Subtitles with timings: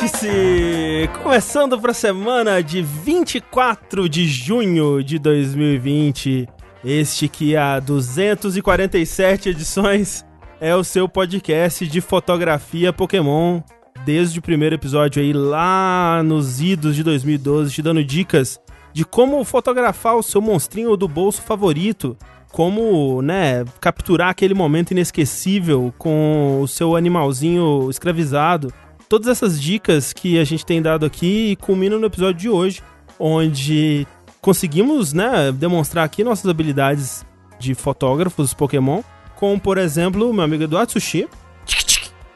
[0.00, 1.10] Vértice!
[1.22, 6.48] Começando para a semana de 24 de junho de 2020.
[6.82, 10.24] Este que há 247 edições
[10.58, 13.60] é o seu podcast de fotografia Pokémon.
[14.06, 18.58] Desde o primeiro episódio aí, lá nos idos de 2012, te dando dicas
[18.94, 22.16] de como fotografar o seu monstrinho do bolso favorito,
[22.50, 28.72] como, né, capturar aquele momento inesquecível com o seu animalzinho escravizado.
[29.10, 32.80] Todas essas dicas que a gente tem dado aqui culminam no episódio de hoje,
[33.18, 34.06] onde
[34.40, 37.26] conseguimos, né, demonstrar aqui nossas habilidades
[37.58, 39.02] de fotógrafos Pokémon,
[39.34, 41.28] como, por exemplo, meu amigo Eduardo Sushi,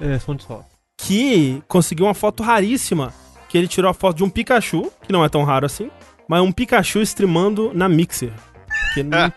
[0.00, 0.64] É, som de sol.
[0.98, 3.14] que conseguiu uma foto raríssima,
[3.48, 5.88] que ele tirou a foto de um Pikachu, que não é tão raro assim,
[6.28, 8.32] mas um Pikachu streamando na Mixer.
[8.92, 9.32] Que não, é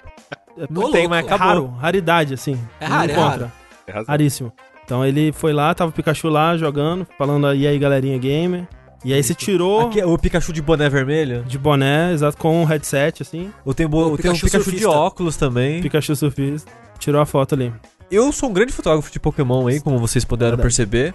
[0.72, 1.10] Não tem, louco.
[1.10, 1.48] mas acabou.
[1.48, 2.60] raro, raridade, assim.
[2.80, 3.52] É Não raro, é raro.
[3.88, 4.06] Razão.
[4.08, 4.52] Raríssimo.
[4.88, 8.66] Então ele foi lá, tava o Pikachu lá jogando, falando e aí galerinha gamer.
[9.04, 11.44] E aí você tirou Aqui é o Pikachu de boné vermelho.
[11.44, 14.14] de boné, exato, com um headset, assim, Ou tem, bo...
[14.14, 15.82] O tem um Pikachu Pikachu de óculos também.
[15.82, 16.72] Pikachu surfista.
[16.98, 17.72] Tirou a foto ali.
[18.10, 20.64] Eu sou um grande fotógrafo de Pokémon aí, como vocês puderam Verdade.
[20.64, 21.14] perceber.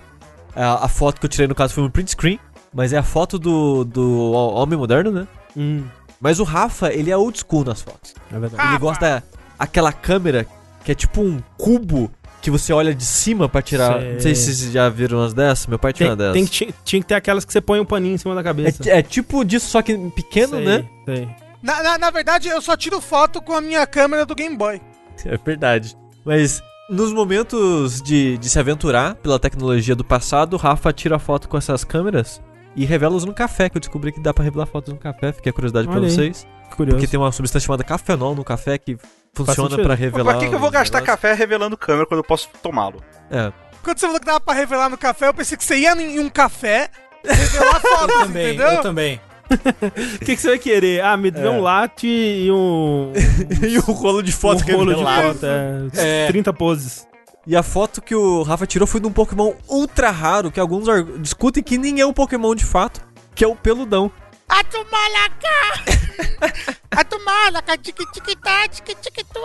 [0.54, 2.38] A, a foto que eu tirei no caso foi um print screen,
[2.74, 5.26] mas é a foto do, do homem moderno, né?
[5.56, 5.82] Hum,
[6.20, 8.14] Mas o Rafa, ele é old school nas fotos.
[8.30, 8.68] é verdade.
[8.68, 9.24] Ele gosta
[9.58, 10.46] daquela câmera
[10.84, 12.10] que é tipo um cubo
[12.42, 14.00] que você olha de cima pra tirar.
[14.00, 14.12] Sei.
[14.14, 15.66] Não sei se vocês já viram umas dessas.
[15.66, 16.32] Meu pai tinha Tem, uma dessas.
[16.34, 18.42] tem que, ti- tinha que ter aquelas que você põe um paninho em cima da
[18.42, 18.82] cabeça.
[18.90, 20.84] É, é tipo disso, só que pequeno, Sei, né?
[21.06, 21.28] sei.
[21.62, 24.80] Na, na, na verdade, eu só tiro foto com a minha câmera do Game Boy.
[25.24, 25.96] É verdade.
[26.24, 31.48] Mas nos momentos de, de se aventurar pela tecnologia do passado, o Rafa tira foto
[31.48, 32.42] com essas câmeras
[32.74, 35.32] e revela-os no café, que eu descobri que dá pra revelar fotos no café.
[35.32, 35.94] Fiquei a curiosidade aí.
[36.00, 36.46] vocês.
[36.76, 36.96] Curioso.
[36.96, 38.96] Porque tem uma substância chamada cafenol no café que
[39.34, 40.24] funciona Pô, revelar.
[40.34, 41.20] Pra que, que eu vou gastar negócios.
[41.22, 43.02] café revelando câmera quando eu posso tomá-lo?
[43.30, 43.52] É.
[43.82, 46.20] Quando você falou que dava pra revelar no café, eu pensei que você ia em
[46.20, 46.88] um café
[47.24, 48.68] revelar Eu fotos, também, entendeu?
[48.68, 49.20] eu também.
[49.50, 51.02] O que, que você vai querer?
[51.04, 51.50] Ah, me dê É.
[51.50, 53.12] um latte e um.
[53.68, 55.46] e o rolo de foto um rolo de foto.
[55.96, 56.26] É, É.
[56.28, 57.06] 30 poses.
[57.46, 60.86] E a foto que o Rafa tirou foi de um Pokémon ultra raro, que alguns
[61.18, 63.00] discutem que nem é um Pokémon de fato,
[63.34, 64.10] que é o peludão.
[64.52, 65.80] Atumalacá!
[66.92, 69.40] Atumalacá, tique-tique-tá, tique-tique-tu.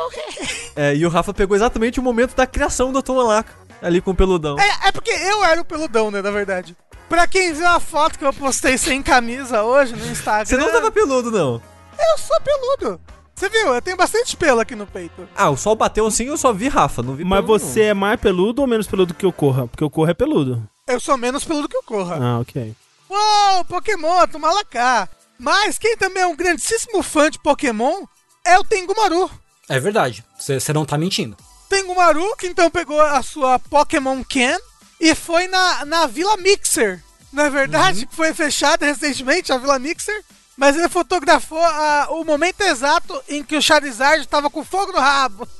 [0.75, 4.15] É, e o Rafa pegou exatamente o momento da criação do Atomalaca, ali com o
[4.15, 4.57] peludão.
[4.59, 6.75] É, é porque eu era o peludão, né, na verdade.
[7.07, 10.45] Pra quem viu a foto que eu postei sem camisa hoje no Instagram...
[10.45, 11.61] Você não tava peludo, não.
[11.97, 12.99] Eu sou peludo.
[13.33, 13.73] Você viu?
[13.73, 15.25] Eu tenho bastante pelo aqui no peito.
[15.37, 17.93] Ah, o sol bateu assim eu só vi Rafa, não vi Mas pelo, você é
[17.93, 19.67] mais peludo ou menos peludo que o Corra?
[19.67, 20.67] Porque o Corra é peludo.
[20.85, 22.17] Eu sou menos peludo que o Corra.
[22.19, 22.75] Ah, ok.
[23.09, 25.07] Uou, Pokémon, Atumalacá.
[25.39, 28.05] Mas quem também é um grandíssimo fã de Pokémon
[28.43, 29.29] é o Tengumaru.
[29.69, 30.23] É verdade.
[30.37, 31.37] Você não tá mentindo.
[31.69, 34.57] Tengumaru, que então pegou a sua Pokémon Can
[34.99, 37.03] e foi na, na Vila Mixer.
[37.31, 38.05] Não é verdade?
[38.05, 40.23] Que foi fechada recentemente a Vila Mixer.
[40.55, 44.99] Mas ele fotografou ah, o momento exato em que o Charizard estava com fogo no
[44.99, 45.47] rabo.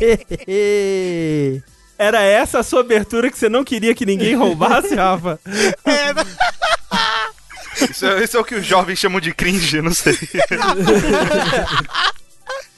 [2.00, 5.38] Era essa a sua abertura que você não queria que ninguém roubasse, Rafa?
[5.84, 6.24] É, né?
[7.90, 10.16] Isso é, isso é o que os jovens chamam de cringe, não sei.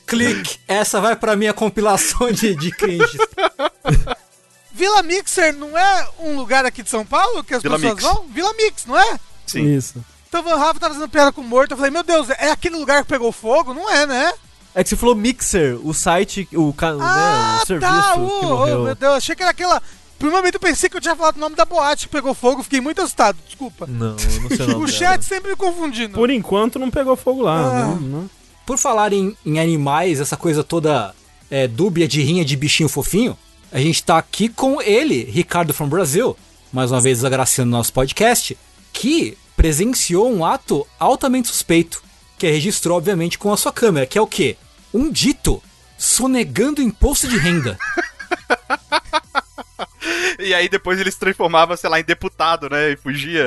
[0.08, 0.58] Clique.
[0.66, 3.16] Essa vai pra minha compilação de, de cringe.
[4.72, 8.04] Vila Mixer não é um lugar aqui de São Paulo que as Vila pessoas Mix.
[8.04, 8.26] vão?
[8.26, 9.20] Vila Mix, não é?
[9.46, 9.72] Sim.
[9.72, 10.04] Isso.
[10.28, 11.70] Então o Rafa tava fazendo piada com o morto.
[11.70, 13.72] Eu falei, meu Deus, é aquele lugar que pegou fogo?
[13.72, 14.32] Não é, né?
[14.74, 16.88] É que você falou Mixer, o site, o, ca...
[16.98, 18.12] Ah, né, o serviço tá!
[18.12, 18.84] que Uh, oh, morreu.
[18.84, 19.82] meu Deus, achei que era aquela.
[20.18, 22.32] Por um momento eu pensei que eu tinha falado o nome da boate que pegou
[22.32, 23.86] fogo, fiquei muito assustado, desculpa.
[23.86, 24.88] Não, eu não sei o nome o dela.
[24.88, 26.14] chat sempre me confundindo.
[26.14, 27.56] Por enquanto não pegou fogo lá.
[27.56, 27.86] Ah.
[27.86, 28.30] Não, não.
[28.64, 31.14] Por falar em, em animais, essa coisa toda
[31.50, 33.36] é, dúbia de rinha de bichinho fofinho,
[33.70, 36.36] a gente tá aqui com ele, Ricardo from Brasil,
[36.72, 38.56] mais uma vez agraciando nosso podcast,
[38.92, 42.02] que presenciou um ato altamente suspeito,
[42.42, 44.56] que registrou, obviamente, com a sua câmera, que é o quê?
[44.92, 45.62] Um dito
[45.96, 47.78] sonegando imposto de renda.
[50.38, 52.90] E aí depois ele se transformava, sei lá, em deputado, né?
[52.90, 53.44] E fugia.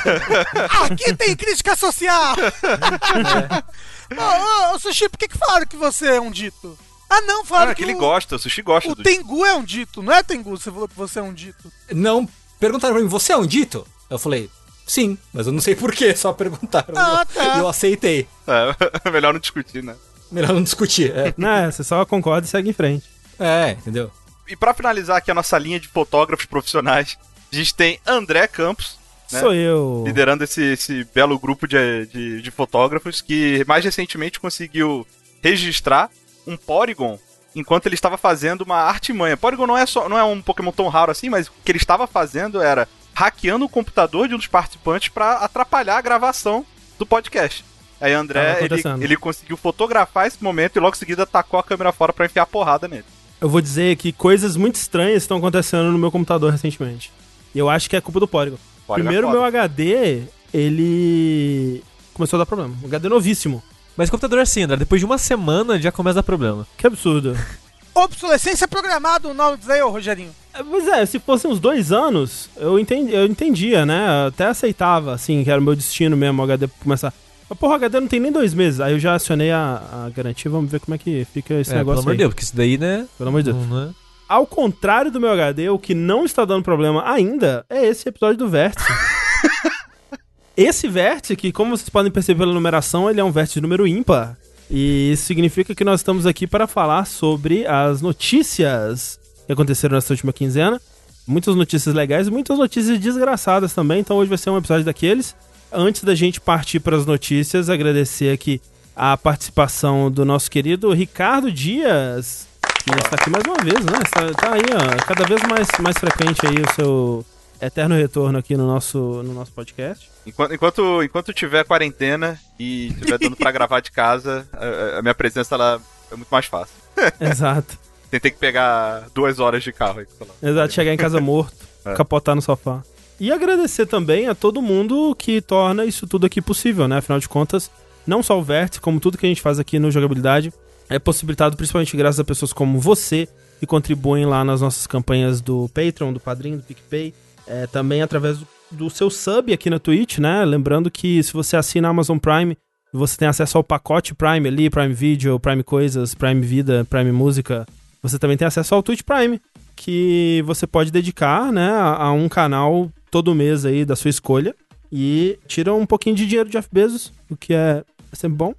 [0.84, 2.34] Aqui tem crítica social!
[4.16, 6.78] Ô, ô, ô, Sushi, por que, que falaram que você é um dito?
[7.10, 9.44] Ah, não, falaram Ah, que, que ele o, gosta, o Sushi gosta o do Tengu
[9.44, 10.56] é um dito, não é Tengu?
[10.56, 11.70] Você falou que você é um dito.
[11.90, 12.26] Não,
[12.58, 13.86] perguntaram pra mim, você é um dito?
[14.08, 14.48] Eu falei,
[14.92, 16.94] sim, mas eu não sei porquê, só perguntaram.
[16.96, 17.58] Ah, E tá.
[17.58, 18.26] eu aceitei.
[18.46, 19.94] É, melhor não discutir, né?
[20.30, 21.10] Melhor não discutir.
[21.16, 23.04] É, Não, você só concorda e segue em frente.
[23.38, 24.10] é entendeu?
[24.48, 27.16] E pra finalizar aqui a nossa linha de fotógrafos profissionais,
[27.52, 28.98] a gente tem André Campos,
[29.30, 29.40] né?
[29.40, 30.02] Sou eu.
[30.06, 35.06] liderando esse, esse belo grupo de, de, de fotógrafos que mais recentemente conseguiu
[35.42, 36.10] registrar
[36.46, 37.18] um Porygon
[37.54, 39.36] enquanto ele estava fazendo uma artimanha.
[39.36, 41.78] Porygon não é só não é um Pokémon tão raro assim, mas o que ele
[41.78, 46.64] estava fazendo era hackeando o computador de um dos participantes pra atrapalhar a gravação
[46.98, 47.64] do podcast.
[48.00, 51.92] Aí André, ele, ele conseguiu fotografar esse momento e logo em seguida tacou a câmera
[51.92, 53.04] fora pra enfiar porrada nele.
[53.40, 57.12] Eu vou dizer que coisas muito estranhas estão acontecendo no meu computador recentemente.
[57.54, 58.56] E eu acho que é culpa do Polygon.
[58.86, 59.40] Polygon é Primeiro, o foda.
[59.40, 60.22] meu HD,
[60.52, 61.82] ele
[62.14, 62.74] começou a dar problema.
[62.82, 63.62] Um HD novíssimo.
[63.96, 66.66] Mas computador é assim, André, depois de uma semana já começa a dar problema.
[66.76, 67.36] Que absurdo.
[67.94, 70.34] Obsolescência programada, o nome diz aí, ô Rogerinho.
[70.68, 74.24] Pois é, se fossem uns dois anos, eu, entendi, eu entendia, né?
[74.24, 77.12] Eu até aceitava, assim, que era o meu destino mesmo, o HD começar.
[77.48, 78.80] Mas, porra, o HD não tem nem dois meses.
[78.80, 81.74] Aí eu já acionei a, a garantia, vamos ver como é que fica esse é,
[81.74, 82.16] pelo negócio amor aí.
[82.16, 83.06] de Deus, porque isso daí, né?
[83.16, 83.66] Pelo amor de Deus.
[83.66, 83.94] Não, não é?
[84.28, 88.38] Ao contrário do meu HD, o que não está dando problema ainda é esse episódio
[88.38, 88.86] do Vértice.
[90.56, 93.86] esse Vértice, que como vocês podem perceber pela numeração, ele é um Vértice de número
[93.86, 94.38] ímpar.
[94.70, 99.20] E isso significa que nós estamos aqui para falar sobre as notícias
[99.54, 100.80] que aconteceram nessa última quinzena.
[101.26, 105.36] Muitas notícias legais e muitas notícias desgraçadas também, então hoje vai ser um episódio daqueles.
[105.70, 108.60] Antes da gente partir para as notícias, agradecer aqui
[108.94, 112.46] a participação do nosso querido Ricardo Dias,
[112.84, 113.98] que está aqui mais uma vez, né?
[114.04, 117.26] Está, tá aí, ó, cada vez mais, mais frequente aí o seu
[117.60, 120.10] eterno retorno aqui no nosso, no nosso podcast.
[120.26, 125.14] Enquanto, enquanto, enquanto tiver quarentena e tiver dando pra gravar de casa, a, a minha
[125.14, 126.74] presença ela é muito mais fácil.
[127.20, 127.78] Exato.
[128.12, 130.06] Tentei que pegar duas horas de carro aí.
[130.42, 131.94] Exato, chegar em casa morto, É.
[131.94, 132.82] capotar no sofá.
[133.18, 136.98] E agradecer também a todo mundo que torna isso tudo aqui possível, né?
[136.98, 137.70] Afinal de contas,
[138.06, 140.52] não só o Vértice, como tudo que a gente faz aqui no Jogabilidade,
[140.90, 143.26] é possibilitado principalmente graças a pessoas como você,
[143.58, 147.14] que contribuem lá nas nossas campanhas do Patreon, do Padrinho, do PicPay,
[147.46, 150.44] é, também através do, do seu sub aqui na Twitch, né?
[150.44, 152.56] Lembrando que se você assina a Amazon Prime,
[152.92, 157.66] você tem acesso ao pacote Prime ali, Prime Video, Prime Coisas, Prime Vida, Prime Música.
[158.02, 159.40] Você também tem acesso ao Twitch Prime,
[159.76, 164.54] que você pode dedicar, né, a, a um canal todo mês aí da sua escolha
[164.90, 168.54] e tira um pouquinho de dinheiro de Jeff Bezos, o que é sempre bom.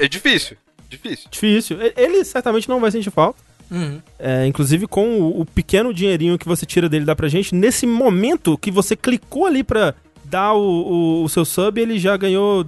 [0.00, 0.56] É difícil.
[0.88, 1.28] Difícil.
[1.30, 1.78] Difícil.
[1.96, 3.38] Ele certamente não vai sentir falta.
[3.70, 4.00] Uhum.
[4.18, 7.86] É, inclusive com o, o pequeno dinheirinho que você tira dele dá pra gente, nesse
[7.86, 9.94] momento que você clicou ali pra
[10.24, 12.64] dar o, o- o seu sub, ele já ganhou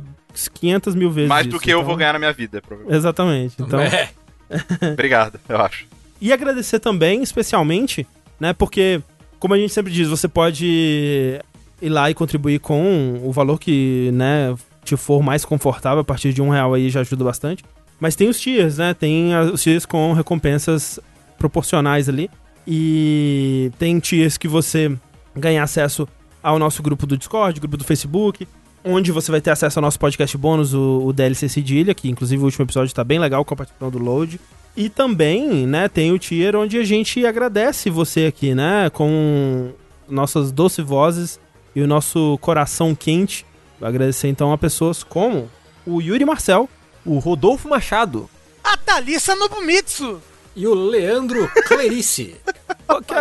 [0.55, 1.29] 500 mil vezes.
[1.29, 1.61] Mais do isso.
[1.61, 2.97] que eu Então- vou ganhar na minha vida, provavelmente.
[2.99, 3.55] Exatamente.
[3.61, 4.11] Então, É.
[4.93, 5.87] Obrigado, eu acho.
[6.21, 8.07] E agradecer também, especialmente,
[8.41, 8.53] né?
[8.53, 9.03] Porque,
[9.39, 11.41] como a gente sempre diz, você pode
[11.81, 14.55] ir lá e contribuir com o valor que, né,
[14.85, 16.01] te for mais confortável.
[16.01, 17.65] A partir de um real aí já ajuda bastante.
[18.01, 18.95] Mas tem os tiers, né?
[18.95, 20.99] Tem os tiers com recompensas
[21.39, 22.31] proporcionais ali.
[22.67, 24.97] E tem tiers que você
[25.35, 26.09] ganha acesso
[26.43, 28.47] ao nosso grupo do Discord, grupo do Facebook,
[28.85, 32.41] onde você vai ter acesso ao nosso podcast bônus, o, o DLC Cedilha, que inclusive
[32.41, 34.41] o último episódio tá bem legal com a participação do Load.
[34.77, 39.73] E também, né, tem o tier onde a gente agradece você aqui, né, com
[40.09, 41.41] nossas doces vozes
[41.75, 43.47] e o nosso coração quente.
[43.81, 45.51] Agradecer então a pessoas como
[45.87, 46.69] o Yuri Marcel,
[47.05, 48.29] O Rodolfo Machado.
[48.63, 50.21] A Thalissa Nobumitsu.
[50.55, 52.37] E o Leandro Clerice.
[52.89, 53.17] Ok,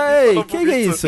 [0.48, 1.08] que é isso?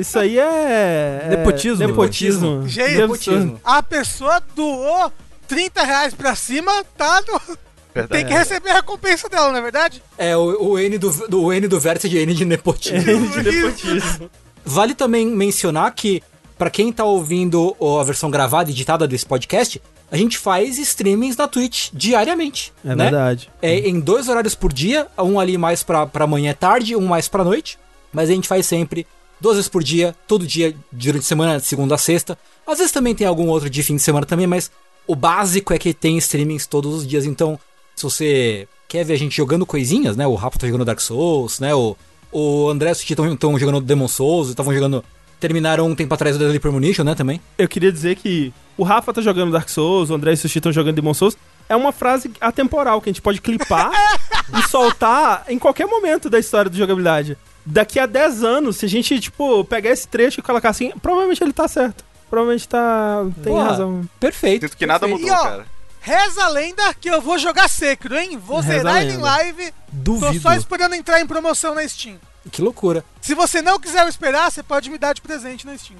[0.00, 1.20] Isso aí é.
[1.24, 1.86] é Nepotismo.
[1.86, 2.66] Nepotismo.
[2.66, 2.96] Gente.
[2.96, 3.60] Nepotismo.
[3.62, 5.12] A pessoa doou
[5.46, 7.58] 30 reais pra cima, tá no...
[7.96, 8.22] Verdade.
[8.22, 10.02] Tem que receber a recompensa dela, não é verdade?
[10.18, 13.28] É o, o N do, do o N do vértice de N de nepotismo.
[13.30, 14.30] De nepotismo.
[14.62, 16.22] Vale também mencionar que,
[16.58, 21.38] pra quem tá ouvindo a versão gravada e editada desse podcast, a gente faz streamings
[21.38, 22.70] na Twitch diariamente.
[22.84, 23.04] É né?
[23.04, 23.50] verdade.
[23.62, 27.06] É em dois horários por dia, um ali mais pra, pra manhã e tarde, um
[27.06, 27.78] mais pra noite.
[28.12, 29.06] Mas a gente faz sempre
[29.40, 32.38] duas vezes por dia, todo dia, durante a semana, de segunda a sexta.
[32.66, 34.70] Às vezes também tem algum outro de fim de semana também, mas
[35.06, 37.24] o básico é que tem streamings todos os dias.
[37.24, 37.58] Então,
[37.96, 40.26] se você quer ver a gente jogando coisinhas, né?
[40.26, 41.74] O Rafa tá jogando Dark Souls, né?
[41.74, 41.96] O,
[42.30, 45.02] o André e o Sushi estão jogando Demon Souls, estavam jogando.
[45.40, 47.14] Terminaram um tempo atrás o Deadly Premonition, né?
[47.14, 47.40] Também.
[47.58, 50.58] Eu queria dizer que o Rafa tá jogando Dark Souls, o André e o Sushi
[50.58, 51.36] estão jogando Demon Souls.
[51.68, 53.90] É uma frase atemporal que a gente pode clipar
[54.56, 57.36] e soltar em qualquer momento da história do jogabilidade.
[57.64, 61.42] Daqui a 10 anos, se a gente, tipo, pegar esse trecho e colocar assim, provavelmente
[61.42, 62.04] ele tá certo.
[62.30, 63.24] Provavelmente tá.
[63.42, 63.64] Tem Boa.
[63.64, 64.08] razão.
[64.20, 64.66] Perfeito.
[64.66, 65.22] Sinto que nada perfeito.
[65.22, 65.66] mudou, E, ó, cara.
[66.06, 68.38] Reza a lenda que eu vou jogar Sekiro, hein?
[68.38, 69.72] Vou Reza a zerar ele em live.
[70.04, 70.40] Tô Duvido.
[70.40, 72.14] só esperando entrar em promoção na Steam.
[72.52, 73.04] Que loucura.
[73.20, 75.98] Se você não quiser esperar, você pode me dar de presente na Steam.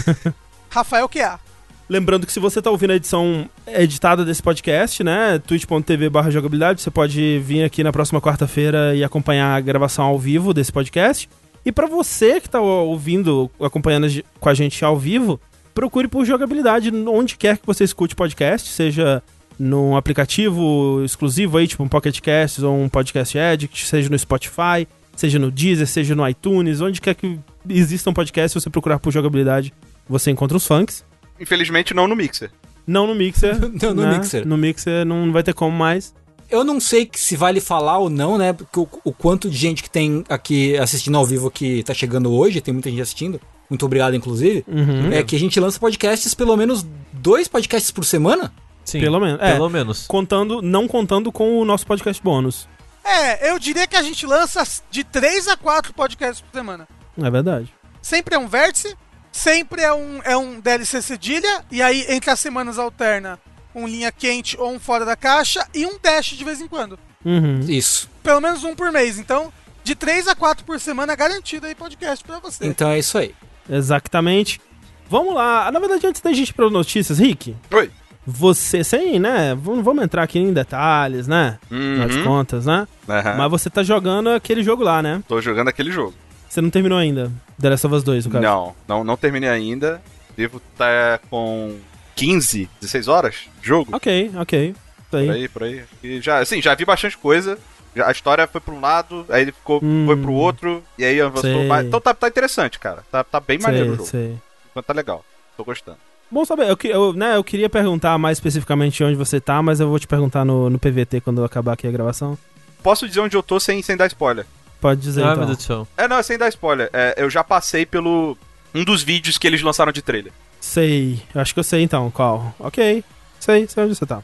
[0.70, 1.38] Rafael QA.
[1.86, 6.80] Lembrando que se você tá ouvindo a edição editada desse podcast, né, twitch.tv barra jogabilidade,
[6.80, 11.28] você pode vir aqui na próxima quarta-feira e acompanhar a gravação ao vivo desse podcast.
[11.66, 14.06] E pra você que tá ouvindo, acompanhando
[14.40, 15.38] com a gente ao vivo,
[15.74, 19.22] procure por jogabilidade onde quer que você escute podcast, seja
[19.58, 22.18] num aplicativo exclusivo aí, tipo um Pocket
[22.62, 27.14] ou um Podcast Addict, seja no Spotify, seja no Deezer, seja no iTunes, onde quer
[27.14, 29.72] que exista um podcast, se você procurar por jogabilidade,
[30.08, 31.04] você encontra os funks.
[31.40, 32.50] Infelizmente não no Mixer.
[32.86, 33.58] Não no Mixer.
[33.80, 34.18] Não, no né?
[34.18, 34.46] Mixer.
[34.46, 36.14] No Mixer não vai ter como mais.
[36.50, 38.52] Eu não sei que se vale falar ou não, né?
[38.52, 42.30] Porque o, o quanto de gente que tem aqui assistindo ao vivo que tá chegando
[42.30, 43.40] hoje, tem muita gente assistindo.
[43.68, 44.62] Muito obrigado, inclusive.
[44.68, 45.10] Uhum.
[45.10, 48.52] É que a gente lança podcasts, pelo menos dois podcasts por semana.
[48.84, 49.40] Sim, Pelo menos.
[49.40, 50.06] É, Pelo menos.
[50.06, 52.68] contando, não contando com o nosso podcast bônus.
[53.04, 56.88] É, eu diria que a gente lança de 3 a 4 podcasts por semana.
[57.20, 57.72] É verdade.
[58.00, 58.96] Sempre é um vértice,
[59.30, 63.38] sempre é um, é um DLC cedilha, e aí entre as semanas alterna
[63.74, 66.98] um linha quente ou um fora da caixa e um dash de vez em quando.
[67.24, 67.60] Uhum.
[67.68, 68.08] Isso.
[68.22, 69.18] Pelo menos um por mês.
[69.18, 72.66] Então, de 3 a 4 por semana garantido aí podcast pra você.
[72.66, 73.34] Então é isso aí.
[73.68, 74.60] Exatamente.
[75.08, 75.70] Vamos lá.
[75.72, 77.90] Na verdade, antes da gente ir para notícias, Rick, Oi.
[78.26, 79.54] Você, sem, né?
[79.54, 81.58] Vamos, vamos entrar aqui em detalhes, né?
[81.70, 82.24] Uhum.
[82.24, 82.86] contas, né?
[83.08, 83.34] Aham.
[83.36, 85.22] Mas você tá jogando aquele jogo lá, né?
[85.28, 86.14] Tô jogando aquele jogo.
[86.48, 87.30] Você não terminou ainda.
[87.60, 88.42] The Last of Us 2, no caso.
[88.44, 90.00] Não, não, não terminei ainda.
[90.36, 91.76] Devo estar com
[92.14, 93.94] 15, 16 horas de jogo.
[93.94, 94.74] Ok, ok.
[95.12, 95.26] Aí.
[95.26, 95.84] Por aí, por aí.
[96.02, 97.58] E já, assim, já vi bastante coisa.
[98.04, 100.04] A história foi pra um lado, aí ele ficou, Hum.
[100.06, 101.66] foi pro outro, e aí avançou Sei.
[101.68, 101.86] mais.
[101.86, 103.04] Então tá, tá interessante, cara.
[103.12, 104.08] Tá, tá bem maneiro o Sei, jogo.
[104.10, 104.38] sei.
[104.72, 105.24] Então tá legal.
[105.56, 105.98] Tô gostando.
[106.30, 109.88] Bom saber, eu, eu, né, eu queria perguntar mais especificamente onde você tá, mas eu
[109.88, 112.36] vou te perguntar no, no PVT quando eu acabar aqui a gravação.
[112.82, 114.44] Posso dizer onde eu tô sem, sem dar spoiler?
[114.80, 115.36] Pode dizer Ah, então.
[115.38, 115.88] meu Deus do céu.
[115.96, 116.90] É, não, é sem dar spoiler.
[116.92, 118.36] É, eu já passei pelo.
[118.74, 120.32] Um dos vídeos que eles lançaram de trailer.
[120.60, 122.54] Sei, eu acho que eu sei então qual.
[122.58, 123.04] Ok,
[123.38, 124.22] sei, sei onde você tá.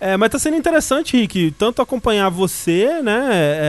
[0.00, 3.28] É, mas tá sendo interessante, Rick, tanto acompanhar você, né?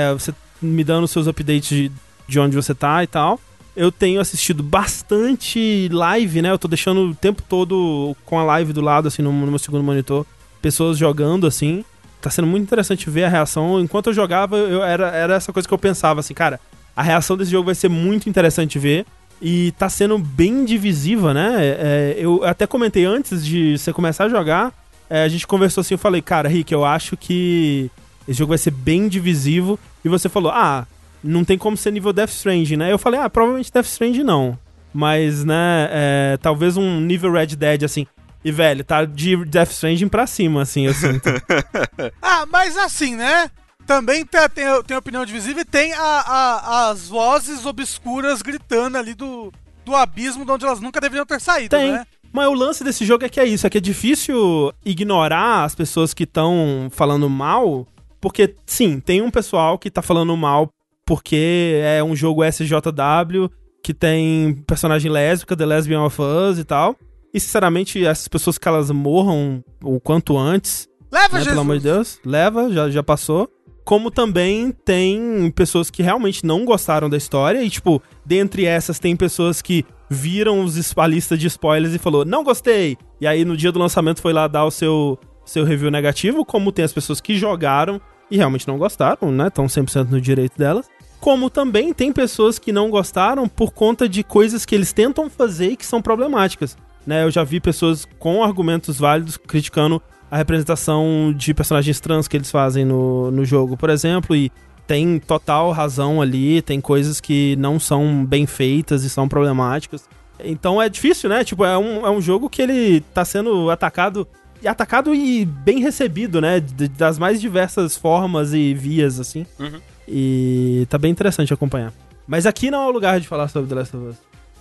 [0.09, 1.91] é, você me dando seus updates de,
[2.27, 3.39] de onde você tá e tal.
[3.75, 6.51] Eu tenho assistido bastante live, né?
[6.51, 9.59] Eu tô deixando o tempo todo com a live do lado, assim, no, no meu
[9.59, 10.25] segundo monitor,
[10.61, 11.83] pessoas jogando, assim.
[12.21, 13.79] Tá sendo muito interessante ver a reação.
[13.79, 16.59] Enquanto eu jogava, eu, era, era essa coisa que eu pensava, assim, cara,
[16.95, 19.05] a reação desse jogo vai ser muito interessante ver.
[19.41, 21.55] E tá sendo bem divisiva, né?
[21.59, 24.71] É, eu até comentei antes de você começar a jogar.
[25.09, 27.91] é, a gente conversou assim, eu falei, cara, Rick, eu acho que
[28.27, 29.77] esse jogo vai ser bem divisivo.
[30.05, 30.87] E você falou, ah,
[31.23, 32.91] não tem como ser nível Death Stranding, né?
[32.91, 34.57] Eu falei, ah, provavelmente Death Stranding não.
[34.93, 38.05] Mas, né, é, talvez um nível Red Dead, assim.
[38.45, 41.29] E, velho, tá de Death Stranding pra cima, assim, eu sinto.
[42.21, 43.49] Ah, mas assim, né?
[43.85, 49.13] Também tem, tem, tem opinião divisível e tem a, a- as vozes obscuras gritando ali
[49.13, 49.51] do,
[49.85, 51.91] do abismo de onde elas nunca deveriam ter saído, Tem.
[51.91, 52.05] né?
[52.31, 55.75] Mas o lance desse jogo é que é isso, é que é difícil ignorar as
[55.75, 57.85] pessoas que estão falando mal,
[58.19, 60.69] porque sim, tem um pessoal que tá falando mal
[61.05, 63.49] porque é um jogo SJW
[63.83, 66.95] que tem personagem lésbica, The Lesbian of Us e tal.
[67.33, 71.47] E sinceramente, essas pessoas que elas morram o quanto antes, Leva, né, Jesus!
[71.49, 73.47] pelo amor de Deus, leva, já, já passou.
[73.85, 79.15] Como também tem pessoas que realmente não gostaram da história e, tipo, dentre essas tem
[79.15, 82.97] pessoas que viram os, a lista de spoilers e falou, não gostei!
[83.19, 86.71] E aí no dia do lançamento foi lá dar o seu, seu review negativo, como
[86.71, 89.47] tem as pessoas que jogaram e realmente não gostaram, né?
[89.47, 90.89] Estão 100% no direito delas.
[91.23, 95.69] Como também tem pessoas que não gostaram por conta de coisas que eles tentam fazer
[95.69, 96.75] e que são problemáticas.
[97.07, 102.35] Né, eu já vi pessoas com argumentos válidos criticando a representação de personagens trans que
[102.35, 104.51] eles fazem no, no jogo, por exemplo, e
[104.85, 110.03] tem total razão ali, tem coisas que não são bem feitas e são problemáticas.
[110.43, 111.45] Então é difícil, né?
[111.45, 114.27] Tipo, é um, é um jogo que ele tá sendo atacado
[114.61, 116.59] e atacado e bem recebido, né?
[116.97, 119.45] Das mais diversas formas e vias, assim.
[119.57, 119.79] Uhum.
[120.07, 121.93] E tá bem interessante acompanhar.
[122.27, 124.15] Mas aqui não é o lugar de falar sobre The Last of Us.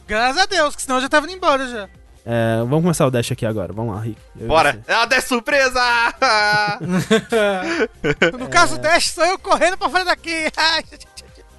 [0.07, 1.89] Graças a Deus, que senão eu já tava indo embora já.
[2.25, 3.73] É, vamos começar o Dash aqui agora.
[3.73, 4.17] Vamos lá, Rick.
[4.39, 4.81] Eu Bora!
[4.87, 5.81] É a 10 surpresa!
[8.39, 10.31] No caso, o Dash sou eu correndo pra fora daqui.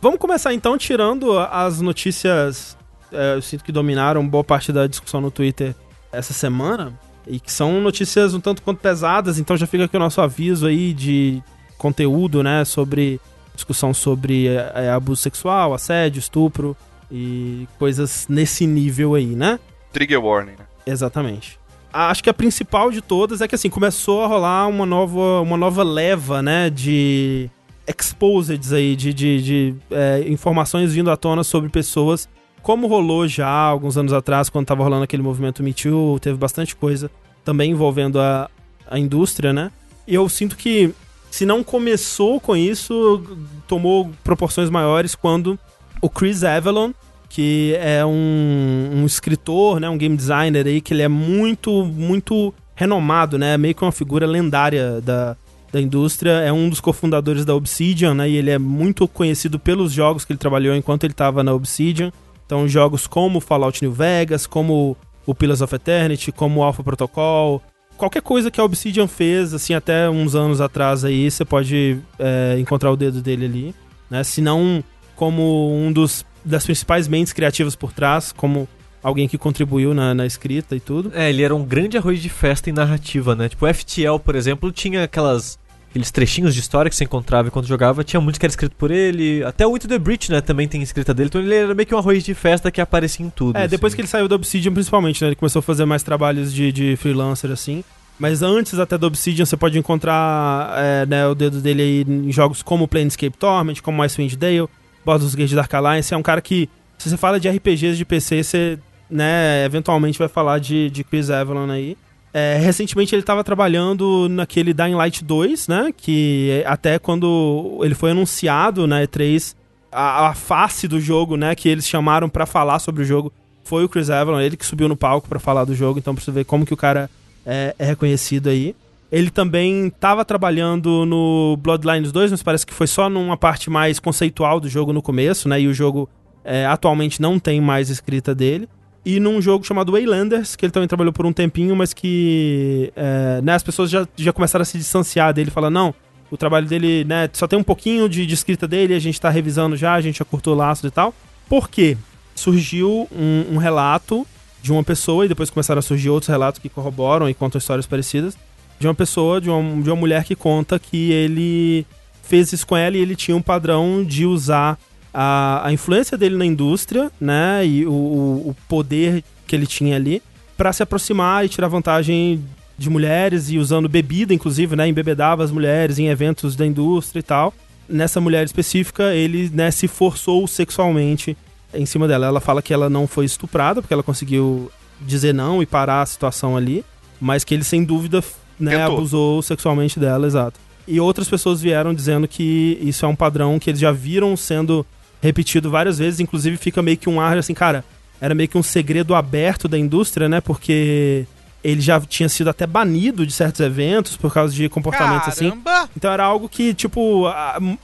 [0.02, 2.78] Vamos começar então tirando as notícias.
[3.12, 5.76] é, eu sinto que dominaram boa parte da discussão no Twitter
[6.12, 6.94] essa semana.
[7.26, 10.68] E que são notícias um tanto quanto pesadas, então já fica aqui o nosso aviso
[10.68, 11.42] aí de
[11.78, 12.66] conteúdo, né?
[12.66, 13.20] Sobre
[13.56, 16.76] discussão sobre é, é, abuso sexual, assédio, estupro
[17.12, 19.60] e coisas nesse nível aí, né?
[19.92, 20.66] Trigger warning, né?
[20.86, 21.60] Exatamente.
[21.92, 25.56] Acho que a principal de todas é que assim, começou a rolar uma nova, uma
[25.56, 27.50] nova leva, né, de
[27.88, 32.28] exposeds aí, de, de, de, é, informações vindo à tona sobre pessoas,
[32.64, 36.76] como rolou já alguns anos atrás, quando tava rolando aquele movimento Me Too, teve bastante
[36.76, 37.12] coisa
[37.44, 38.50] também envolvendo a,
[38.90, 39.70] a indústria, né?
[40.08, 40.94] E eu sinto que
[41.34, 43.24] se não começou com isso,
[43.68, 45.58] tomou proporções maiores quando
[46.00, 46.92] o Chris Avalon,
[47.28, 52.54] que é um, um escritor, né, um game designer aí, que ele é muito, muito
[52.76, 55.36] renomado, né, meio que uma figura lendária da,
[55.72, 58.30] da indústria, é um dos cofundadores da Obsidian, né?
[58.30, 62.14] E ele é muito conhecido pelos jogos que ele trabalhou enquanto ele estava na Obsidian.
[62.46, 67.60] Então, jogos como Fallout New Vegas, como o Pillars of Eternity, como o Alpha Protocol,
[67.98, 72.58] qualquer coisa que a Obsidian fez, assim, até uns anos atrás aí, você pode é,
[72.60, 73.76] encontrar o dedo dele ali,
[74.10, 74.24] né?
[74.24, 74.84] Se não
[75.16, 78.68] como um dos das principais mentes criativas por trás, como
[79.02, 81.12] alguém que contribuiu na, na escrita e tudo.
[81.14, 83.50] É, ele era um grande arroz de festa em narrativa, né?
[83.50, 85.60] Tipo, o FTL, por exemplo, tinha aquelas
[85.94, 88.90] aqueles trechinhos de história que você encontrava enquanto jogava, tinha muito que era escrito por
[88.90, 89.44] ele.
[89.44, 91.28] Até o Into the Breach, né, também tem escrita dele.
[91.28, 93.56] Então ele era meio que um arroz de festa que aparecia em tudo.
[93.56, 93.98] É, depois assim.
[93.98, 95.28] que ele saiu da Obsidian, principalmente, né?
[95.30, 97.84] Ele começou a fazer mais trabalhos de, de freelancer, assim.
[98.18, 102.32] Mas antes até da Obsidian, você pode encontrar é, né, o dedo dele aí em
[102.32, 104.68] jogos como Planescape Torment, como Icewind Dale,
[105.06, 106.12] Baldur's Gate Dark Alliance.
[106.12, 108.80] É um cara que, se você fala de RPGs de PC, você,
[109.12, 111.96] né, eventualmente vai falar de, de Chris Avalon aí.
[112.34, 115.94] É, recentemente ele estava trabalhando naquele Dying Light 2, né?
[115.96, 119.56] Que até quando ele foi anunciado na E3,
[119.92, 121.54] a, a face do jogo, né?
[121.54, 123.32] Que eles chamaram para falar sobre o jogo
[123.64, 126.00] foi o Chris Avalon, ele que subiu no palco para falar do jogo.
[126.00, 127.10] Então pra você ver como que o cara
[127.46, 128.76] é, é reconhecido aí.
[129.12, 134.00] Ele também estava trabalhando no Bloodlines 2, mas parece que foi só numa parte mais
[134.00, 135.62] conceitual do jogo no começo, né?
[135.62, 136.10] E o jogo
[136.44, 138.68] é, atualmente não tem mais escrita dele
[139.06, 143.42] e num jogo chamado Waylanders, que ele também trabalhou por um tempinho, mas que é,
[143.42, 145.96] né, as pessoas já, já começaram a se distanciar dele, falando, não,
[146.32, 149.30] o trabalho dele, né, só tem um pouquinho de, de escrita dele, a gente tá
[149.30, 151.14] revisando já, a gente já curtou laços e tal.
[151.50, 151.98] Por quê?
[152.34, 154.26] Surgiu um, um relato
[154.62, 157.86] de uma pessoa, e depois começaram a surgir outros relatos que corroboram e contam histórias
[157.86, 158.38] parecidas,
[158.80, 161.86] de uma pessoa, de uma, de uma mulher que conta que ele
[162.22, 164.80] fez isso com ela e ele tinha um padrão de usar
[165.14, 170.22] a, a influência dele na indústria, né, e o, o poder que ele tinha ali,
[170.58, 172.44] para se aproximar e tirar vantagem
[172.78, 177.24] de mulheres e usando bebida, inclusive, né, embebedava as mulheres em eventos da indústria e
[177.24, 177.54] tal.
[177.88, 181.38] Nessa mulher específica, ele, né, se forçou sexualmente
[181.74, 182.28] em cima dela.
[182.28, 184.72] Ela fala que ela não foi estuprada, porque ela conseguiu
[185.02, 186.84] dizer não e parar a situação ali,
[187.20, 188.24] mas que ele, sem dúvida,
[188.60, 188.98] né, Tentou.
[188.98, 190.60] abusou sexualmente dela, exato.
[190.88, 194.86] E outras pessoas vieram dizendo que isso é um padrão que eles já viram sendo
[195.24, 197.86] repetido várias vezes, inclusive fica meio que um ar assim, cara,
[198.20, 200.42] era meio que um segredo aberto da indústria, né?
[200.42, 201.26] Porque
[201.64, 205.50] ele já tinha sido até banido de certos eventos por causa de comportamentos assim.
[205.50, 205.90] Caramba!
[205.96, 207.26] Então era algo que, tipo,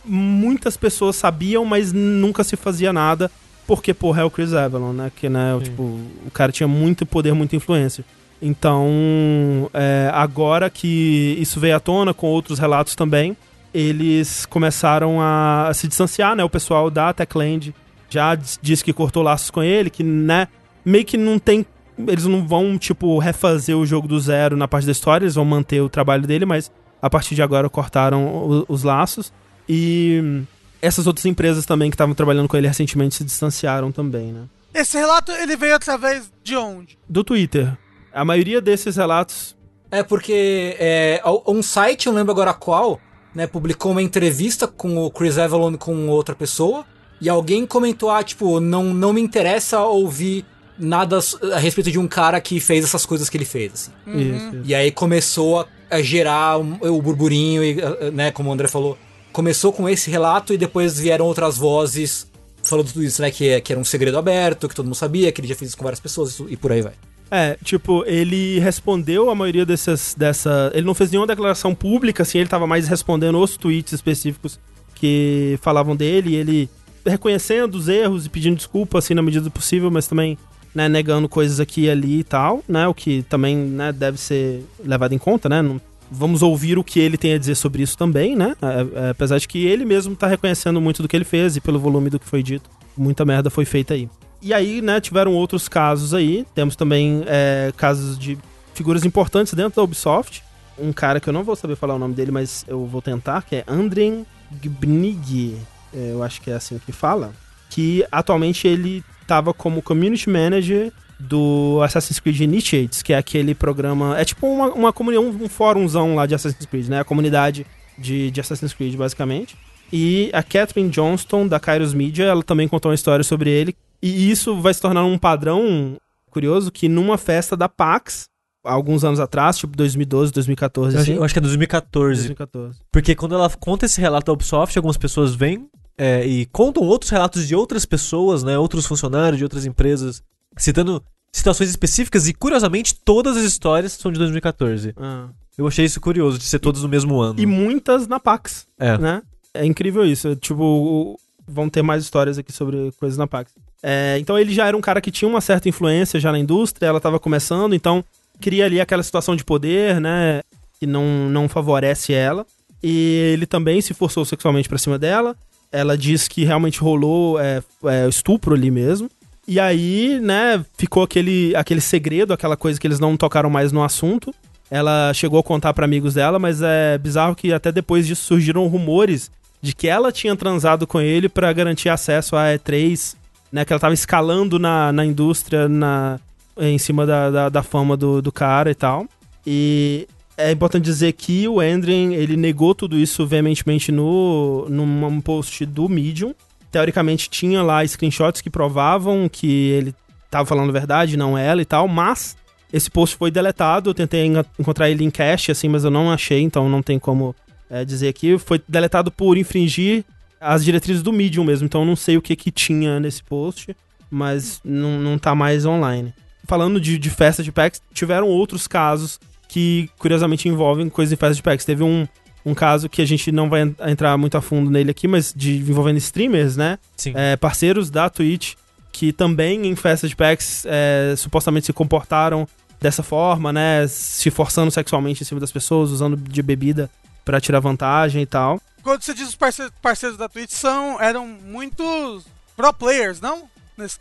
[0.04, 3.32] muitas pessoas sabiam, mas nunca se fazia nada,
[3.66, 5.10] porque, porra, é o Chris Avalon, né?
[5.16, 5.64] Que, né, Sim.
[5.64, 8.04] tipo, o cara tinha muito poder, muita influência.
[8.42, 13.36] Então, é, agora que isso veio à tona, com outros relatos também,
[13.74, 16.44] eles começaram a, a se distanciar, né?
[16.44, 17.74] O pessoal da Techland
[18.10, 20.48] já disse que cortou laços com ele, que, né,
[20.84, 21.66] meio que não tem.
[22.08, 25.44] Eles não vão, tipo, refazer o jogo do zero na parte da história, eles vão
[25.46, 29.32] manter o trabalho dele, mas a partir de agora cortaram o- os laços.
[29.68, 30.42] E
[30.82, 34.44] essas outras empresas também que estavam trabalhando com ele recentemente se distanciaram também, né?
[34.74, 36.98] Esse relato ele veio através de onde?
[37.08, 37.78] Do Twitter.
[38.14, 39.56] A maioria desses relatos.
[39.92, 43.00] É porque é, um site, eu não lembro agora qual,
[43.34, 46.86] né, publicou uma entrevista com o Chris Avalon com outra pessoa,
[47.22, 50.46] e alguém comentou, ah, tipo, não, não me interessa ouvir
[50.78, 51.20] nada
[51.54, 53.92] a respeito de um cara que fez essas coisas que ele fez, assim.
[54.08, 54.62] Isso, isso.
[54.64, 57.76] E aí começou a, a gerar um- o burburinho, e,
[58.14, 58.98] né, como o André falou,
[59.34, 62.28] começou com esse relato e depois vieram outras vozes
[62.64, 65.32] falando tudo isso, né, que, é- que era um segredo aberto, que todo mundo sabia,
[65.32, 66.94] que ele já fez isso com várias pessoas e por aí vai.
[67.32, 70.16] É, tipo, ele respondeu a maioria dessas.
[70.18, 74.60] Dessa, ele não fez nenhuma declaração pública, assim, ele tava mais respondendo os tweets específicos
[74.96, 76.70] que falavam dele, ele
[77.06, 80.38] reconhecendo os erros e pedindo desculpa, assim, na medida do possível, mas também,
[80.76, 82.88] né, negando coisas aqui e ali e tal, né?
[82.88, 85.62] O que também, né, deve ser levado em conta, né?
[85.62, 85.80] Não-
[86.12, 88.56] vamos ouvir o que ele tem a dizer sobre isso também, né?
[88.62, 91.62] É, é, apesar de que ele mesmo tá reconhecendo muito do que ele fez e
[91.62, 92.70] pelo volume do que foi dito.
[92.98, 94.10] Muita merda foi feita aí.
[94.42, 96.46] E aí, né, tiveram outros casos aí.
[96.56, 98.38] Temos também é, casos de
[98.74, 100.44] figuras importantes dentro da Ubisoft.
[100.78, 103.42] Um cara que eu não vou saber falar o nome dele, mas eu vou tentar,
[103.44, 104.26] que é Andren
[104.62, 105.58] Gbnig.
[105.94, 107.34] É, eu acho que é assim que fala.
[107.70, 114.18] Que atualmente ele estava como Community Manager do Assassin's Creed Initiates, que é aquele programa.
[114.18, 117.02] É tipo uma, uma comunidade, um, um fórumzão lá de Assassin's Creed, né?
[117.02, 117.66] A comunidade
[117.98, 119.58] de, de Assassin's Creed, basicamente.
[119.92, 123.76] E a Catherine Johnston, da Kairos Media, ela também contou uma história sobre ele.
[124.02, 125.98] E isso vai se tornar um padrão
[126.30, 128.28] curioso que numa festa da PAX,
[128.64, 131.18] alguns anos atrás, tipo 2012, 2014, Eu acho, assim.
[131.20, 132.22] eu acho que é 2014.
[132.22, 132.80] 2014.
[132.92, 137.10] Porque quando ela conta esse relato da Ubisoft, algumas pessoas vêm é, e contam outros
[137.12, 138.58] relatos de outras pessoas, né?
[138.58, 140.22] Outros funcionários de outras empresas,
[140.58, 144.94] citando situações específicas e, curiosamente, todas as histórias são de 2014.
[144.98, 145.28] Ah.
[145.58, 147.38] Eu achei isso curioso, de ser todos no mesmo ano.
[147.40, 148.98] E muitas na Pax, É.
[148.98, 149.22] né?
[149.54, 150.36] É incrível isso.
[150.38, 153.52] Tipo, vão ter mais histórias aqui sobre coisas na Pax.
[153.82, 156.88] É, então ele já era um cara que tinha uma certa influência já na indústria,
[156.88, 158.04] ela tava começando, então
[158.40, 160.42] cria ali aquela situação de poder, né?
[160.80, 162.46] Que não, não favorece ela.
[162.82, 165.36] E ele também se forçou sexualmente pra cima dela.
[165.72, 169.10] Ela diz que realmente rolou é, é, estupro ali mesmo.
[169.48, 173.84] E aí, né, ficou aquele, aquele segredo, aquela coisa que eles não tocaram mais no
[173.84, 174.34] assunto.
[174.72, 178.68] Ela chegou a contar pra amigos dela, mas é bizarro que até depois disso surgiram
[178.68, 183.16] rumores de que ela tinha transado com ele pra garantir acesso à E3,
[183.52, 183.66] né?
[183.66, 186.20] Que ela tava escalando na, na indústria, na,
[186.58, 189.06] em cima da, da, da fama do, do cara e tal.
[189.46, 190.08] E
[190.38, 195.90] é importante dizer que o Andren, ele negou tudo isso veementemente no, num post do
[195.90, 196.34] Medium.
[196.72, 199.96] Teoricamente tinha lá screenshots que provavam que ele
[200.30, 202.38] tava falando a verdade, não ela e tal, mas
[202.72, 206.12] esse post foi deletado, eu tentei en- encontrar ele em cache, assim, mas eu não
[206.12, 207.36] achei, então não tem como
[207.68, 208.38] é, dizer aqui.
[208.38, 210.06] Foi deletado por infringir
[210.40, 213.76] as diretrizes do Medium mesmo, então eu não sei o que que tinha nesse post,
[214.10, 216.14] mas não, não tá mais online.
[216.48, 221.36] Falando de, de festa de PAX, tiveram outros casos que, curiosamente, envolvem coisas de festa
[221.36, 221.64] de PAX.
[221.66, 222.08] Teve um,
[222.46, 225.34] um caso que a gente não vai en- entrar muito a fundo nele aqui, mas
[225.36, 226.80] de envolvendo streamers, né?
[226.96, 227.14] Sim.
[227.16, 228.54] é, parceiros da Twitch
[228.92, 232.48] que também em festas de PAX é, supostamente se comportaram
[232.82, 233.86] dessa forma, né?
[233.88, 236.90] Se forçando sexualmente em cima das pessoas, usando de bebida
[237.30, 238.60] pra tirar vantagem e tal.
[238.82, 242.26] Quando você diz os parceiros, parceiros da Twitch, são, eram muitos
[242.58, 243.44] pro players, não?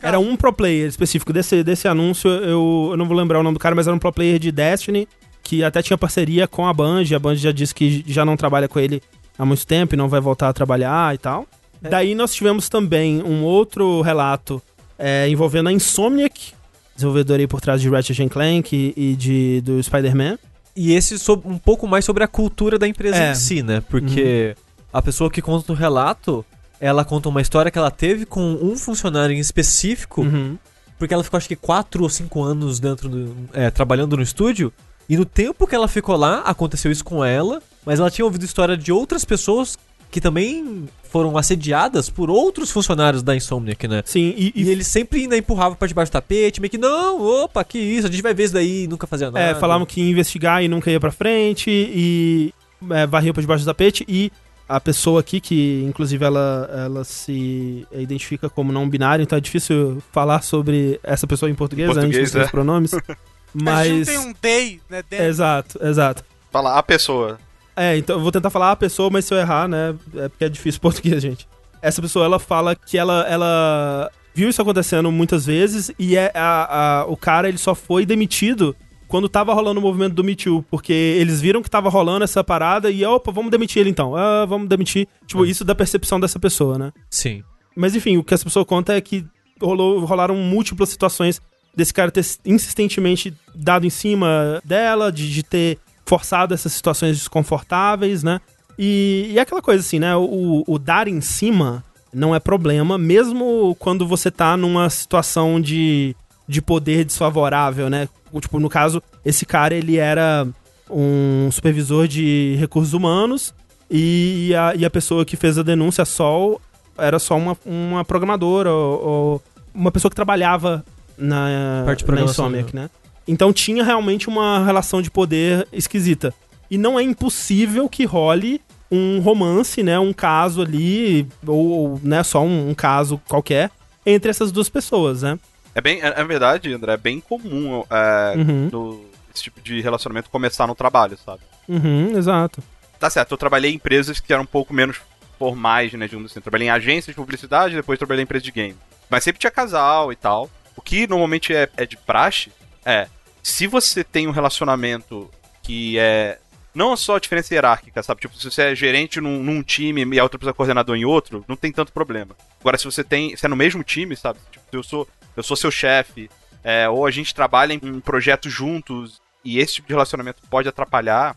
[0.01, 3.53] Era um pro player específico desse, desse anúncio, eu, eu não vou lembrar o nome
[3.53, 5.07] do cara, mas era um pro player de Destiny,
[5.43, 8.67] que até tinha parceria com a Band, a Band já disse que já não trabalha
[8.67, 8.99] com ele
[9.37, 11.45] há muito tempo e não vai voltar a trabalhar e tal.
[11.79, 14.59] Daí nós tivemos também um outro relato
[14.97, 16.53] é, envolvendo a Insomniac,
[16.95, 20.39] desenvolvedora aí por trás de Ratchet Clank e, e de, do Spider-Man.
[20.81, 23.31] E esse so- um pouco mais sobre a cultura da empresa É.
[23.31, 23.81] em si, né?
[23.89, 24.55] Porque
[24.93, 26.45] a pessoa que conta o relato,
[26.79, 30.57] ela conta uma história que ela teve com um funcionário em específico, Uhum.
[30.97, 33.35] porque ela ficou acho que 4 ou 5 anos dentro do.
[33.51, 34.71] é, trabalhando no estúdio.
[35.09, 38.45] E no tempo que ela ficou lá, aconteceu isso com ela, mas ela tinha ouvido
[38.45, 39.77] história de outras pessoas
[40.11, 44.03] que também foram assediadas por outros funcionários da Insomniac, né?
[44.05, 47.21] Sim, e, E, e eles sempre ainda empurravam pra debaixo do tapete, meio que, não,
[47.43, 49.39] opa, que isso, a gente vai ver isso daí, e nunca fazia nada.
[49.43, 52.53] É, falavam que ia investigar e nunca ia pra frente e
[52.91, 54.31] é, varriam pra debaixo do tapete e
[54.67, 60.01] a pessoa aqui, que inclusive ela, ela se identifica como não binário, então é difícil
[60.11, 62.01] falar sobre essa pessoa em português, Em né?
[62.01, 62.45] a gente não português, tem é.
[62.45, 62.91] os pronomes.
[62.91, 63.89] Mas...
[63.97, 64.07] Mas.
[64.07, 65.03] tem um day, né?
[65.11, 66.23] Exato, exato.
[66.51, 67.39] Fala a pessoa.
[67.81, 69.95] É, então eu vou tentar falar a pessoa, mas se eu errar, né?
[70.15, 71.47] É porque é difícil português, gente.
[71.81, 76.99] Essa pessoa, ela fala que ela, ela viu isso acontecendo muitas vezes e é a,
[77.01, 78.75] a- o cara, ele só foi demitido
[79.07, 82.43] quando tava rolando o movimento do Me Too, porque eles viram que tava rolando essa
[82.43, 84.15] parada e, opa, vamos demitir ele então.
[84.15, 85.07] Ah, vamos demitir.
[85.25, 86.91] Tipo, isso da percepção dessa pessoa, né?
[87.09, 87.43] Sim.
[87.75, 89.25] Mas enfim, o que essa pessoa conta é que
[89.59, 91.41] rolou, rolaram múltiplas situações
[91.75, 95.77] desse cara ter insistentemente dado em cima dela, de, de ter
[96.09, 98.41] forçado essas situações desconfortáveis, né?
[98.77, 100.15] E, e é aquela coisa assim, né?
[100.15, 106.15] O, o dar em cima não é problema, mesmo quando você tá numa situação de,
[106.47, 108.09] de poder desfavorável, né?
[108.41, 110.47] Tipo, no caso, esse cara, ele era
[110.89, 113.53] um supervisor de recursos humanos
[113.91, 116.59] e a, e a pessoa que fez a denúncia, a Sol,
[116.97, 119.41] era só uma, uma programadora ou, ou
[119.75, 120.83] uma pessoa que trabalhava
[121.15, 122.89] na, Parte de na Insomniac, né?
[123.31, 126.33] Então tinha realmente uma relação de poder esquisita.
[126.69, 128.61] E não é impossível que role
[128.91, 129.99] um romance, né?
[129.99, 133.69] Um caso ali, ou, né, só um, um caso qualquer,
[134.05, 135.37] entre essas duas pessoas, né?
[135.75, 139.79] É bem, é, é verdade, André, é bem comum é, Uhum, no- esse tipo de
[139.79, 141.41] relacionamento começar no trabalho, sabe?
[141.67, 142.63] uhum, exato.
[142.99, 144.97] Tá certo, eu trabalhei em empresas que eram um pouco menos
[145.37, 146.41] formais, né, digamos assim.
[146.41, 148.75] Trabalhei em agências de publicidade, depois trabalhei em empresa de game.
[149.09, 150.49] Mas sempre tinha casal e tal.
[150.75, 152.51] O que normalmente é, é de praxe
[152.83, 153.07] é,
[153.49, 155.29] se você tem um relacionamento
[155.63, 156.39] que é
[156.73, 158.21] não só diferença hierárquica, sabe?
[158.21, 161.05] Tipo, se você é gerente num, num time e a outra pessoa é coordenador em
[161.05, 162.35] outro, não tem tanto problema.
[162.59, 163.35] Agora, se você tem.
[163.35, 164.39] Se é no mesmo time, sabe?
[164.51, 166.29] Tipo, eu sou, eu sou seu chefe,
[166.63, 170.69] é, ou a gente trabalha em um projeto juntos, e esse tipo de relacionamento pode
[170.69, 171.35] atrapalhar.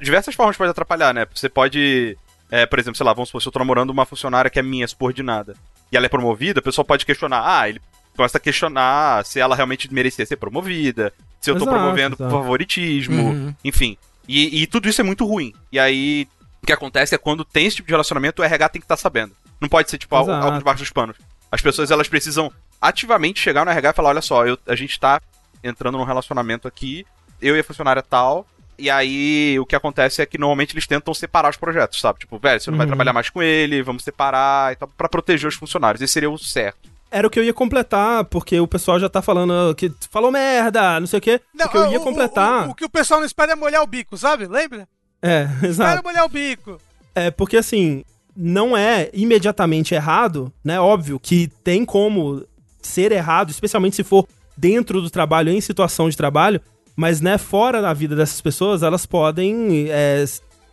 [0.00, 1.26] Diversas formas pode atrapalhar, né?
[1.34, 2.16] Você pode.
[2.50, 4.62] é, por exemplo, sei lá, vamos supor, se eu tô namorando uma funcionária que é
[4.62, 5.54] minha, subordinada,
[5.90, 7.80] e ela é promovida, a pessoa pode questionar, ah, ele
[8.16, 11.12] começa a questionar se ela realmente merecia ser promovida,
[11.44, 12.36] se eu tô Exato, promovendo por exato.
[12.42, 13.54] favoritismo, Uhum.
[13.64, 13.96] enfim.
[14.26, 15.52] E, e tudo isso é muito ruim.
[15.70, 16.26] E aí,
[16.62, 18.96] o que acontece é quando tem esse tipo de relacionamento, o RH tem que estar
[18.96, 19.32] sabendo.
[19.60, 20.46] Não pode ser, tipo, algo, Exato.
[20.46, 21.16] algo debaixo dos panos.
[21.52, 24.98] As pessoas, elas precisam ativamente chegar no RH e falar, olha só, eu- a gente
[24.98, 25.20] tá
[25.62, 27.06] entrando num relacionamento aqui,
[27.40, 31.14] eu e a funcionária tal, E aí, o que acontece é que normalmente eles tentam
[31.14, 32.18] separar os projetos, sabe?
[32.18, 32.88] Tipo, velho, você não vai Uhum.
[32.90, 36.02] trabalhar mais com ele, vamos separar e tal, pra proteger os funcionários.
[36.02, 36.90] Esse seria o certo.
[37.10, 40.98] Era o que eu ia completar, porque o pessoal já tá falando que falou merda,
[40.98, 41.40] não sei o quê.
[41.54, 42.66] Não, o que eu ia o- o- completar.
[42.68, 44.46] O, o que o pessoal não espera é molhar o bico, sabe?
[44.46, 44.88] Lembra?
[45.22, 46.02] É, Espera exato.
[46.04, 46.78] molhar o bico.
[47.14, 48.04] É, porque assim,
[48.36, 50.80] não é imediatamente errado, né?
[50.80, 52.44] Óbvio que tem como
[52.82, 56.60] ser errado, especialmente se for dentro do trabalho, em situação de trabalho,
[56.96, 60.24] mas, né, fora da vida dessas pessoas, elas podem é,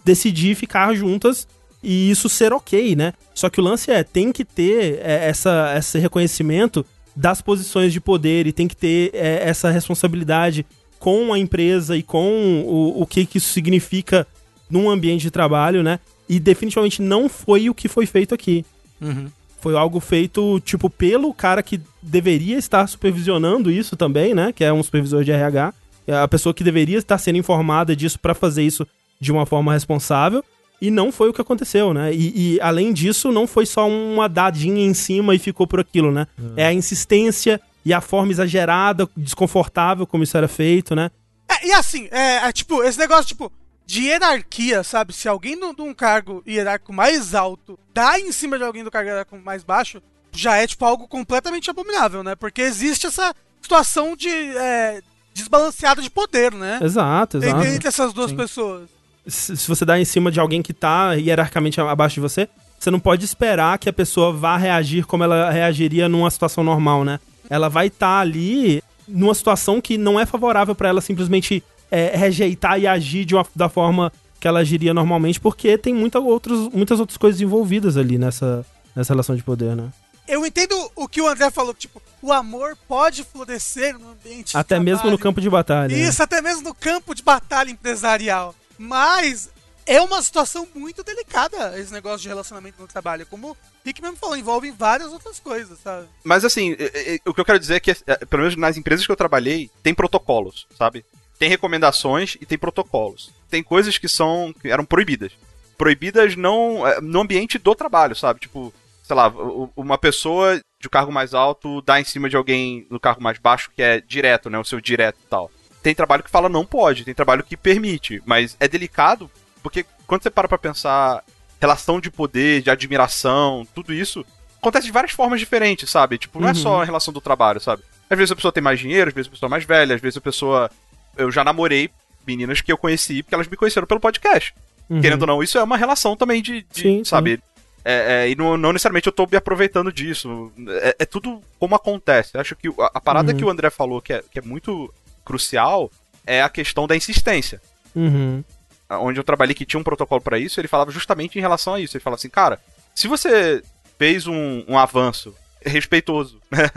[0.04, 1.48] decidir ficar juntas
[1.84, 3.14] e isso ser ok, né?
[3.34, 8.00] Só que o lance é, tem que ter é, essa, esse reconhecimento das posições de
[8.00, 10.66] poder e tem que ter é, essa responsabilidade
[11.00, 14.28] com a empresa e com o, o que, que isso significa
[14.70, 16.00] num ambiente de trabalho, né?
[16.30, 18.64] E definitivamente não foi o que foi feito aqui.
[19.02, 19.28] Uhum.
[19.60, 24.54] Foi algo feito, tipo, pelo cara que deveria estar supervisionando isso também, né?
[24.54, 25.74] Que é um supervisor de RH.
[26.08, 28.88] É a pessoa que deveria estar sendo informada disso pra fazer isso
[29.20, 30.44] de uma forma responsável.
[30.82, 32.12] E não foi o que aconteceu, né?
[32.12, 36.12] E, e, além disso, não foi só uma dadinha em cima e ficou por aquilo,
[36.12, 36.26] né?
[36.58, 41.12] É a insistência e a forma exagerada, desconfortável como isso era feito, né?
[41.48, 43.52] É, e assim, é, é tipo, esse negócio, tipo,
[43.86, 45.14] de hierarquia, sabe?
[45.14, 49.10] Se alguém de um cargo hierárquico mais alto dá em cima de alguém do cargo
[49.10, 52.36] hierárquico mais baixo, já é, tipo, algo completamente abominável, né?
[52.36, 55.02] Porque existe essa situação de é,
[55.34, 56.80] desbalanceada de poder, né?
[56.82, 57.58] Exato, exato.
[57.58, 58.38] Entre, entre essas duas Sim.
[58.38, 58.90] pessoas.
[59.28, 62.48] Se se você dá em cima de alguém que tá hierarquicamente abaixo de você,
[62.80, 67.04] você não pode esperar que a pessoa vá reagir como ela reagiria numa situação normal,
[67.04, 67.20] né?
[67.50, 72.80] Ela vai estar ali numa situação que não é favorável pra ela simplesmente é, rejeitar
[72.80, 77.00] e agir de uma- da forma que ela agiria normalmente, porque tem muita outros, muitas
[77.00, 79.90] outras coisas envolvidas ali nessa, nessa relação de poder, né?
[80.28, 84.58] Eu entendo o que o André falou, tipo, o amor pode florescer no ambiente de
[84.58, 85.94] Até mesmo no campo de batalha.
[85.96, 86.02] né?
[86.02, 88.56] Isso, até mesmo no campo de batalha empresarial.
[88.82, 89.52] Mas
[89.86, 93.28] é uma situação muito delicada esse negócio de relacionamento no trabalho.
[93.28, 96.08] Como o Rick mesmo falou, envolve várias outras coisas, sabe?
[96.24, 98.78] Mas assim, é, é, o que eu quero dizer é que, é, pelo menos nas
[98.78, 101.06] empresas que eu trabalhei, tem protocolos, sabe?
[101.38, 103.32] Tem recomendações e tem protocolos.
[103.50, 104.54] Tem coisas que são.
[104.60, 105.34] que eram proibidas.
[105.78, 106.86] Proibidas não.
[106.88, 108.40] é, no ambiente do trabalho, sabe?
[108.40, 109.32] Tipo, sei lá,
[109.76, 113.70] uma pessoa de cargo mais alto dá em cima de alguém no cargo mais baixo,
[113.76, 114.58] que é direto, né?
[114.58, 115.52] O seu direto e tal.
[115.84, 119.30] Tem trabalho que fala não pode, tem trabalho que permite, mas é delicado
[119.64, 121.24] porque quando você para pra pensar
[121.60, 124.26] relação de poder, de admiração, tudo isso,
[124.60, 126.18] acontece de várias formas diferentes, sabe?
[126.18, 126.56] Tipo, não é Uhum.
[126.56, 127.84] só a relação do trabalho, sabe?
[128.10, 130.02] Às vezes a pessoa tem mais dinheiro, às vezes a pessoa é mais velha, às
[130.02, 130.70] vezes a pessoa.
[131.18, 131.90] Eu já namorei
[132.28, 134.54] meninas que eu conheci porque elas me conheceram pelo podcast.
[134.90, 135.02] Uhum.
[135.02, 136.64] Querendo ou não, isso é uma relação também de.
[136.72, 137.40] de, Sim, sabe?
[137.86, 140.52] É, é, e não, não necessariamente eu tô me aproveitando disso.
[140.82, 142.32] É, é tudo como acontece.
[142.36, 143.38] Eu acho que a, a parada Uhum.
[143.38, 144.94] que o André falou, que é, que é muito
[145.26, 145.92] crucial,
[146.26, 147.62] é a questão da insistência
[147.96, 148.44] Uhum.
[148.90, 151.80] onde eu trabalhei que tinha um protocolo pra isso, ele falava justamente em relação a
[151.80, 151.96] isso.
[151.96, 152.60] Ele falava assim, cara,
[152.96, 153.62] se você
[153.98, 156.70] fez um, um avanço respeitoso, né?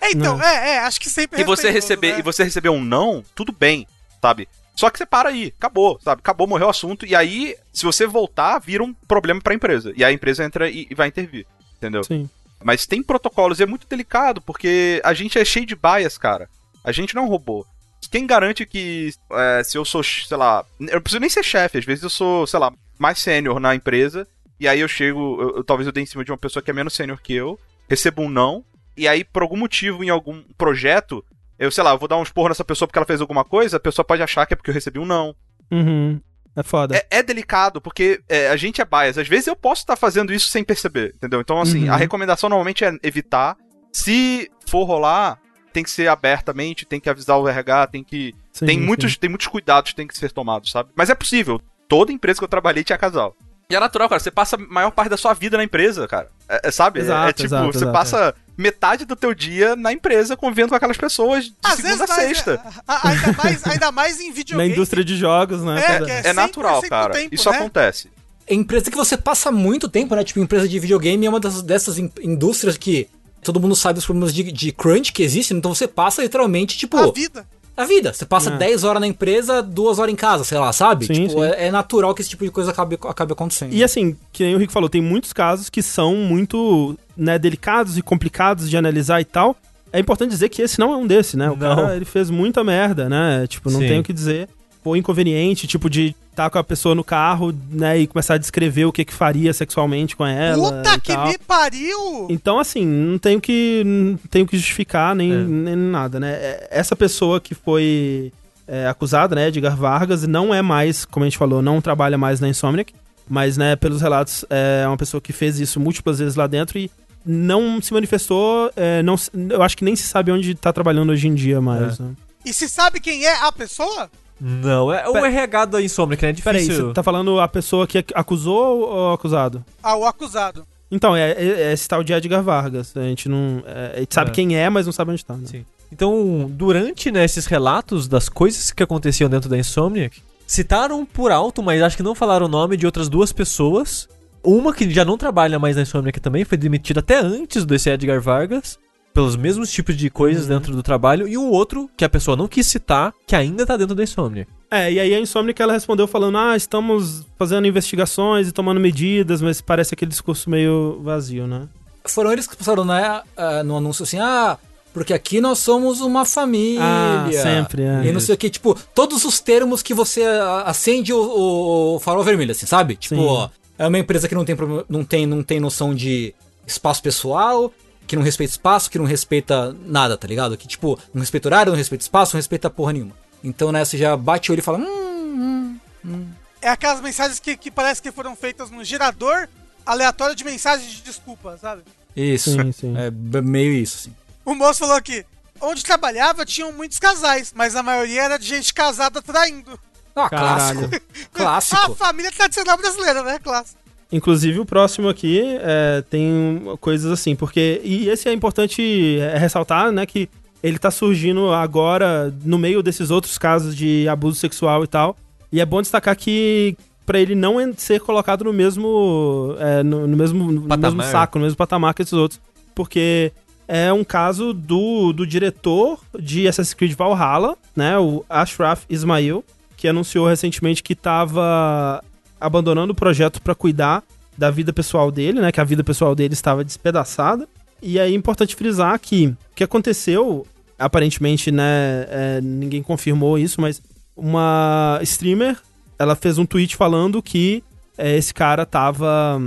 [0.00, 2.18] É, então, é, é, acho que sempre e você receber né?
[2.18, 3.86] e você receber um não, tudo bem,
[4.20, 4.48] sabe?
[4.74, 6.20] Só que você para aí, acabou, sabe?
[6.20, 10.04] Acabou, morreu o assunto e aí, se você voltar, vira um problema pra empresa e
[10.04, 12.04] a empresa entra e, e vai intervir, entendeu?
[12.04, 12.28] Sim.
[12.62, 16.48] Mas tem protocolos e é muito delicado porque a gente é cheio de bias, cara.
[16.84, 17.66] A gente não é um robô.
[18.10, 21.78] Quem garante que é, se eu sou, sei lá, eu não preciso nem ser chefe,
[21.78, 24.26] às vezes eu sou, sei lá, mais sênior na empresa,
[24.58, 26.70] e aí eu chego, eu- eu- talvez eu dê em cima de uma pessoa que
[26.70, 28.64] é menos sênior que eu, recebo um não,
[28.96, 31.24] e aí por algum motivo em algum projeto,
[31.58, 33.76] eu, sei lá, eu vou dar um esporro nessa pessoa porque ela fez alguma coisa,
[33.76, 35.34] a pessoa pode achar que é porque eu recebi um não.
[35.70, 36.20] Uhum.
[36.54, 36.96] É foda.
[36.96, 39.18] É, é delicado, porque é, a gente é bias.
[39.18, 41.38] Às vezes eu posso estar fazendo isso sem perceber, entendeu?
[41.40, 41.92] Então, assim, Uhum.
[41.92, 43.56] a recomendação normalmente é evitar.
[43.92, 45.38] Se for rolar,
[45.76, 48.34] tem que ser abertamente, tem que avisar o RH, tem que.
[48.50, 48.84] Sim, tem, sim.
[48.84, 50.88] muitos, tem muitos cuidados que tem que ser tomados, sabe?
[50.96, 51.60] Mas é possível.
[51.86, 53.36] Toda empresa que eu trabalhei tinha casal.
[53.68, 54.18] E é natural, cara.
[54.20, 56.30] Você passa a maior parte da sua vida na empresa, cara.
[56.48, 57.00] É, é, sabe?
[57.00, 60.70] É- Exato, é, tipo, exato, você exato, passa metade do teu dia na empresa convivendo
[60.70, 62.60] com aquelas pessoas de Às segunda a vezes mais- sexta.
[62.88, 64.72] a- a- ainda, mais, ainda mais em Na videogame.
[64.72, 65.78] indústria de jogos, né?
[65.84, 67.12] É, é É natural, 100% do cara.
[67.12, 67.56] tempo, Isso né?
[67.58, 68.10] acontece.
[68.46, 70.22] É empresa que você passa muito tempo, né?
[70.24, 73.08] Tipo, empresa de videogame é uma das, dessas in- indústrias que
[73.46, 76.96] todo mundo sabe os problemas de, de crunch que existem, então você passa literalmente, tipo,
[76.96, 77.46] A vida.
[77.76, 78.12] a vida.
[78.12, 78.56] Você passa É.
[78.56, 81.06] 10 horas na empresa, 2 horas em casa, sei lá, sabe?
[81.06, 81.42] Sim, tipo, sim.
[81.42, 83.72] É, é natural que esse tipo de coisa acabe, acabe acontecendo.
[83.74, 87.96] E assim, que nem o Rico falou, tem muitos casos que são muito né, delicados
[87.98, 89.56] e complicados de analisar e tal.
[89.92, 91.48] É importante dizer que esse não é um desse, né?
[91.50, 91.74] O Não.
[91.76, 93.46] cara, ele fez muita merda, né?
[93.46, 93.88] Tipo, não Sim.
[93.88, 94.48] tem o que dizer.
[94.82, 98.84] Foi inconveniente, tipo, de estar com a pessoa no carro, né, e começar a descrever
[98.84, 101.28] o que que faria sexualmente com ela Puta e que tal.
[101.28, 102.26] me pariu!
[102.28, 105.36] Então, assim, não tenho que, não tenho que justificar nem, É.
[105.36, 106.32] nem nada, né?
[106.34, 108.32] É, Essa pessoa que foi
[108.68, 112.18] é, acusado, né, Edgar Vargas, e não é mais, como a gente falou, não trabalha
[112.18, 112.92] mais na Insomniac,
[113.28, 116.90] mas, né, pelos relatos, é uma pessoa que fez isso múltiplas vezes lá dentro e
[117.24, 119.16] não se manifestou, é, não,
[119.50, 122.02] eu acho que nem se sabe onde tá trabalhando hoje em dia mais, É.
[122.02, 122.10] né?
[122.44, 124.08] E se sabe quem é a pessoa?
[124.40, 126.30] Não, é o Pera- RH da Insomniac, né?
[126.30, 126.88] É Peraí, difícil.
[126.88, 129.64] você tá falando a pessoa que ac- acusou ou o acusado?
[129.82, 130.66] Ah, o acusado.
[130.90, 132.96] Então, é, é- é esse tal de Edgar Vargas.
[132.96, 133.62] A gente não.
[133.66, 134.34] é, a gente sabe É.
[134.34, 135.34] quem é, mas não sabe onde tá.
[135.34, 135.46] Né?
[135.46, 135.64] Sim.
[135.90, 141.62] Então, durante né, esses relatos das coisas que aconteciam dentro da Insomniac, citaram por alto,
[141.62, 144.08] mas acho que não falaram o nome de outras duas pessoas.
[144.44, 148.20] Uma que já não trabalha mais na Insomniac também, foi demitida até antes desse Edgar
[148.20, 148.78] Vargas,
[149.16, 150.48] pelos mesmos tipos de coisas Uhum.
[150.50, 153.74] dentro do trabalho, e um outro que a pessoa não quis citar, que ainda tá
[153.74, 154.46] dentro da Insomniac.
[154.70, 159.40] É, e aí a Insomniac ela respondeu falando: ah, estamos fazendo investigações e tomando medidas,
[159.40, 161.62] mas parece aquele discurso meio vazio, né?
[162.06, 164.58] Foram eles que passaram né, ah, no anúncio assim, ah,
[164.92, 166.82] porque aqui nós somos uma família.
[166.82, 168.04] Ah, sempre, é.
[168.06, 170.24] E não sei o que, tipo, todos os termos que você
[170.66, 172.96] acende o, o- farol vermelho, assim, sabe?
[172.96, 173.26] Tipo, Sim.
[173.26, 173.48] ó,
[173.78, 174.54] é uma empresa que não tem,
[174.90, 176.34] não, tem, não tem noção de
[176.66, 177.72] espaço pessoal,
[178.06, 180.56] que não respeita espaço, que não respeita nada, tá ligado?
[180.56, 183.12] Que, tipo, não respeita horário, não respeita espaço, não respeita porra nenhuma.
[183.42, 186.28] Então, né, você já bate o olho e fala, hum, hum,
[186.60, 189.48] É aquelas mensagens que, que parece que foram feitas num gerador
[189.84, 191.82] aleatório de mensagens de desculpa, sabe?
[192.16, 192.50] isso.
[192.52, 192.94] Sim, sim.
[192.96, 193.10] É
[193.42, 194.16] meio isso, assim.
[194.44, 195.24] O moço falou aqui,
[195.60, 199.78] onde trabalhava tinham muitos casais, mas a maioria era de gente casada traindo.
[200.14, 200.88] Ah, Caralho.
[200.88, 201.00] clássico.
[201.34, 201.94] A Clássico.
[201.94, 203.38] família tradicional brasileira, né?
[203.38, 203.78] Clássico.
[204.10, 207.80] Inclusive, o próximo aqui é, tem coisas assim, porque.
[207.84, 210.28] E esse é importante é, ressaltar, né, que
[210.62, 215.16] ele tá surgindo agora no meio desses outros casos de abuso sexual e tal.
[215.52, 219.54] E é bom destacar que pra ele não ser colocado no mesmo.
[219.58, 222.40] é, no, no mesmo, no mesmo saco, no mesmo patamar que esses outros.
[222.74, 223.32] Porque
[223.68, 227.98] é um caso do, do diretor de Assassin's Creed Valhalla, né?
[227.98, 229.44] O Ashraf Ismail,
[229.76, 232.02] que anunciou recentemente que tava
[232.40, 234.02] abandonando o projeto pra cuidar
[234.36, 235.50] da vida pessoal dele, né?
[235.50, 237.48] Que a vida pessoal dele estava despedaçada.
[237.82, 240.46] E aí é importante frisar que o que aconteceu,
[240.78, 242.06] aparentemente, né?
[242.08, 243.82] é, ninguém confirmou isso, mas
[244.16, 245.56] uma streamer,
[245.98, 247.62] ela fez um tweet falando que
[247.98, 249.40] é, esse cara tava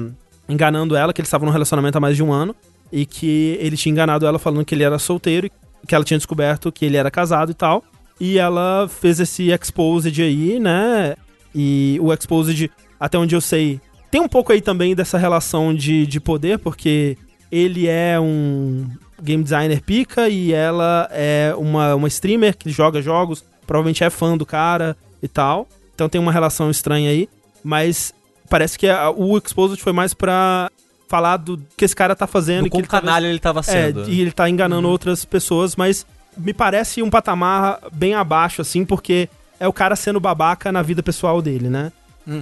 [0.48, 2.56] enganando ela, que eles estavam num relacionamento há mais de um ano,
[2.92, 6.18] e que ele tinha enganado ela falando que ele era solteiro, e que ela tinha
[6.18, 7.84] descoberto que ele era casado e tal.
[8.20, 11.16] E ela fez esse exposed aí, né?
[11.54, 13.80] E o exposed, até onde eu sei,
[14.12, 17.18] tem um pouco aí também dessa relação de, de poder, porque
[17.52, 18.88] ele é um
[19.22, 24.38] game designer pica e ela é uma, uma streamer que joga jogos, provavelmente é fã
[24.38, 25.68] do cara e tal.
[25.96, 27.28] Então tem uma relação estranha aí.
[27.64, 28.14] Mas
[28.50, 30.70] parece que a- o exposed foi mais pra
[31.10, 32.62] falar do que esse cara tá fazendo.
[32.62, 34.10] Do e que quão canalha ele tava é, sendo.
[34.10, 36.06] e ele tá enganando outras pessoas, mas
[36.38, 39.28] me parece um patamar bem abaixo, assim, porque
[39.60, 41.92] é o cara sendo babaca na vida pessoal dele, né?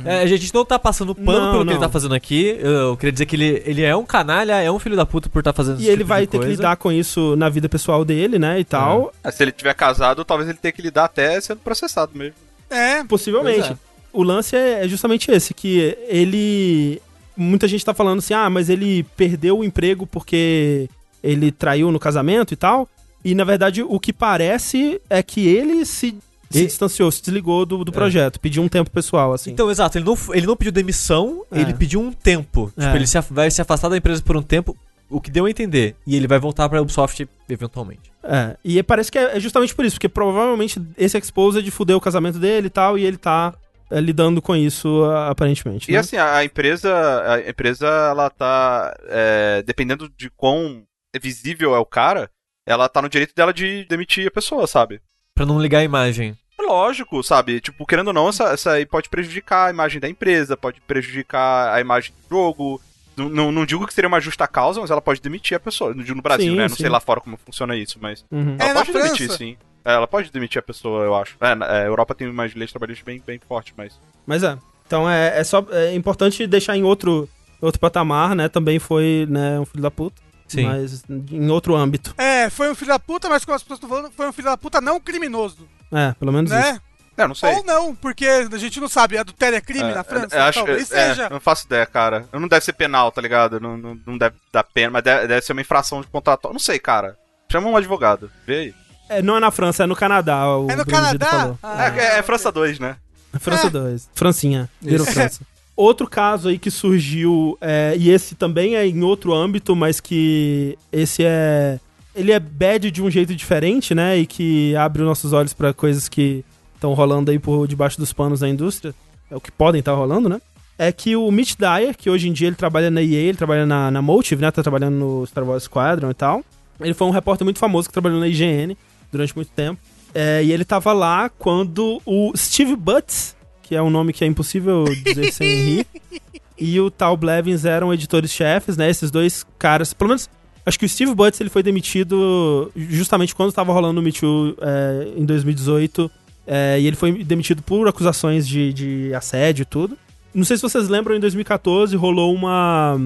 [0.03, 1.73] É, a gente não tá passando pano Não, pelo que não.
[1.73, 2.57] ele tá fazendo aqui.
[2.59, 5.39] Eu queria dizer que ele, ele é um canalha, é um filho da puta por
[5.39, 6.49] estar fazendo E esse ele tipo vai ter que coisa.
[6.49, 9.13] lidar com isso na vida pessoal dele, né, e tal.
[9.23, 12.33] É, se ele tiver casado, talvez ele tenha que lidar até sendo processado mesmo.
[12.69, 13.71] É, Possivelmente.
[13.71, 13.77] É.
[14.11, 17.01] O lance é é justamente esse, que ele...
[17.37, 20.89] Muita gente tá falando assim, ah, mas ele perdeu o emprego porque
[21.23, 22.89] ele traiu no casamento e tal.
[23.23, 26.17] E, na verdade, o que parece é que ele se,
[26.49, 29.51] se E- distanciou, se desligou do, do projeto, pediu um tempo pessoal, assim.
[29.51, 31.59] Então, exato, ele não, ele não pediu demissão, É.
[31.61, 32.67] ele pediu um tempo.
[32.77, 32.95] Tipo, É.
[32.95, 34.75] ele se vai se afastar da empresa por um tempo,
[35.09, 35.95] o que deu a entender.
[36.05, 38.11] E ele vai voltar pra Ubisoft eventualmente.
[38.23, 42.01] É, e parece que é é justamente por isso, porque provavelmente esse Exposed fudeu o
[42.01, 43.53] casamento dele e tal, e ele tá
[43.89, 45.89] é, lidando com isso, aparentemente.
[45.89, 45.99] E né?
[45.99, 46.93] assim, a, a empresa,
[47.25, 50.83] a empresa, ela tá, é, dependendo de quão
[51.21, 52.29] visível é o cara,
[52.65, 54.99] ela tá no direito dela de demitir a pessoa, sabe?
[55.37, 56.35] Pra não ligar a imagem.
[56.59, 57.61] É Lógico, sabe?
[57.61, 61.75] Tipo, querendo ou não, essa, essa aí pode prejudicar a imagem da empresa, pode prejudicar
[61.75, 62.81] a imagem do jogo.
[63.15, 65.93] Não, não, não digo que seria uma justa causa, mas ela pode demitir a pessoa.
[65.93, 66.63] Não digo no Brasil, Sim, né?
[66.63, 66.81] Não sim.
[66.81, 68.25] sei lá fora como funciona isso, mas.
[68.31, 68.55] Uhum.
[68.57, 69.37] É, Ela na pode demitir, França.
[69.37, 69.57] sim.
[69.85, 71.37] É, ela pode demitir a pessoa, eu acho.
[71.39, 73.99] É, é, a Europa tem umas leis trabalhistas bem, bem fortes, mas.
[74.25, 74.57] Mas é.
[74.87, 77.29] Então é, é só é importante deixar em outro,
[77.61, 78.49] outro patamar, né?
[78.49, 80.19] Também foi né, um filho da puta.
[80.47, 80.65] Sim.
[80.65, 82.13] Mas em outro âmbito.
[82.17, 84.47] é, foi um filho da puta, mas como as pessoas estão falando, foi um filho
[84.47, 86.59] da puta não criminoso, É, pelo menos isso.
[86.59, 86.79] né?
[87.17, 87.51] É, não sei.
[87.55, 90.35] Ou não, porque a gente não sabe, adultério é crime É, na França?
[90.35, 91.23] eu acho, Talvez é, seja.
[91.23, 92.27] eu não faço ideia, cara.
[92.31, 93.59] Não deve ser penal, tá ligado?
[93.59, 96.47] Não, não, não deve dar pena, mas deve, deve ser uma infração de contrato.
[96.53, 97.17] Não sei, cara.
[97.51, 98.29] Chama um advogado.
[98.45, 98.75] Vê aí.
[99.09, 100.45] É, não é na França, é no Canadá.
[100.57, 101.25] O É no Bruno Canadá?
[101.25, 101.59] falou.
[101.63, 102.97] Ah, É, é, é França 2, né?
[103.39, 103.69] França É.
[103.71, 104.09] 2.
[104.13, 104.69] Francinha.
[104.79, 105.13] Virou Isso.
[105.15, 105.41] França.
[105.77, 110.75] Outro caso aí que surgiu, é, e esse também é em outro âmbito, mas que
[110.91, 111.79] esse é.
[112.15, 114.17] Ele é bad de um jeito diferente, né?
[114.17, 118.11] E que abre os nossos olhos pra coisas que estão rolando aí por debaixo dos
[118.11, 118.91] panos da indústria,
[119.29, 120.41] é o que podem estar rolando, né?
[120.79, 123.67] É que o Mitch Dyer, que hoje em dia ele trabalha na EA, ele trabalha
[123.67, 124.49] na, na Motive, né?
[124.49, 126.43] Tá trabalhando no Star Wars Squadron e tal.
[126.79, 128.75] Ele foi um repórter muito famoso que trabalhou na IGN
[129.11, 129.79] durante muito tempo.
[130.15, 133.35] É, e ele tava lá quando o Steve Butts,
[133.67, 135.87] que é um nome que é impossível dizer sem rir,
[136.57, 138.89] e o Tal Blevins eram editores-chefes, né?
[138.89, 140.29] Esses dois caras, pelo menos,
[140.65, 144.55] acho que o Steve Butts ele foi demitido justamente quando estava rolando o Me Too
[144.61, 146.09] é, em 2018.
[146.49, 149.97] É, e ele foi demitido por acusações de, de assédio e tudo.
[150.33, 152.97] Não sei se vocês lembram, em 2014 rolou uma,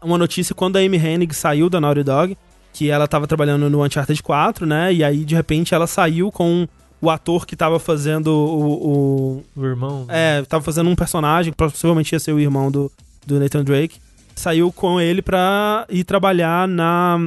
[0.00, 2.38] uma notícia quando a Amy Hennig saiu da Naughty Dog,
[2.72, 4.92] que ela tava trabalhando no Uncharted 4, né?
[4.92, 6.68] E aí, de repente, ela saiu com
[7.04, 8.88] o ator que tava fazendo o.
[9.56, 10.06] o O irmão.
[10.08, 12.90] é, tava fazendo um personagem, que possivelmente ia ser o irmão do,
[13.26, 13.98] do Nathan Drake.
[14.34, 17.18] Saiu com ele pra ir trabalhar na,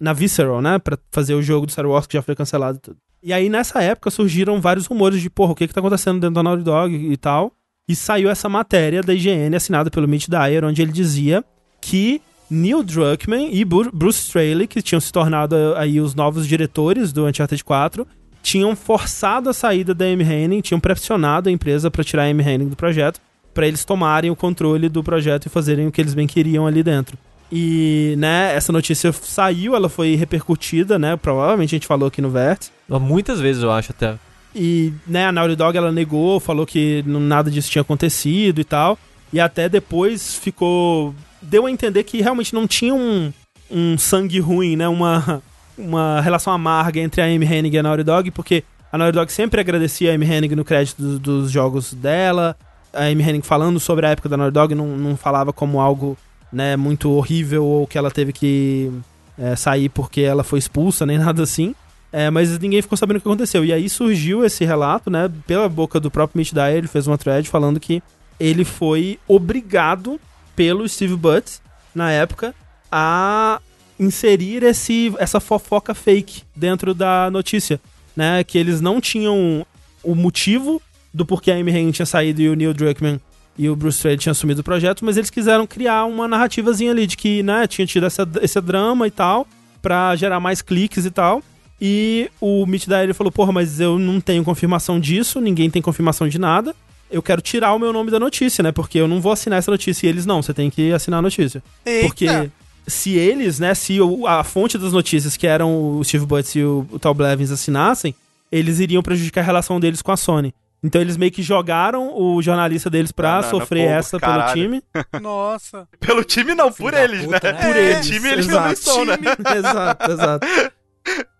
[0.00, 0.78] na Visceral, né?
[0.78, 2.96] Pra fazer o jogo do Star Wars que já foi cancelado e tudo.
[3.22, 6.34] E aí, nessa época, surgiram vários rumores de, porra, o que que tá acontecendo dentro
[6.34, 7.52] da Naughty Dog e tal.
[7.88, 11.44] E saiu essa matéria da IGN assinada pelo Mitch Dyer, onde ele dizia
[11.80, 12.20] que
[12.50, 17.26] Neil Druckmann e Bru- Bruce Straley, que tinham se tornado aí os novos diretores do
[17.26, 18.06] Uncharted 4,
[18.42, 22.42] tinham forçado a saída da Amy Hennig, tinham pressionado a empresa para tirar a Amy
[22.42, 23.20] Hennig do projeto,
[23.52, 26.82] para eles tomarem o controle do projeto e fazerem o que eles bem queriam ali
[26.82, 27.18] dentro.
[27.50, 32.30] E, né, essa notícia saiu, ela foi repercutida, né, provavelmente a gente falou aqui no
[32.30, 34.16] Vértice, Muitas vezes eu acho até.
[34.54, 38.64] e, né, a Naughty Dog ela negou, falou que não- nada disso tinha acontecido e
[38.64, 38.98] tal.
[39.32, 41.14] E até depois ficou.
[41.42, 43.30] Deu a entender que realmente não tinha um,
[43.70, 44.88] um sangue ruim, né?
[44.88, 45.42] Uma,
[45.78, 49.32] uma relação amarga entre a Amy Hennig e a Naughty Dog, porque a Naughty Dog
[49.32, 52.56] sempre agradecia a Amy Hennig no crédito do- dos jogos dela.
[52.92, 56.16] A Amy Hennig falando sobre a época da Naughty Dog não, não falava como algo
[56.52, 58.90] né, muito horrível ou que ela teve que
[59.38, 61.74] é, sair porque ela foi expulsa, nem nada assim.
[62.10, 63.62] É, mas ninguém ficou sabendo o que aconteceu.
[63.64, 67.18] E aí surgiu esse relato, né, pela boca do próprio Mitch Dyer, ele fez uma
[67.18, 68.02] thread falando que
[68.40, 70.18] ele foi obrigado
[70.56, 71.60] pelo Steve Butts,
[71.94, 72.54] na época,
[72.90, 73.60] a
[73.98, 77.80] inserir esse, essa fofoca fake dentro da notícia,
[78.16, 79.66] né, que eles não tinham
[80.02, 80.80] o motivo
[81.12, 83.20] do porquê a Amy Hennig tinha saído e o Neil Druckmann
[83.58, 87.06] e o Bruce Straley tinham assumido o projeto, mas eles quiseram criar uma narrativazinha ali
[87.06, 89.46] de que, né, tinha tido essa, esse drama e tal,
[89.82, 91.42] pra gerar mais cliques e tal.
[91.80, 96.28] E o Mitch ele falou: Porra, mas eu não tenho confirmação disso, ninguém tem confirmação
[96.28, 96.74] de nada.
[97.10, 98.70] Eu quero tirar o meu nome da notícia, né?
[98.70, 100.06] Porque eu não vou assinar essa notícia.
[100.06, 101.62] E eles não, você tem que assinar a notícia.
[101.86, 102.06] Eita.
[102.06, 102.50] Porque
[102.88, 106.62] se eles, né, se o- a fonte das notícias, que eram o Steve Butts e
[106.64, 108.14] o, o Tal Blevins, assinassem,
[108.50, 110.52] eles iriam prejudicar a relação deles com a Sony.
[110.82, 114.52] Então eles meio que jogaram o jornalista deles pra Banana sofrer essa pelo caralho.
[114.62, 114.82] time.
[115.20, 115.88] Nossa.
[115.98, 117.58] Pelo time não, por eles, puta, né?
[117.58, 117.66] né?
[117.66, 118.06] Por É, eles.
[118.06, 118.62] time eles exato.
[118.62, 119.16] também são, né?
[119.58, 120.46] exato, exato.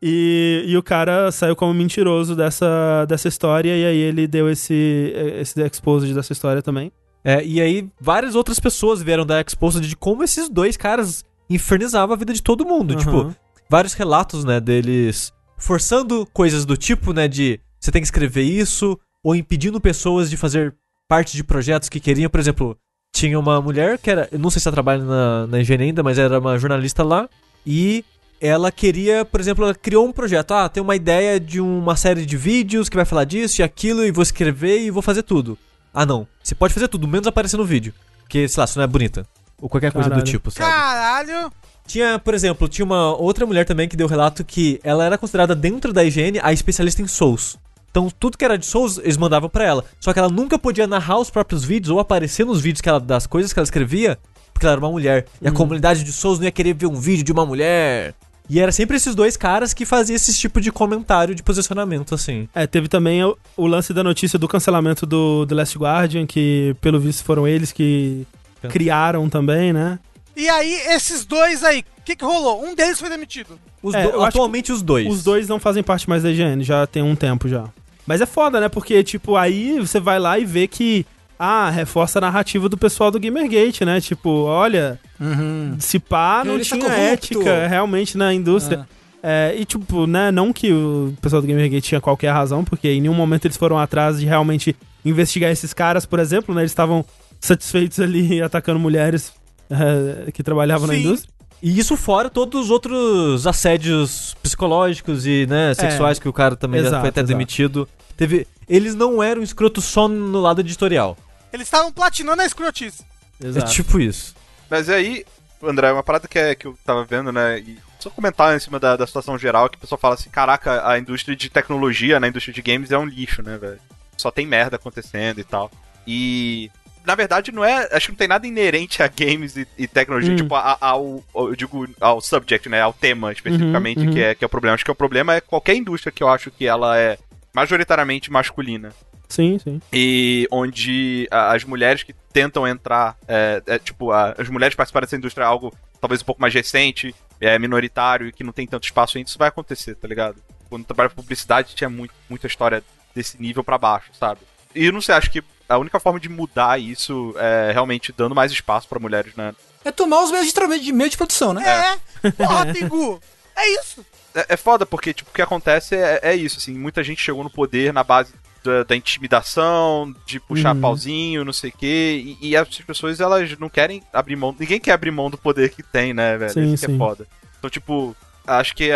[0.02, 5.12] E, e o cara saiu como mentiroso dessa, dessa história, e aí ele deu esse,
[5.40, 6.90] esse exposed dessa história também.
[7.24, 12.14] É, e aí várias outras pessoas vieram da exposta de como esses dois caras infernizavam
[12.14, 12.92] a vida de todo mundo.
[12.92, 12.98] Uhum.
[12.98, 13.36] Tipo,
[13.68, 18.98] vários relatos, né, deles forçando coisas do tipo, né, de você tem que escrever isso,
[19.22, 20.74] ou impedindo pessoas de fazer
[21.08, 22.76] parte de projetos que queriam, por exemplo,
[23.12, 26.02] tinha uma mulher que era, eu não sei se ela trabalha na, na higiene ainda,
[26.02, 27.28] mas era uma jornalista lá,
[27.66, 28.04] e
[28.40, 32.24] ela queria, por exemplo, ela criou um projeto, ah, tem uma ideia de uma série
[32.24, 35.58] de vídeos que vai falar disso e aquilo, e vou escrever e vou fazer tudo.
[35.92, 38.84] Ah, não, você pode fazer tudo, menos aparecer no vídeo, porque, sei lá, se não
[38.84, 39.26] é bonita.
[39.60, 40.30] Ou qualquer coisa do Caralho.
[40.30, 40.70] tipo, sabe?
[40.70, 41.52] Caralho.
[41.86, 45.54] Tinha, por exemplo, tinha uma outra mulher também que deu relato que ela era considerada
[45.54, 47.58] dentro da higiene a especialista em Souls.
[47.90, 49.84] Então, tudo que era de Souls, eles mandavam pra ela.
[49.98, 53.00] Só que ela nunca podia narrar os próprios vídeos ou aparecer nos vídeos que ela,
[53.00, 54.18] das coisas que ela escrevia,
[54.52, 55.24] porque ela era uma mulher.
[55.40, 58.14] E a comunidade de Souls não ia querer ver um vídeo de uma mulher.
[58.50, 62.48] E era sempre esses dois caras que faziam esse tipo de comentário de posicionamento, assim.
[62.54, 66.74] É, teve também o, o lance da notícia do cancelamento do The Last Guardian, que
[66.80, 68.26] pelo visto foram eles que
[68.68, 69.98] criaram também, né?
[70.36, 72.64] E aí, esses dois aí, o que, que rolou?
[72.64, 73.58] Um deles foi demitido.
[73.82, 75.06] Os É, do- atualmente os dois.
[75.08, 77.64] Os dois não fazem parte mais da IGN, já tem um tempo já.
[78.06, 78.68] Mas é foda, né?
[78.68, 81.04] Porque, tipo, aí você vai lá e vê que.
[81.40, 84.00] Ah, reforça a narrativa do pessoal do Gamergate, né?
[84.00, 85.76] Tipo, olha, Uhum.
[85.78, 88.88] se pá, não Terrorista tinha ética realmente na indústria.
[89.22, 93.00] É, e, tipo, né, não que o pessoal do Gamergate tinha qualquer razão, porque em
[93.00, 96.62] nenhum momento eles foram atrás de realmente investigar esses caras, por exemplo, né?
[96.62, 97.04] Eles estavam
[97.40, 99.32] satisfeitos ali atacando mulheres
[99.70, 101.00] é, que trabalhavam na Sim.
[101.00, 101.32] indústria.
[101.60, 106.80] E isso fora todos os outros assédios psicológicos e, né, sexuais que o cara também
[106.80, 106.88] já É.
[106.88, 107.32] Exato, foi até exato.
[107.32, 107.88] demitido.
[108.16, 111.16] Teve, eles não eram escrotos só no lado editorial.
[111.52, 113.04] Eles estavam platinando a escrotice.
[113.42, 114.36] É tipo isso.
[114.70, 115.24] Mas aí,
[115.62, 117.58] André, uma parada que, é, que eu tava vendo, né?
[117.58, 120.88] E só comentar em cima da, da situação geral, que o pessoal fala assim, caraca,
[120.88, 123.80] a indústria de tecnologia, né, a indústria de games é um lixo, né, velho?
[124.18, 125.70] só tem merda acontecendo e tal.
[126.06, 126.70] E.
[127.08, 127.88] Na verdade, não é.
[127.90, 130.36] Acho que não tem nada inerente a games e, e tecnologia, Hum.
[130.36, 132.82] tipo, a- ao, ao- Eu digo ao subject, né?
[132.82, 134.12] Ao tema especificamente, Uhum, uhum.
[134.12, 134.74] Que, é, que é o problema.
[134.74, 137.16] Acho que o problema é qualquer indústria que eu acho que ela é
[137.54, 138.90] majoritariamente masculina.
[139.26, 139.80] Sim, sim.
[139.90, 145.44] E onde as mulheres que tentam entrar, é, é, tipo, as mulheres participarem dessa indústria
[145.44, 149.16] é algo talvez um pouco mais recente, é minoritário e que não tem tanto espaço
[149.16, 150.36] ainda, isso vai acontecer, tá ligado?
[150.68, 152.82] Quando com publicidade tinha muito, muita história
[153.14, 154.40] desse nível pra baixo, sabe?
[154.74, 158.34] E eu não sei, acho que a única forma de mudar isso é realmente dando
[158.34, 159.54] mais espaço pra mulheres, né?
[159.84, 161.98] É tomar os meios de, meio de produção, né?
[162.22, 163.20] É, porra, Tengu.
[163.56, 164.04] É isso.
[164.34, 167.42] É, é foda, porque, tipo, o que acontece é, é isso, assim, muita gente chegou
[167.44, 170.80] no poder na base da, da intimidação, de puxar Uhum.
[170.80, 174.80] pauzinho, não sei o quê, e, e as pessoas, elas não querem abrir mão, ninguém
[174.80, 176.52] quer abrir mão do poder que tem, né, velho?
[176.52, 176.98] Sim, isso que é sim.
[176.98, 177.26] foda.
[177.58, 178.16] Então, tipo,
[178.46, 178.94] acho que é,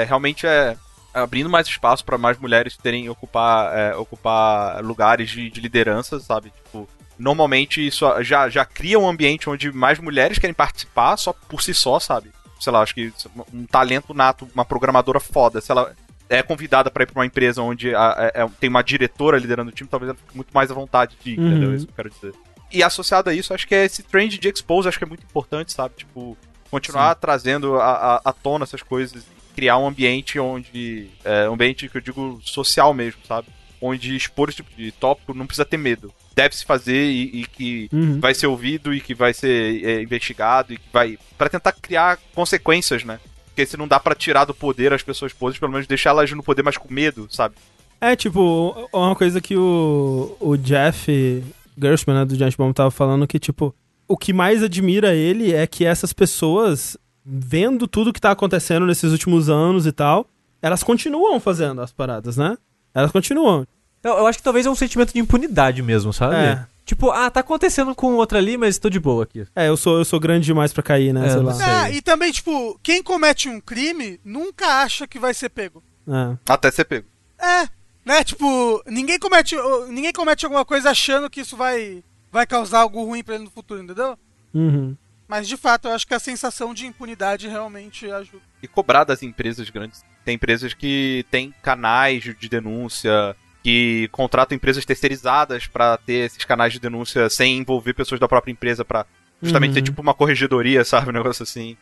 [0.00, 0.76] é- realmente é
[1.22, 6.50] abrindo mais espaço pra mais mulheres terem ocupar, é, ocupar lugares de, de liderança, sabe?
[6.50, 6.88] Tipo,
[7.18, 11.72] normalmente isso já, já cria um ambiente onde mais mulheres querem participar só por si
[11.74, 12.30] só, sabe?
[12.60, 13.12] Sei lá, acho que
[13.52, 15.94] um talento nato, uma programadora foda, se ela
[16.28, 19.70] é convidada pra ir pra uma empresa onde a- é- é- tem uma diretora liderando
[19.70, 21.46] o time, talvez ela fique muito mais à vontade de ir, Uhum.
[21.48, 21.72] entendeu?
[21.72, 22.32] É isso que eu quero dizer.
[22.72, 25.22] E associado a isso, acho que é esse trend de expose, acho que é muito
[25.24, 25.94] importante, sabe?
[25.96, 26.36] Tipo,
[26.68, 29.22] continuar trazendo a, a, à tona essas coisas,
[29.56, 31.08] criar um ambiente onde.
[31.24, 33.48] É, um ambiente que eu digo social mesmo, sabe?
[33.80, 36.12] Onde expor esse tipo de tópico não precisa ter medo.
[36.34, 38.20] Deve se fazer e, e que Uhum.
[38.20, 41.18] vai ser ouvido e que vai ser é, investigado e que vai.
[41.38, 43.18] para tentar criar consequências, né?
[43.46, 46.30] Porque se não dá pra tirar do poder as pessoas podres, pelo menos deixar elas
[46.30, 47.54] no poder mais com medo, sabe?
[47.98, 51.42] É, tipo, uma coisa que o, o Jeff
[51.80, 53.74] Gershman, né, do Giant Bomb, tava falando que, tipo,
[54.06, 56.96] o que mais admira ele é que essas pessoas,
[57.26, 60.26] vendo tudo que tá acontecendo nesses últimos anos e tal,
[60.62, 62.56] elas continuam fazendo as paradas, né?
[62.94, 63.66] Elas continuam.
[64.02, 66.36] Eu, eu acho que talvez é um sentimento de impunidade mesmo, sabe?
[66.36, 66.66] É.
[66.84, 69.44] Tipo, ah, tá acontecendo com outra ali, mas tô de boa aqui.
[69.56, 71.26] É, eu sou, eu sou grande demais pra cair, né?
[71.26, 71.54] É, sei lá.
[71.54, 71.66] sei.
[71.66, 75.82] É, e também, tipo, quem comete um crime nunca acha que vai ser pego.
[76.06, 76.36] É.
[76.48, 77.08] Até ser pego.
[77.36, 77.68] É,
[78.04, 78.22] né?
[78.22, 79.56] Tipo, ninguém comete,
[79.88, 83.50] ninguém comete alguma coisa achando que isso vai, vai causar algo ruim pra ele no
[83.50, 84.16] futuro, entendeu?
[84.54, 84.96] Uhum.
[85.28, 88.42] Mas de fato, eu acho que a sensação de impunidade realmente ajuda.
[88.62, 90.04] e cobrar das empresas grandes.
[90.24, 96.72] Tem empresas que têm canais de denúncia, que contratam empresas terceirizadas pra ter esses canais
[96.72, 99.04] de denúncia sem envolver pessoas da própria empresa pra
[99.42, 99.74] justamente Uhum.
[99.74, 101.76] ter tipo uma corregedoria, sabe, um negócio assim.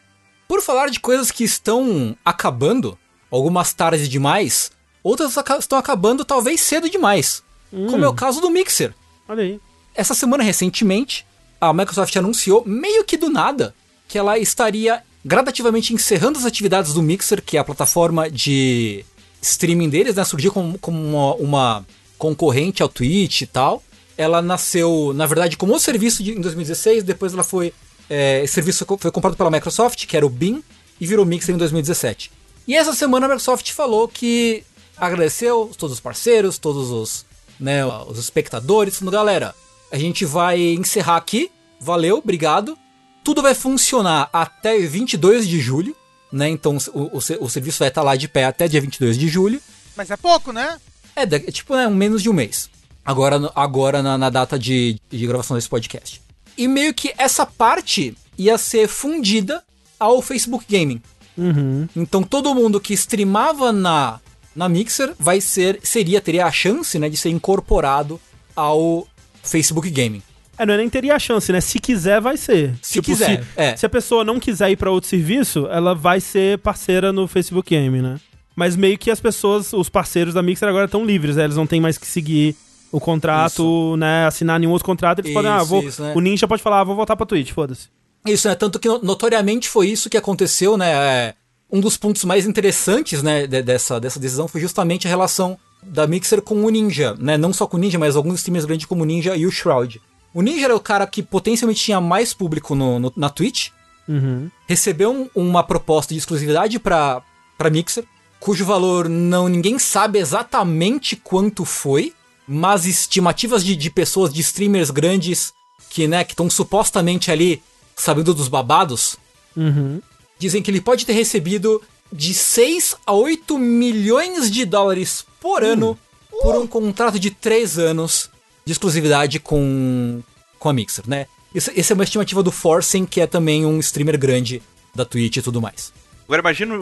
[0.48, 2.98] Por falar de coisas que estão acabando,
[3.30, 4.70] algumas tarde demais,
[5.02, 7.42] outras estão acabando talvez cedo demais.
[7.70, 8.94] Como é o caso do Mixer.
[9.28, 9.60] Olha aí.
[9.94, 11.26] Essa semana, recentemente,
[11.60, 13.74] a Microsoft anunciou, meio que do nada,
[14.08, 19.04] que ela estaria gradativamente encerrando as atividades do Mixer, que é a plataforma de
[19.40, 20.24] streaming deles, né?
[20.24, 21.86] Surgiu como, como uma, uma
[22.18, 23.82] concorrente ao Twitch e tal.
[24.16, 27.72] Ela nasceu, na verdade, como um serviço de- em 2016, depois ela foi.
[28.08, 30.62] é, esse serviço foi comprado pela Microsoft, que era o Bing,
[31.00, 32.30] e virou Mixer em 2017.
[32.68, 34.62] E essa semana a Microsoft falou que
[34.96, 37.24] agradeceu todos os parceiros, todos os,
[37.58, 39.54] né, os espectadores, falando, galera,
[39.94, 42.76] a gente vai encerrar aqui, valeu, obrigado.
[43.22, 45.96] Tudo vai funcionar até 22 de julho,
[46.32, 46.48] né?
[46.48, 49.60] Então o, o, o serviço vai estar lá de pé até dia 22 de julho.
[49.96, 50.80] Mas é pouco, né?
[51.14, 52.68] É, é tipo, né, um menos de um mês.
[53.04, 56.20] Agora, agora na, na data de, de gravação desse podcast.
[56.58, 59.62] E meio que essa parte ia ser fundida
[59.96, 61.00] ao Facebook Gaming.
[61.38, 61.88] Uhum.
[61.94, 64.20] Então todo mundo que streamava na,
[64.56, 68.20] na Mixer vai ser seria teria a chance, né, de ser incorporado
[68.56, 69.06] ao
[69.44, 70.22] Facebook Gaming.
[70.56, 71.60] É, não é nem teria a chance, né?
[71.60, 72.74] Se quiser, vai ser.
[72.80, 73.76] Se quiser, Se, é.
[73.76, 77.68] se a pessoa não quiser ir pra outro serviço, ela vai ser parceira no Facebook
[77.70, 78.18] Game, né?
[78.54, 81.44] Mas meio que as pessoas, os parceiros da Mixer agora estão livres, né?
[81.44, 82.54] Eles não têm mais que seguir
[82.92, 84.26] o contrato, né?
[84.26, 85.18] Assinar nenhum outro contrato.
[85.18, 85.82] Eles podem, ah, Isso, vou.
[85.82, 86.12] isso, né?
[86.14, 87.88] O Ninja pode falar, ah, vou voltar pra Twitch, foda-se.
[88.24, 88.54] Isso, né?
[88.54, 90.92] Tanto que no- notoriamente foi isso que aconteceu, né?
[90.92, 91.34] É,
[91.70, 96.06] um dos pontos mais interessantes, né, de- dessa, dessa decisão foi justamente a relação da
[96.06, 97.36] Mixer com o Ninja, né?
[97.36, 100.00] Não só com o Ninja, mas alguns streamers grandes como o Ninja e o Shroud.
[100.32, 103.68] O Ninja era o cara que potencialmente tinha mais público no, no- na Twitch,
[104.08, 104.50] Uhum.
[104.66, 107.22] recebeu um- uma proposta de exclusividade pra,
[107.56, 108.04] pra Mixer,
[108.40, 112.12] cujo valor não ninguém sabe exatamente quanto foi,
[112.46, 115.54] mas estimativas de, de pessoas, de streamers grandes
[115.88, 117.62] que né, que estão supostamente ali
[117.96, 119.16] sabendo dos babados,
[119.56, 120.02] Uhum.
[120.38, 121.80] dizem que ele pode ter recebido
[122.12, 125.98] de 6 a 8 milhões de dólares por ano
[126.42, 128.30] por um contrato de 3 anos
[128.64, 130.22] de exclusividade com,
[130.58, 131.26] com a Mixer, né?
[131.54, 134.62] Isso- Essa é uma estimativa do Forcing, que é também um streamer grande
[134.94, 135.92] da Twitch e tudo mais.
[136.24, 136.74] Agora imagina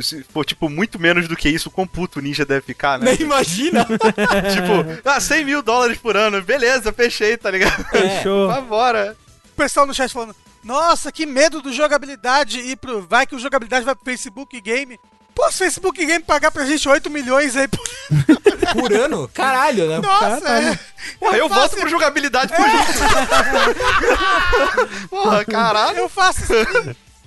[0.00, 2.98] se for, tipo, muito menos do que isso, o quão puto o Ninja deve ficar,
[2.98, 3.12] né?
[3.12, 3.84] Nem imagina.
[3.84, 7.84] tipo, ah, 100 mil dólares por ano, beleza, fechei, tá ligado?
[7.94, 8.22] É.
[8.22, 8.48] Show.
[8.48, 9.14] Vai embora.
[9.52, 10.34] O pessoal no chat falando,
[10.64, 13.02] nossa, que medo do jogabilidade ir pro.
[13.06, 14.98] Vai que o jogabilidade vai pro Facebook Game.
[15.38, 17.78] Pô, se o Facebook Game pagar pra gente 8 milhões aí por.
[18.74, 19.30] Por ano?
[19.32, 19.98] Caralho, né?
[19.98, 20.78] Nossa, é.
[21.18, 22.92] Porra, eu, faço- volto pro jogabilidade por junto.
[25.08, 25.98] Porra, caralho.
[26.00, 26.52] Eu faço isso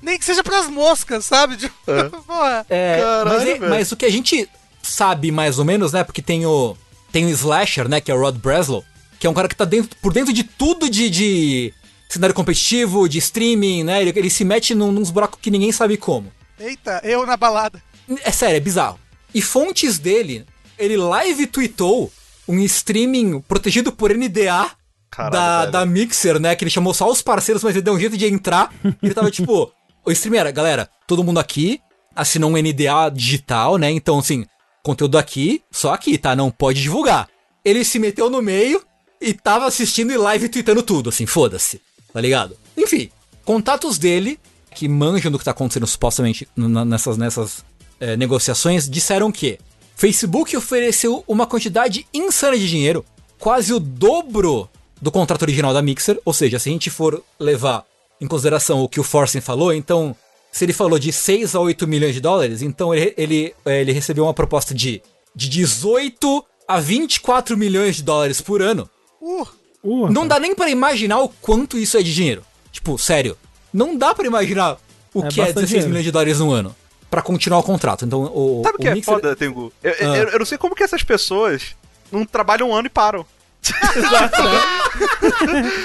[0.02, 1.56] nem, que seja pras moscas, sabe?
[1.58, 1.76] Tipo,
[2.28, 2.66] porra.
[2.70, 3.70] É, Caralho, mas, é- velho.
[3.70, 4.48] mas o que a gente
[4.84, 6.04] sabe mais ou menos, né?
[6.04, 6.76] Porque tem o
[7.12, 8.00] tem o Slasher, né?
[8.02, 8.84] Que é o Rod Breslow,
[9.20, 11.74] que é um cara que tá dentro, por dentro de tudo de, de
[12.10, 14.02] cenário competitivo, de streaming, né?
[14.02, 16.32] Ele, ele se mete num, nos buracos que ninguém sabe como.
[16.60, 17.82] Eita, eu na balada.
[18.24, 19.00] É sério, é bizarro.
[19.34, 20.46] E fontes dele,
[20.78, 22.12] ele live tweetou
[22.48, 24.72] um streaming protegido por NDA
[25.10, 25.72] Caralho, da, velho.
[25.72, 26.56] da Mixer, né?
[26.56, 28.74] Que ele chamou só os parceiros, mas ele deu um jeito de entrar.
[28.84, 29.72] E ele tava tipo,
[30.06, 31.80] o stream era, galera, todo mundo aqui
[32.16, 33.90] assinou um NDA digital, né?
[33.92, 34.46] Então, assim,
[34.84, 36.36] conteúdo aqui, só aqui, tá?
[36.36, 37.30] Não pode divulgar.
[37.64, 38.82] Ele se meteu no meio
[39.20, 41.82] e tava assistindo e live tweetando tudo, assim, foda-se,
[42.12, 42.58] tá ligado?
[42.76, 43.10] Enfim,
[43.46, 44.40] contatos dele,
[44.74, 47.64] que manjam do que tá acontecendo supostamente nessas, nessas
[48.02, 49.58] é, negociações, disseram que
[49.96, 53.06] Facebook ofereceu uma quantidade insana de dinheiro,
[53.40, 54.70] quase o dobro
[55.02, 57.86] do contrato original da Mixer, ou seja, se a gente for levar
[58.20, 60.16] em consideração o que o Forsen falou, então,
[60.52, 63.94] se ele falou de 6 a 8 milhões de dólares, então ele, ele, é, ele
[63.94, 65.02] recebeu uma proposta de,
[65.36, 68.90] de 18 a 24 milhões de dólares por ano.
[69.22, 69.48] Uh,
[69.84, 72.44] Uh, Não dá nem pra imaginar o quanto isso é de dinheiro.
[72.72, 73.36] Tipo, sério,
[73.74, 74.78] não dá pra imaginar
[75.14, 75.90] o É que é bastante 16 dinheiro.
[75.90, 76.76] milhões de dólares no ano
[77.12, 78.06] pra continuar o contrato.
[78.06, 79.72] Então, o, Sabe o que é Mixer- foda, Tengu?
[79.84, 80.18] Eu, eu- Ah.
[80.18, 81.76] eu- eu não sei como que essas pessoas
[82.12, 83.26] não trabalham um ano e param.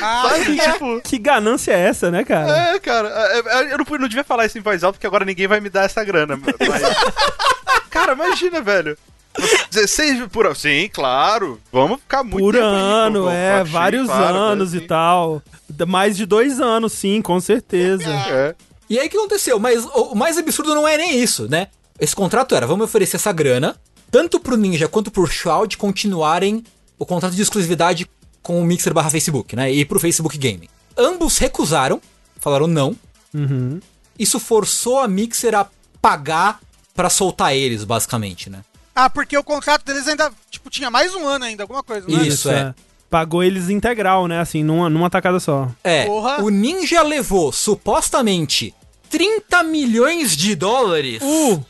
[0.02, 0.58] ah, Sabe?
[0.58, 1.00] Tipo.
[1.02, 2.74] Que ganância é essa, né, cara?
[2.74, 5.24] É, cara, é, é, eu não, não devia falar isso em voz alta, porque agora
[5.24, 6.38] ninguém vai me dar essa grana.
[6.38, 6.56] Mas...
[7.90, 8.96] cara, imagina, velho.
[9.70, 10.54] 16 por ano.
[10.54, 11.60] Sim, claro.
[11.70, 15.42] Vamos ficar muito Por ano, é, vários claro, anos né, e tal.
[15.86, 18.08] Mais de dois anos, sim, com certeza.
[18.10, 18.54] É.
[18.88, 19.58] E aí o que aconteceu?
[19.58, 21.68] Mas o o mais absurdo não é nem isso, né?
[21.98, 23.76] Esse contrato era, vamos oferecer essa grana,
[24.10, 26.62] tanto pro Ninja quanto pro Shroud continuarem
[26.98, 28.08] o contrato de exclusividade
[28.42, 29.72] com o Mixer barra Facebook, né?
[29.72, 30.68] E pro Facebook Gaming.
[30.96, 32.00] Ambos recusaram,
[32.40, 32.96] falaram não.
[33.34, 33.80] Uhum.
[34.18, 35.68] Isso forçou a Mixer a
[36.00, 36.60] pagar
[36.94, 38.62] pra soltar eles, basicamente, né?
[38.96, 42.18] ah, porque o contrato deles ainda, tipo, tinha mais um ano ainda, alguma coisa, não
[42.18, 42.26] é?
[42.26, 42.74] Isso, é.
[43.10, 44.40] Pagou eles integral, né?
[44.40, 45.68] Assim, numa, numa tacada só.
[45.84, 46.42] É, Porra.
[46.42, 48.74] o Ninja levou supostamente
[49.10, 51.64] 30 milhões de dólares Uh!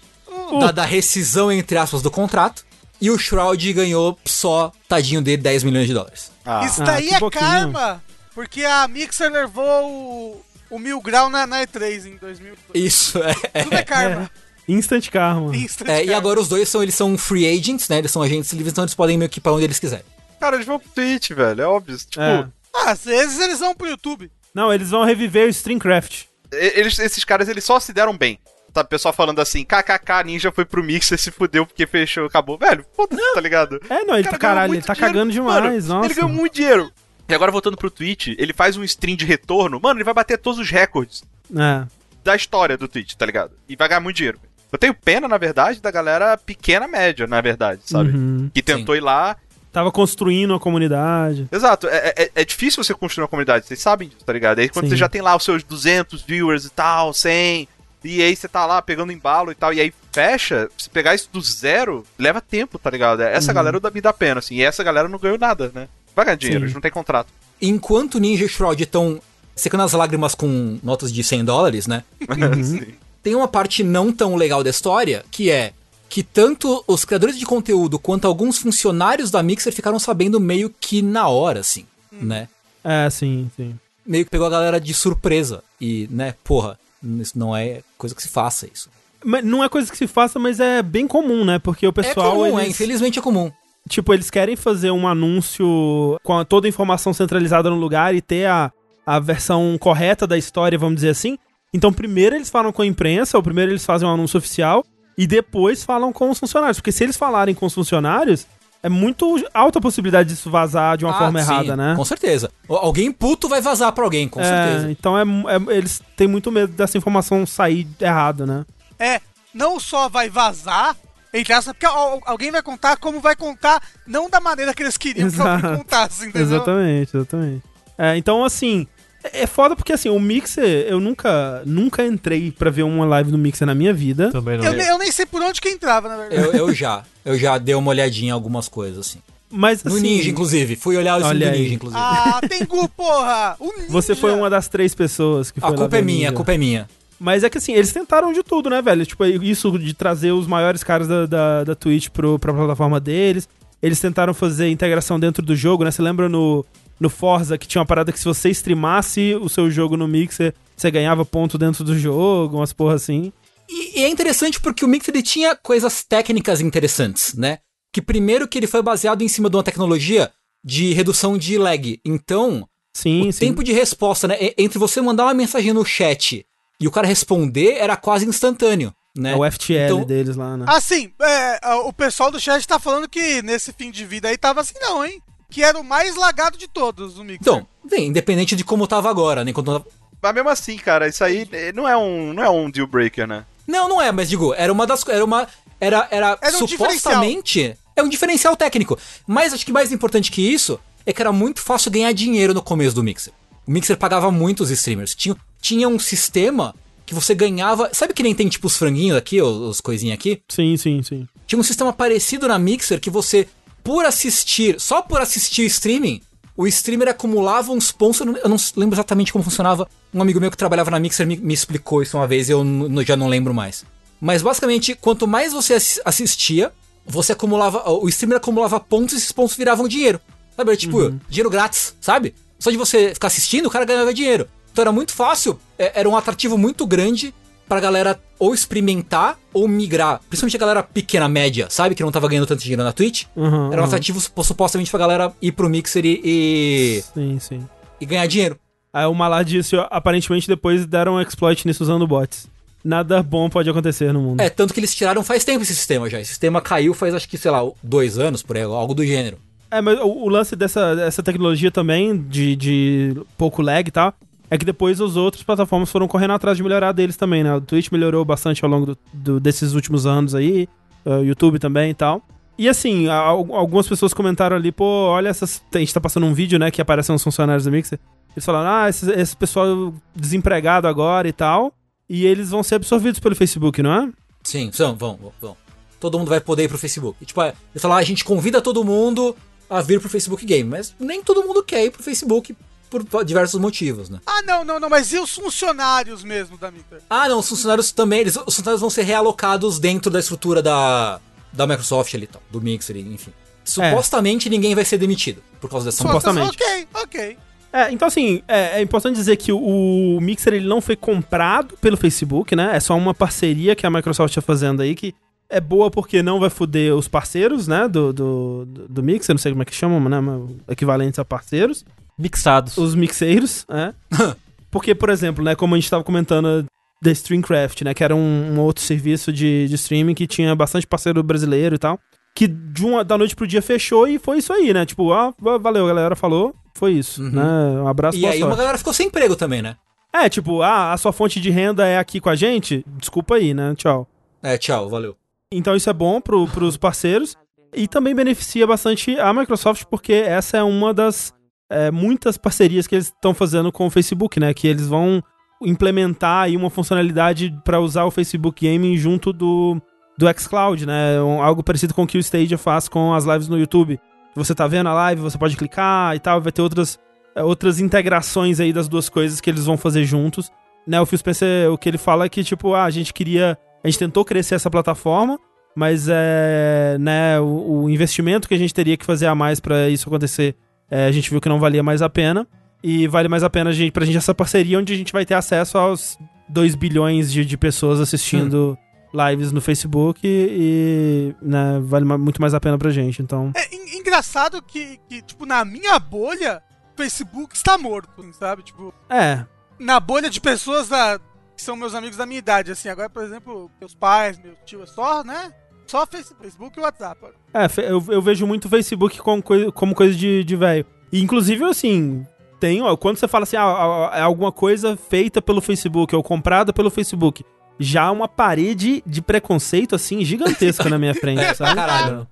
[0.61, 2.65] da, da rescisão, entre aspas, do contrato.
[3.01, 6.31] E o Shroud ganhou só, tadinho dele, 10 milhões de dólares.
[6.45, 7.43] Ah, Isso Ah, daí que é pouquinho.
[7.45, 8.03] karma,
[8.35, 12.55] porque a Mixer levou o, o Mil Grau na, na E3 em 2000.
[12.75, 13.63] Isso, é.
[13.63, 14.31] Tudo é karma.
[14.67, 15.55] Instant karma.
[15.55, 16.17] Instant É, e karma.
[16.19, 17.99] agora os dois são, eles são free agents, né?
[17.99, 20.05] Eles são agentes livres, então eles podem meio que ir pra onde eles quiserem.
[20.41, 21.63] Cara, eles vão pro Twitch, velho.
[21.63, 21.97] É óbvio.
[21.97, 22.49] Tipo, É.
[22.75, 24.31] Ah, às vezes eles vão pro YouTube.
[24.55, 26.25] Não, eles vão reviver o Streamcraft.
[26.53, 28.39] eles, esses caras, eles só se deram bem.
[28.73, 32.59] Tá, o pessoal falando assim, kkk, Ninja foi pro Mixer, se fudeu porque fechou, acabou.
[32.59, 33.81] Velho, foda-se, tá ligado?
[33.89, 35.15] É, não, ele Cara, tá, caralho, ele tá dinheiro.
[35.15, 36.07] cagando demais, Mano, nossa.
[36.07, 36.93] Ele ganhou muito dinheiro.
[37.29, 39.81] E agora voltando pro Twitch, ele faz um stream de retorno.
[39.83, 41.25] Mano, ele vai bater todos os recordes
[41.59, 41.87] É.
[42.23, 43.53] da história do Twitch, tá ligado?
[43.67, 44.39] E vai ganhar muito dinheiro.
[44.71, 48.11] Eu tenho pena, na verdade, da galera pequena média, na verdade, sabe?
[48.11, 48.51] Uhum.
[48.53, 49.37] Que tentou ir lá.
[49.77, 51.47] Tava construindo a comunidade.
[51.53, 54.59] Exato, é, é, é difícil você construir uma comunidade, vocês sabem disso, tá ligado?
[54.59, 54.93] Aí quando Sim.
[54.93, 57.69] você já tem lá os seus 200 viewers e tal, 100,
[58.03, 61.29] e aí você tá lá pegando embalo e tal, e aí fecha, se pegar isso
[61.31, 63.21] do zero, leva tempo, tá ligado?
[63.21, 63.55] Essa Uhum.
[63.55, 65.89] galera dá- me dá pena, assim, e essa galera não ganhou nada, né?
[66.15, 66.65] Vai ganhar dinheiro, Sim.
[66.65, 67.29] eles não tem contrato.
[67.61, 69.21] Enquanto Ninja e Shroud estão
[69.55, 72.03] secando as lágrimas com notas de 100 dólares, né?
[72.65, 72.95] Sim.
[73.23, 75.73] tem uma parte não tão legal da história, que é
[76.09, 81.03] que tanto os criadores de conteúdo quanto alguns funcionários da Mixer ficaram sabendo meio que
[81.03, 82.49] na hora, assim, né?
[82.85, 83.75] É, sim, sim.
[84.07, 85.63] Meio que pegou a galera de surpresa.
[85.81, 86.79] E, né, porra,
[87.21, 88.89] isso não é coisa que se faça isso.
[89.25, 91.59] Mas não é coisa que se faça, mas é bem comum, né?
[91.59, 92.29] Porque o pessoal.
[92.29, 93.51] é comum, é, eles- infelizmente é comum.
[93.89, 98.47] Tipo, eles querem fazer um anúncio com toda a informação centralizada no lugar e ter
[98.47, 98.73] a,
[99.05, 101.39] a versão correta da história, vamos dizer assim.
[101.75, 104.85] Então, primeiro eles falam com a imprensa, ou primeiro eles fazem um anúncio oficial,
[105.17, 106.79] e depois falam com os funcionários.
[106.79, 108.47] Porque se eles falarem com os funcionários,
[108.83, 111.95] é muito alta a possibilidade disso vazar de uma Ah, forma sim, errada, né?
[111.97, 112.51] Com certeza.
[112.69, 114.91] Al- Alguém puto vai vazar pra alguém, com É, certeza.
[114.91, 118.65] então é, é- eles têm muito medo dessa informação sair errado, né?
[118.99, 119.21] É,
[119.53, 120.95] não só vai vazar,
[121.35, 124.97] entre aspas, porque al- alguém vai contar como vai contar, não da maneira que eles
[124.97, 125.79] queriam que alguém Exato.
[125.79, 126.43] contasse, entendeu?
[126.43, 127.63] Exatamente, exatamente.
[127.99, 128.87] É, então, assim,
[129.33, 133.31] É é foda porque, assim, o Mixer, eu nunca, nunca entrei pra ver uma live
[133.31, 134.31] do Mixer na minha vida.
[134.31, 134.65] Também não.
[134.65, 136.43] Eu, eu nem sei por onde que entrava, na verdade.
[136.43, 137.03] Eu, eu já.
[137.25, 139.19] Eu já dei uma olhadinha em algumas coisas, assim.
[139.51, 140.77] Mas, No assim, Ninja, inclusive.
[140.77, 141.59] Fui olhar o do aí.
[141.59, 142.03] Ninja, inclusive.
[142.03, 143.57] Ah, Tengu, porra!
[143.61, 143.87] O ninja.
[143.91, 146.59] você foi uma das três pessoas que foi a culpa é minha, a culpa é
[146.59, 146.89] minha.
[147.19, 149.07] Mas é que assim, eles tentaram de tudo, né, velho?
[149.07, 153.49] Tipo, isso de trazer os maiores caras da, da, da Twitch pro, pra plataforma deles.
[153.83, 155.91] Eles tentaram fazer integração dentro do jogo, né?
[155.91, 156.65] Você lembra no,
[156.99, 160.55] no Forza que tinha uma parada que se você streamasse o seu jogo no Mixer,
[160.77, 163.33] você ganhava ponto dentro do jogo, umas porra assim.
[163.69, 167.59] E, e é interessante porque o Mix ele tinha coisas técnicas interessantes, né?
[167.93, 170.31] Que primeiro que ele foi baseado em cima de uma tecnologia
[170.65, 172.01] de redução de lag.
[172.05, 173.41] Então, Sim, o sim.
[173.41, 174.37] tempo de resposta, né?
[174.57, 176.47] Entre você mandar uma mensagem no chat
[176.81, 179.33] e o cara responder era quase instantâneo, né?
[179.33, 180.65] É o FTL Então- deles lá, né?
[180.69, 184.61] Assim, é, o pessoal do chat tá falando que nesse fim de vida aí tava
[184.61, 185.21] assim, não, hein?
[185.51, 187.39] Que era o mais lagado de todos, o Mixer.
[187.41, 189.53] Então, bem, independente de como tava agora, né?
[189.53, 189.87] Tava-
[190.21, 193.27] Mas mesmo assim, cara, isso aí eh, não é um, não é um deal breaker,
[193.27, 193.45] né?
[193.67, 195.07] Não, não é, mas digo, era uma das.
[195.09, 195.47] Era uma.
[195.81, 197.77] Era, era, Era um supostamente.
[197.95, 198.99] É um diferencial técnico.
[199.27, 202.63] Mas acho que mais importante que isso é que era muito fácil ganhar dinheiro no
[202.63, 203.33] começo do Mixer.
[203.67, 205.15] O Mixer pagava muito os streamers.
[205.15, 206.75] Tinha, tinha um sistema
[207.05, 207.91] que você ganhava.
[207.93, 210.43] Sabe que nem tem tipo os franguinhos aqui, os, os coisinhas aqui?
[210.49, 211.27] Sim, sim, sim.
[211.47, 213.49] Tinha um sistema parecido na Mixer que você,
[213.87, 216.21] por assistir, só por assistir o streaming,
[216.57, 218.19] o streamer acumulava uns pontos.
[218.21, 219.89] Eu não, eu não lembro exatamente como funcionava.
[220.13, 222.65] Um amigo meu que trabalhava na Mixer me, me explicou isso uma vez e eu
[223.07, 223.85] já não lembro mais.
[224.21, 226.73] Mas basicamente, quanto mais você assi- assistia,
[227.07, 227.89] você acumulava.
[227.89, 230.21] O streamer acumulava pontos e esses pontos viravam dinheiro.
[230.57, 230.71] Sabe?
[230.71, 232.35] Era tipo, dinheiro grátis, sabe?
[232.59, 234.49] Só de você ficar assistindo, o cara ganhava dinheiro.
[234.73, 237.33] Então era muito fácil, é- era um atrativo muito grande
[237.69, 240.21] pra galera ou experimentar ou migrar.
[240.29, 241.95] Principalmente a galera pequena, média, sabe?
[241.95, 243.25] Que não tava ganhando tanto dinheiro na Twitch.
[243.35, 243.85] Uhum, Era um uhum.
[243.85, 247.69] atrativo supostamente pra galera ir pro Mixer e, e, Sim, sim.
[248.01, 248.59] e ganhar dinheiro.
[248.93, 252.49] Aí o Malar disse, aparentemente depois deram um exploit nisso usando bots.
[252.83, 254.41] Nada bom pode acontecer no mundo.
[254.41, 256.21] É, tanto que eles tiraram faz tempo esse sistema já.
[256.21, 259.39] Esse sistema caiu faz acho que, sei lá, dois anos por aí, algo do gênero.
[259.71, 264.15] É, mas o, o lance dessa, dessa tecnologia também, de, de pouco lag e tal,
[264.51, 267.55] é que depois as outras plataformas foram correndo atrás de melhorar deles também, né?
[267.55, 270.69] O Twitch melhorou bastante ao longo do- do- desses últimos anos aí,
[271.05, 272.23] o YouTube também e tal.
[272.59, 275.63] E assim, a- al- algumas pessoas comentaram ali, pô, olha essas.
[275.75, 277.99] A gente tá passando um vídeo, né, que aparecem uns funcionários do Mixer.
[278.35, 281.73] Eles falaram, ah, esse, esse pessoal desempregado agora e tal.
[282.09, 284.09] E eles vão ser absorvidos pelo Facebook, não é?
[284.43, 285.57] Sim, são, vão, vão, vão.
[285.99, 287.17] Todo mundo vai poder ir pro Facebook.
[287.21, 289.35] E, tipo, é, eles falaram, ah, a gente convida todo mundo
[289.69, 292.55] a vir pro Facebook Game, mas nem todo mundo quer ir pro Facebook
[292.89, 294.21] por diversos motivos, né?
[294.27, 297.03] Ah, não, não, não, mas e os funcionários mesmo da Mixer?
[297.11, 301.21] Ah, não, os funcionários também, eles, os funcionários vão ser realocados dentro da estrutura da,
[301.53, 303.33] da Microsoft ali, tal, do Mixer, enfim.
[303.65, 306.03] Supostamente ninguém vai ser demitido por causa dessa.
[306.03, 306.57] Supostamente.
[306.63, 307.39] Ok, ok.
[307.73, 311.97] É, então assim, é, é importante dizer que o, Mixer ele não foi comprado pelo
[311.97, 312.71] Facebook, né?
[312.75, 315.15] É só uma parceria que a Microsoft está fazendo aí, que
[315.49, 317.89] é boa porque não vai foder os parceiros, né?
[317.89, 320.21] Do, do, do Mixer, não sei como é que chamam, né?
[320.21, 321.85] mas Equivalentes a parceiros.
[322.19, 322.77] Mixados.
[322.79, 323.95] Os mixeiros, né?
[324.71, 325.55] porque, por exemplo, né?
[325.55, 326.65] Como a gente tava comentando
[327.03, 327.93] da Streamcraft, né?
[327.95, 331.79] Que era um, um outro serviço de, de streaming que tinha bastante parceiro brasileiro e
[331.79, 331.99] tal.
[332.35, 334.85] Que de uma, da noite pro dia fechou e foi isso aí, né?
[334.85, 337.31] Tipo, ah, va- valeu, galera falou, foi isso, Uhum.
[337.31, 337.43] né?
[337.83, 338.45] Um abraço, E aí sorte.
[338.45, 339.77] uma galera ficou sem emprego também, né?
[340.13, 342.85] É, tipo, ah, a sua fonte de renda é aqui com a gente?
[342.99, 343.75] Desculpa aí, né?
[343.77, 344.07] Tchau.
[344.43, 345.17] É, tchau, valeu.
[345.53, 347.37] Então isso é bom pro, pros parceiros
[347.75, 351.33] e também beneficia bastante a Microsoft porque essa é uma das
[351.71, 354.53] é, muitas parcerias que eles estão fazendo com o Facebook, né?
[354.55, 355.23] Que eles vão
[355.63, 359.81] implementar aí uma funcionalidade para usar o Facebook Gaming junto do,
[360.19, 361.21] do xCloud, né?
[361.23, 363.99] Um- algo parecido com o que o Stadia faz com as lives no YouTube.
[364.35, 366.99] Você tá vendo a live, você pode clicar e tal, vai ter outras,
[367.35, 370.51] é, outras integrações aí das duas coisas que eles vão fazer juntos.
[370.87, 373.59] Né, o Phil Spencer, o que ele fala é que, tipo, ah, a gente queria
[373.83, 375.39] a gente tentou crescer essa plataforma,
[375.75, 379.89] mas é, né, o, o investimento que a gente teria que fazer a mais pra
[379.89, 380.55] isso acontecer,
[380.91, 382.47] é, a gente viu que não valia mais a pena.
[382.83, 385.25] E vale mais a pena a gente, pra gente essa parceria onde a gente vai
[385.27, 386.17] ter acesso aos
[386.49, 388.79] 2 bilhões de, de pessoas assistindo
[389.13, 393.23] lives no Facebook e, né, vale muito mais a pena pra gente.
[393.23, 396.63] Então, É en- engraçado que, que, tipo, na minha bolha,
[396.93, 398.63] o Facebook está morto, sabe?
[398.63, 399.45] Tipo, é,
[399.81, 401.19] na bolha de pessoas da,
[401.57, 402.89] que são meus amigos da minha idade, assim.
[402.89, 405.51] Agora, por exemplo, meus pais, meu tio, é só, né?
[405.87, 407.21] Só Facebook, Facebook e WhatsApp.
[407.55, 410.85] É, eu, eu vejo muito o Facebook como coisa, como coisa de, de velho.
[411.13, 412.27] E, inclusive, assim,
[412.59, 416.73] tem, ó, quando você fala assim, ah, é alguma coisa feita pelo Facebook ou comprada
[416.73, 417.45] pelo Facebook,
[417.79, 421.75] já há uma parede de preconceito, assim, gigantesca na minha frente, Pra sabe?
[421.75, 422.27] caralho.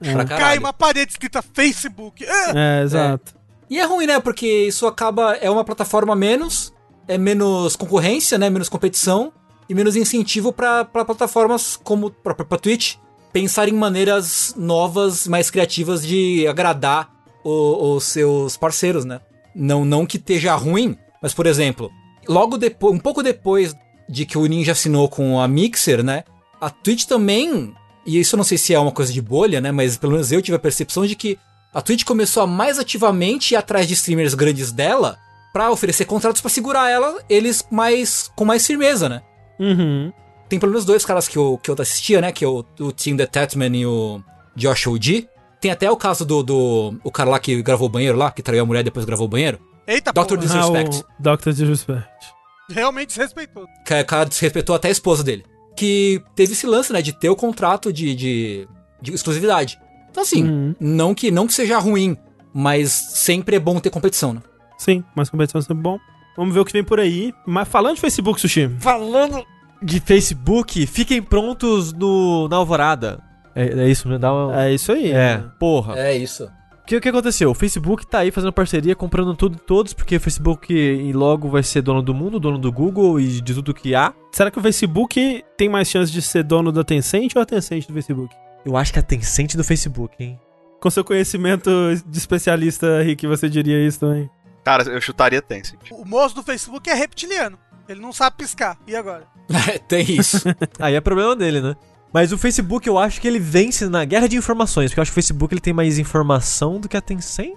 [0.00, 0.12] É.
[0.12, 0.60] Pra Cai caralho.
[0.60, 2.24] uma parede escrita Facebook.
[2.26, 2.52] Ah!
[2.54, 3.34] É, exato.
[3.70, 4.20] E é ruim, né?
[4.20, 5.34] Porque isso acaba.
[5.36, 6.72] É uma plataforma menos,
[7.08, 8.48] é menos concorrência, né?
[8.50, 9.32] Menos competição
[9.68, 12.96] e menos incentivo para plataformas como a própria Twitch
[13.32, 17.10] pensar em maneiras novas, mais criativas de agradar
[17.44, 19.20] os seus parceiros, né?
[19.54, 21.90] Não, não que esteja ruim, mas por exemplo,
[22.26, 23.74] logo depois, um pouco depois
[24.08, 26.24] de que o Ninja assinou com a Mixer, né?
[26.60, 27.74] A Twitch também,
[28.06, 29.70] e isso eu não sei se é uma coisa de bolha, né?
[29.70, 31.38] Mas pelo menos eu tive a percepção de que
[31.74, 35.18] a Twitch começou a mais ativamente ir atrás de streamers grandes dela
[35.52, 39.22] pra oferecer contratos pra segurar ela, eles mais com mais firmeza, né?
[39.58, 40.12] Uhum.
[40.48, 42.30] Tem pelo menos dois caras que eu, que eu assistia, né?
[42.32, 44.22] Que é o, o Tim The Tatman e o
[44.54, 45.28] Josh O.G.
[45.60, 48.42] Tem até o caso do, do o cara lá que gravou o banheiro lá, que
[48.42, 49.58] traiu a mulher e depois gravou o banheiro.
[49.86, 50.20] Eita, Dr.
[50.20, 50.36] porra.
[50.38, 51.04] Disrespect.
[51.08, 51.50] Ah, Dr.
[51.50, 52.34] Disrespect.
[52.70, 53.66] Realmente desrespeitou.
[53.84, 55.44] Que o cara desrespeitou até a esposa dele.
[55.76, 57.00] Que teve esse lance, né?
[57.02, 58.68] De ter o contrato de, de,
[59.00, 59.78] de exclusividade.
[60.10, 60.74] Então, assim, Uhum.
[60.80, 62.16] não, que, não que seja ruim,
[62.52, 64.42] mas sempre é bom ter competição, né?
[64.78, 65.98] Sim, mas competição é sempre bom.
[66.36, 67.32] Vamos ver o que vem por aí.
[67.46, 68.68] Mas falando de Facebook, Sushi.
[68.78, 69.44] Falando
[69.82, 73.22] de Facebook, fiquem prontos no, na alvorada.
[73.54, 74.18] É, é isso, né?
[74.18, 74.64] Dá uma...
[74.64, 75.10] É isso aí.
[75.10, 75.98] É, porra.
[75.98, 76.44] É isso.
[76.44, 77.50] O que, o que aconteceu?
[77.50, 81.48] O Facebook tá aí fazendo parceria, comprando tudo e todos, porque o Facebook e logo
[81.48, 84.14] vai ser dono do mundo, dono do Google e de tudo que há.
[84.30, 87.88] Será que o Facebook tem mais chance de ser dono da Tencent ou a Tencent
[87.88, 88.32] do Facebook?
[88.64, 90.38] Eu acho que a Tencent do Facebook, hein?
[90.80, 91.70] Com seu conhecimento
[92.06, 94.30] de especialista, Rick, você diria isso também?
[94.66, 95.78] Cara, eu chutaria Tencent.
[95.92, 97.56] O moço do Facebook é reptiliano.
[97.88, 98.76] Ele não sabe piscar.
[98.84, 99.22] E agora?
[99.86, 100.38] tem isso.
[100.80, 101.76] Aí é problema dele, né?
[102.12, 105.12] Mas o Facebook eu acho que ele vence na guerra de informações, porque eu acho
[105.12, 107.54] que o Facebook ele tem mais informação do que a Tencent.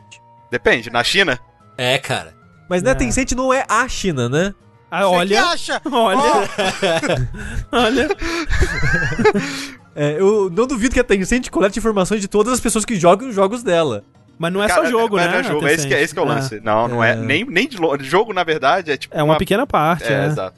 [0.52, 1.40] Depende, na China?
[1.80, 2.36] é, cara.
[2.70, 2.96] Mas né, a É.
[2.96, 4.54] Tencent não é a China, né?
[4.92, 5.44] Ah, Você que olha.
[5.46, 5.82] acha?
[5.92, 6.50] Olha.
[7.72, 8.08] olha.
[9.96, 13.30] É, eu não duvido que a Tencent colete informações de todas as pessoas que jogam
[13.30, 14.04] os jogos dela.
[14.40, 15.32] Mas não é Cara, só jogo, mas né?
[15.34, 16.62] Não é jogo, é esse que é, esse que é o lance.
[16.62, 17.12] Não, não é.
[17.12, 17.16] É.
[17.18, 18.06] Nem, nem de longe.
[18.06, 19.16] Jogo, na verdade, é tipo.
[19.16, 20.26] É uma pequena parte, É, é.
[20.28, 20.58] exato.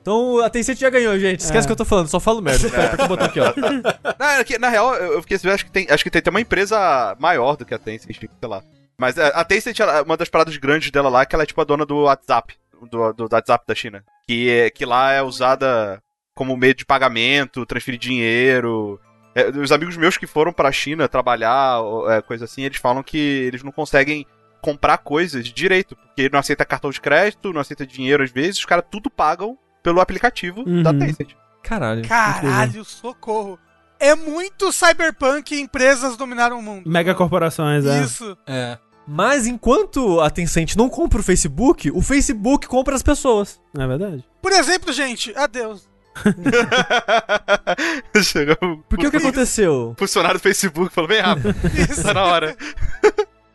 [0.00, 1.40] Então a Tencent já ganhou, gente.
[1.40, 1.64] Esquece É.
[1.64, 2.66] o que eu tô falando, só falo merda.
[2.70, 3.52] Pera, aperta o botão aqui, ó.
[4.18, 6.40] Não, é na real, eu eu fiquei acho que tem, acho que tem, tem uma
[6.40, 8.62] empresa maior do que a Tencent, sei lá.
[8.98, 11.46] Mas é, a Tencent, ela- uma das paradas grandes dela lá é que ela é
[11.46, 12.54] tipo a dona do WhatsApp,
[12.90, 14.02] do, do WhatsApp da China.
[14.26, 16.00] Que, é, que lá é usada
[16.34, 18.98] como meio de pagamento, transferir dinheiro.
[19.40, 21.78] É, os amigos meus que foram pra China trabalhar,
[22.08, 24.26] é, coisa assim, eles falam que eles não conseguem
[24.60, 28.64] comprar coisas direito, porque não aceita cartão de crédito, não aceita dinheiro às vezes, os
[28.64, 30.82] caras tudo pagam pelo aplicativo Uhum.
[30.82, 31.30] da Tencent.
[31.62, 32.02] Caralho.
[32.06, 33.58] Caralho, socorro.
[34.00, 36.88] É muito cyberpunk e empresas dominaram o mundo.
[36.88, 38.00] Mega corporações, é.
[38.02, 38.36] Isso.
[38.46, 38.78] É.
[39.06, 43.60] Mas enquanto a Tencent não compra o Facebook, o Facebook compra as pessoas.
[43.76, 44.24] É verdade.
[44.42, 45.87] Por exemplo, gente, adeus.
[48.22, 49.94] Chegou Porque o que aconteceu?
[49.98, 52.02] funcionário do Facebook falou, vem rápido, Isso.
[52.04, 52.56] tá na hora.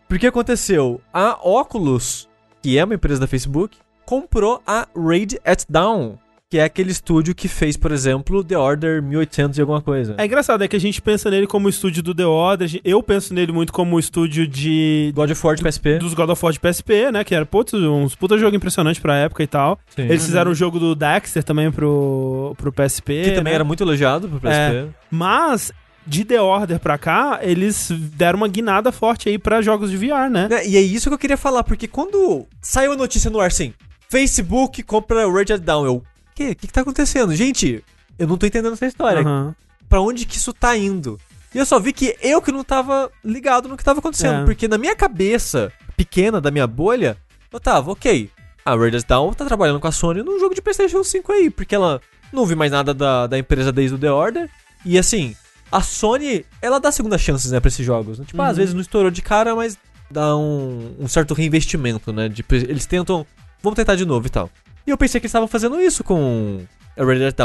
[0.07, 1.01] Porque aconteceu?
[1.13, 2.29] A Oculus,
[2.61, 6.17] que é uma empresa da Facebook, comprou a Raid at Dawn,
[6.53, 10.13] que é aquele estúdio que fez, por exemplo, The Order 1800 e alguma coisa.
[10.19, 12.79] É engraçado, é que a gente pensa nele como o estúdio do The Order.
[12.83, 15.11] Eu penso nele muito como o estúdio de.
[15.15, 15.97] God of War de PSP.
[15.97, 17.23] Dos God of War de PSP, né?
[17.23, 19.79] Que era putz, uns puta jogo impressionante pra época e tal.
[19.95, 20.03] Sim.
[20.03, 23.23] Eles fizeram o jogo do Dexter também pro, pro PSP.
[23.23, 23.55] Que também né?
[23.55, 24.93] era muito elogiado pro PSP.
[25.09, 25.71] Mas,
[26.05, 30.29] de The Order pra cá, eles deram uma guinada forte aí pra jogos de VR,
[30.29, 30.49] né?
[30.49, 33.47] Né, E é isso que eu queria falar, porque quando saiu a notícia no ar
[33.47, 33.73] assim,
[34.07, 36.51] Facebook compra o Raid at Dawn, eu, que?
[36.51, 37.35] O que que tá acontecendo?
[37.35, 37.83] Gente,
[38.17, 39.21] eu não tô entendendo essa história.
[39.21, 39.55] Aham.
[39.89, 41.19] Pra onde que isso tá indo?
[41.53, 44.45] E eu só vi que eu que não tava ligado no que tava acontecendo, É.
[44.45, 47.15] porque na minha cabeça pequena da minha bolha,
[47.51, 48.29] eu tava, ok,
[48.65, 51.49] a Raid at Dawn tá trabalhando com a Sony num jogo de PlayStation 5 aí,
[51.51, 54.49] porque ela não vi mais nada da, da empresa desde o The Order,
[54.83, 55.35] e assim,
[55.71, 58.17] a Sony, ela dá segunda chances, né, pra esses jogos.
[58.17, 58.25] né?
[58.25, 58.47] Tipo, Uhum.
[58.47, 59.77] às vezes não estourou de cara, mas
[60.09, 62.27] dá um, um certo reinvestimento, né?
[62.29, 63.25] De, eles tentam,
[63.61, 64.49] vamos tentar de novo e tal.
[64.85, 66.65] E eu pensei que eles estavam fazendo isso com
[66.97, 67.35] a Dead.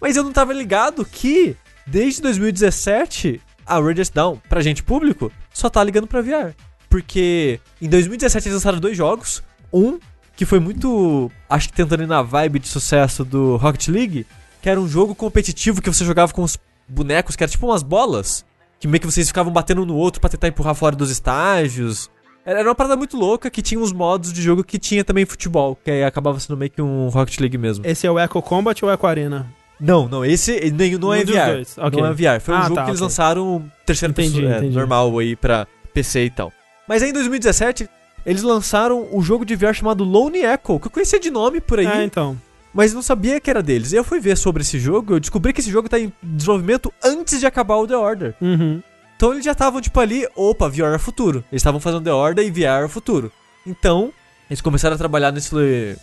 [0.00, 5.68] Mas eu não tava ligado que, desde 2017, a Dead Down, pra gente público, só
[5.68, 6.54] tá ligando pra VR.
[6.88, 9.42] Porque em 2017 eles lançaram dois jogos.
[9.72, 9.98] Um,
[10.34, 14.26] que foi muito, acho que tentando ir na vibe de sucesso do Rocket League,
[14.62, 17.82] que era um jogo competitivo que você jogava com os bonecos, que era tipo umas
[17.82, 18.44] bolas,
[18.80, 22.10] que meio que vocês ficavam batendo um no outro pra tentar empurrar fora dos estágios.
[22.44, 25.76] Era uma parada muito louca que tinha uns modos de jogo que tinha também futebol,
[25.84, 27.84] que aí acabava sendo meio que um Rocket League mesmo.
[27.86, 29.46] Esse é o Echo Combat ou Echo Arena?
[29.78, 31.46] Não, não, esse nem, não é Um VR.
[31.54, 32.00] dois, ok.
[32.00, 32.40] Não é VR.
[32.40, 34.74] Foi um Ah, jogo tá, que eles lançaram terceira Entendi, pessoa, é, entendi.
[34.76, 36.52] normal aí pra PC e tal.
[36.88, 37.88] Mas aí em 2017,
[38.26, 41.78] eles lançaram o jogo de VR chamado Lone Echo, que eu conhecia de nome por
[41.78, 42.36] aí, É, então.
[42.74, 43.92] mas não sabia que era deles.
[43.92, 46.92] E eu fui ver sobre esse jogo, eu descobri que esse jogo tá em desenvolvimento
[47.02, 48.34] antes de acabar o The Order.
[48.40, 48.82] Uhum.
[49.20, 51.44] Então eles já estavam, tipo, ali, opa, VR é futuro.
[51.52, 53.30] Eles estavam fazendo The Order e VR é futuro.
[53.66, 54.14] Então,
[54.48, 55.54] eles começaram a trabalhar nesse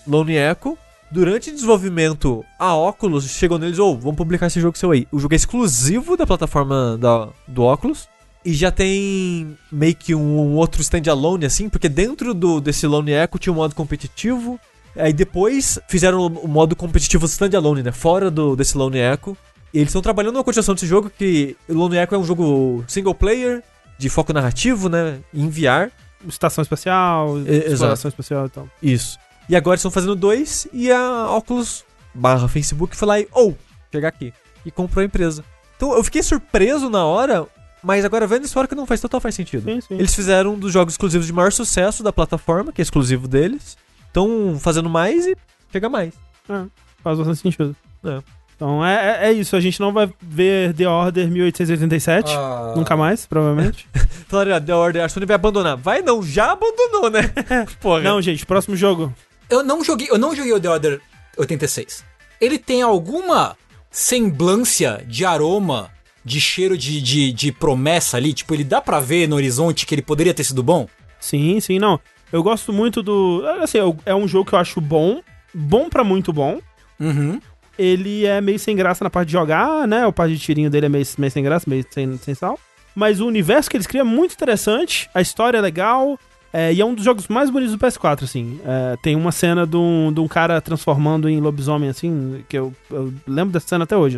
[0.06, 0.78] Lone Echo.
[1.10, 5.08] Durante o desenvolvimento, a Oculus chegou neles, ou vamos publicar esse jogo seu aí.
[5.12, 8.08] O jogo é exclusivo da plataforma da, do Oculus.
[8.46, 13.14] E já tem meio que um, um outro standalone, assim, porque dentro do, desse Lone
[13.14, 14.60] Echo tinha um modo competitivo.
[14.96, 17.92] Aí depois fizeram o, o modo competitivo standalone, né?
[17.92, 19.36] Fora do, desse Lone Echo.
[19.74, 23.14] Eles estão trabalhando numa continuação desse jogo, que o Lone Echo é um jogo single
[23.14, 23.64] player,
[23.98, 25.20] de foco narrativo, né?
[25.34, 25.92] Em VR.
[26.28, 27.74] Estação espacial, exato.
[27.74, 28.70] exploração espacial e tal.
[28.82, 29.20] Isso.
[29.50, 33.56] E agora estão fazendo dois e a Oculus barra Facebook foi lá e, ou, oh,
[33.92, 34.34] chegar aqui.
[34.66, 35.44] E comprou a empresa.
[35.76, 37.46] Então eu fiquei surpreso na hora,
[37.84, 39.64] mas agora vendo isso hora que não faz total faz sentido.
[39.64, 39.94] Sim, sim.
[39.94, 43.78] Eles fizeram um dos jogos exclusivos de maior sucesso da plataforma, que é exclusivo deles.
[44.08, 45.38] Estão fazendo mais e
[45.72, 46.14] chega mais.
[46.50, 46.66] É,
[47.04, 47.76] faz bastante sentido.
[48.04, 48.22] É.
[48.58, 52.74] Então é, é, é isso, a gente não vai ver The Order 1887, Ah.
[52.76, 53.88] nunca mais, provavelmente.
[54.28, 55.78] Falaram, ah, The Order, a Sony vai abandonar.
[55.78, 57.22] Vai não, já abandonou, né?
[57.80, 58.02] Porra.
[58.02, 59.14] não, gente, próximo jogo.
[59.50, 61.02] Eu não joguei, eu não joguei o The Order
[61.38, 62.04] 86.
[62.42, 63.56] Ele tem alguma
[63.92, 65.90] semblância de aroma,
[66.26, 68.34] de cheiro de, de, de promessa ali?
[68.34, 70.88] Tipo, ele dá pra ver no horizonte que ele poderia ter sido bom?
[71.20, 72.00] Sim, sim, não.
[72.32, 73.44] Eu gosto muito do.
[73.62, 75.22] Assim, é um jogo que eu acho bom.
[75.54, 76.60] Bom pra muito bom.
[77.00, 77.40] Uhum.
[77.78, 80.06] Ele é meio sem graça na parte de jogar, né?
[80.08, 82.60] O parte de tirinho dele é meio, meio sem graça, meio sem, sem sal.
[82.96, 85.10] Mas o universo que eles criam é muito interessante.
[85.14, 86.18] A história é legal.
[86.52, 88.60] é, e é um dos jogos mais bonitos do PS4, assim.
[88.66, 92.74] É, tem uma cena de um, de um cara transformando em lobisomem, assim, que eu,
[92.90, 94.18] eu lembro dessa cena até hoje.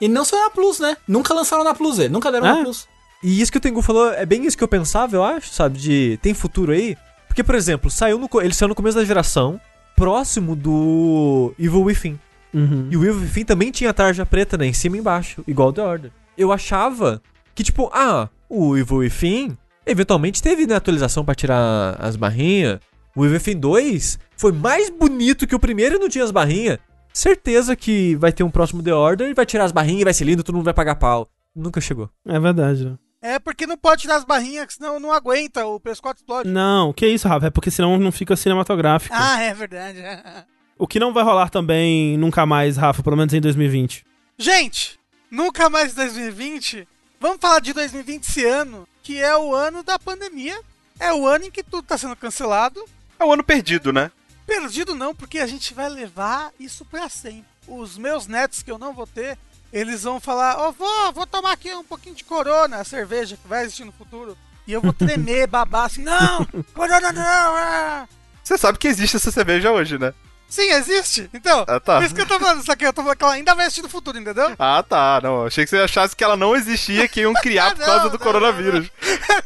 [0.00, 0.96] E não saiu na Plus, né?
[1.08, 2.08] Nunca lançaram na Plus, é.
[2.08, 2.54] Nunca deram É?
[2.54, 2.86] na Plus.
[3.22, 5.76] E isso que o Tengu falou é bem isso que eu pensava, eu acho, sabe?
[5.78, 6.96] De tem futuro aí.
[7.26, 9.60] Porque, por exemplo, saiu no, ele saiu no começo da geração,
[9.96, 12.18] próximo do Evil Within.
[12.52, 12.88] Uhum.
[12.90, 14.66] E o Evil Within também tinha tarja preta, né?
[14.66, 16.10] Em cima e embaixo, igual o The Order.
[16.36, 17.22] Eu achava
[17.54, 22.80] que, tipo, ah, o Evil Within eventualmente teve né, atualização pra tirar as barrinhas.
[23.14, 26.78] O Evil Within 2 foi mais bonito que o primeiro e não tinha as barrinhas.
[27.12, 30.14] Certeza que vai ter um próximo The Order e vai tirar as barrinhas e vai
[30.14, 31.28] ser lindo, todo mundo vai pagar pau.
[31.54, 32.08] Nunca chegou.
[32.26, 32.96] É verdade, né?
[33.22, 36.48] É porque não pode tirar as barrinhas, que senão não aguenta, o PS4 explode.
[36.48, 37.48] Não, que isso, Rafa?
[37.48, 39.14] É porque senão não fica cinematográfico.
[39.16, 39.98] Ah, é verdade.
[40.80, 44.02] O que não vai rolar também nunca mais, Rafa, pelo menos em 2020.
[44.38, 44.98] Gente,
[45.30, 46.88] nunca mais 2020.
[47.20, 50.58] Vamos falar de 2020 esse ano, que é o ano da pandemia.
[50.98, 52.82] É o ano em que tudo tá sendo cancelado.
[53.18, 54.10] É um ano perdido, né?
[54.46, 57.44] Perdido não, porque a gente vai levar isso pra sempre.
[57.68, 59.36] Os meus netos que eu não vou ter,
[59.70, 63.46] eles vão falar: Ô vó, vou tomar aqui um pouquinho de corona, a cerveja que
[63.46, 64.34] vai existir no futuro.
[64.66, 67.22] E eu vou tremer, babar assim: Não, corona não!
[67.22, 68.08] ah."
[68.42, 70.14] Você sabe que existe essa cerveja hoje, né?
[70.50, 71.30] Sim, existe.
[71.32, 71.96] Então, Ah, tá.
[71.96, 72.84] por isso que eu tô falando isso aqui.
[72.84, 74.52] Eu tô falando que ela ainda vai existir no futuro, entendeu?
[74.58, 75.20] Ah, tá.
[75.22, 78.10] Não, achei que você achasse que ela não existia, que iam criar por Não, causa
[78.10, 78.90] do não, coronavírus.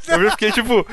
[0.09, 0.85] Eu fiquei tipo.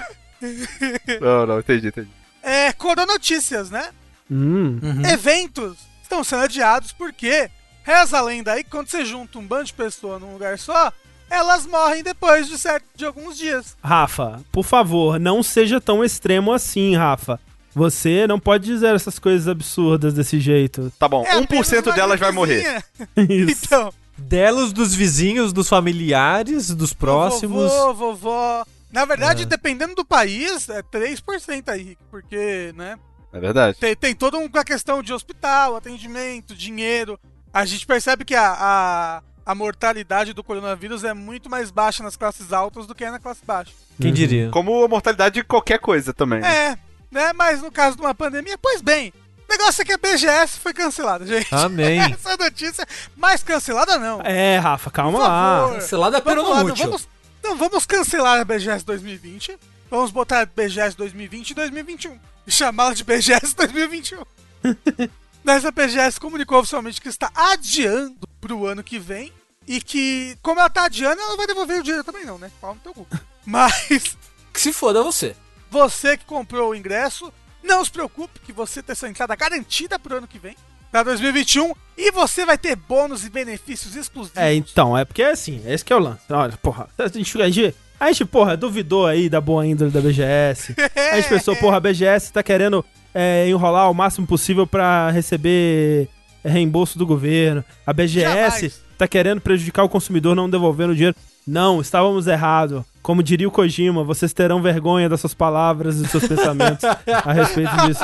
[1.22, 2.10] Não, não, entendi, entendi.
[2.44, 3.90] É, Coronotícias, né?
[4.30, 4.80] Hum.
[4.82, 5.06] Uhum.
[5.06, 7.50] Eventos estão sendo adiados porque
[7.84, 10.92] reza a lenda aí que quando você junta um bando de pessoas num lugar só,
[11.30, 13.78] elas morrem depois de certo de alguns dias.
[13.84, 17.40] Rafa, por favor, não seja tão extremo assim, Rafa.
[17.74, 20.92] Você não pode dizer essas coisas absurdas desse jeito.
[21.00, 22.84] Tá bom, É apenas 1% uma delas vai morrer.
[23.30, 23.66] Isso.
[23.66, 27.72] Então, Delos, dos vizinhos, dos familiares, dos próximos.
[27.72, 28.66] vovô, vovó.
[28.92, 29.46] Na verdade, É.
[29.46, 32.98] dependendo do país, é 3% aí, Rick, porque, né?
[33.34, 33.78] É verdade.
[33.80, 37.18] Tem, tem toda uma questão de hospital, atendimento, dinheiro.
[37.54, 42.18] A gente percebe que a, a, a mortalidade do coronavírus é muito mais baixa nas
[42.18, 43.72] classes altas do que é na classe baixa.
[44.00, 44.50] Quem diria?
[44.52, 46.42] Como a mortalidade de qualquer coisa também.
[46.42, 46.68] né?
[46.72, 46.78] É,
[47.12, 47.34] né?
[47.34, 49.14] Mas no caso de uma pandemia, pois bem,
[49.48, 51.54] o negócio é que a BGS foi cancelada, gente.
[51.54, 52.00] Amém.
[52.14, 52.88] Essa é notícia,
[53.18, 54.22] mas cancelada não.
[54.22, 55.70] É, Rafa, calma lá.
[55.74, 57.08] Cancelada pelo lá, não vamos,
[57.44, 59.60] não, vamos cancelar a BGS 2020.
[59.90, 62.18] Vamos botar BGS 2020 e 2021.
[62.48, 64.24] E chamá-la de BGS 2021.
[65.44, 69.34] Mas a BGS comunicou oficialmente que está adiando pro ano que vem.
[69.68, 72.50] E que, como ela tá adiando, ela não vai devolver o dinheiro também, não, né?
[72.60, 73.08] Pau no teu cu.
[73.46, 74.16] Mas
[74.54, 75.36] Que se foda você.
[75.72, 77.32] Você que comprou o ingresso,
[77.64, 80.54] não se preocupe que você tem sua entrada garantida pro ano que vem,
[80.92, 84.38] pra 2021, e você vai ter bônus e benefícios exclusivos.
[84.38, 86.22] É, então, é porque assim, esse que é o lance.
[86.30, 90.02] Olha, porra, a gente, a gente, a gente, porra, duvidou aí da boa índole da
[90.02, 90.76] BGS.
[91.14, 96.10] A gente pensou, porra, a BGS tá querendo é, enrolar o máximo possível pra receber
[96.44, 97.64] reembolso do governo.
[97.88, 98.82] A BGS Jamais.
[98.98, 101.16] tá querendo prejudicar o consumidor não devolvendo o dinheiro.
[101.46, 102.84] Não, estávamos errados.
[103.02, 106.84] Como diria o Kojima, vocês terão vergonha das suas palavras e dos seus pensamentos
[107.26, 108.02] a respeito disso.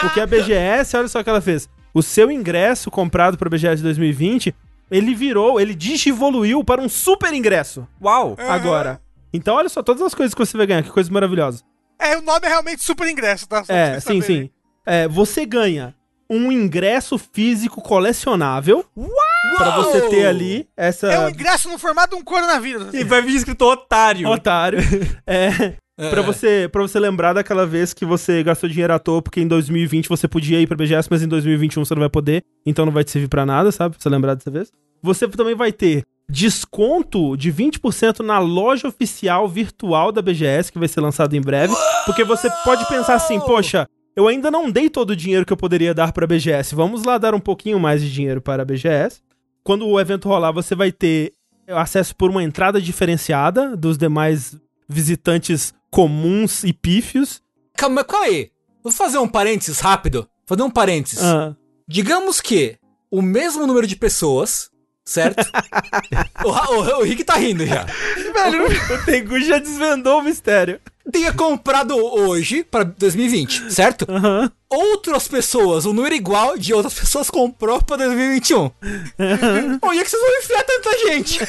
[0.00, 1.68] Porque a BGS, olha só o que ela fez.
[1.92, 4.54] O seu ingresso comprado para a BGS 2020,
[4.90, 8.36] ele virou, ele digivoluiu para um super ingresso Uau!
[8.48, 9.00] agora.
[9.32, 11.62] Então olha só todas as coisas que você vai ganhar, que coisa maravilhosa.
[11.98, 13.64] É, o nome é realmente super ingresso, tá?
[13.64, 14.22] Só É, sim, saberem.
[14.22, 14.50] sim.
[14.84, 15.94] É, você ganha
[16.30, 18.84] um ingresso físico colecionável
[19.56, 22.92] pra você ter ali essa É um ingresso no formato de um coronavírus.
[22.94, 24.28] E vai vir escrito otário.
[24.28, 24.78] otário.
[25.26, 26.10] É, É.
[26.10, 29.48] Pra você, pra você lembrar daquela vez que você gastou dinheiro à toa, porque em
[29.48, 32.92] 2020 você podia ir pra BGS, mas em 2021 você não vai poder, então não
[32.92, 33.94] vai te servir pra nada, sabe?
[33.94, 34.70] Pra você lembrar dessa vez.
[35.02, 40.88] Você também vai ter desconto de 20% na loja oficial virtual da BGS, que vai
[40.88, 41.74] ser lançado em breve.
[42.04, 45.56] Porque você pode pensar assim, poxa, eu ainda não dei todo o dinheiro que eu
[45.56, 46.74] poderia dar pra BGS.
[46.74, 49.20] Vamos lá dar um pouquinho mais de dinheiro para a BGS.
[49.66, 51.32] Quando o evento rolar, você vai ter
[51.66, 54.56] acesso por uma entrada diferenciada dos demais
[54.88, 57.42] visitantes comuns e pífios.
[57.76, 58.52] Calma, calma aí.
[58.80, 60.28] Vou fazer um parênteses rápido.
[60.46, 61.20] Fazer um parênteses.
[61.20, 61.56] Ah,
[61.88, 62.78] Digamos que
[63.10, 64.70] o mesmo número de pessoas,
[65.04, 65.44] certo?
[66.46, 67.82] o, o, o Rick tá rindo já.
[67.82, 70.80] velho, o Tengu já desvendou o mistério.
[71.12, 74.06] Tenha comprado hoje pra 2020, certo?
[74.08, 74.50] Aham.
[74.68, 78.70] Outras pessoas, um número igual de outras pessoas comprou pra 2021.
[79.82, 81.40] Onde é que vocês vão enfiar tanta gente?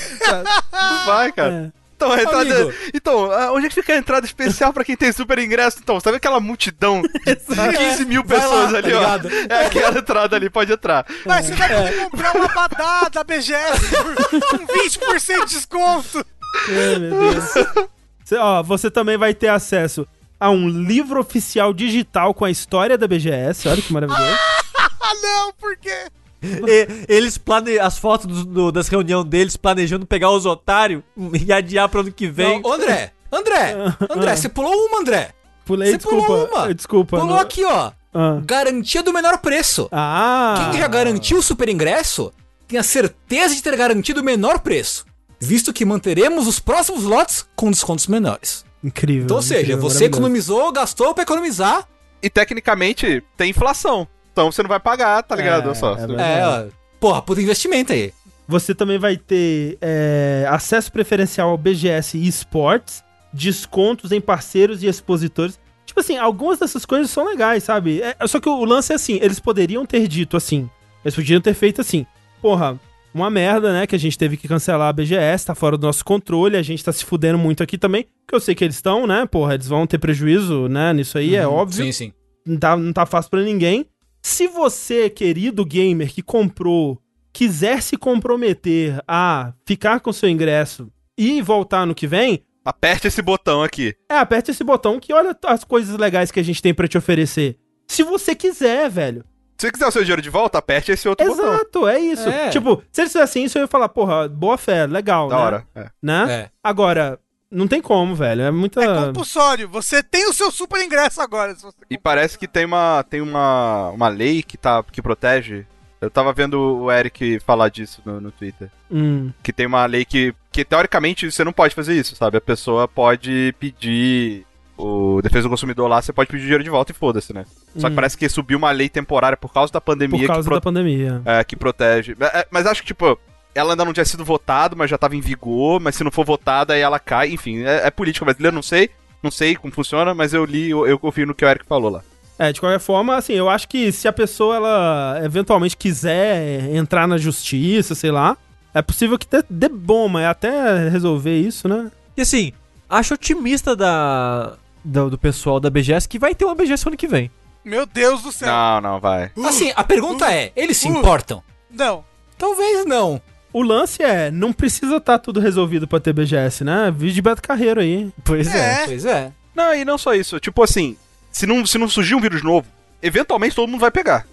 [0.72, 1.72] Não vai, cara.
[1.74, 1.78] É.
[1.97, 2.74] Então, a entrada, Amigo.
[2.93, 5.80] então, onde é que fica a entrada especial pra quem tem super ingresso?
[5.82, 7.36] Então, sabe aquela multidão de
[7.76, 8.99] 15 mil Vai lá, pessoas tá ali, ó?
[8.99, 9.30] ligado?
[9.49, 11.08] É aquela entrada ali, pode entrar.
[11.26, 16.24] Mas você vai poder comprar uma badada da BGS por com 20% de desconto.
[16.70, 17.88] Ai, meu Deus.
[18.28, 20.05] Você, ó, você também vai ter acesso
[20.38, 23.69] a um livro oficial digital com a história da BGS.
[23.69, 24.38] Olha que maravilhoso.
[24.78, 26.07] Ah, não, por quê?
[26.43, 31.03] E- eles planejam as fotos do- do- das reuniões deles planejando pegar os otários
[31.41, 32.61] e adiar pro ano que vem.
[32.61, 33.75] Não, André, André,
[34.13, 35.30] André, você pulou uma, André.
[35.63, 36.59] Pulei, Você pulou desculpa.
[36.65, 36.73] uma.
[36.75, 37.17] Desculpa.
[37.19, 37.91] Pulou não- aqui, ó.
[38.13, 38.41] Ah.
[38.43, 39.88] Garantia do menor preço.
[39.89, 40.69] Ah.
[40.71, 42.34] Quem já garantiu o super ingresso
[42.67, 45.05] tem a certeza de ter garantido o menor preço,
[45.40, 48.66] visto que manteremos os próximos lotes com descontos menores.
[48.84, 49.26] Incrível.
[49.26, 51.88] Então, ou seja, incrível, você economizou, gastou pra economizar.
[52.22, 54.08] E tecnicamente tem inflação.
[54.34, 55.70] Então você não vai pagar, tá ligado?
[55.70, 55.96] É, só.
[55.96, 56.40] é.
[56.40, 56.66] É, ó,
[57.00, 58.12] porra, puta investimento aí.
[58.48, 65.60] Você também vai ter é, acesso preferencial ao BGS eSports, descontos em parceiros e expositores.
[65.86, 68.02] Tipo assim, algumas dessas coisas são legais, sabe?
[68.02, 70.70] É, só que o lance é assim, eles poderiam ter dito assim,
[71.04, 72.06] eles poderiam ter feito assim,
[72.42, 72.80] porra,
[73.14, 76.05] uma merda, né, que a gente teve que cancelar a BGS, tá fora do nosso
[76.05, 79.08] controle, a gente tá se fudendo muito aqui também, que eu sei que eles estão,
[79.08, 82.14] né, porra, eles vão ter prejuízo, né, nisso aí, é óbvio Sim, sim.
[82.45, 83.86] não tá, não tá fácil pra ninguém.
[84.22, 87.01] Se você, querido gamer que comprou,
[87.34, 93.22] quiser se comprometer a ficar com seu ingresso e voltar no que vem, Aperte esse
[93.22, 93.95] botão aqui.
[94.12, 96.97] é, aperte esse botão que olha as coisas legais que a gente tem pra te
[96.97, 97.58] oferecer.
[97.88, 99.24] Se você quiser, velho.
[99.58, 101.53] Se você quiser o seu dinheiro de volta, aperte esse outro botão.
[101.55, 102.30] Exato, é isso.
[102.30, 102.49] É.
[102.49, 105.41] Tipo, se eles fizessem isso, eu ia falar, porra, boa fé, legal, Da né?
[105.41, 105.68] hora.
[105.76, 105.89] É.
[106.01, 106.32] Né?
[106.32, 106.49] É.
[106.64, 108.43] Agora, não tem como, velho.
[108.43, 108.84] É muita.
[108.84, 109.68] É compulsório.
[109.70, 111.55] Você tem o seu super ingresso agora.
[111.55, 111.78] Se você...
[111.89, 115.66] E parece que tem uma, tem uma, uma lei que, tá, que protege.
[115.99, 118.70] Eu tava vendo o Eric falar disso no, no Twitter.
[118.91, 122.38] Hum, Que tem uma lei que, que, teoricamente, você não pode fazer isso, sabe?
[122.38, 124.45] A pessoa pode pedir
[124.78, 127.45] o defesa do consumidor lá, você pode pedir dinheiro de volta e foda-se, né?
[127.78, 127.95] Só que Hum.
[127.95, 130.61] parece que subiu uma lei temporária por causa da pandemia por causa que, pro- da
[130.61, 131.21] pandemia.
[131.25, 132.15] é, que protege.
[132.19, 133.17] É, é, mas acho que, tipo,
[133.55, 136.25] ela ainda não tinha sido votada, mas já tava em vigor, mas se não for
[136.25, 137.30] votada, aí ela cai.
[137.32, 138.89] Enfim, é, é política brasileira, não sei.
[139.24, 141.89] Não sei como funciona, mas eu li, eu, eu confio no que o Eric falou
[141.91, 142.01] lá.
[142.39, 147.08] É, de qualquer forma, assim, eu acho que se a pessoa, ela eventualmente quiser entrar
[147.08, 148.37] na justiça, sei lá,
[148.75, 151.91] é possível que dê, dê bom, mas até resolver isso, né?
[152.16, 152.54] E assim,
[152.87, 154.54] acho otimista da,
[154.86, 157.32] do, do pessoal da BGS que vai ter uma BGS ano que vem.
[157.68, 158.48] Meu Deus do céu.
[158.48, 159.30] Não, não, vai.
[159.46, 160.98] Assim, a pergunta é, eles se uh.
[160.98, 161.44] importam?
[161.70, 162.06] Não.
[162.38, 163.22] Talvez não.
[163.52, 166.89] O lance é, não precisa estar tudo resolvido pra ter BGS, né?
[166.96, 168.10] Vídeo de Beto Carreiro aí.
[168.24, 168.86] Pois É.
[168.86, 169.34] Pois é.
[169.54, 170.39] Não, e não só isso.
[170.39, 170.96] Tipo assim,
[171.30, 172.68] se não, se não surgir um vírus novo,
[173.02, 174.26] eventualmente todo mundo vai pegar.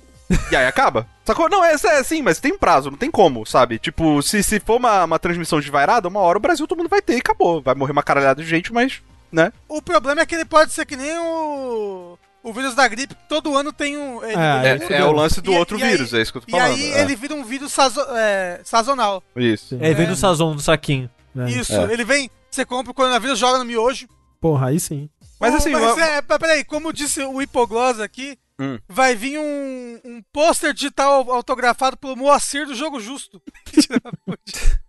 [0.53, 1.05] E aí acaba.
[1.27, 1.49] Sacou?
[1.49, 3.81] Não, é, é assim, mas tem um prazo, não tem como, sabe?
[3.81, 7.03] Tipo, se, se for uma, uma transmissão desvairada, uma hora o Brasil todo mundo vai
[7.03, 7.61] ter e acabou.
[7.61, 9.03] Vai morrer uma caralhada de gente, mas,
[9.33, 9.53] né?
[9.69, 12.17] O problema é que ele pode ser que nem o.
[12.45, 14.23] O vírus da gripe, todo ano tem um.
[14.23, 16.21] ele- É, É, aí ele- é o lance do E- outro e aí- vírus, é
[16.21, 16.75] isso que eu tô E falando.
[16.75, 17.01] aí é.
[17.01, 19.23] ele vira um vírus sazo- é, sazonal.
[19.35, 19.77] Isso.
[19.81, 21.09] É, vem do sazon, do saquinho.
[21.35, 21.51] né?
[21.51, 21.93] Isso, É.
[21.93, 24.07] ele vem, você compra o coronavírus, joga no miojo.
[24.41, 25.09] Porra, aí sim.
[25.41, 28.79] Mas assim, mas va- é, pe- peraí, como disse o Hipogloss aqui, Hum.
[28.89, 33.43] vai vir um, um pôster digital autografado pelo Moacir do Jogo Justo.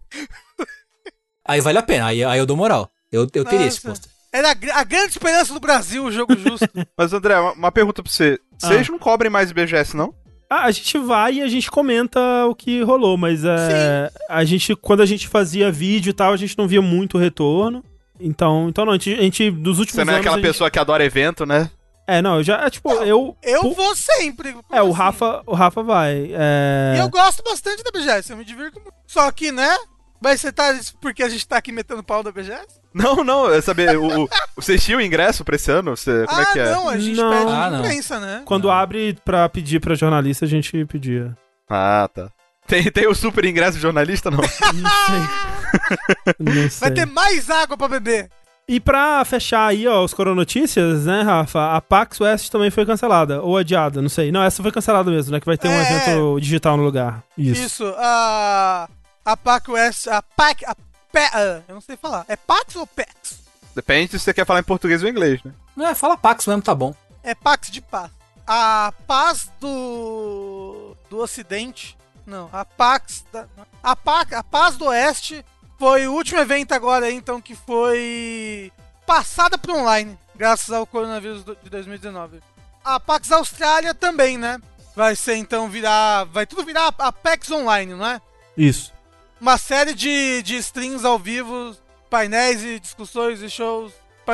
[1.48, 2.90] Aí vale a pena, aí, aí eu dou moral.
[3.11, 4.02] Eu, eu teria esse Nossa.
[4.02, 4.15] pôster.
[4.38, 6.68] Era a, gr- a grande esperança do Brasil, o Jogo Justo.
[6.98, 8.38] Mas André, uma, uma pergunta pra você.
[8.60, 10.14] Vocês não cobrem mais BGS, não?
[10.49, 14.76] Ah, a gente vai e a gente comenta o que rolou, mas é, a gente,
[14.76, 17.84] quando a gente fazia vídeo e tal, a gente não via muito retorno.
[18.20, 20.70] Então, então não, a gente, a gente dos últimos Você não é aquela gente- pessoa
[20.70, 21.70] que adora evento, né?
[22.07, 22.64] É, não, eu já.
[22.64, 23.36] É, tipo, eu.
[23.41, 24.56] Eu pu- vou sempre.
[24.72, 24.94] É, o assim?
[24.94, 26.30] Rafa, o Rafa vai.
[26.34, 26.94] É...
[26.95, 28.94] E eu gosto bastante da BGS, eu me divirto muito.
[29.07, 29.76] Só que, né?
[30.22, 30.80] Mas você tá.
[31.02, 32.80] Porque a gente tá aqui metendo pau da BGS?
[32.96, 35.98] Não, não, eu saber, o, o, vocês tinham ingresso pra esse ano?
[35.98, 36.72] Você, como ah, é que é?
[36.72, 37.30] não, a gente Não.
[37.30, 37.80] pede Ah, não.
[37.80, 38.42] imprensa, né?
[38.46, 41.36] Quando abre pra pedir pra jornalista, a gente pedia.
[41.70, 42.30] Ah, tá.
[42.66, 44.40] Tem, tem o super ingresso de jornalista, não?
[44.74, 46.34] Não sei.
[46.40, 46.80] Não sei.
[46.80, 48.30] Vai ter mais água pra beber.
[48.68, 51.76] E pra fechar aí, ó, os coronotícias, né, Rafa?
[51.76, 53.42] A PAX West também foi cancelada.
[53.44, 54.32] Ou adiada, não sei.
[54.32, 55.40] Não, essa foi cancelada mesmo, né?
[55.40, 55.82] Que vai ter um É.
[55.82, 57.24] evento digital no lugar.
[57.38, 57.62] Isso.
[57.62, 58.90] Isso, a.
[59.24, 60.08] A PAC West.
[60.08, 60.66] A PAC.
[60.66, 60.76] A
[61.16, 62.26] Pe- ah, eu não sei falar.
[62.28, 63.40] É PAX ou PAX?
[63.74, 65.54] Depende se você quer falar em português ou inglês, né?
[65.76, 66.94] Não, é, fala Pax mesmo, tá bom.
[67.24, 68.12] É Pax de paz.
[68.46, 70.96] A paz do.
[71.10, 71.98] do Ocidente.
[72.26, 73.24] Não, a Pax.
[73.32, 73.46] Da,
[73.82, 75.44] a, PAC, a paz do Oeste
[75.80, 78.72] foi o último evento agora, então, que foi
[79.06, 82.42] passada para online, graças ao coronavírus do- de 2019.
[82.84, 84.60] A Pax Austrália também, né?
[84.96, 86.26] Vai ser então virar.
[86.26, 88.22] Vai tudo virar a PAX Online, não é?
[88.58, 88.94] Isso.
[89.40, 91.76] Uma série de, de streams ao vivo,
[92.10, 93.91] painéis e discussões e shows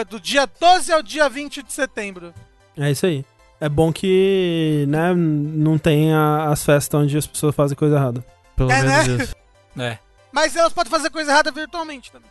[0.07, 2.33] do dia 12 ao dia 20 de setembro.
[2.77, 3.25] É isso aí.
[3.59, 8.25] É bom que, né, não tenha as festas onde as pessoas fazem coisa errada.
[8.55, 9.23] Pelo É, menos né?
[9.23, 9.35] isso.
[9.77, 9.97] É.
[10.31, 12.29] Mas elas podem fazer coisa errada virtualmente também.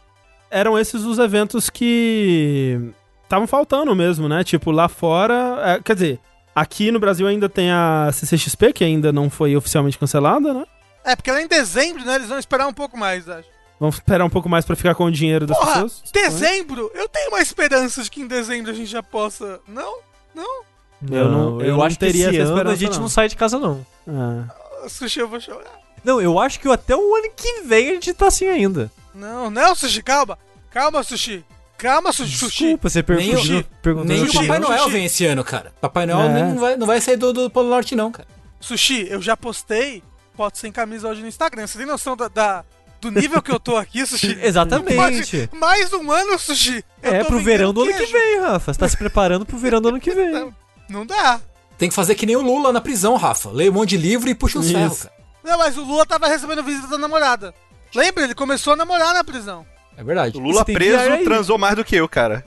[0.50, 2.80] Eram esses os eventos que
[3.22, 4.42] estavam faltando mesmo, né?
[4.42, 5.58] Tipo, lá fora.
[5.64, 6.18] é, quer dizer,
[6.54, 10.64] aqui no Brasil ainda tem a CCXP, que ainda não foi oficialmente cancelada, né?
[11.04, 12.16] É, porque é em dezembro, né?
[12.16, 13.48] Eles vão esperar um pouco mais, acho.
[13.78, 16.02] Vamos esperar um pouco mais pra ficar com o dinheiro das Porra, pessoas.
[16.12, 16.90] dezembro?
[16.94, 19.58] Eu tenho uma esperança de que em dezembro a gente já possa.
[19.66, 19.98] Não?
[20.34, 20.62] Não?
[21.10, 23.00] Eu não- eu eu não acho que teria esse essa ano a gente não.
[23.02, 23.84] não sai de casa, não.
[24.06, 24.88] É.
[24.88, 25.80] Sushi, eu vou chorar.
[26.04, 28.90] Não, eu acho que até o ano que vem a gente tá assim ainda.
[29.14, 30.38] Não, não, Sushi, calma.
[30.70, 31.42] Calma, Sushi.
[31.78, 32.36] Calma, Sushi.
[32.36, 32.64] Sushi.
[32.64, 33.58] Desculpa, você Nem perguntou.
[33.60, 34.90] o- perguntou Nem o Sushi, Papai Noel sushi.
[34.92, 35.72] vem esse ano, cara.
[35.80, 36.42] Papai Noel É.
[36.44, 38.28] nem vai, não vai sair do, do Polo Norte, não, cara.
[38.60, 40.02] Sushi, eu já postei
[40.36, 41.66] foto sem camisa hoje no Instagram.
[41.66, 42.64] Você tem noção da, da-
[43.00, 44.38] do nível que eu tô aqui, Sushi?
[44.42, 44.94] Exatamente.
[44.96, 46.84] Pode- mais um ano, Sushi.
[47.02, 48.12] É, pro verão do ano que queijo.
[48.12, 48.72] vem, Rafa.
[48.72, 50.30] Você tá se preparando pro verão do ano que vem.
[50.30, 50.54] Não,
[50.88, 51.40] não dá.
[51.78, 53.50] Tem que fazer que nem o Lula na prisão, Rafa.
[53.50, 55.14] Lê um monte de livro e puxa ferros, cara.
[55.42, 57.54] Não, mas o Lula tava recebendo visita da namorada.
[57.94, 58.24] Lembra?
[58.24, 59.64] Ele começou a namorar na prisão.
[59.96, 60.36] É verdade.
[60.36, 62.44] O Lula preso transou mais do que eu, cara.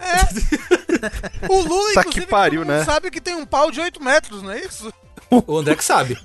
[1.50, 2.84] O Lula, Tá inclusive, que pariu, né?
[2.86, 4.94] sabe que tem um pau de 8 metros, não é isso?
[5.30, 6.18] O André que sabe.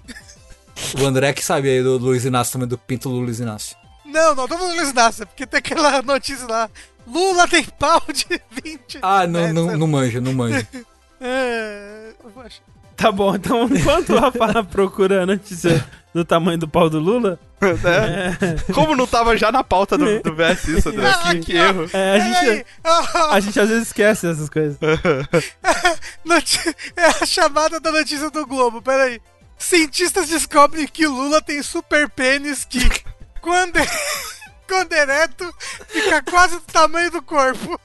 [1.01, 3.77] O André que sabe aí do Luiz Inácio também, do pinto do Luiz Inácio.
[4.05, 6.71] Não, não, tô falando Luiz Inácio, porque tem aquela notícia lá.
[7.07, 8.27] Lula tem pau de
[8.65, 9.55] 20 Ah, não, metros.
[9.55, 10.67] não, não manjo, não manjo.
[11.21, 12.13] É.
[12.97, 15.85] Tá bom, então enquanto o Rafa procura a notícia
[16.15, 18.39] do tamanho do pau do Lula, né?
[18.73, 21.09] Como não tava já na pauta do, do VS isso, André?
[21.09, 21.65] Ah, Que, aqui, que ó.
[21.65, 21.91] erro.
[21.93, 22.67] é, a, gente,
[23.33, 24.79] a gente às vezes esquece essas coisas.
[26.25, 29.21] noti- É a chamada da notícia do Globo, peraí.
[29.59, 32.81] Cientistas descobrem que Lula tem super pênis que,
[33.41, 33.87] quando, é-
[34.67, 35.53] quando ereto,
[35.89, 37.79] fica quase do tamanho do corpo.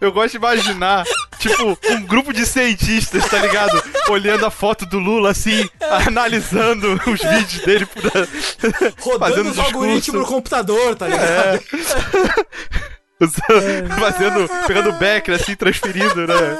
[0.00, 1.04] Eu gosto de imaginar,
[1.38, 3.82] tipo, um grupo de cientistas, tá ligado?
[4.08, 5.68] Olhando a foto do Lula assim,
[6.06, 8.02] analisando os vídeos dele por-
[9.00, 11.64] Rodando Fazendo os algoritmos no computador, tá ligado?
[13.28, 16.58] fazendo, pegando backer assim, transferindo, né?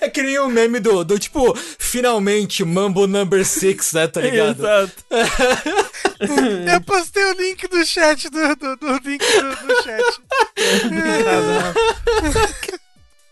[0.00, 4.58] É que nem o meme do, do tipo, finalmente, Mambo Number 6, né, tá ligado?
[4.58, 4.92] Exato.
[6.72, 10.04] Eu postei o link do chat do, do, do link do, do chat.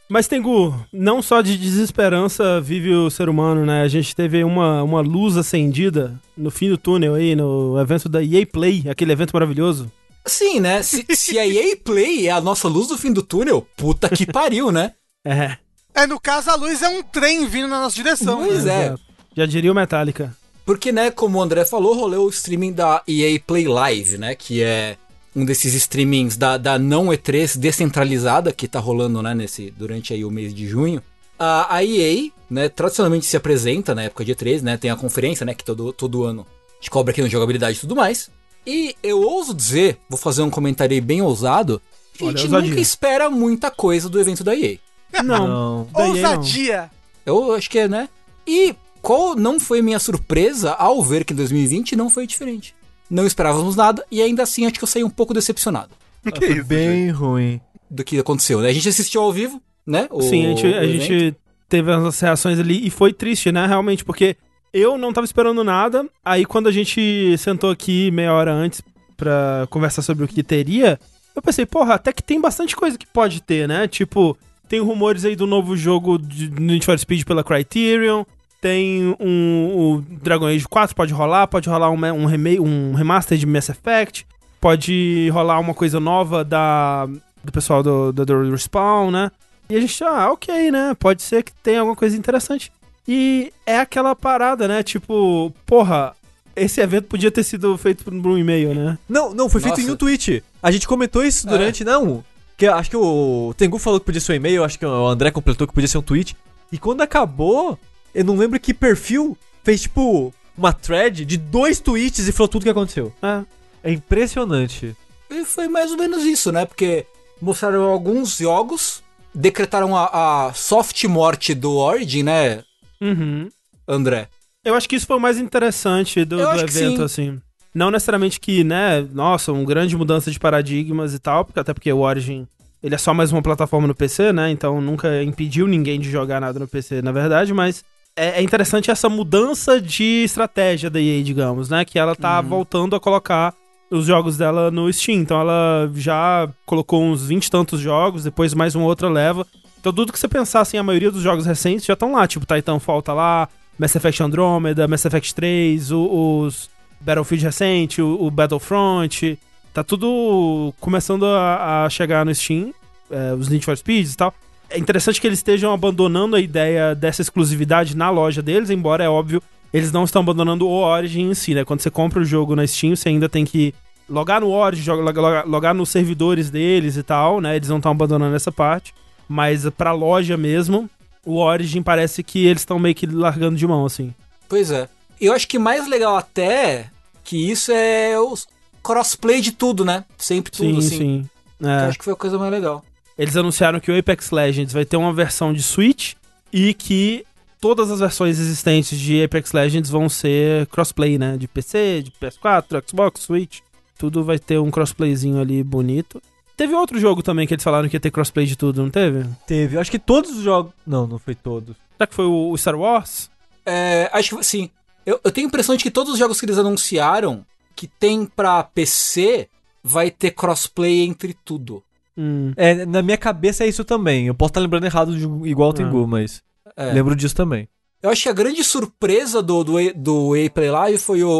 [0.08, 3.82] Mas, Tengu, não só de desesperança vive o ser humano, né?
[3.82, 8.22] A gente teve uma, uma luz acendida no fim do túnel aí, no evento da
[8.22, 9.90] EA Play, aquele evento maravilhoso.
[10.26, 10.82] Sim, né?
[10.82, 14.26] Se, se a EA Play é a nossa luz do fim do túnel, puta que
[14.26, 14.92] pariu, né?
[15.26, 15.56] É.
[15.94, 18.44] É, no caso, a luz é um trem vindo na nossa direção.
[18.44, 18.88] Pois né?
[18.88, 18.94] é.
[19.34, 20.36] Já diria o Metallica.
[20.66, 24.34] Porque, né, como o André falou, rolou o streaming da EA Play Live, né?
[24.34, 24.98] Que é
[25.34, 30.24] um desses streamings da, da não E3 descentralizada que tá rolando, né, nesse, durante aí
[30.24, 31.02] o mês de junho.
[31.38, 34.76] A, a EA, né, tradicionalmente se apresenta na época de E3, né?
[34.76, 37.80] Tem a conferência, né, que todo, todo ano a gente cobra aqui no Jogabilidade e
[37.80, 38.30] tudo mais.
[38.66, 41.80] E eu ouso dizer, vou fazer um comentário aí bem ousado,
[42.20, 42.68] a Olha, gente ousadia.
[42.70, 44.78] nunca espera muita coisa do evento da EA.
[45.22, 45.46] Não.
[45.46, 45.88] Não.
[45.92, 46.10] da EA não.
[46.30, 46.90] Ousadia.
[47.26, 48.08] Eu acho que é, né?
[48.46, 52.74] E qual não foi minha surpresa ao ver que em 2020 não foi diferente?
[53.10, 55.90] Não esperávamos nada e ainda assim acho que eu saí um pouco decepcionado
[56.34, 57.60] Que isso, Bem ruim.
[57.90, 58.68] do que aconteceu, né?
[58.70, 60.08] A gente assistiu ao vivo, né?
[60.10, 61.36] o- Sim, a gente, a gente
[61.68, 63.66] teve as reações ali e foi triste, né?
[63.66, 64.36] Realmente, porque
[64.74, 66.04] eu não tava esperando nada.
[66.24, 68.82] Aí quando a gente sentou aqui meia hora antes
[69.16, 70.98] pra conversar sobre o que teria,
[71.36, 73.88] Eu pensei, porra, até que tem bastante coisa que pode ter, né?
[73.88, 74.36] Tipo,
[74.68, 78.24] tem rumores aí do novo jogo de Need for Speed pela Criterion.
[78.60, 83.36] Tem um, o Dragon Age 4 pode rolar, pode rolar um, um, remake, um remaster
[83.36, 84.26] de Mass Effect,
[84.60, 87.06] pode rolar uma coisa nova da,
[87.42, 89.30] do pessoal do, do, do Respawn, né?
[89.68, 90.94] E a gente, ah, ok, né?
[90.98, 92.72] Pode ser que tenha alguma coisa interessante.
[93.06, 94.82] E é aquela parada, né?
[94.82, 96.14] Tipo, porra,
[96.56, 98.98] esse evento podia ter sido feito por um e-mail, né?
[99.08, 99.90] Não, não, foi feito Nossa.
[99.90, 100.42] em um tweet.
[100.62, 101.84] A gente comentou isso durante.
[101.84, 102.24] Não.
[102.56, 105.30] Que acho que o Tengu falou que podia ser um e-mail, acho que o André
[105.30, 106.36] completou que podia ser um tweet.
[106.70, 107.78] E quando acabou,
[108.14, 112.62] eu não lembro que perfil fez tipo uma thread de dois tweets e falou tudo
[112.62, 113.12] que aconteceu.
[113.20, 113.42] É.
[113.82, 114.96] É impressionante.
[115.28, 116.64] E foi mais ou menos isso, né?
[116.64, 117.06] Porque
[117.40, 119.02] mostraram alguns jogos,
[119.34, 122.62] decretaram a, a soft morte do Origin, né,
[123.04, 123.48] Uhum.
[123.86, 124.28] André?
[124.64, 127.02] Eu acho que isso foi o mais interessante do, do evento, sim.
[127.02, 127.40] assim.
[127.74, 131.92] Não necessariamente que, né, nossa, uma grande mudança de paradigmas e tal, porque até porque
[131.92, 132.46] o Origin,
[132.82, 136.40] ele é só mais uma plataforma no PC, né, então nunca impediu ninguém de jogar
[136.40, 137.84] nada no PC, na verdade, mas
[138.16, 142.94] é, é interessante essa mudança de estratégia da EA, digamos, né, que ela tá voltando
[142.94, 143.52] a colocar
[143.90, 148.54] os jogos dela no Steam, então ela já colocou uns 20 e tantos jogos, depois
[148.54, 149.44] mais uma outra leva,
[149.84, 152.46] então tudo que você pensar, assim, a maioria dos jogos recentes já estão lá, tipo
[152.46, 153.46] Titanfall tá lá,
[153.78, 156.70] Mass Effect Andromeda, Mass Effect 3, o- os
[157.02, 159.38] Battlefield recente, o, o Battlefront.
[159.74, 162.72] Tá tudo começando a, a chegar no Steam,
[163.10, 164.32] é, os Need for Speeds e tal.
[164.70, 169.08] É interessante que eles estejam abandonando a ideia dessa exclusividade na loja deles, embora é
[169.08, 171.62] óbvio, eles não estão abandonando o Origin em si, né?
[171.62, 173.74] Quando você compra o jogo na Steam, você ainda tem que
[174.08, 177.54] logar no Origin, logar, logar nos servidores deles e tal, né?
[177.56, 178.94] Eles não estão abandonando essa parte.
[179.28, 180.88] Mas pra loja mesmo,
[181.24, 184.14] o Origin parece que eles estão meio que largando de mão, assim.
[184.48, 184.88] Pois é.
[185.20, 186.90] Eu acho que mais legal até
[187.22, 188.34] que isso é o
[188.82, 190.04] crossplay de tudo, né?
[190.18, 190.98] Sempre tudo, sim, assim.
[190.98, 191.28] sim.
[191.60, 191.84] Eu É.
[191.86, 192.84] acho que foi a coisa mais legal.
[193.16, 196.14] Eles anunciaram que o Apex Legends vai ter uma versão de Switch
[196.52, 197.24] e que
[197.60, 201.36] todas as versões existentes de Apex Legends vão ser crossplay, né?
[201.38, 203.60] De PC, de PS4, Xbox, Switch.
[203.96, 206.20] Tudo vai ter um crossplayzinho ali bonito.
[206.56, 209.26] Teve outro jogo também que eles falaram que ia ter crossplay de tudo, não teve?
[209.46, 209.76] Teve.
[209.78, 210.72] Acho que todos os jogos.
[210.86, 211.74] Não, não foi todos.
[211.96, 213.30] Será que foi o Star Wars?
[213.66, 214.70] É, acho que sim.
[215.04, 217.44] Eu, eu tenho a impressão de que todos os jogos que eles anunciaram
[217.74, 219.48] que tem pra PC
[219.82, 221.82] vai ter crossplay entre tudo.
[222.16, 222.52] Hum.
[222.56, 224.26] É, na minha cabeça é isso também.
[224.28, 225.74] Eu posso estar lembrando errado de, igual o Ah.
[225.76, 226.40] Tengu, mas
[226.76, 226.92] É.
[226.92, 227.68] lembro disso também.
[228.02, 231.30] Eu acho que a grande surpresa do, do, do Play Live foi o,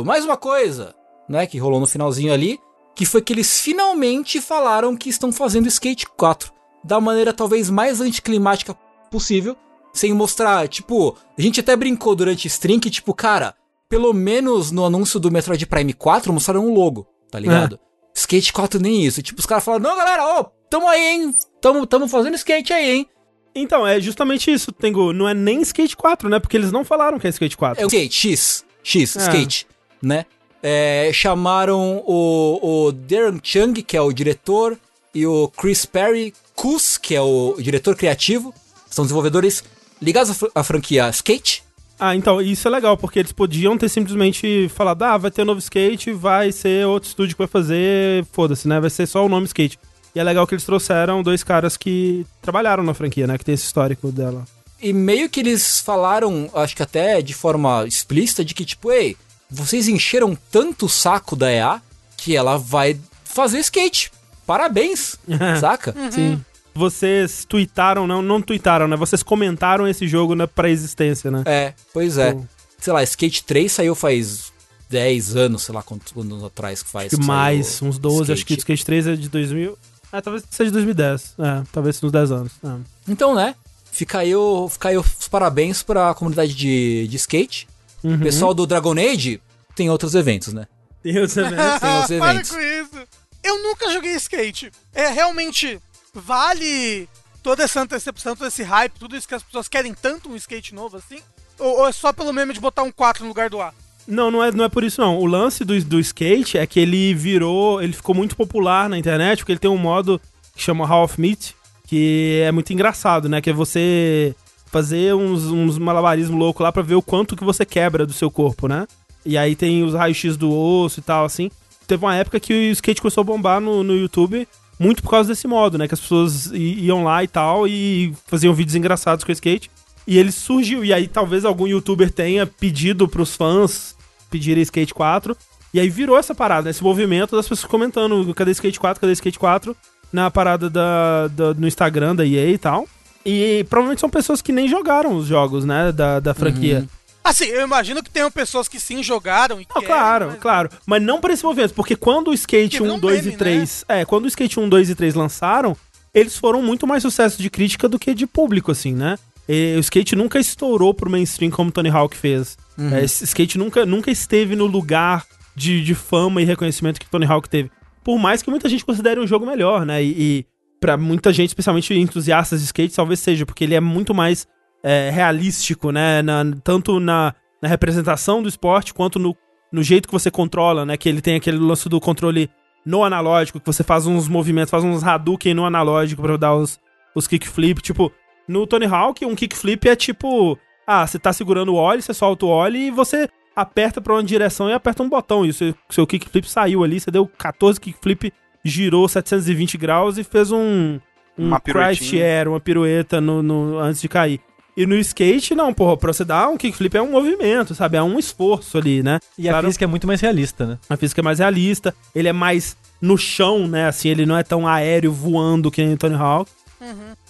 [0.00, 0.94] o- Mais uma coisa,
[1.28, 1.46] né?
[1.46, 2.58] Que rolou no finalzinho ali.
[2.98, 6.52] Que foi que eles finalmente falaram que estão fazendo Skate 4.
[6.82, 8.74] Da maneira talvez mais anticlimática
[9.08, 9.56] possível.
[9.92, 11.16] Sem mostrar, tipo...
[11.38, 13.54] A gente até brincou durante o stream que, tipo, cara...
[13.88, 17.78] Pelo menos no anúncio do Metroid Prime 4 mostraram um logo, tá ligado?
[18.12, 19.22] Skate 4 nem isso.
[19.22, 21.34] Tipo, os caras falaram, não, galera, ô, tamo aí, hein?
[21.60, 23.06] Tamo, tamo fazendo skate aí, hein?
[23.54, 25.12] Então, é justamente isso, Tengu.
[25.12, 26.38] Não é nem Skate 4, né?
[26.40, 27.80] Porque eles não falaram que é Skate 4.
[27.80, 28.64] É o skate, X.
[28.82, 29.20] X, É.
[29.20, 29.66] skate,
[30.02, 30.26] né?
[30.62, 34.76] É, chamaram o, o Darren Chung, que é o diretor,
[35.14, 38.52] e o Chris Perry Kus, que é o diretor criativo.
[38.90, 39.62] São desenvolvedores
[40.02, 41.62] ligados à, fr- à franquia Skate.
[42.00, 45.46] Ah, então, isso é legal, porque eles podiam ter simplesmente falado, ah, vai ter um
[45.46, 48.78] novo skate, vai ser outro estúdio que vai fazer, foda-se, né?
[48.78, 49.78] Vai ser só o nome skate.
[50.14, 53.36] E é legal que eles trouxeram dois caras que trabalharam na franquia, né?
[53.36, 54.44] Que tem esse histórico dela.
[54.80, 59.16] E meio que eles falaram, acho que até de forma explícita, de que tipo, ei,
[59.50, 61.80] vocês encheram tanto o saco da EA
[62.16, 64.10] que ela vai fazer skate.
[64.46, 65.16] Parabéns,
[65.60, 65.94] saca?
[66.10, 66.42] Sim.
[66.74, 68.96] Vocês tweetaram, não, não tweetaram, né?
[68.96, 71.42] Vocês comentaram esse jogo na pré-existência, né?
[71.44, 72.32] É, pois é.
[72.32, 72.44] Pô.
[72.78, 74.52] Sei lá, Skate 3 saiu faz
[74.88, 77.06] 10 anos, sei lá quantos anos atrás que faz.
[77.06, 78.60] Acho que que mais, uns 12, acho que o Skate.
[78.60, 79.76] Skate 3 é de 2000.
[80.12, 81.34] Ah, talvez seja de 2010.
[81.38, 82.52] É, talvez uns 10 anos.
[82.64, 82.68] É.
[83.08, 83.54] Então, né?
[83.90, 87.67] Fica aí, o, fica aí os parabéns pra comunidade de, de skate.
[88.02, 88.14] Uhum.
[88.14, 89.40] O pessoal do Dragon Age
[89.74, 90.66] tem outros eventos, né?
[91.02, 91.80] Tem outros eventos.
[91.80, 92.50] Tem os Para eventos.
[92.50, 93.08] com isso.
[93.42, 94.70] Eu nunca joguei skate.
[94.94, 95.80] É realmente
[96.14, 97.08] vale
[97.42, 100.74] toda essa antecipação, todo esse hype, tudo isso que as pessoas querem tanto um skate
[100.74, 101.18] novo assim?
[101.58, 103.72] Ou, ou é só pelo meme de botar um 4 no lugar do A?
[104.06, 105.18] Não, não é, não é por isso não.
[105.18, 109.38] O lance do, do skate é que ele virou, ele ficou muito popular na internet,
[109.38, 110.20] porque ele tem um modo
[110.56, 111.54] que chama Hall of Meat,
[111.86, 113.40] que é muito engraçado, né?
[113.40, 114.34] Que é você
[114.70, 118.30] fazer uns, uns malabarismos loucos lá pra ver o quanto que você quebra do seu
[118.30, 118.86] corpo, né?
[119.24, 121.50] E aí tem os raios-x do osso e tal, assim.
[121.86, 124.46] Teve uma época que o skate começou a bombar no, no YouTube
[124.78, 125.88] muito por causa desse modo, né?
[125.88, 129.70] Que as pessoas iam lá e tal e faziam vídeos engraçados com o skate.
[130.06, 130.84] E ele surgiu.
[130.84, 133.96] E aí talvez algum youtuber tenha pedido pros fãs
[134.30, 135.36] pedirem Skate 4.
[135.74, 139.38] E aí virou essa parada, esse movimento das pessoas comentando, cadê Skate 4, cadê Skate
[139.38, 139.76] 4,
[140.12, 142.86] na parada da, da- no Instagram da EA e tal.
[143.28, 146.86] E provavelmente são pessoas que nem jogaram os jogos, né, da, da franquia.
[147.22, 150.70] Assim, eu imagino que tenham pessoas que sim jogaram e Não, querem, claro, mas- claro.
[150.86, 153.36] Mas não por esse movimento, porque quando o Skate Que virou 1, 2 meme, e
[153.38, 153.84] 3.
[153.86, 155.76] É, quando o Skate 1, 2 e 3 lançaram,
[156.14, 159.18] eles foram muito mais sucesso de crítica do que de público, assim, né?
[159.46, 162.56] E o skate nunca estourou pro mainstream como Tony Hawk fez.
[162.92, 165.24] É, esse skate nunca, nunca esteve no lugar
[165.56, 167.70] de, de fama e reconhecimento que Tony Hawk teve.
[168.04, 170.02] Por mais que muita gente considere um jogo melhor, né?
[170.02, 170.46] E, e
[170.80, 174.46] para muita gente, especialmente entusiastas de skate, talvez seja, porque ele é muito mais
[174.82, 176.22] é, realístico, né?
[176.22, 179.36] Na- tanto na, na representação do esporte quanto no,
[179.72, 180.96] no jeito que você controla, né?
[180.96, 182.48] Que ele tem aquele lance do controle
[182.86, 186.78] no analógico, que você faz uns movimentos, faz uns Hadouken no analógico pra dar os,
[187.14, 187.82] os kickflip.
[187.82, 188.10] Tipo,
[188.46, 190.58] no Tony Hawk, um kickflip é tipo...
[190.86, 194.22] Ah, você tá segurando o óleo, você solta o óleo e você aperta pra uma
[194.22, 195.44] direção e aperta um botão.
[195.44, 198.32] E o seu, seu kickflip saiu ali, você deu 14 kickflip,
[198.68, 200.98] girou 720 graus e fez um...
[201.38, 202.24] Um Uma piruetinha.
[202.24, 204.40] Air, uma pirueta no, no- antes de cair.
[204.76, 207.96] E no skate, não, porra, pra você dar um kickflip é um movimento, sabe?
[207.96, 209.18] É um esforço ali, né?
[209.36, 209.66] E a Claro.
[209.66, 210.78] física é muito mais realista, né?
[210.88, 213.86] A física é mais realista, ele é mais no chão, né?
[213.86, 216.50] Assim, ele não é tão aéreo voando que nem o Tony Hawk.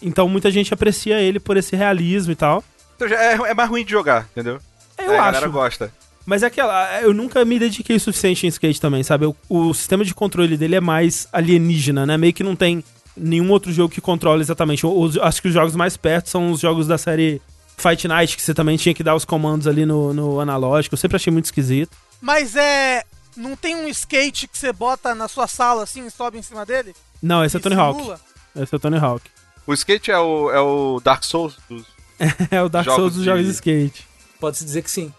[0.02, 2.62] Então muita gente aprecia ele por esse realismo e tal.
[2.96, 4.58] Então é, é mais ruim de jogar, entendeu?
[4.98, 5.32] Eu É, A acho.
[5.32, 5.92] galera gosta.
[6.28, 7.00] Mas é aquela.
[7.00, 9.24] Eu nunca me dediquei o suficiente em skate também, sabe?
[9.24, 12.18] O, o sistema de controle dele é mais alienígena, né?
[12.18, 12.84] Meio que não tem
[13.16, 14.86] nenhum outro jogo que controla exatamente.
[14.86, 17.40] Os- acho que os jogos mais perto são os jogos da série
[17.78, 20.94] Fight Night, que você também tinha que dar os comandos ali no, no analógico.
[20.94, 21.96] Eu sempre achei muito esquisito.
[22.20, 23.04] Mas é.
[23.34, 26.66] Não tem um skate que você bota na sua sala assim e sobe em cima
[26.66, 26.92] dele?
[27.22, 27.98] Não, esse é E Tony Hawk.
[27.98, 28.20] simula?
[28.54, 29.24] Esse é o Tony Hawk.
[29.66, 31.84] O skate é o, é o Dark Souls dos.
[32.50, 34.06] É o Dark Jogos Souls dos de- jogos de skate.
[34.40, 35.10] Pode-se dizer que sim.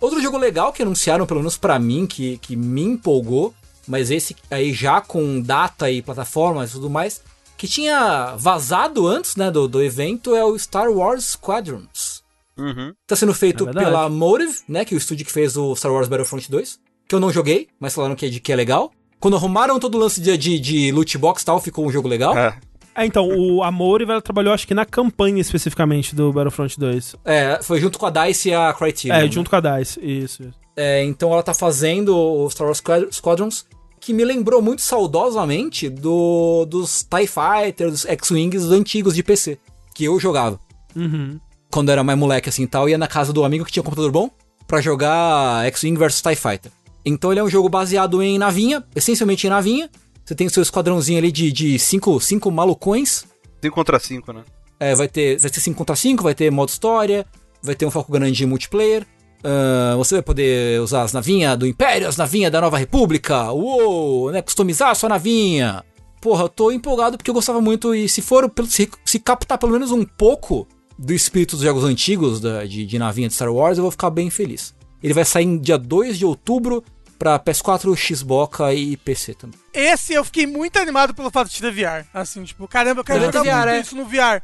[0.00, 3.54] Outro jogo legal que anunciaram, pelo menos pra mim, que, que me empolgou,
[3.86, 7.22] mas esse aí já com data e plataformas e tudo mais,
[7.56, 12.22] que tinha vazado antes né, do, do evento, é o Star Wars Squadrons.
[12.56, 12.92] Uhum.
[13.06, 15.92] Tá sendo feito É pela Motive, né, que é o estúdio que fez o Star
[15.92, 18.92] Wars Battlefront 2, que eu não joguei, mas falaram que é, de, que é legal.
[19.18, 22.06] Quando arrumaram todo o lance de, de, de loot box e tal, ficou um jogo
[22.06, 22.36] legal.
[22.38, 22.56] É.
[22.98, 27.14] É, então, o Amor ela trabalhou acho que na campanha especificamente do Battlefront 2.
[27.24, 29.14] É, foi junto com a DICE e a Criterion.
[29.14, 29.30] É, né?
[29.30, 30.42] junto com a DICE, isso.
[30.42, 30.54] isso.
[30.76, 33.66] É, então ela tá fazendo o Star Wars Squad- Squadrons,
[34.00, 39.58] que me lembrou muito saudosamente do, dos TIE Fighters, dos X-Wings antigos de PC,
[39.94, 40.58] que eu jogava.
[40.96, 41.38] Uhum.
[41.70, 43.84] Quando era mais moleque assim e tal, ia na casa do amigo que tinha um
[43.84, 44.28] computador bom
[44.66, 46.72] pra jogar X-Wing versus TIE Fighter.
[47.04, 49.88] Então ele é um jogo baseado em navinha, essencialmente em navinha.
[50.28, 53.24] Você tem o seu esquadrãozinho ali de, de cinco, cinco malucões.
[53.62, 54.44] 5 contra 5, né?
[54.78, 57.24] É, vai ter vai ter 5 contra 5, vai ter modo história,
[57.62, 59.06] vai ter um foco grande de multiplayer.
[59.42, 63.50] ah, você vai poder usar as navinhas do Império, as navinhas da Nova República.
[63.52, 64.42] Uou, né?
[64.42, 65.82] Customizar a sua navinha.
[66.20, 69.72] Porra, eu tô empolgado porque eu gostava muito e se for se, se captar pelo
[69.72, 70.68] menos um pouco
[70.98, 74.10] do espírito dos jogos antigos da- de, de navinha de Star Wars, eu vou ficar
[74.10, 74.74] bem feliz.
[75.02, 76.84] Ele vai sair em dia 2 de outubro
[77.18, 79.58] pra PS4, Xbox e PC também.
[79.74, 82.06] Esse eu fiquei muito animado pelo fato de ter VR.
[82.14, 83.80] Assim, tipo, caramba, eu quero Ele jogar VR, muito é.
[83.80, 84.42] isso no VR.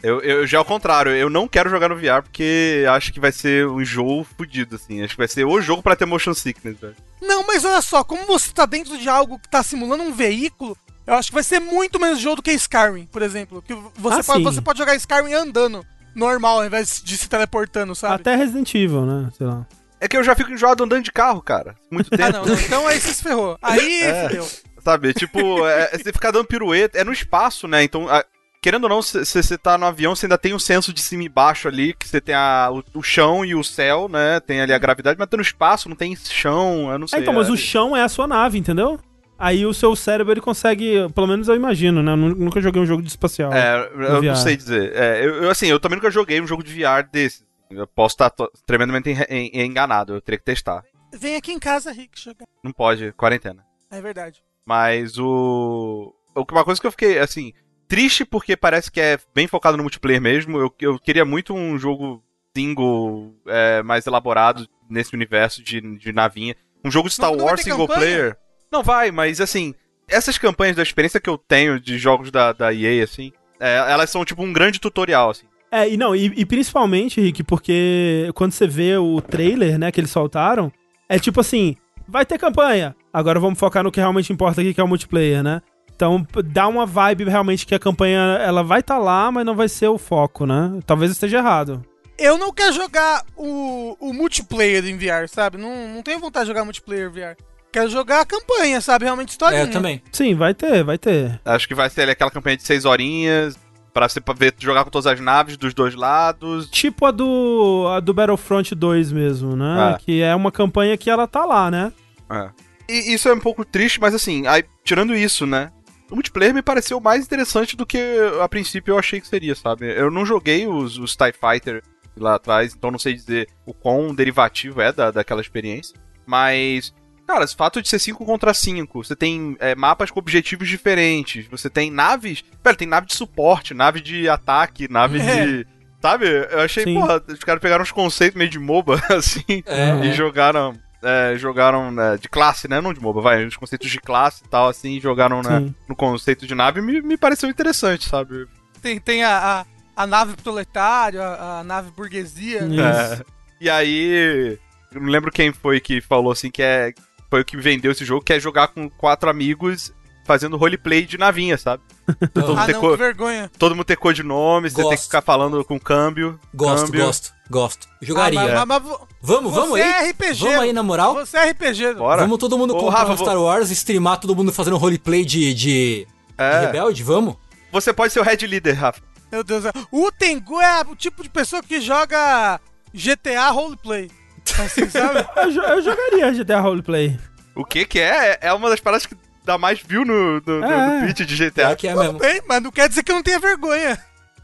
[0.00, 3.32] Eu, eu já ao contrário, eu não quero jogar no VR porque acho que vai
[3.32, 5.02] ser um jogo fudido, assim.
[5.02, 6.94] Acho que vai ser o jogo pra ter motion sickness, velho.
[7.20, 10.76] Não, mas olha só, como você tá dentro de algo que tá simulando um veículo,
[11.04, 13.60] eu acho que vai ser muito menos jogo do que Skyrim, por exemplo.
[13.60, 14.44] Que você, Ah, pode, sim.
[14.44, 15.84] você pode jogar Skyrim andando,
[16.14, 18.14] normal, ao invés de se teleportando, sabe?
[18.14, 19.30] Até Resident Evil, né?
[19.36, 19.66] Sei lá.
[20.00, 21.74] É que eu já fico enjoado andando de carro, cara.
[21.90, 22.22] Muito tempo.
[22.28, 22.54] Ah, não, não.
[22.54, 23.58] Então aí você se ferrou.
[23.62, 24.28] Aí É.
[24.28, 24.48] fudeu.
[24.84, 25.12] Sabe?
[25.12, 26.98] Tipo, é, você ficar dando pirueta.
[26.98, 27.82] É no espaço, né?
[27.82, 28.24] Então, a-
[28.62, 31.24] querendo ou não, se você tá no avião, você ainda tem um senso de cima
[31.24, 34.40] e baixo ali, que você tem a, o, o chão e o céu, né?
[34.40, 37.20] Tem ali a gravidade, mas tá no espaço, não tem chão, eu não É, sei.
[37.20, 38.98] então, mas é- o chão é a sua nave, entendeu?
[39.38, 42.12] Aí o seu cérebro ele consegue, pelo menos eu imagino, né?
[42.12, 43.52] Eu nu- nunca joguei um jogo de espacial.
[43.52, 44.24] É, eu VR.
[44.26, 44.92] não sei dizer.
[44.96, 47.44] É, eu, eu, assim, eu também nunca joguei um jogo de VR desse.
[47.70, 50.82] Eu posso estar to- tremendamente en- en- enganado, eu teria que testar.
[51.14, 52.46] Vem aqui em casa, Rick, jogar.
[52.62, 53.64] Não pode, quarentena.
[53.90, 54.42] É verdade.
[54.66, 56.14] Mas o.
[56.50, 57.52] Uma coisa que eu fiquei, assim,
[57.88, 60.58] triste porque parece que é bem focado no multiplayer mesmo.
[60.58, 62.22] Eu, eu queria muito um jogo
[62.56, 66.54] single é, mais elaborado nesse universo de, de navinha.
[66.84, 67.98] Um jogo de Star não Wars single campanha?
[68.00, 68.36] player.
[68.70, 69.74] Não vai, mas assim,
[70.06, 74.10] essas campanhas da experiência que eu tenho de jogos da, da EA, assim, é, elas
[74.10, 75.46] são tipo um grande tutorial, assim.
[75.70, 80.00] É, e não, e, e principalmente, Rick, porque quando você vê o trailer, né, que
[80.00, 80.72] eles soltaram,
[81.08, 81.76] é tipo assim,
[82.06, 85.42] vai ter campanha, agora vamos focar no que realmente importa aqui, que é o multiplayer,
[85.42, 85.60] né?
[85.94, 89.54] Então p- dá uma vibe realmente que a campanha, ela vai estar lá, mas não
[89.54, 90.78] vai ser o foco, né?
[90.86, 91.84] Talvez eu esteja errado.
[92.16, 95.58] eu não quero jogar o, o multiplayer em VR, sabe?
[95.58, 97.36] Não, não tenho vontade de jogar multiplayer VR.
[97.70, 99.04] Quero jogar a campanha, sabe?
[99.04, 99.60] Realmente historinha.
[99.62, 100.00] É, eu também.
[100.10, 101.38] Sim, vai ter, vai ter.
[101.44, 103.58] Acho que vai ser ali aquela campanha de seis horinhas,
[103.92, 106.68] pra você ver, jogar com todas as naves dos dois lados.
[106.70, 109.94] Tipo a do, a do Battlefront 2 mesmo, né?
[109.94, 109.98] É.
[109.98, 111.92] Que é uma campanha que ela tá lá, né?
[112.30, 112.50] É.
[112.88, 115.70] E isso é um pouco triste, mas assim, aí, tirando isso, né?
[116.10, 117.98] O multiplayer me pareceu mais interessante do que
[118.40, 119.86] a princípio eu achei que seria, sabe?
[119.86, 121.82] Eu não joguei os, os TIE Fighter
[122.16, 125.98] lá atrás, então não sei dizer o quão derivativo é da, daquela experiência.
[126.26, 126.94] Mas,
[127.28, 131.46] cara, esse fato de ser 5 contra 5, você tem é, mapas com objetivos diferentes,
[131.46, 132.42] você tem naves.
[132.62, 135.46] Pera, tem nave de suporte, nave de ataque, nave É.
[135.46, 135.66] de.
[136.00, 136.26] Sabe?
[136.26, 136.94] Eu achei, Sim.
[136.94, 140.72] porra, os caras pegaram uns conceitos meio de MOBA, assim, É, e jogaram.
[141.02, 142.80] é, jogaram né, de classe, né?
[142.80, 143.44] Não de MOBA, vai.
[143.44, 147.02] Os conceitos de classe e tal, assim, e jogaram né, no conceito de nave me,
[147.02, 148.46] me pareceu interessante, sabe?
[148.80, 149.64] Tem, tem a,
[149.96, 152.60] a, a nave proletário, a, a nave burguesia.
[152.64, 152.80] Isso.
[152.80, 153.24] É.
[153.60, 154.56] E aí.
[154.94, 156.92] Eu não lembro quem foi que falou assim que é.
[157.30, 159.92] Foi o que vendeu esse jogo, que é jogar com quatro amigos
[160.24, 161.82] fazendo roleplay de navinha, sabe?
[162.34, 163.50] Todo mundo Ah, ter não, co- que vergonha.
[163.58, 165.04] Todo mundo ter codinome, você tem que Gosto.
[165.04, 166.38] ficar falando com câmbio.
[166.54, 167.04] Gosto, câmbio.
[167.06, 167.88] gosto, gosto.
[168.02, 168.60] Jogaria.
[168.60, 170.06] Ah, mas, mas, mas Vamos, vamos você aí?
[170.06, 170.38] é RPG.
[170.40, 171.14] Vamos aí na moral?
[171.14, 171.94] Você é RPG.
[171.94, 172.22] Bora.
[172.22, 175.52] Vamos todo mundo Ô, comprar Rafa, um Star Wars, streamar todo mundo fazendo roleplay de,
[175.54, 176.06] de, de
[176.36, 176.60] É.
[176.60, 177.02] rebelde?
[177.02, 177.36] Vamos?
[177.72, 179.00] Você pode ser o head leader, Rafa.
[179.32, 179.64] Meu Deus.
[179.64, 182.60] é- O Tengu é o tipo de pessoa que joga
[182.94, 184.10] GTA roleplay.
[184.58, 185.26] Assim, sabe?
[185.36, 187.18] Eu, eu jogaria GTA Roleplay.
[187.54, 188.38] O que que é?
[188.40, 191.00] É uma das paradas que dá mais view no, no, É.
[191.00, 191.76] no pitch de É GTA.
[191.76, 192.18] que é Tudo mesmo.
[192.18, 193.98] bem, mas não quer dizer que eu não tenha vergonha.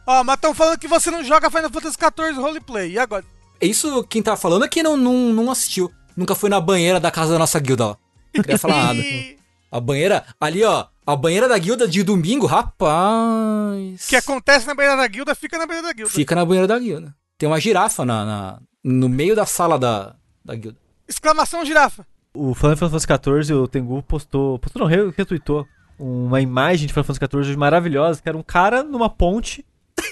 [0.07, 2.91] Ó, mas estão falando que você não joga Final Fantasy XIV roleplay.
[2.93, 3.25] E agora?
[3.61, 5.91] Isso, quem tá falando é que não, não, não assistiu.
[6.17, 7.97] Nunca foi na banheira da casa da nossa guilda, ó.
[8.35, 9.01] Não queria falar nada.
[9.73, 10.87] A banheira, ali, ó.
[11.07, 14.05] A banheira da guilda de domingo, rapaz.
[14.07, 16.11] O que acontece na beira da guilda, fica na beira da guilda.
[16.13, 17.15] Fica na banheira da guilda.
[17.37, 20.79] Tem uma girafa na, na- no meio da sala da, da guilda.
[21.09, 22.07] Exclamação girafa.
[22.35, 25.67] O Final Fantasy XIV, o Tengu postou, postou não, re- retweetou
[25.99, 29.65] uma imagem de Final Fantasy XIV maravilhosa, que era um cara numa ponte.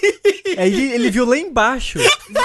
[0.57, 1.99] Aí ele, ele viu lá embaixo,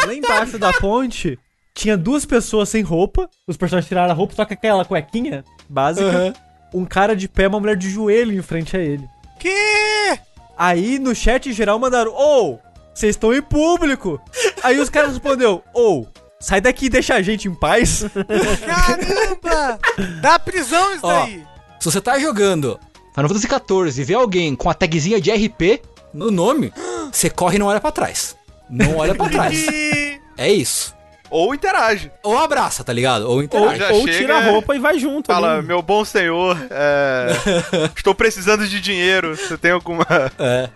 [0.07, 1.39] lá embaixo da ponte,
[1.75, 6.35] tinha duas pessoas sem roupa, os personagens tiraram a roupa, só com aquela cuequinha básica,
[6.75, 9.07] um cara de pé uma mulher de joelho em frente a ele.
[9.39, 10.19] Que?
[10.57, 12.59] Aí no chat em geral mandaram, ô,
[12.93, 14.21] vocês estão em público.
[14.63, 16.05] Aí os caras respondeu, ô,
[16.41, 18.05] sai daqui e deixa a gente em paz.
[18.67, 19.79] Caramba!
[20.21, 21.23] Dá prisão isso Ó.
[21.25, 21.45] daí.
[21.81, 22.79] Se você tá jogando
[23.15, 25.83] Final Fantasy XIV e vê alguém com a tagzinha de RP
[26.13, 26.73] no nome,
[27.13, 28.37] você corre e não olha pra trás.
[28.69, 29.67] Não olha pra trás.
[30.41, 30.95] É isso.
[31.31, 32.13] Ou interage.
[32.23, 33.23] Ou abraça, tá ligado?
[33.23, 33.83] Ou Ou, interage.
[33.93, 35.27] ou chega, tira a roupa e vai junto.
[35.27, 35.67] Fala, ali.
[35.67, 37.27] meu bom senhor, é,
[37.97, 39.37] estou precisando de dinheiro.
[39.37, 40.07] Você tem alguma
[40.39, 40.71] É.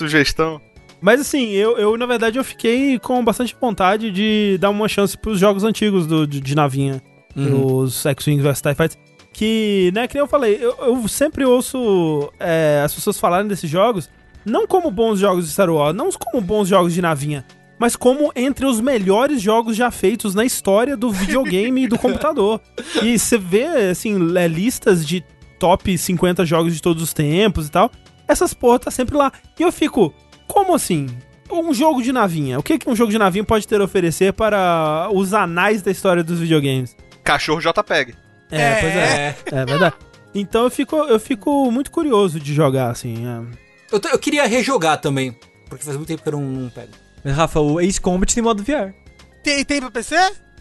[0.00, 0.60] sugestão?
[1.00, 5.16] Mas assim, eu, eu na verdade eu fiquei com bastante vontade de dar uma chance
[5.16, 7.02] pros jogos antigos do, de, de navinha.
[7.34, 7.78] Uhum.
[7.78, 8.98] Os X-Wing vs TIE Fighters.
[9.32, 13.70] Que, né, que nem eu falei, eu, eu sempre ouço é, as pessoas falarem desses
[13.70, 14.10] jogos,
[14.44, 17.46] não como bons jogos de Star Wars, não como bons jogos de navinha,
[17.78, 22.60] mas como entre os melhores jogos já feitos na história do videogame e do computador.
[23.02, 25.24] E você vê, assim, é, listas de
[25.58, 27.90] top 50 jogos de todos os tempos e tal,
[28.26, 29.32] essas porra tá sempre lá.
[29.58, 30.12] E eu fico,
[30.52, 31.06] como assim?
[31.50, 32.58] Um jogo de navinha.
[32.58, 35.90] O que, que um jogo de navinha pode ter a oferecer para os anais da
[35.90, 36.96] história dos videogames?
[37.24, 38.14] Cachorro JPEG.
[38.50, 38.80] É, É.
[38.80, 39.36] pois é.
[39.62, 39.94] É verdade.
[40.34, 43.26] Então eu fico, eu fico muito curioso de jogar, assim.
[43.26, 43.40] é.
[43.92, 45.36] Eu, eu queria rejogar também.
[45.68, 46.92] Porque faz muito tempo que eu não, não pego.
[47.24, 48.92] Mas, Rafa, o Ace Combat tem modo VR.
[49.42, 50.14] Tem, tem pra PC?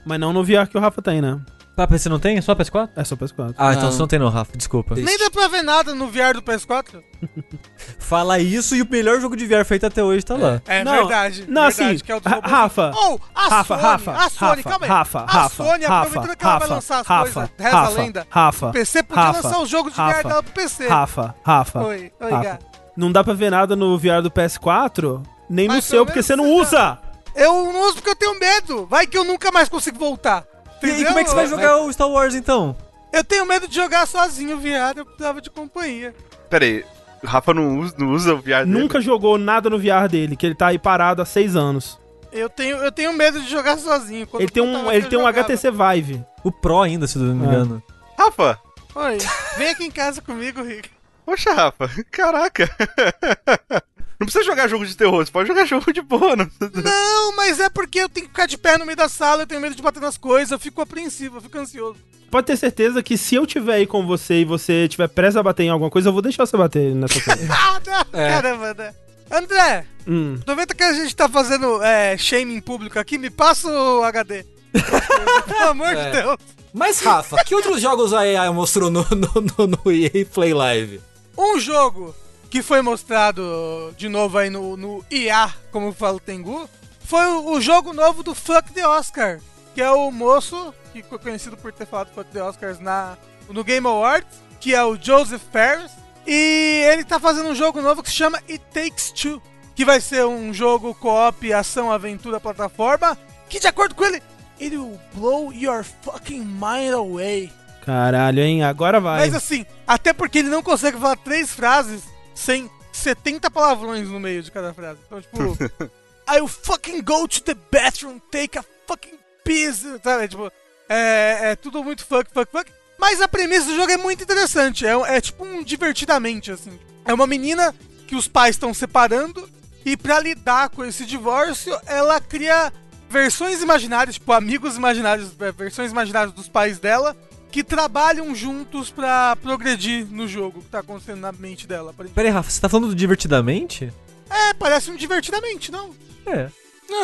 [0.05, 1.39] Mas não no VR que o Rafa tem, né?
[1.79, 2.37] Pra PC não tem?
[2.37, 2.89] É só PS4?
[2.93, 3.55] É só PS4.
[3.57, 3.91] Ah, então Não.
[3.93, 4.95] você não tem não, Rafa, desculpa.
[4.95, 7.01] Nem dá pra ver nada no VR do PS4.
[7.97, 10.61] Fala isso e o melhor jogo de VR feito até hoje tá lá.
[10.67, 11.45] É Não, verdade.
[11.47, 12.49] não, verdade, assim, que é o do Ra- robô.
[12.49, 14.89] Rafa, Ou, a Rafa, Sony, Rafa, a Sony, Rafa, calma aí.
[14.91, 17.77] Rafa, a Rafa, Sony, Rafa, aproveitando que ela vai Rafa, lançar as Rafa, coisas, reza
[17.77, 18.27] Rafa, a lenda.
[18.29, 20.87] Rafa, O PC podia Rafa, lançar os jogos de Rafa, VR dela pro PC.
[20.89, 22.43] Rafa, Rafa, Oi, oi, Rafa.
[22.43, 22.65] gato.
[22.97, 26.17] Não dá pra ver nada no VR do PS4, nem no Mas seu, pelo porque
[26.19, 26.99] menos você não você usa.
[27.35, 28.85] Eu não uso porque eu tenho medo.
[28.87, 30.43] Vai que eu nunca mais consigo voltar.
[30.81, 32.75] E aí, como é que você vai jogar o Star Wars então?
[33.11, 36.13] Eu tenho medo de jogar sozinho VR, eu precisava de companhia.
[36.49, 36.85] Pera aí,
[37.23, 38.65] o Rafa não usa, não usa o VR dele?
[38.67, 41.99] Nunca jogou nada no VR dele, que ele tá aí parado há seis anos.
[42.31, 44.27] Eu tenho, eu tenho medo de jogar sozinho.
[44.27, 45.39] Quando Ele tem um, ele eu tem um jogava.
[45.47, 46.23] HTC Vive.
[46.43, 47.49] O Pro ainda, se eu não me É.
[47.49, 47.83] engano.
[48.17, 48.59] Rafa!
[48.95, 49.17] Oi,
[49.57, 50.89] vem aqui em casa comigo, Rick.
[51.25, 52.69] Poxa, Rafa, caraca.
[54.19, 56.35] Não precisa jogar jogo de terror, você pode jogar jogo de boa.
[56.35, 56.81] Não precisa...
[56.83, 59.47] Não, mas é porque eu tenho que ficar de pé no meio da sala, eu
[59.47, 61.97] tenho medo de bater nas coisas, eu fico apreensivo, eu fico ansioso.
[62.29, 65.43] Pode ter certeza que se eu tiver aí com você e você tiver pressa a
[65.43, 67.47] bater em alguma coisa, eu vou deixar você bater nessa coisa.
[67.53, 67.81] Ah,
[68.13, 68.29] não, É.
[68.29, 68.93] caramba, né?
[69.31, 70.37] André, Hum.
[70.41, 74.43] aproveita que a gente tá fazendo é, shaming público aqui, me passa o HD.
[75.47, 76.05] Pelo amor É.
[76.11, 76.37] de Deus.
[76.73, 81.01] Mas, Rafa, que outros jogos a AI mostrou no, no, no, no EA Play Live?
[81.37, 82.13] Um jogo
[82.49, 86.69] que foi mostrado de novo aí no, no IA, como fala o Tengu,
[86.99, 89.39] foi o, o jogo novo do Fuck the Oscar,
[89.75, 93.17] que é o moço que ficou conhecido por ter falado Fuck the Oscars na,
[93.49, 95.91] no Game Awards, que é o Joseph Ferris.
[96.25, 99.41] E ele tá fazendo um jogo novo que se chama It Takes Two,
[99.75, 103.17] que vai ser um jogo co-op, ação, aventura, plataforma,
[103.47, 104.21] que de acordo com ele,
[104.59, 107.51] it will blow your fucking mind away.
[107.85, 108.63] Caralho, hein?
[108.63, 109.19] Agora vai.
[109.21, 112.03] Mas assim, até porque ele não consegue falar três frases
[112.39, 114.99] sem 70 palavrões no meio de cada frase.
[115.05, 115.91] Então, tipo,
[116.31, 120.27] I'll fucking go to the bathroom, take a fucking piss, sabe?
[120.29, 120.51] Tipo,
[120.87, 122.71] é, é tudo muito fuck, fuck, fuck.
[122.97, 124.85] Mas a premissa do jogo é muito interessante.
[124.85, 126.77] É, é tipo um divertidamente, assim.
[127.05, 127.75] É uma menina
[128.07, 129.49] que os pais estão separando
[129.85, 132.71] e pra lidar com esse divórcio, ela cria
[133.09, 137.15] versões imaginárias, tipo amigos imaginários, é, versões imaginárias dos pais dela
[137.51, 141.91] que trabalham juntos pra progredir no jogo que tá acontecendo na mente dela.
[141.91, 142.15] aparentemente.
[142.15, 143.91] Pera aí, Rafa, você tá falando do Divertidamente?
[144.29, 145.89] É, parece um divertidamente, não?
[146.25, 146.49] É.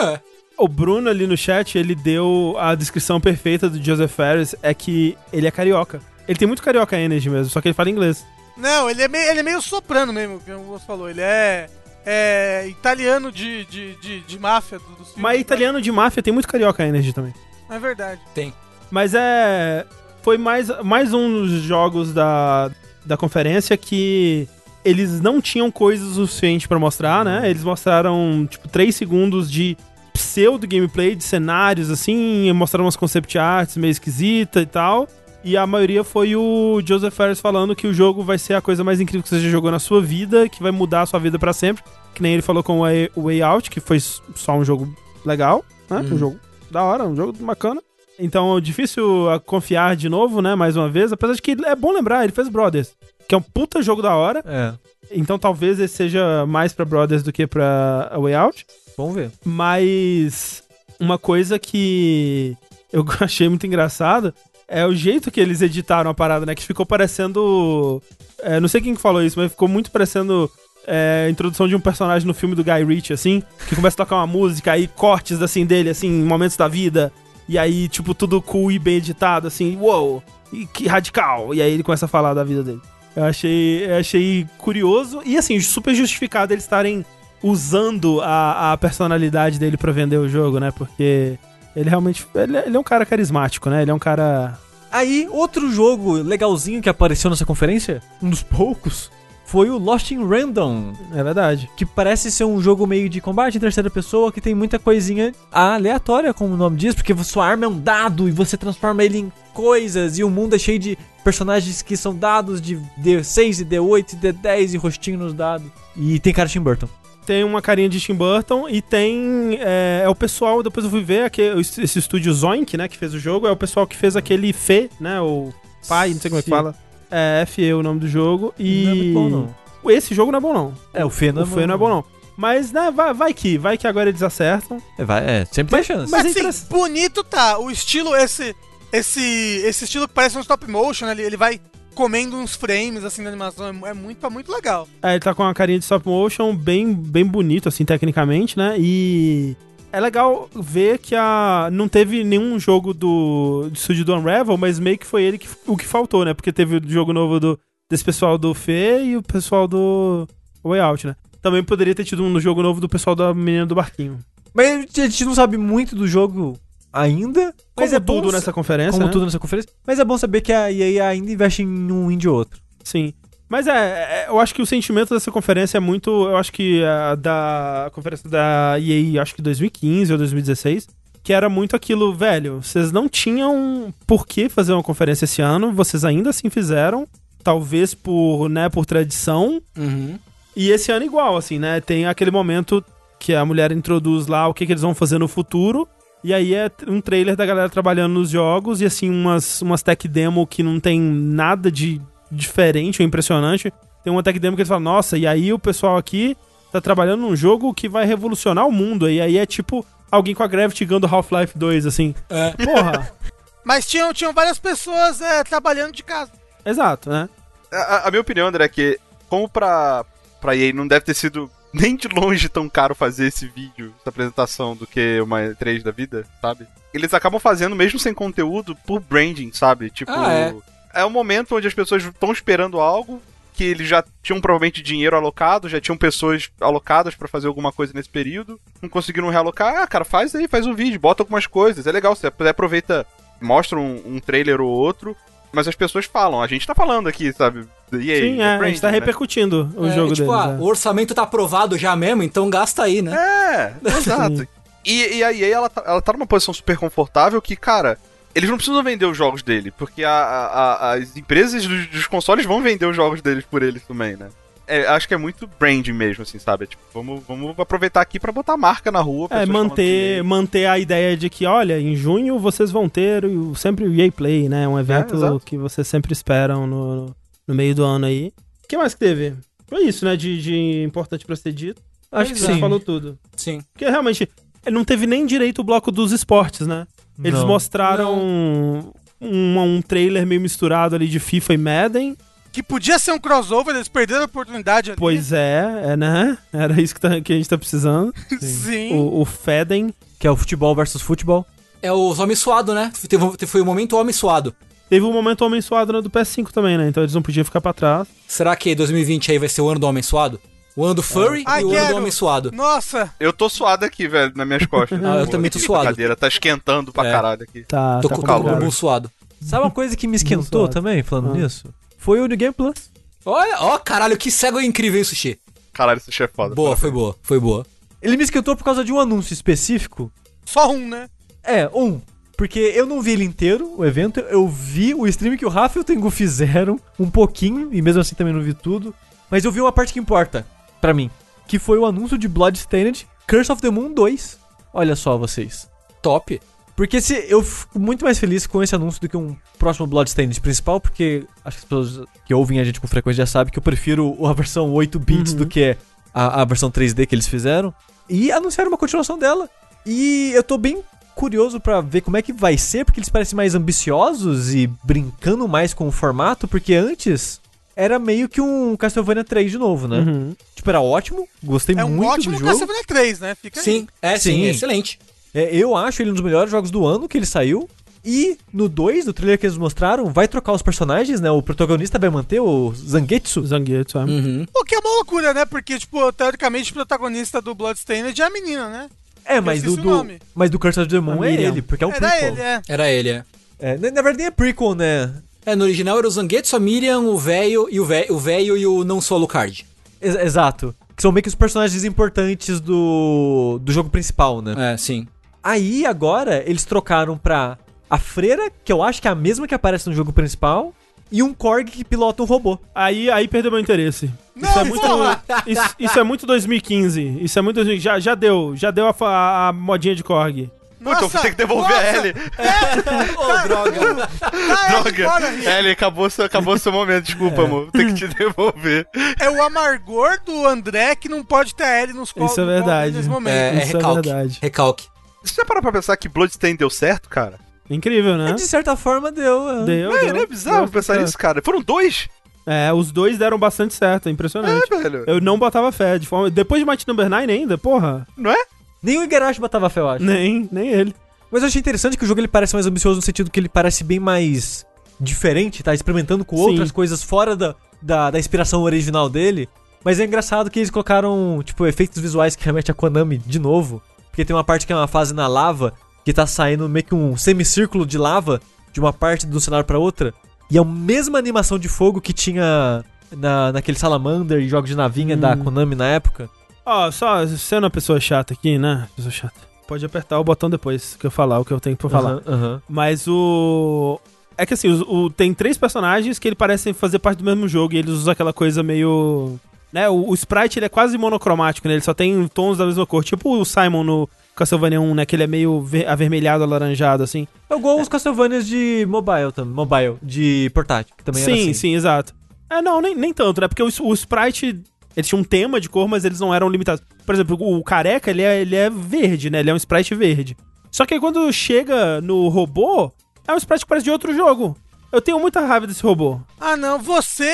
[0.03, 0.19] É.
[0.57, 5.17] O Bruno ali no chat, ele deu a descrição perfeita do Joseph Ferris, é que
[5.33, 5.99] ele é carioca.
[6.27, 8.25] Ele tem muito carioca energy mesmo, só que ele fala inglês.
[8.55, 11.09] Não, ele é meio, ele é meio soprano mesmo, como você falou.
[11.09, 11.69] Ele é,
[12.05, 14.79] é italiano de, de, de, de máfia.
[14.79, 15.17] Do, dos filmes.
[15.17, 17.33] Mas italiano de máfia tem muito carioca energy também.
[17.69, 18.21] É verdade.
[18.33, 18.53] Tem.
[18.89, 19.85] Mas é.
[20.25, 22.71] Foi mais, mais um dos jogos da,
[23.05, 24.47] da conferência que
[24.83, 27.47] eles não tinham coisas suficiente pra mostrar, né?
[27.47, 29.77] Eles mostraram, tipo, 3 segundos de
[30.11, 35.07] pseudo gameplay, de cenários, assim, mostraram umas concept arts meio esquisita e tal.
[35.43, 38.83] E a maioria foi o Joseph Ferris falando que o jogo vai ser a coisa
[38.83, 41.37] mais incrível que você já jogou na sua vida, que vai mudar a sua vida
[41.37, 41.83] pra sempre.
[42.15, 44.91] Que nem ele falou com o Way, Out, que foi só um jogo
[45.23, 45.99] legal, né?
[45.99, 46.39] Um jogo
[46.71, 47.79] da hora, um jogo bacana.
[48.19, 50.55] Então difícil ah, confiar de novo, né?
[50.55, 51.11] Mais uma vez.
[51.11, 52.95] Apesar de que é bom lembrar, ele fez Brothers,
[53.27, 54.43] que é um puta jogo da hora.
[54.45, 54.73] É.
[55.11, 58.65] Então talvez esse seja mais pra Brothers do que pra A Way Out.
[58.97, 59.31] Vamos ver.
[59.43, 60.63] Mas
[60.99, 62.55] uma coisa que
[62.91, 64.33] eu achei muito engraçado
[64.67, 66.55] é o jeito que eles editaram a parada, né?
[66.55, 68.01] Que ficou parecendo.
[68.41, 70.49] é, não sei quem que falou isso, mas ficou muito parecendo
[70.87, 74.05] é, a introdução de um personagem no filme do Guy Ritchie, assim, que começa a
[74.05, 77.11] tocar uma música, aí cortes assim dele, assim, em momentos da vida.
[77.47, 81.53] E aí, tipo, tudo cool e bem editado, assim, uou, e que radical.
[81.53, 82.81] E aí ele começa a falar da vida dele.
[83.15, 87.05] Eu achei, eu achei curioso e, assim, super justificado eles estarem
[87.41, 90.71] usando a, a personalidade dele pra vender o jogo, né?
[90.71, 91.37] Porque
[91.75, 92.25] ele realmente.
[92.33, 93.83] Ele, ele é um cara carismático, né?
[93.83, 94.57] Ele é um cara.
[94.91, 99.11] Aí, outro jogo legalzinho que apareceu nessa conferência, um dos poucos,
[99.45, 101.69] foi o Lost in Random, É verdade.
[101.77, 105.31] que parece ser um jogo meio de combate em terceira pessoa, que tem muita coisinha
[105.51, 109.19] aleatória, como o nome diz, porque sua arma é um dado e você transforma ele
[109.19, 113.65] em coisas, e o mundo é cheio de personagens que são dados de D6 e
[113.65, 115.67] D8 e D10 e rostinho nos dados.
[115.95, 116.87] E tem cara de Tim Burton.
[117.25, 119.57] Tem uma carinha de Tim Burton e tem.
[119.59, 122.87] É, é o pessoal, depois eu fui ver, aqui, esse estúdio Zoink, né?
[122.87, 125.19] Que fez o jogo, é o pessoal que fez aquele Fê, né?
[125.19, 125.51] O
[125.87, 126.75] pai, não sei como é que fala.
[127.09, 128.53] É FE o nome do jogo.
[128.57, 128.83] E.
[128.83, 129.55] Não é muito bom, não.
[129.91, 130.73] Esse jogo não é bom, não.
[130.93, 132.03] É, o Fê não o é Fê não é bom, não.
[132.37, 134.81] Mas, né, vai, vai que, vai que agora eles acertam.
[134.97, 136.11] É, vai, é sempre tem chance.
[136.11, 137.57] Mas Mas é assim, bonito tá.
[137.59, 138.55] O estilo, esse.
[138.91, 139.21] Esse.
[139.65, 141.61] Esse estilo que parece um stop motion, ele, ele vai
[141.93, 143.65] comendo uns frames assim da animação.
[143.67, 144.87] É, é muito, é muito legal.
[145.01, 148.75] É, ele tá com uma carinha de stop motion bem, bem bonito, assim, tecnicamente, né?
[148.77, 149.55] E
[149.95, 154.79] é legal ver que a não teve nenhum jogo do, do estúdio do Unravel, mas
[154.79, 156.33] meio que foi ele que, o que faltou, né?
[156.33, 157.59] Porque teve o jogo novo do,
[157.89, 160.27] desse pessoal do Fê e o pessoal do
[160.63, 161.15] Way Out, né?
[161.41, 164.19] Também poderia ter tido um jogo novo do pessoal da menina do barquinho.
[164.53, 166.57] Mas a gente não sabe muito do jogo
[166.91, 167.53] ainda.
[167.77, 169.11] Mas Como é bom tudo sa- nessa conferência, Como né?
[169.11, 169.69] tudo nessa conferência.
[169.85, 172.59] Mas é bom saber que a EA ainda investe em um indie ou outro.
[172.83, 173.13] Sim.
[173.47, 176.09] Mas é, é, eu acho que o sentimento dessa conferência é muito.
[176.09, 180.87] Eu acho que a da a conferência da EA, acho que 2015 ou 2016,
[181.23, 182.61] que era muito aquilo, velho.
[182.61, 187.07] Vocês não tinham por que fazer uma conferência esse ano, vocês ainda assim fizeram,
[187.43, 189.61] talvez por, né, por tradição.
[189.77, 190.17] Uhum.
[190.55, 191.79] E esse ano igual, assim, né?
[191.81, 192.83] Tem aquele momento
[193.19, 195.87] que a mulher introduz lá o que, que eles vão fazer no futuro.
[196.23, 200.07] E aí é um trailer da galera trabalhando nos jogos e assim umas, umas tech
[200.07, 202.01] demo que não tem nada de
[202.31, 203.71] diferente ou impressionante.
[204.03, 206.37] Tem uma tech demo que eles falam, nossa, e aí o pessoal aqui
[206.71, 209.09] tá trabalhando num jogo que vai revolucionar o mundo.
[209.09, 212.13] E aí é tipo alguém com a Gravity Gun do Half-Life 2, assim.
[212.29, 212.51] É.
[212.51, 213.11] Porra.
[213.63, 216.31] Mas tinham, tinham várias pessoas é, trabalhando de casa.
[216.63, 217.27] Exato, né?
[217.73, 220.05] A, a minha opinião, André, é que como pra,
[220.39, 224.09] pra EA não deve ter sido nem de longe tão caro fazer esse vídeo, essa
[224.09, 226.67] apresentação, do que uma E3 da vida, sabe?
[226.93, 229.89] Eles acabam fazendo, mesmo sem conteúdo, por branding, sabe?
[229.89, 230.55] Tipo, Ah, é.
[230.95, 233.21] É um momento onde as pessoas estão esperando algo
[233.53, 237.93] que eles já tinham provavelmente dinheiro alocado, já tinham pessoas alocadas pra fazer alguma coisa
[237.95, 239.77] nesse período, não conseguiram realocar.
[239.83, 243.05] Ah, cara, faz aí, faz um vídeo, bota algumas coisas, é legal, você aproveita,
[243.41, 245.15] mostra um, um trailer ou outro,
[245.53, 247.65] mas as pessoas falam, a gente tá falando aqui, sabe?
[247.93, 248.99] E aí, Sim, é, a gente tá né?
[248.99, 250.45] repercutindo o É, jogo tipo, deles.
[250.47, 250.61] ah, é.
[250.61, 253.15] o orçamento tá aprovado já mesmo, então gasta aí, né?
[253.15, 254.45] É, exato.
[254.83, 257.97] E, e a EA, ela tá, ela tá numa posição super confortável que, cara,
[258.35, 262.05] eles não precisam vender os jogos dele, porque a- a- a- as empresas dos, dos
[262.07, 264.27] consoles vão vender os jogos deles por eles também, né?
[264.67, 266.65] É, acho que é muito branding mesmo, assim, sabe?
[266.65, 269.27] Tipo, vamos, vamos aproveitar aqui pra botar marca na rua.
[269.29, 273.85] É, manter, manter a ideia de que, olha, em junho vocês vão ter o- sempre
[273.85, 274.67] o EA Play, né?
[274.67, 275.39] Um evento exato.
[275.45, 277.15] que vocês sempre esperam no,
[277.47, 278.33] no meio do ano aí.
[278.63, 279.35] O que mais que teve?
[279.67, 280.15] Foi isso, né?
[280.15, 281.79] De, de importante pra ser dito.
[282.11, 282.59] Acho que Já sim.
[282.59, 283.19] falou tudo.
[283.35, 283.61] Sim.
[283.71, 284.27] Porque realmente,
[284.65, 286.87] ele não teve nem direito o bloco dos esportes, né?
[287.23, 287.47] Eles Não.
[287.47, 292.17] mostraram um, um trailer meio misturado ali de FIFA e Madden.
[292.51, 294.97] Que podia ser um crossover, eles perderam a oportunidade ali.
[294.99, 296.37] Pois é, é, né?
[296.53, 298.13] Era isso que, tá- que a gente tá precisando.
[298.39, 298.93] Sim.
[298.93, 299.93] O, o Feden.
[300.17, 301.45] Que é o futebol versus futebol.
[301.81, 302.91] É os homens suado, né?
[303.09, 304.55] Teve, foi o momento homem suado.
[304.89, 306.87] Teve um momento homem suado no do PS5 também, né?
[306.87, 308.07] Então eles não podiam ficar pra trás.
[308.27, 310.39] Será que 2020 aí vai ser o ano do homem suado?
[310.75, 311.87] O ano do furry e o ano quero.
[311.89, 312.51] do homem suado.
[312.51, 314.99] Nossa, Eu tô suado aqui, velho, nas minhas costas.
[315.03, 315.83] Ah, eu Pô, também tô suado.
[315.87, 317.11] A cadeira tá esquentando pra É.
[317.11, 317.63] caralho aqui.
[317.63, 319.09] Tá, Tô tá com tô com o bumbum suado.
[319.41, 321.37] Sabe uma coisa que me esquentou também, falando Ah.
[321.37, 321.73] nisso?
[321.97, 322.89] Foi o New Game Plus.
[323.25, 325.39] Olha, ó, caralho, que cego incrível, hein, Sushi?
[325.73, 326.53] Caralho, esse chefe é foda.
[326.55, 327.65] Boa, foi boa, foi boa.
[328.01, 330.11] Ele me esquentou por causa de um anúncio específico.
[330.45, 331.09] só um, né?
[331.43, 331.99] É, um.
[332.37, 334.19] Porque eu não vi ele inteiro, o evento.
[334.19, 338.01] Eu vi o stream que o Rafa e o Tengu fizeram um pouquinho, e mesmo
[338.01, 338.93] assim também não vi tudo.
[339.31, 340.45] Mas eu vi uma parte que importa
[340.85, 341.09] pra mim.
[341.47, 344.37] Que foi o anúncio de Bloodstained Curse of the Moon 2.
[344.73, 345.67] Olha só vocês.
[346.01, 346.39] Top.
[346.75, 350.39] Porque se eu fico muito mais feliz com esse anúncio do que um próximo Bloodstained
[350.41, 353.57] principal, porque acho que as pessoas que ouvem a gente com frequência já sabem que
[353.57, 355.37] eu prefiro a versão 8 bits Uhum.
[355.39, 355.75] do que
[356.13, 357.73] a, a versão 3D que eles fizeram.
[358.09, 359.49] E anunciaram uma continuação dela.
[359.85, 360.83] E eu tô bem
[361.15, 365.47] curioso pra ver como é que vai ser, porque eles parecem mais ambiciosos e brincando
[365.47, 367.39] mais com o formato, porque antes
[367.75, 369.99] era meio que um Castlevania 3 de novo, né?
[369.99, 370.35] Uhum.
[370.55, 372.51] Tipo, era ótimo, gostei É um muito ótimo do jogo.
[372.51, 373.35] Castlevania 3, né?
[373.35, 373.63] Fica aí.
[373.63, 374.45] Sim, é sim, Sim.
[374.45, 374.99] excelente.
[375.33, 377.69] É, eu acho ele um dos melhores jogos do ano que ele saiu.
[378.07, 381.31] E no 2, no trailer que eles mostraram, vai trocar os personagens, né?
[381.31, 383.43] O protagonista vai manter o Zangetsu.
[383.43, 384.03] Zangetsu, é.
[384.03, 384.45] Uhum.
[384.55, 385.43] O que é uma loucura, né?
[385.43, 388.89] Porque, tipo, teoricamente o protagonista do Bloodstained é a menina, né?
[389.25, 390.19] É, mas do, do, nome.
[390.35, 392.27] mas do Curse of the Moon é ele, porque é um Era prequel.
[392.27, 392.61] ele, é.
[392.69, 393.23] Era ele, é.
[393.57, 395.11] É, na, na verdade nem é prequel, né?
[395.45, 398.57] É, no original era o Zangetsu, a Miriam, o velho e o velho o velho
[398.57, 399.65] e o não sou Alucard.
[400.01, 400.73] Ex- exato.
[400.95, 404.73] Que são meio que os personagens importantes do, do jogo principal, né?
[404.73, 405.07] É, sim.
[405.43, 407.57] Aí agora eles trocaram pra
[407.89, 410.73] a freira, que eu acho que é a mesma que aparece no jogo principal,
[411.11, 412.57] e um Korg que pilota um robô.
[412.73, 414.09] Aí, aí perdeu meu interesse.
[414.35, 414.81] Não, isso é muito.
[414.81, 415.23] porra!
[415.45, 417.19] Isso, isso é muito 2015.
[417.21, 417.83] Isso é muito 2015.
[417.83, 418.53] Já, já deu.
[418.55, 420.49] Já deu a, a modinha de Korg.
[420.85, 422.13] Pô, então Nossa, tem que devolver a nossa, Ellie.
[423.17, 423.79] Ô, droga.
[423.81, 425.09] Ellie Droga.
[425.09, 425.57] fora.
[425.59, 427.71] Ellie, acabou seu, acabou seu momento, desculpa, amor.
[427.71, 428.87] Tem que te devolver.
[429.19, 432.45] É o amargor do André que não pode ter a Ellie nos colos Isso é
[432.45, 432.91] verdade.
[432.95, 433.33] nesse momento.
[433.33, 434.09] É, é Isso é recalque.
[434.09, 434.39] verdade.
[434.41, 434.87] recalque.
[435.23, 437.39] Você já parou pra pensar que Bloodstained deu certo, cara?
[437.67, 438.33] Incrível, né?
[438.33, 439.49] De certa forma deu.
[439.49, 439.63] é.
[439.65, 440.13] Deu, É, deu.
[440.13, 441.41] não é bizarro Deu pensar nisso, cara.
[441.43, 442.07] Foram dois?
[442.45, 444.07] É, os dois deram bastante certo.
[444.07, 444.71] É impressionante.
[444.71, 445.03] É, velho.
[445.07, 445.97] Eu não botava fé.
[445.97, 446.29] De forma...
[446.29, 448.05] Depois de Mighty Number 9 ainda, porra.
[448.15, 448.37] Não é?
[448.85, 450.03] Nem o Igarashi botava fé, eu acho.
[450.05, 450.95] Nem, nem ele.
[451.31, 453.49] Mas eu achei interessante que o jogo ele parece mais ambicioso no sentido que ele
[453.49, 454.65] parece bem mais
[454.99, 456.43] diferente, tá experimentando com Sim.
[456.43, 459.49] outras coisas fora da, da, da inspiração original dele.
[459.83, 463.81] Mas é engraçado que eles colocaram, tipo, efeitos visuais que remete a Konami de novo.
[464.09, 465.73] Porque tem uma parte que é uma fase na lava,
[466.05, 468.39] que tá saindo meio que um semicírculo de lava
[468.71, 470.13] de uma parte do cenário pra outra.
[470.49, 472.83] E é a mesma animação de fogo que tinha
[473.15, 475.19] na, naquele Salamander e jogos de navinha Hum.
[475.19, 476.29] da Konami na época.
[476.65, 478.87] Ó, só sendo uma pessoa chata aqui, né?
[478.95, 479.45] Pessoa chata.
[479.67, 482.11] Pode apertar o botão depois que eu falar o que eu tenho pra falar.
[482.11, 482.61] Aham, aham.
[482.69, 483.99] Mas o.
[484.37, 487.47] É que assim, os- o, tem três personagens que ele parecem fazer parte do mesmo
[487.47, 489.39] jogo e eles usam aquela coisa meio.
[489.71, 489.89] Né?
[489.89, 491.73] O, o sprite ele é quase monocromático, né?
[491.75, 493.03] Ele só tem tons da mesma cor.
[493.03, 495.05] Tipo o Simon no Castlevania 1, né?
[495.05, 497.27] Que ele é meio ver- avermelhado, alaranjado, assim.
[497.49, 499.53] É igual os Castlevanias de mobile também.
[499.53, 501.53] Mobile, de portátil, que também sim, assim.
[501.53, 502.13] sim, exato.
[502.49, 503.47] É, não, nem, nem tanto, né?
[503.47, 504.61] Porque o, o sprite.
[504.95, 506.81] Eles tinham um tema de cor, mas eles não eram limitados.
[507.05, 509.39] Por exemplo, o careca, ele é, ele é verde, né?
[509.39, 510.37] Ele é um sprite verde.
[510.71, 512.91] Só que aí quando chega no robô,
[513.27, 514.57] é um sprite que parece de outro jogo.
[514.91, 516.19] Eu tenho muita raiva desse robô.
[516.39, 516.79] Ah, não.
[516.79, 517.31] Você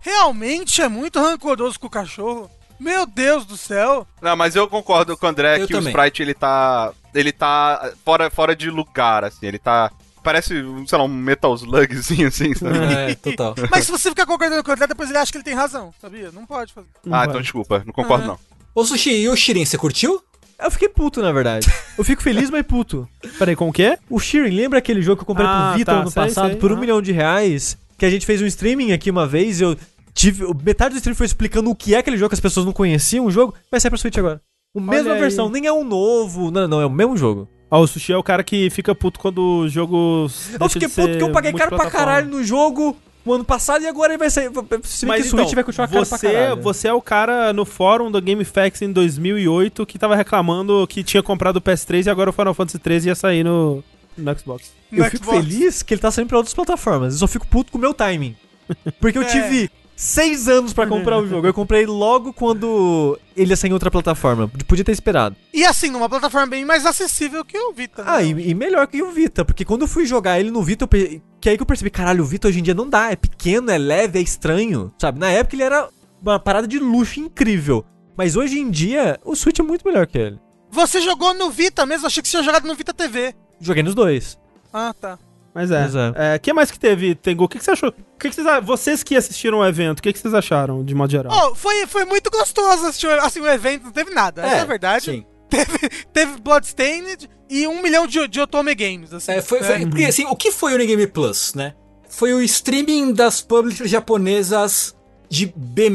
[0.00, 2.48] realmente é muito rancoroso com o cachorro.
[2.78, 4.06] Meu Deus do céu.
[4.22, 5.88] Não, mas eu concordo com o André Eu que também.
[5.88, 6.92] o sprite ele tá.
[7.14, 9.46] Ele tá fora, fora de lugar, assim.
[9.46, 9.90] Ele tá.
[10.22, 10.54] Parece,
[10.86, 12.76] sei lá, um Metal Slugzinho, assim, sabe?
[12.78, 13.54] É, total.
[13.70, 15.92] Mas se você ficar concordando com o André, depois ele acha que ele tem razão,
[16.00, 16.30] sabia?
[16.30, 16.88] Não pode fazer.
[17.04, 17.28] Não ah, vai.
[17.28, 18.38] então desculpa, não concordo não.
[18.74, 20.22] Ô, Sushi, e o Shirin, você curtiu?
[20.62, 21.66] Eu fiquei puto, na verdade.
[21.96, 23.08] Eu fico feliz, mas puto.
[23.38, 23.98] Peraí, com o quê?
[24.10, 26.50] O Sheeran, lembra aquele jogo que eu comprei Ah, pro Vita tá, ano sei, passado
[26.50, 26.80] sei, por um aham.
[26.80, 27.78] milhão de reais?
[27.96, 29.76] Que a gente fez um streaming aqui uma vez e eu
[30.12, 30.44] tive.
[30.62, 33.24] Metade do stream foi explicando o que é aquele jogo que as pessoas não conheciam.
[33.24, 34.40] O jogo vai sair pra Switch agora.
[34.76, 36.50] A mesma versão, nem é um novo.
[36.50, 37.48] Não, não, é o mesmo jogo.
[37.70, 40.26] Ó, o Sushi é o cara que fica puto quando o jogo.
[40.58, 43.86] Eu fiquei puto porque eu paguei caro pra caralho no jogo o ano passado e
[43.86, 44.50] agora ele vai sair.
[44.82, 46.62] Se bem Mas que então, Switch vai continuar caro pra você, caralho.
[46.62, 51.22] você é o cara no fórum do GameFAQs em 2008 que tava reclamando que tinha
[51.22, 53.84] comprado o PS3 e agora o Final Fantasy 13 ia sair no,
[54.18, 54.72] no Xbox.
[54.90, 55.38] Eu No fico Xbox.
[55.44, 57.12] feliz que ele tá saindo pra outras plataformas.
[57.14, 58.34] Eu só fico puto com o meu timing.
[58.98, 59.26] Porque eu É.
[59.26, 59.70] tive
[60.00, 61.46] seis anos pra comprar o jogo.
[61.46, 64.48] Eu comprei logo quando ele ia sair em outra plataforma.
[64.66, 65.36] Podia ter esperado.
[65.52, 68.02] E assim, numa plataforma bem mais acessível que o Vita.
[68.06, 68.24] Ah, né?
[68.24, 69.44] e, e melhor que o Vita.
[69.44, 72.22] Porque quando eu fui jogar ele no Vita, pe- que aí que eu percebi, caralho,
[72.24, 73.10] o Vita hoje em dia não dá.
[73.12, 74.90] É pequeno, é leve, é estranho.
[74.98, 75.18] Sabe?
[75.18, 75.88] Na época ele era
[76.22, 77.84] uma parada de luxo incrível.
[78.16, 80.38] Mas hoje em dia, o Switch é muito melhor que ele.
[80.70, 82.06] Você jogou no Vita mesmo?
[82.06, 83.34] Achei que você tinha jogado no Vita TV.
[83.60, 84.38] Joguei nos dois.
[84.72, 85.18] Ah, tá.
[85.54, 85.80] Mas é.
[85.80, 86.12] Mas é.
[86.34, 87.44] É, que mais que teve, Tengu?
[87.44, 87.88] O que, que você achou?
[87.90, 90.94] O que, que vocês, vocês que assistiram o evento, o que, que vocês acharam, de
[90.94, 91.32] modo geral?
[91.50, 94.42] Oh, foi, foi muito gostoso assistir o- assim, o evento, não teve nada.
[94.42, 95.04] essa é a verdade.
[95.06, 95.24] Sim.
[95.50, 95.78] Teve,
[96.12, 99.12] teve Bloodstained e um milhão de, de Otome Games.
[99.12, 99.86] Assim, É, foi, foi- É.
[99.86, 101.74] porque, assim, o que foi o Game Plus, né?
[102.08, 104.94] Foi o streaming das publishers japonesas
[105.28, 105.90] de B-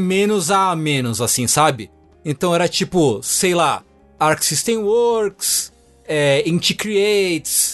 [0.50, 0.74] a A-,
[1.22, 1.90] assim, sabe?
[2.22, 3.82] Então era tipo, sei lá,
[4.20, 5.72] Arc System Works,
[6.06, 7.65] é, Inti Creates,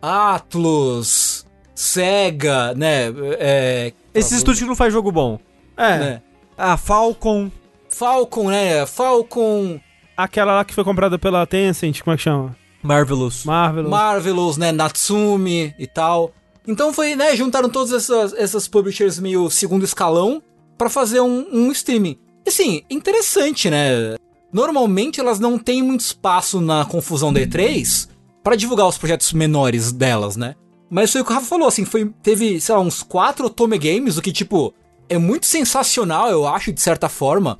[0.00, 1.44] Atlus,
[1.74, 3.06] Sega, né?
[3.38, 5.38] É, Esses estúdios que não faz jogo bom.
[5.76, 6.22] é, né?
[6.56, 7.50] Ah, Falcon.
[7.88, 8.86] Falcon, né?
[8.86, 9.80] Falcon,
[10.16, 12.56] aquela lá que foi comprada pela Tencent, como é que chama?
[12.82, 13.44] Marvelous.
[13.44, 13.88] Marvel.
[13.88, 14.72] Marvelous, né?
[14.72, 16.32] Natsumi e tal.
[16.66, 17.34] Então foi, né?
[17.36, 20.42] Juntaram todas essas, essas publishers meio segundo escalão
[20.78, 22.18] pra fazer um, um streaming.
[22.46, 24.16] E, Assim, interessante, né?
[24.52, 28.08] Normalmente elas não têm muito espaço na confusão da E3
[28.42, 30.54] pra divulgar os projetos menores delas, né?
[30.88, 33.78] Mas foi o que o Rafa falou, assim, foi, teve, sei lá, uns quatro Otome
[33.78, 34.74] Games, o que, tipo,
[35.08, 37.58] é muito sensacional, eu acho, de certa forma.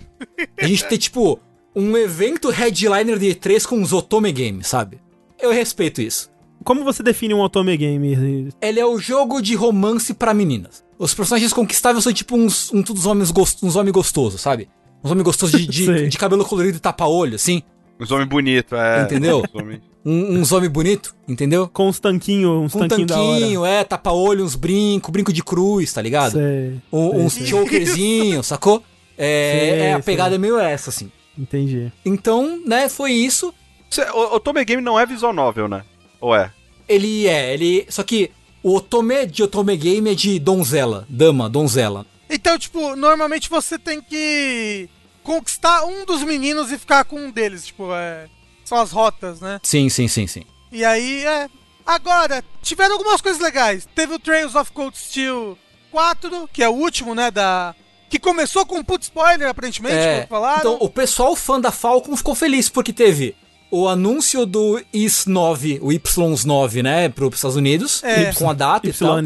[0.61, 1.39] A gente ter, tipo,
[1.75, 4.99] um evento headliner de E3 com os Otome Games, sabe?
[5.41, 6.29] Eu respeito isso.
[6.65, 8.49] Como você define um Otome Game?
[8.61, 10.85] Ele é o jogo de romance pra meninas.
[10.99, 14.69] Os personagens conquistáveis são tipo uns, um, uns homens gost, uns homens gostosos, sabe?
[15.03, 17.63] Uns homens gostosos de, de, de cabelo colorido e tapa-olho, assim.
[17.99, 19.03] Uns homens bonitos, é.
[19.05, 19.39] Entendeu?
[19.39, 21.69] Uns homens- Um, uns homens bonitos, entendeu?
[21.69, 22.89] Com uns tanquinhos, uns Com um hora.
[22.97, 26.33] tanquinho, é, tapa-olho, uns brincos, brinco de cruz, tá ligado?
[26.33, 27.47] Sei, Um- uns sei.
[27.47, 28.83] chokerzinhos, sacou?
[29.19, 30.03] É, Sei, é, a sei.
[30.03, 31.11] pegada é meio essa, assim.
[31.39, 31.93] entendi.
[32.05, 33.53] Então, né, foi isso.
[33.91, 35.83] Cê- O, o Tome Game não é visual novel, né?
[36.21, 36.51] Ou é?
[36.89, 37.85] Ele é, ele.
[37.91, 38.31] Só que
[38.63, 42.07] o Otome de Otome Game é de donzela, dama, donzela.
[42.29, 44.89] Então, tipo, normalmente você tem que
[45.23, 47.67] conquistar um dos meninos e ficar com um deles.
[47.67, 48.27] Tipo, é.
[48.71, 49.59] São as rotas, né?
[49.65, 50.45] Sim, sim, sim, sim.
[50.71, 51.49] E aí, é.
[51.85, 53.85] Agora, tiveram algumas coisas legais.
[53.97, 55.59] Teve o Trails of Cold Steel
[55.91, 57.33] 4, que é o último, né?
[57.33, 57.75] Da.
[58.09, 60.59] Que começou com um puto spoiler, aparentemente, É, como falaram.
[60.61, 63.35] então, o pessoal fã da Falcon ficou feliz porque teve
[63.73, 68.33] o anúncio do IS-9, o Y-9, né, para os Estados Unidos, É.
[68.35, 69.17] com a data e tal.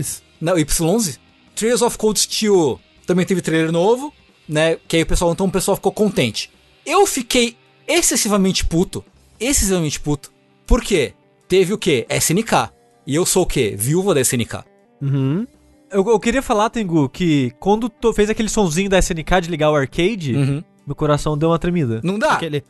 [0.40, 1.18] Não, Y11.
[1.54, 4.10] Trails of Cold Steel também teve trailer novo,
[4.48, 6.50] né, que aí o pessoal, então o pessoal ficou contente.
[6.86, 7.56] Eu fiquei
[7.86, 9.04] excessivamente puto,
[9.40, 10.32] excessivamente puto,
[10.66, 11.12] por quê?
[11.48, 12.06] Teve o quê?
[12.08, 12.70] SNK.
[13.06, 13.74] E eu sou o quê?
[13.76, 14.64] Viúva da SNK.
[15.02, 15.46] Uhum.
[15.90, 19.70] Eu, eu queria falar, Tengu, que quando tu fez aquele sonzinho da SNK de ligar
[19.70, 20.64] o arcade, Uhum.
[20.86, 22.00] meu coração deu uma tremida.
[22.02, 22.32] Não dá?
[22.32, 22.64] Aquele.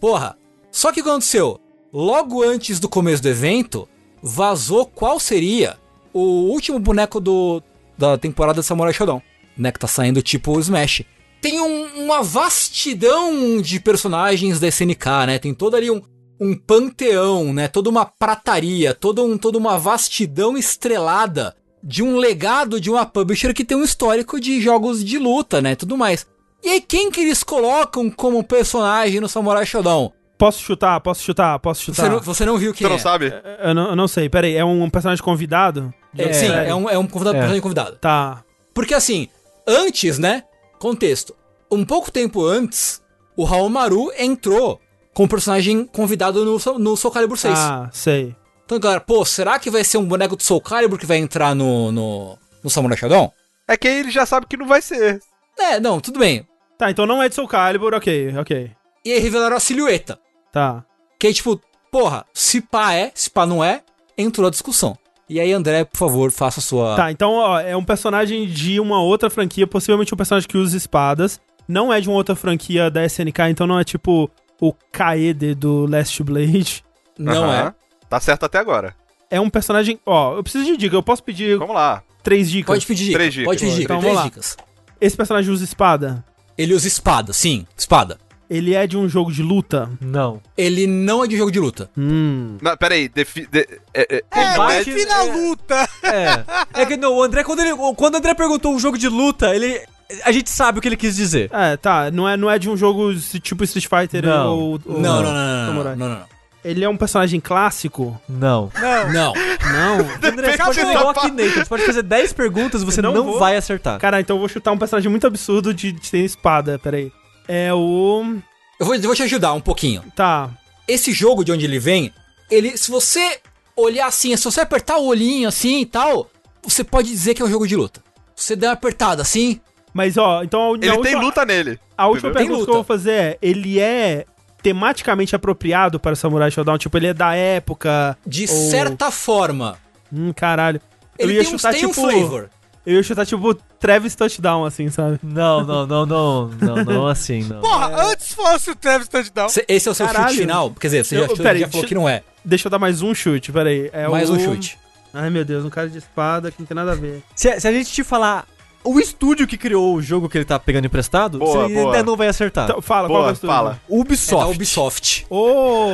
[0.00, 0.36] Porra,
[0.70, 1.60] só que o que aconteceu?
[1.92, 3.88] Logo antes do começo do evento,
[4.22, 5.76] vazou qual seria
[6.12, 7.62] o último boneco do,
[7.96, 9.22] da temporada Samurai Shodown,
[9.56, 9.72] né?
[9.72, 11.02] Que tá saindo tipo o Smash.
[11.40, 15.38] Tem um- uma vastidão de personagens da SNK, né?
[15.38, 16.02] Tem todo ali um,
[16.40, 17.68] um panteão, né?
[17.68, 23.54] Toda uma prataria, toda, um, toda uma vastidão estrelada de um legado de uma publisher
[23.54, 25.74] que tem um histórico de jogos de luta, né?
[25.76, 26.26] Tudo mais.
[26.64, 30.10] E aí, quem que eles colocam como personagem no Samurai Shodown?
[30.36, 31.00] Posso chutar?
[31.00, 31.58] Posso chutar?
[31.60, 32.02] Posso chutar?
[32.02, 32.98] Você não, você não viu quem Você não é?
[32.98, 33.32] sabe?
[33.62, 34.28] Eu, não, eu não sei.
[34.28, 35.94] Pera aí, é um personagem convidado?
[36.18, 37.40] É, sim, é um, é um convidado, É.
[37.40, 37.96] personagem convidado.
[37.98, 38.42] Tá.
[38.74, 39.28] Porque assim,
[39.66, 40.42] antes, né?
[40.78, 41.34] Contexto.
[41.70, 43.02] Um pouco tempo antes,
[43.36, 44.80] o Haomaru entrou
[45.14, 47.58] como personagem convidado no, Soul- no Soul Calibur 6.
[47.58, 48.36] Ah, sei.
[48.64, 51.54] Então, galera, pô, será que vai ser um boneco do Soul Calibur que vai entrar
[51.54, 53.30] no, no, no Samurai Shodown?
[53.66, 55.20] É que aí ele já sabe que não vai ser.
[55.58, 56.46] É, não, tudo bem.
[56.78, 58.70] Tá, então não é de Soul Calibur, ok, ok.
[59.04, 60.18] E aí revelaram a silhueta.
[60.52, 60.84] Tá.
[61.18, 63.82] Que aí, tipo, porra, se pá é, se pá não é,
[64.18, 64.98] entrou a discussão.
[65.28, 66.94] E aí, André, por favor, faça a sua.
[66.96, 70.76] Tá, então, ó, é um personagem de uma outra franquia, possivelmente um personagem que usa
[70.76, 71.40] espadas.
[71.66, 74.30] Não é de uma outra franquia da SNK, então não é tipo
[74.60, 76.84] o Kaede do Last Blade.
[77.18, 77.68] Não Aham.
[77.68, 77.74] é.
[78.08, 78.94] Tá certo até agora.
[79.28, 79.98] É um personagem.
[80.06, 82.02] Ó, eu preciso de dica, eu posso pedir Vamos lá.
[82.22, 82.66] três dicas.
[82.74, 83.18] Pode pedir dica.
[83.18, 83.46] Três dicas.
[83.46, 83.84] Pode pedir dica.
[83.84, 84.30] Então, três vamos lá.
[84.30, 84.56] dicas.
[85.00, 86.24] Esse personagem usa espada.
[86.56, 88.18] Ele usa espada, sim, espada.
[88.48, 89.90] Ele é de um jogo de luta.
[90.00, 90.40] Não.
[90.56, 91.90] Ele não é de jogo de luta.
[91.98, 92.56] Hum.
[92.62, 93.46] Não, peraí, defi...
[93.46, 93.60] De...
[93.92, 95.88] É, é, É, Combate- defina a é- luta.
[96.02, 96.44] É.
[96.82, 99.54] É que não, o André, quando, ele, quando o André perguntou um jogo de luta,
[99.54, 99.80] ele.
[100.24, 101.50] A gente sabe o que ele quis dizer.
[101.52, 102.10] É, tá.
[102.12, 103.12] Não é, não é de um jogo
[103.42, 104.56] tipo Street Fighter Não.
[104.56, 106.36] ou, ou- Não, não, não, não, não, não, não.
[106.64, 108.20] Ele é um personagem clássico?
[108.28, 108.70] Não.
[108.80, 109.12] Não.
[109.12, 109.32] Não.
[109.72, 110.30] Não.
[110.30, 111.48] André, você pode fazer igual Nathan.
[111.50, 113.98] Você pode fazer 10 perguntas e você Não não, vai acertar.
[114.00, 116.78] Cara, então eu vou chutar um personagem muito absurdo de, de ter espada.
[116.78, 117.12] Peraí.
[117.48, 118.36] É o.
[118.78, 120.02] Eu vou, eu vou te ajudar um pouquinho.
[120.14, 120.50] Tá.
[120.86, 122.12] Esse jogo de onde ele vem,
[122.50, 123.38] ele, se você
[123.76, 126.30] olhar assim, se você apertar o olhinho assim e tal,
[126.62, 128.02] você pode dizer que é um jogo de luta.
[128.34, 129.60] Se você der uma apertada assim,
[129.94, 131.78] Mas ó, então a, a Ele tem última, luta nele.
[131.96, 132.46] a última entendeu?
[132.48, 134.26] pergunta Tem que eu vou fazer é: ele é
[134.62, 136.76] tematicamente apropriado para Samurai Showdown?
[136.78, 138.16] Tipo, ele é da época.
[138.26, 139.78] de ou- certa forma,
[140.12, 140.80] Hum, caralho.
[141.18, 142.00] Eu ele ia tem, um, chutar tem um tipo.
[142.02, 142.50] flavor.
[142.86, 145.18] Eu ia chutar tipo Travis Touchdown, assim, sabe?
[145.22, 146.48] Não, não, não, não.
[146.48, 147.60] Não, não assim, não.
[147.60, 149.48] Porra, antes fosse o Travis Touchdown.
[149.48, 150.28] Cê- Esse é o seu Caralho.
[150.28, 150.70] chute final?
[150.70, 152.22] Quer dizer, você Eu- já, já falou que não é.
[152.44, 153.90] Deixa eu dar mais um chute, peraí.
[153.92, 154.34] É Mais o...
[154.34, 154.78] um chute.
[155.12, 157.22] Ai meu Deus, um cara de espada que não tem nada a ver.
[157.34, 158.46] Se, se a gente te falar
[158.86, 161.86] o estúdio que criou o jogo que ele tá pegando emprestado, Boa, você boa.
[161.96, 162.64] ainda não vai acertar.
[162.64, 163.54] Então, fala, qual é o Boa, estúdio?
[163.56, 163.70] fala.
[163.70, 164.54] É da Ubisoft.
[164.54, 165.26] Ubisoft.
[165.30, 165.88] Ô!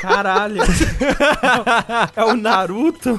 [0.00, 0.60] caralho!
[2.16, 3.18] é o Naruto?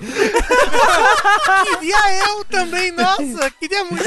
[1.80, 4.04] Queria eu também, nossa, queria muito.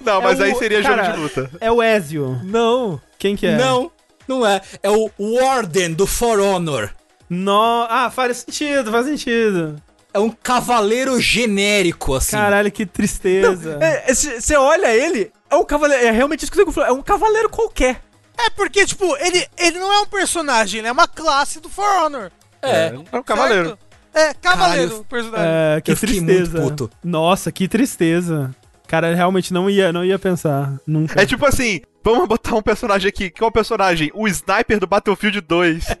[0.00, 1.50] Não, É mas aí o- seria cara, jogo de luta.
[1.60, 2.40] É o Ezio.
[2.44, 3.00] Não.
[3.18, 3.56] Quem que é?
[3.56, 3.90] Não,
[4.28, 4.60] não é.
[4.82, 6.90] É o Warden do For Honor.
[7.28, 7.86] No...
[7.88, 9.76] Ah, faz sentido, faz sentido.
[10.12, 12.32] É um cavaleiro genérico, assim.
[12.36, 13.78] Caralho, que tristeza.
[14.12, 16.04] Você olha ele, é um cavaleiro.
[16.04, 16.88] É realmente isso que eu falou.
[16.88, 18.02] É um cavaleiro qualquer.
[18.38, 21.84] É porque, tipo, ele, ele não é um personagem, ele é uma classe do For
[22.02, 22.32] Honor.
[22.62, 22.92] É.
[23.12, 23.68] É um cavaleiro.
[23.68, 23.90] certo?
[24.12, 25.46] É, cavaleiro, Caralho, personagem.
[25.48, 26.60] É, que Eu tristeza.
[26.60, 26.90] muito puto.
[27.04, 28.54] Nossa, que tristeza.
[28.88, 30.74] Cara, realmente não ia, não ia pensar.
[30.84, 31.20] Nunca.
[31.22, 33.30] É tipo assim, vamos botar um personagem aqui.
[33.30, 34.10] Qual personagem?
[34.14, 35.84] O Sniper do Battlefield 2.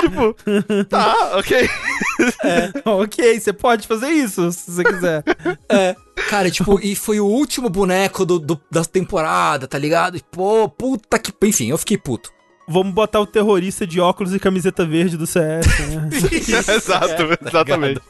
[0.00, 0.34] tipo,
[0.88, 1.68] tá, ok.
[2.84, 5.24] ok, você pode fazer isso, se você quiser.
[5.68, 5.94] É.
[6.28, 10.16] Cara, tipo, e foi o último boneco do, do- da temporada, tá ligado?
[10.16, 11.32] E, pô, puta que.
[11.46, 12.30] Enfim, eu fiquei puto.
[12.68, 16.08] Vamos botar o terrorista de óculos e camiseta verde do CS, né?
[16.76, 18.00] Exato, exatamente.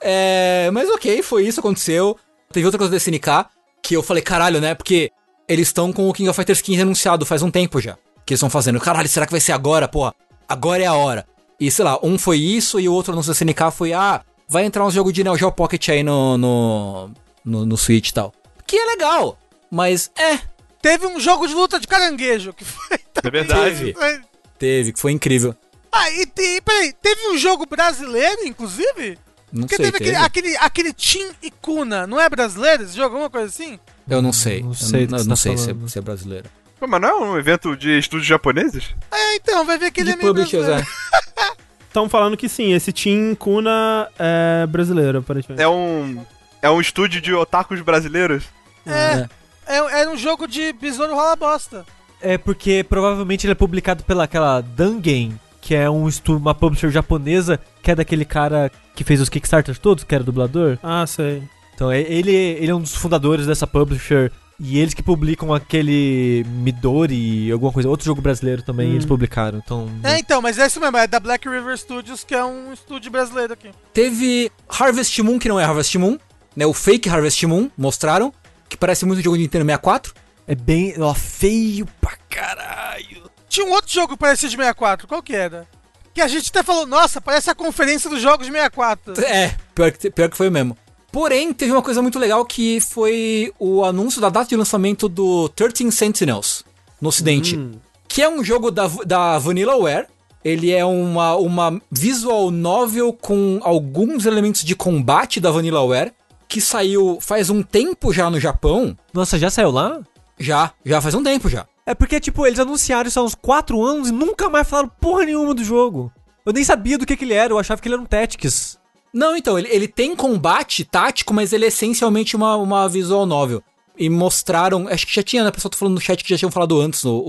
[0.00, 2.16] É, mas ok, foi isso, aconteceu.
[2.52, 3.46] Teve outra coisa da SNK
[3.90, 4.72] que eu falei, caralho, né?
[4.72, 5.10] Porque
[5.48, 7.94] eles estão com o King of Fighters 15 anunciado faz um tempo já.
[8.24, 8.78] Que eles estão fazendo.
[8.78, 10.14] Caralho, será que vai ser agora, porra?
[10.48, 11.26] Agora é a hora.
[11.58, 14.64] E sei lá, um foi isso e o outro anúncio da SNK foi, ah, vai
[14.64, 17.10] entrar um jogo de Neo Geo Pocket aí no, no,
[17.44, 18.32] no, no Switch e tal.
[18.64, 19.36] Que é legal,
[19.68, 20.38] mas é,
[20.80, 22.98] Teve um jogo de luta de caranguejo que foi.
[23.22, 23.92] É verdade.
[23.98, 24.20] foi-
[24.58, 25.54] teve, que foi incrível.
[25.92, 29.18] Ah, e tem, peraí, teve um jogo brasileiro, inclusive?
[29.52, 30.16] Não Porque sei, teve teve?
[30.16, 33.14] aquele, aquele, aquele Team e Kuna, não é brasileiro esse jogo?
[33.14, 33.78] Alguma coisa assim?
[34.08, 34.62] Eu não sei.
[34.62, 36.48] Não sei Eu não, eu não você sei tá se é, se é brasileiro.
[36.78, 38.94] Pô, Mas não é um evento de estúdios japoneses?
[39.10, 40.72] É, então, vai ver que ele De é meio brasileiro.
[40.80, 40.84] é.
[41.86, 45.60] Estão falando que sim, esse Team Kuna é brasileiro, aparentemente.
[45.60, 46.24] É um.
[46.62, 48.44] É um estúdio de otakus brasileiros?
[48.86, 49.26] É,
[49.66, 51.84] é, é um jogo de besouro rola bosta.
[52.20, 57.58] É porque provavelmente ele é publicado pela aquela Dangen, que é um uma publisher japonesa,
[57.82, 58.70] que é daquele cara
[59.00, 60.78] que fez os Kickstarters todos, que era dublador.
[60.82, 61.42] Ah, sei.
[61.74, 64.30] Então é- ele, ele é um dos fundadores dessa publisher.
[64.62, 68.92] E eles que publicam aquele Midori, alguma coisa, outro jogo brasileiro também, Hum.
[68.92, 69.58] eles publicaram.
[69.64, 69.88] Então.
[70.04, 73.10] É, então, mas é isso mesmo, é da Black River Studios, que é um estúdio
[73.10, 73.70] brasileiro aqui.
[73.94, 76.18] Teve Harvest Moon, que não é Harvest Moon,
[76.54, 76.66] né?
[76.66, 78.34] O fake Harvest Moon, mostraram,
[78.68, 80.12] que parece muito jogo de Nintendo 64.
[80.46, 80.94] É bem.
[80.98, 83.30] Ó, feio pra caralho.
[83.48, 85.66] Tinha um outro jogo que parecia de 64, qual que era?
[86.12, 89.20] Que a gente até falou, nossa, parece a conferência dos jogos de 64.
[89.24, 90.76] É, pior que, pior que foi mesmo.
[91.12, 95.48] Porém, teve uma coisa muito legal que foi o anúncio da data de lançamento do
[95.50, 96.64] 13 Sentinels
[97.00, 97.58] no ocidente.
[98.06, 100.06] Que é um jogo da, da Vanillaware.
[100.44, 106.12] Ele é uma, uma visual novel com alguns elementos de combate da Vanillaware.
[106.48, 108.96] Que saiu faz um tempo já no Japão.
[109.12, 110.00] Nossa, já saiu lá?
[110.38, 111.66] Já, já faz um tempo já.
[111.90, 115.24] É porque, tipo, eles anunciaram isso há uns 4 anos e nunca mais falaram porra
[115.24, 116.12] nenhuma do jogo.
[116.46, 118.78] Eu nem sabia do que, que ele era, eu achava que ele era um Tactics.
[119.12, 123.60] Não, então, ele, ele tem combate tático, mas ele é essencialmente uma, uma visual novel.
[123.98, 124.86] E mostraram.
[124.88, 125.50] Acho que já tinha, né?
[125.50, 127.24] Pessoal tá falando no chat que já tinham falado antes o, o,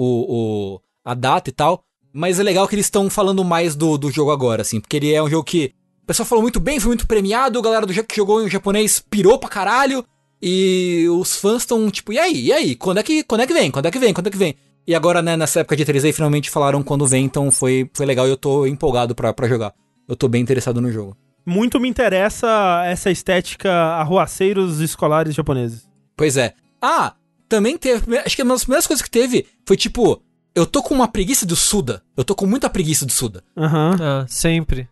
[0.76, 1.82] o- a data e tal.
[2.14, 4.80] Mas é legal que eles estão falando mais do, do jogo agora, assim.
[4.80, 5.74] Porque ele é um jogo que.
[6.04, 9.00] O pessoal falou muito bem, foi muito premiado, a galera do que jogou em japonês
[9.00, 10.06] pirou pra caralho.
[10.42, 12.76] E os fãs estão tipo, e aí, e aí?
[12.76, 13.70] Quando é que, quando é que vem?
[13.70, 14.14] Quando é que vem?
[14.14, 14.56] Quando é que vem?
[14.88, 18.28] E agora, né, nessa época de 3 finalmente falaram quando vem, então foi, foi legal
[18.28, 19.74] e eu tô empolgado pra, pra jogar.
[20.08, 21.16] Eu tô bem interessado no jogo.
[21.46, 25.88] Muito me interessa essa estética arruaceiros escolares japoneses.
[26.16, 26.54] Pois é.
[26.82, 27.14] Ah,
[27.48, 28.18] também teve.
[28.18, 30.22] Acho que uma das primeiras coisas que teve foi tipo.
[30.54, 32.04] Eu tô com uma preguiça do Suda.
[32.18, 33.44] Eu tô com muita preguiça do Suda.
[33.56, 33.96] Aham.
[34.02, 34.90] Ah, sempre.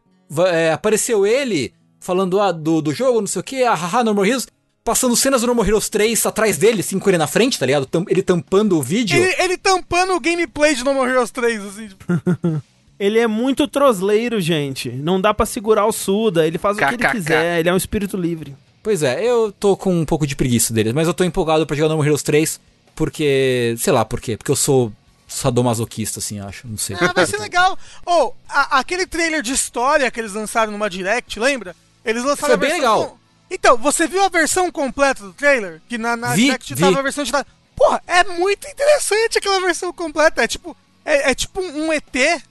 [0.48, 4.14] É, apareceu ele falando ah, do, do jogo, não sei o que, ah, haha, No
[4.14, 4.48] More Heroes.
[4.90, 7.66] Passando cenas do No More Heroes 3 atrás dele, assim, com ele na frente, tá
[7.68, 7.86] ligado?
[7.86, 9.22] Tam- ele tampando o vídeo.
[9.22, 11.88] Ele, ele tampando o gameplay de No More Heroes 3, assim.
[11.90, 12.06] tipo,
[12.99, 14.90] Ele é muito trosleiro, gente.
[14.90, 16.48] Não dá pra segurar o Suda.
[16.48, 17.60] Ele faz o que ele quiser.
[17.60, 18.56] Ele é um espírito livre.
[18.82, 21.76] Pois é, eu tô com um pouco de preguiça dele, mas eu tô empolgado pra
[21.78, 22.60] jogar No More Heroes 3,
[22.95, 23.76] porque.
[23.78, 24.38] sei lá por quê.
[24.38, 24.91] Porque eu sou
[25.28, 26.68] sadomasoquista, assim, acho.
[26.68, 26.98] Não sei.
[26.99, 27.78] Ah, vai ser legal.
[28.06, 31.76] Ou, a- aquele trailer de história que eles lançaram numa Direct, lembra?
[32.03, 33.19] Eles lançaram Foi a bem versão legal.
[33.50, 35.82] Então, você viu a versão completa do trailer?
[35.88, 36.82] Que na, na Vi, Direct vi.
[36.82, 37.32] tava a versão de.
[37.76, 40.44] Porra, é muito interessante aquela versão completa.
[40.44, 40.76] É tipo.
[41.04, 42.04] É, é tipo um ET.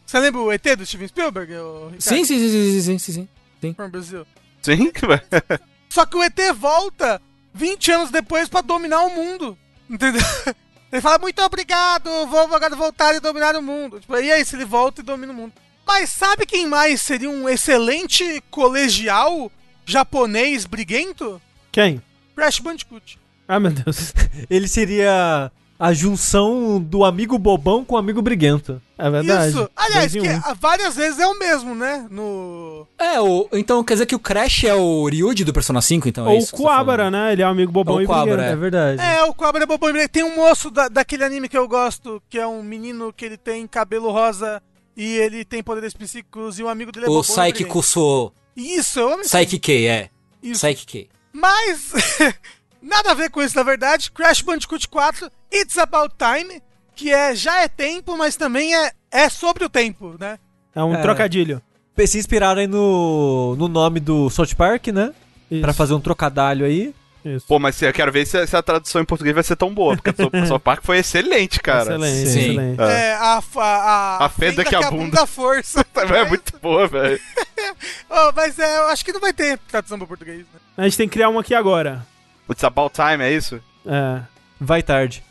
[0.05, 1.53] Você lembra o ET do Steven Spielberg?
[1.55, 2.03] O Ricardo?
[2.03, 3.29] Sim, sim, sim, sim, sim, sim,
[3.61, 3.75] sim.
[3.75, 4.27] From Brasil.
[4.63, 4.91] Sim?
[5.89, 7.21] Só que o ET volta
[7.55, 9.57] 20 anos depois pra dominar o mundo.
[9.89, 10.23] Entendeu?
[10.91, 14.01] Ele fala, muito obrigado, vou agora voltar e dominar o mundo.
[14.01, 15.53] Tipo, e aí, se ele volta e domina o mundo.
[15.87, 19.53] Mas sabe quem mais seria um excelente colegial
[19.89, 21.41] japonês briguento?
[21.73, 22.03] Quem?
[22.37, 23.19] Crash Bandicoot.
[23.47, 24.13] Ah, meu Deus.
[24.49, 28.83] Ele seria a junção do amigo bobão com o amigo briguento.
[28.99, 29.51] É verdade.
[29.51, 29.71] Isso.
[29.77, 30.55] Aliás, que um.
[30.61, 32.07] várias vezes é o mesmo, né?
[32.11, 32.87] No.
[32.99, 36.27] É, o, então quer dizer que o Crash é o Ryuji do Persona 5, então
[36.27, 37.13] é Ou o isso que você tá Kuwabara, falando.
[37.15, 37.33] né?
[37.33, 38.53] Ele é um amigo bobão É o e Kuwabara, briguento.
[38.53, 39.01] É verdade.
[39.03, 39.93] É, o Cobra Bobão.
[40.11, 43.37] Tem um moço da, daquele anime que eu gosto, que é um menino que ele
[43.37, 44.61] tem cabelo rosa
[44.97, 47.73] e ele tem poderes psíquicos e o amigo dele é O bobão e Saiki briguento.
[48.61, 50.11] Isso, eu amo Saiki K, é.
[50.43, 50.61] Isso.
[50.61, 51.09] Saiki K.
[51.33, 51.93] Mas,
[52.83, 54.11] nada a ver com isso, na verdade.
[54.11, 56.61] Crash Bandicoot 4, It's About Time,
[56.97, 60.39] que é já é tempo, mas também é, é sobre o tempo, né?
[60.75, 61.01] É um É.
[61.03, 61.63] trocadilho.
[62.07, 65.13] Se inspiraram aí no, no nome do South Park, né?
[65.51, 65.61] Isso.
[65.63, 66.95] Pra fazer um trocadalho aí.
[67.37, 67.47] Isso.
[67.47, 69.97] Pô, mas eu quero ver se, se a tradução em português vai ser tão boa,
[69.97, 71.95] porque o South Park foi excelente, cara.
[71.97, 72.51] excelente, Sim.
[72.51, 72.81] excelente.
[72.81, 75.23] É, a, a, a, A fenda que abunda.
[75.23, 75.85] a força.
[76.15, 77.21] É muito boa, velho.
[78.09, 80.61] Oh, mas é, eu acho que não vai ter tradução para português, né?
[80.77, 82.07] A gente tem que criar um aqui agora.
[82.51, 83.61] It's about time, é isso?
[83.85, 84.21] É.
[84.61, 85.23] Vai tarde.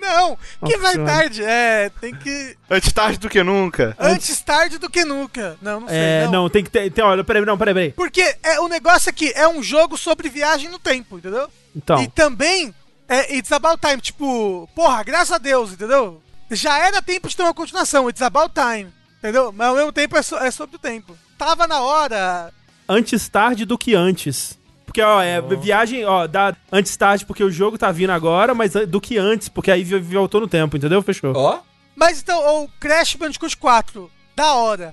[0.00, 1.42] Não, que vai tarde.
[1.44, 2.56] É, tem que.
[2.70, 3.94] Antes tarde do que nunca.
[3.98, 5.56] Antes tarde do que nunca.
[5.60, 5.96] Não, não sei.
[5.98, 6.32] É, não.
[6.32, 6.90] não, tem que ter.
[6.90, 7.92] Tem, olha, peraí, não, peraí, peraí.
[7.92, 11.48] Porque é, o negócio aqui é um jogo sobre viagem no tempo, entendeu?
[11.76, 12.74] Então, E também
[13.08, 16.22] é It's About Time, tipo, porra, graças a Deus, entendeu?
[16.50, 19.52] Já era tempo de ter uma continuação, It's About Time, entendeu?
[19.52, 21.16] Mas ao mesmo tempo é, so- é sobre o tempo.
[21.38, 22.52] Tava na hora.
[22.88, 24.58] antes tarde do que antes.
[24.90, 28.72] Porque, ó, é viagem, ó, dá antes tarde porque o jogo tá vindo agora, mas
[28.72, 31.00] do que antes, porque aí voltou no tempo, entendeu?
[31.00, 31.32] Fechou.
[31.36, 31.60] Ó.
[31.94, 34.92] Mas então, o Crash Bandicoot 4, da hora.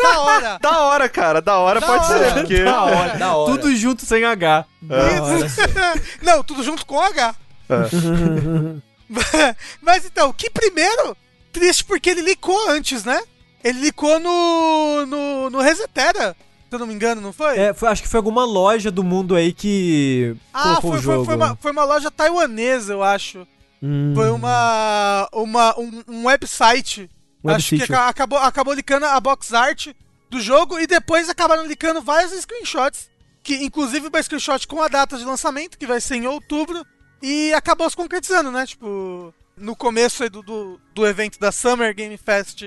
[0.00, 0.58] Da hora.
[0.62, 2.24] Da hora, cara, da hora Da pode hora.
[2.30, 2.62] ser, porque.
[2.62, 3.50] Da hora, da hora.
[3.52, 4.64] Tudo junto sem H.
[6.22, 7.34] Não, tudo junto com H.
[9.82, 11.16] Mas então, que primeiro,
[11.52, 13.20] triste porque ele licou antes, né?
[13.64, 16.36] Ele licou no, no, no Resetera,
[16.72, 17.58] se eu não me engano, não foi?
[17.58, 21.02] É, foi- acho que foi alguma loja do mundo aí que ah, colocou foi, o
[21.02, 21.24] foi, jogo.
[21.26, 23.46] foi, uma, foi uma loja taiwanesa, eu acho.
[23.82, 27.10] Hum, Foi uma, uma um, um website.
[27.44, 29.88] Acho que aca- acabou, acabou licando a box art
[30.30, 33.10] do jogo e depois acabaram licando vários screenshots.
[33.42, 36.86] Que, inclusive uma screenshot com a data de lançamento, que vai ser em outubro.
[37.20, 38.64] E acabou se concretizando, né?
[38.64, 42.62] Tipo, no começo aí do, do, do evento da Summer Game Fest,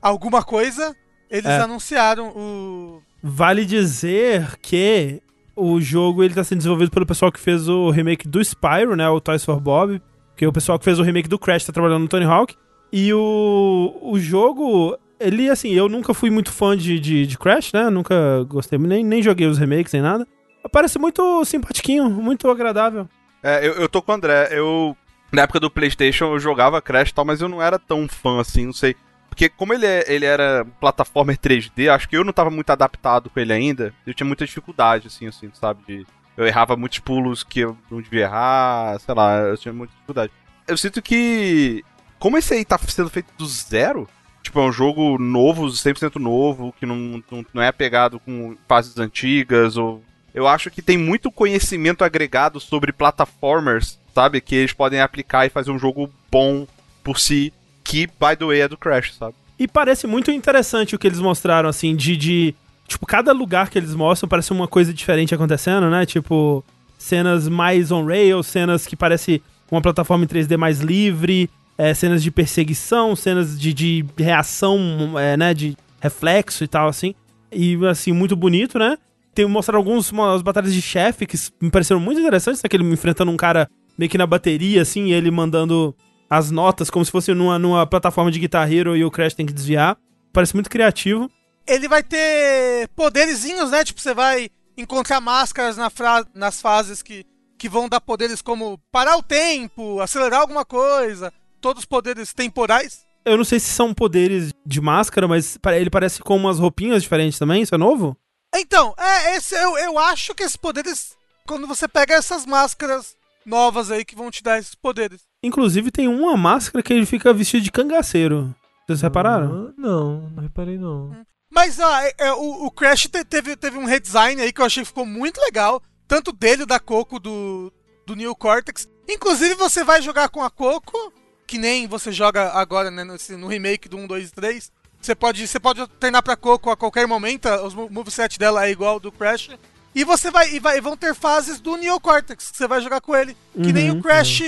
[0.00, 0.96] alguma coisa,
[1.28, 1.60] eles É.
[1.60, 3.02] anunciaram o.
[3.22, 5.20] Vale dizer que
[5.54, 9.08] o jogo ele tá sendo desenvolvido pelo pessoal que fez o remake do Spyro, né?
[9.08, 10.00] O Toys for Bob.
[10.36, 12.56] Que é o pessoal que fez o remake do Crash tá trabalhando no Tony Hawk.
[12.90, 17.72] E o, o jogo, ele, assim, eu nunca fui muito fã de, de, de Crash,
[17.72, 17.90] né?
[17.90, 20.26] Nunca gostei, nem, nem joguei os remakes nem nada.
[20.72, 23.06] Parece muito simpatiquinho, muito agradável.
[23.42, 24.48] É, eu, eu tô com o André.
[24.50, 24.96] Eu.
[25.32, 28.40] Na época do PlayStation eu jogava Crash e tal, mas eu não era tão fã
[28.40, 28.96] assim, não sei.
[29.30, 33.30] Porque como ele, é- ele era plataforma 3D, acho que eu não tava muito adaptado
[33.30, 33.94] com ele ainda.
[34.06, 35.80] Eu tinha muita dificuldade, assim, assim, sabe?
[35.86, 39.94] De, eu errava muitos pulos que eu não devia errar, sei lá, eu tinha muita
[39.94, 40.32] dificuldade.
[40.68, 41.82] Eu sinto que.
[42.18, 44.06] Como esse aí tá sendo feito do zero,
[44.42, 48.98] tipo, é um jogo novo, 100% novo, que não, não, não é apegado com fases
[48.98, 50.02] antigas, ou...
[50.34, 54.40] Eu acho que tem muito conhecimento agregado sobre plataformers, sabe?
[54.40, 56.66] Que eles podem aplicar e fazer um jogo bom
[57.02, 57.52] por si,
[57.84, 59.34] que, by the way, é do Crash, sabe?
[59.58, 62.54] E parece muito interessante o que eles mostraram, assim, de, de.
[62.88, 66.06] Tipo, cada lugar que eles mostram parece uma coisa diferente acontecendo, né?
[66.06, 66.64] Tipo,
[66.98, 72.30] cenas mais on-rail, cenas que parece uma plataforma em 3D mais livre, é, cenas de
[72.30, 75.52] perseguição, cenas de, de reação, é, né?
[75.52, 77.14] De reflexo e tal, assim.
[77.52, 78.96] E, assim, muito bonito, né?
[79.34, 83.36] Tem mostraram algumas umas batalhas de chefe que me pareceram muito interessantes, aquele enfrentando um
[83.36, 85.94] cara meio que na bateria, assim, e ele mandando
[86.30, 89.44] as notas como se fosse numa, numa plataforma de Guitar Hero e o Crash tem
[89.44, 89.98] que desviar.
[90.32, 91.28] Parece muito criativo.
[91.66, 93.84] Ele vai ter poderizinhos, né?
[93.84, 97.26] Tipo, você vai encontrar máscaras na fra- nas fases que,
[97.58, 103.04] que vão dar poderes como parar o tempo, acelerar alguma coisa, todos os poderes temporais.
[103.24, 107.38] Eu não sei se são poderes de máscara, mas ele parece com umas roupinhas diferentes
[107.38, 108.16] também, isso é novo?
[108.54, 111.14] Então, é, esse, eu, eu acho que esses poderes,
[111.46, 115.20] quando você pega essas máscaras novas aí que vão te dar esses poderes.
[115.42, 118.54] Inclusive tem uma máscara que ele fica vestido de cangaceiro.
[118.86, 119.68] Vocês repararam?
[119.68, 121.16] Ah, Não, não reparei não.
[121.52, 124.64] Mas ó, é- é, o, o Crash te- teve, teve um redesign aí que eu
[124.66, 125.82] achei que ficou muito legal.
[126.06, 127.72] Tanto dele, da Coco, do,
[128.06, 128.88] do New Cortex.
[129.08, 131.12] Inclusive, você vai jogar com a Coco,
[131.46, 134.70] que nem você joga agora né, nesse- no remake do 1, 2 e 3.
[135.00, 138.70] Você pode, você pode alternar pra Coco a qualquer momento, os mo- moveset dela é
[138.70, 139.50] igual ao do Crash.
[139.94, 142.80] E você vai, e vai e vão ter fases do Neo Cortex, que você vai
[142.80, 143.36] jogar com ele.
[143.54, 144.40] Que nem Uhum, o Crash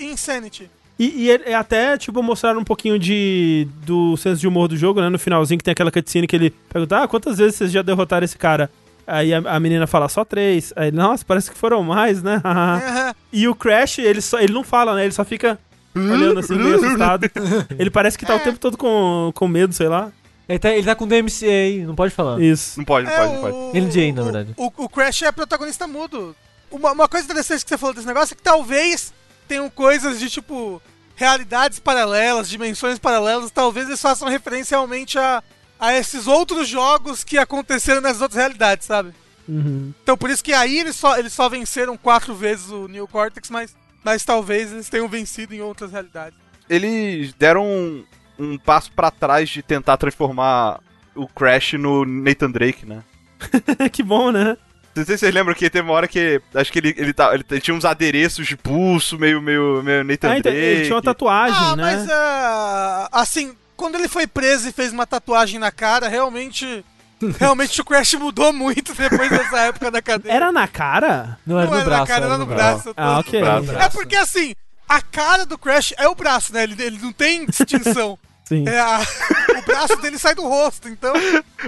[0.00, 0.70] Insanity.
[0.98, 5.00] E, e ele- até, tipo, mostraram um pouquinho de do senso de humor do jogo,
[5.00, 5.08] né?
[5.08, 8.24] No finalzinho que tem aquela cutscene que ele pergunta, ah, quantas vezes vocês já derrotaram
[8.24, 8.70] esse cara?
[9.06, 10.72] Aí a, a menina fala, só três.
[10.76, 12.42] Aí, nossa, parece que foram mais, né?
[13.32, 15.04] E o Crash, ele, só, ele não fala, né?
[15.04, 15.58] Ele só fica
[15.94, 17.28] olhando assim, meio assustado.
[17.78, 20.10] Ele parece que tá o tempo todo com, com medo, sei lá.
[20.48, 22.40] Ele tá, ele tá com DMCA, não pode falar.
[22.40, 22.78] Isso.
[22.78, 23.54] Não pode, não É, pode, não pode.
[23.56, 24.54] o- NJ, na verdade.
[24.56, 26.34] O, o Crash é protagonista mudo.
[26.70, 29.12] Uma, uma coisa interessante que você falou desse negócio é que talvez
[29.46, 30.80] tenham coisas de tipo
[31.16, 35.42] realidades paralelas, dimensões paralelas, talvez eles façam referência realmente a,
[35.80, 39.12] a esses outros jogos que aconteceram nessas outras realidades, sabe?
[39.48, 39.92] Uhum.
[40.02, 43.50] Então por isso que aí eles só, eles só venceram quatro vezes o New Cortex,
[43.50, 46.38] mas, mas talvez eles tenham vencido em outras realidades.
[46.70, 48.04] Eles deram
[48.38, 50.80] um, passo pra trás de tentar transformar
[51.14, 53.02] o Crash no Nathan Drake, né?
[53.92, 54.56] que bom, né?
[54.94, 56.40] Não sei se vocês lembram que teve uma hora que.
[56.54, 60.30] Acho que ele, ele, tá, ele tinha uns adereços de pulso, meio, meio, meio Nathan
[60.30, 60.66] Ah, então, Drake.
[60.66, 61.82] ele tinha uma tatuagem, ah, né?
[61.82, 66.84] mas ah, assim, quando ele foi preso e fez uma tatuagem na cara, realmente.
[67.36, 70.32] Realmente o Crash mudou muito depois dessa época da cadeia.
[70.32, 71.36] Era na cara?
[71.44, 72.00] Não, era Não no era braço.
[72.00, 72.94] na cara, era no braço.
[72.96, 73.40] Ah, ok.
[73.40, 73.72] Braço.
[73.72, 74.54] É porque assim,
[74.88, 76.62] a cara do Crash é o braço, né?
[76.62, 78.16] Ele, ele não tem distinção.
[78.48, 78.64] Sim.
[78.66, 79.00] É a-
[79.58, 81.12] o braço dele sai do rosto, então.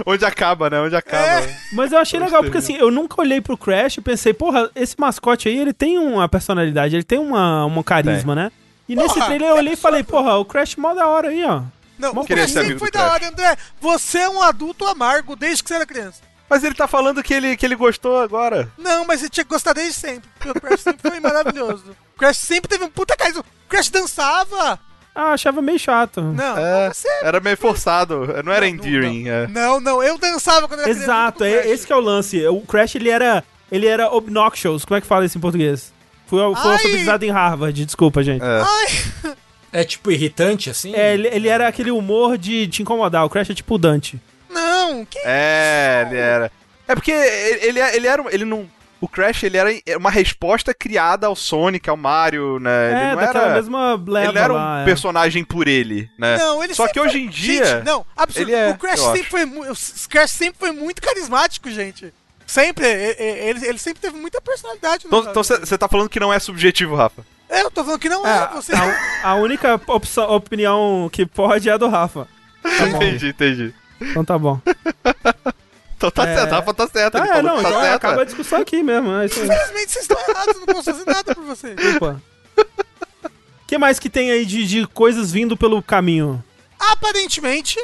[0.05, 0.79] Onde acaba, né?
[0.79, 1.23] Onde acaba.
[1.23, 1.57] É.
[1.71, 4.95] Mas eu achei legal, porque assim, eu nunca olhei pro Crash e pensei, porra, esse
[4.99, 8.51] mascote aí, ele tem uma personalidade, ele tem uma, uma carisma, né?
[8.89, 11.43] E nesse Porra, trailer eu olhei e falei, porra, o Crash mó da hora aí,
[11.45, 11.61] ó.
[11.99, 13.55] Não, Mó o queria Crash sempre foi da hora, André.
[13.79, 16.19] Você é um adulto amargo desde que você era criança.
[16.49, 18.69] Mas ele tá falando que ele, que ele gostou agora.
[18.77, 20.27] Não, mas ele tinha que gostar desde sempre.
[20.37, 21.95] Porque o Crash sempre foi maravilhoso.
[22.15, 23.41] O Crash sempre teve um puta carisma.
[23.41, 24.77] O Crash dançava.
[25.13, 26.21] Ah, achava meio chato.
[26.21, 27.07] Não, É, você.
[27.21, 28.25] era meio forçado.
[28.43, 29.27] Não era Não, não, endearing.
[29.29, 29.47] é.
[29.47, 31.03] Não, não, eu dançava quando era criança.
[31.03, 32.45] Exato, é esse que é o lance.
[32.47, 35.91] O Crash, ele era, ele era obnoxious, como é que fala isso em português?
[36.27, 36.71] Fui, fui Ai.
[36.73, 38.41] alfabetizado em Harvard, desculpa, gente.
[38.41, 38.61] É.
[38.63, 39.35] Ai,
[39.73, 40.93] É tipo irritante, assim?
[40.95, 44.19] É, ele, ele era aquele humor de te incomodar, o Crash é tipo o Dante.
[44.49, 46.51] não, que É, ele era.
[46.87, 48.21] É porque ele, ele, ele era.
[48.21, 48.65] um- Ele não.
[49.01, 52.69] O Crash, ele era uma resposta criada ao Sonic, ao Mario, né?
[52.71, 53.53] é, ele não daquela era.
[53.55, 54.85] mesma leva Ele não era um lá, é.
[54.85, 56.37] personagem por ele, né?
[56.37, 57.65] Não, ele Só que hoje em dia.
[57.65, 58.53] Gente, não, absurdo.
[58.53, 59.29] é, o Crash sempre acho.
[59.31, 62.13] foi o Crash sempre foi muito carismático, gente.
[62.45, 65.07] Sempre, ele, ele sempre teve muita personalidade.
[65.09, 67.25] no Então você tá falando que não é subjetivo, Rafa.
[67.49, 68.71] É, eu tô falando que não é, É, você.
[68.75, 72.27] a, a única opção- opinião que pode é a do Rafa.
[72.95, 73.73] entendi, entendi.
[73.99, 74.59] Então tá bom.
[76.01, 76.35] Então tá É.
[76.35, 77.13] certo, Rafa tá certo.
[77.13, 77.93] Tá, é, não, tá então certo.
[77.95, 79.11] acaba a discussão aqui mesmo.
[79.13, 79.25] É.
[79.25, 81.75] Infelizmente vocês estão errados, eu não posso fazer nada por vocês.
[81.75, 82.21] Desculpa.
[82.57, 86.43] O que mais que tem aí de, de coisas vindo pelo caminho?
[86.79, 87.77] Aparentemente,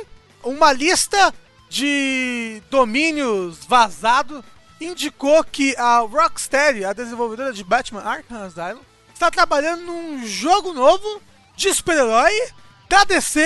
[0.44, 1.32] uma lista
[1.70, 4.44] de domínios vazado
[4.82, 8.82] indicou que a Rocksteady, a desenvolvedora de Batman Arkham Asylum,
[9.14, 11.22] está trabalhando num jogo novo
[11.56, 12.32] de super-herói
[12.90, 13.46] da DC,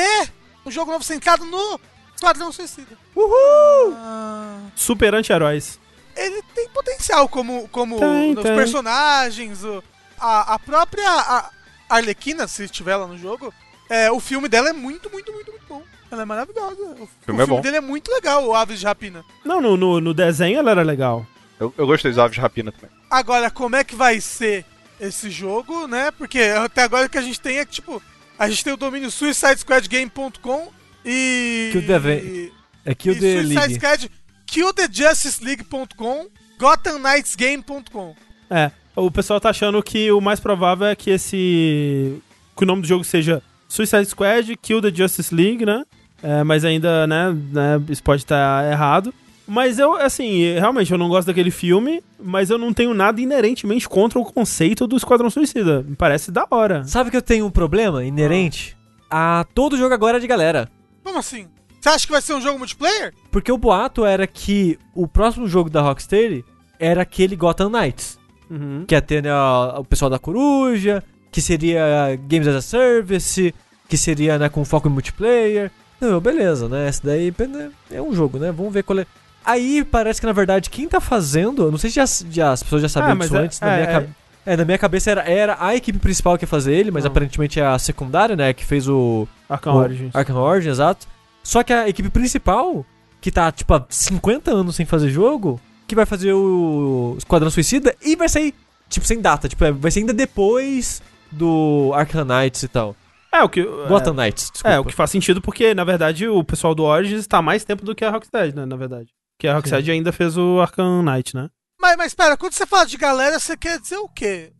[0.66, 1.80] um jogo novo centrado no
[2.16, 2.98] Esquadrão Suicida.
[3.26, 3.94] Uhul!
[3.98, 5.80] Ah, Super anti-heróis.
[6.16, 8.56] ele tem potencial como, como Tem, os tem.
[8.56, 9.84] personagens, o-
[10.20, 11.50] a, a própria a-
[11.90, 13.54] Arlequina, se estiver lá no jogo,
[13.90, 15.82] é, o filme dela é muito, muito, muito, muito bom.
[16.10, 16.82] Ela é maravilhosa.
[16.82, 17.62] O, o filme é bom.
[17.62, 19.24] dele é muito legal, o Aves de Rapina.
[19.46, 21.26] Não, no, no, no desenho ela era legal.
[21.60, 22.90] Eu, eu gostei dos Aves de Rapina também.
[23.10, 24.66] Agora, como é que vai ser
[25.00, 26.12] esse jogo, né?
[26.12, 28.02] Porque até agora o que a gente tem é que, tipo,
[28.38, 30.72] a gente tem o domínio suicidesquadgame.com
[31.06, 31.70] e...
[31.72, 32.54] Kill the Ve-
[32.86, 33.76] É Kill e the Suicide League.
[33.76, 34.12] Squad,
[34.46, 36.28] killthejusticeleague.com,
[36.60, 38.16] gothamknightsgame.com.
[38.50, 42.22] É, o pessoal tá achando que o mais provável é que esse.
[42.56, 45.84] que o nome do jogo seja Suicide Squad, Kill the Justice League, né?
[46.22, 49.14] É, mas ainda, né, né, isso pode estar errado.
[49.48, 53.90] Mas eu, assim, realmente, eu não gosto daquele filme, mas eu não tenho nada inerentemente
[53.90, 55.82] contra o conceito do Esquadrão Suicida.
[55.84, 56.86] Me parece da hora.
[56.86, 58.78] Sabe que eu tenho um problema inerente
[59.10, 60.70] a todo jogo agora de galera.
[61.04, 61.48] Como assim?
[61.82, 63.12] Você acha que vai ser um jogo multiplayer?
[63.32, 66.46] Porque o boato era que o próximo jogo da Rocksteady
[66.80, 68.20] era aquele Gotham Knights.
[68.50, 68.84] Uhum.
[68.88, 69.34] Que ia ter né,
[69.78, 73.54] o pessoal da Coruja, que seria Games as a Service,
[73.90, 75.72] que seria né, com foco em multiplayer.
[76.00, 76.88] Não, beleza, né?
[76.88, 78.52] Esse daí né, é um jogo, né?
[78.52, 79.06] Vamos ver qual é.
[79.44, 82.62] Aí parece que na verdade quem tá fazendo, eu não sei se já, já- as
[82.62, 83.94] pessoas já sabiam Ah, mas disso é- antes, na é, minha é.
[83.94, 84.16] cabeça.
[84.46, 87.12] É, na minha cabeça era, era a equipe principal que ia fazer ele, mas Não.
[87.12, 88.54] aparentemente é a secundária, né?
[88.54, 90.16] Que fez o, Arkham o Origins.
[90.16, 91.08] Arkham Origins, exato.
[91.44, 92.86] Só que a equipe principal,
[93.20, 97.96] que tá, tipo, há 50 anos sem fazer jogo, que vai fazer o Esquadrão Suicida
[98.02, 98.54] e vai sair,
[98.90, 99.50] tipo, sem data.
[99.50, 101.02] Tipo, é- vai ser ainda depois
[101.32, 102.96] do Arkham Knights e tal.
[103.34, 103.64] É, o que.
[103.64, 104.76] Gotham Knights, desculpa.
[104.76, 107.64] É, o que faz sentido porque, na verdade, o pessoal do Origins tá há mais
[107.64, 108.66] tempo do que a Rocksteady, né?
[108.66, 109.08] Na verdade.
[109.38, 111.50] Porque a Rocksteady ainda fez o Arkham Knight, né?
[111.80, 114.52] Mas, mas pera, quando você fala de galera, você quer dizer o quê,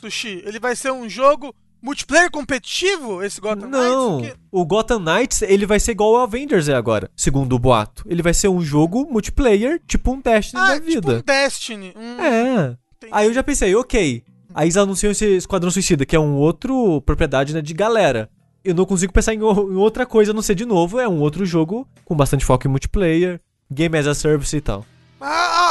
[0.00, 0.42] Sushi?
[0.44, 1.54] Ele vai ser um jogo
[1.84, 4.32] multiplayer competitivo, esse Gotham Não, Knights?
[4.32, 4.40] O quê?
[4.50, 8.02] o Gotham Knights, ele vai ser igual ao Avengers é agora, segundo o boato.
[8.08, 11.16] Ele vai ser um jogo multiplayer, tipo um Destiny Ah, da tipo vida.
[11.18, 11.92] um Destiny.
[11.96, 12.76] Hum, É.
[12.96, 13.12] entendi.
[13.12, 14.24] Aí eu já pensei, ok.
[14.54, 18.30] Aí eles anunciam esse Esquadrão Suicida, que é um outro propriedade né, de galera.
[18.64, 19.42] Eu não consigo pensar em, em
[19.76, 20.98] outra coisa a não ser de novo.
[20.98, 23.40] É um outro jogo com bastante foco em multiplayer,
[23.70, 24.86] game as a service e tal.
[25.20, 25.26] Ah,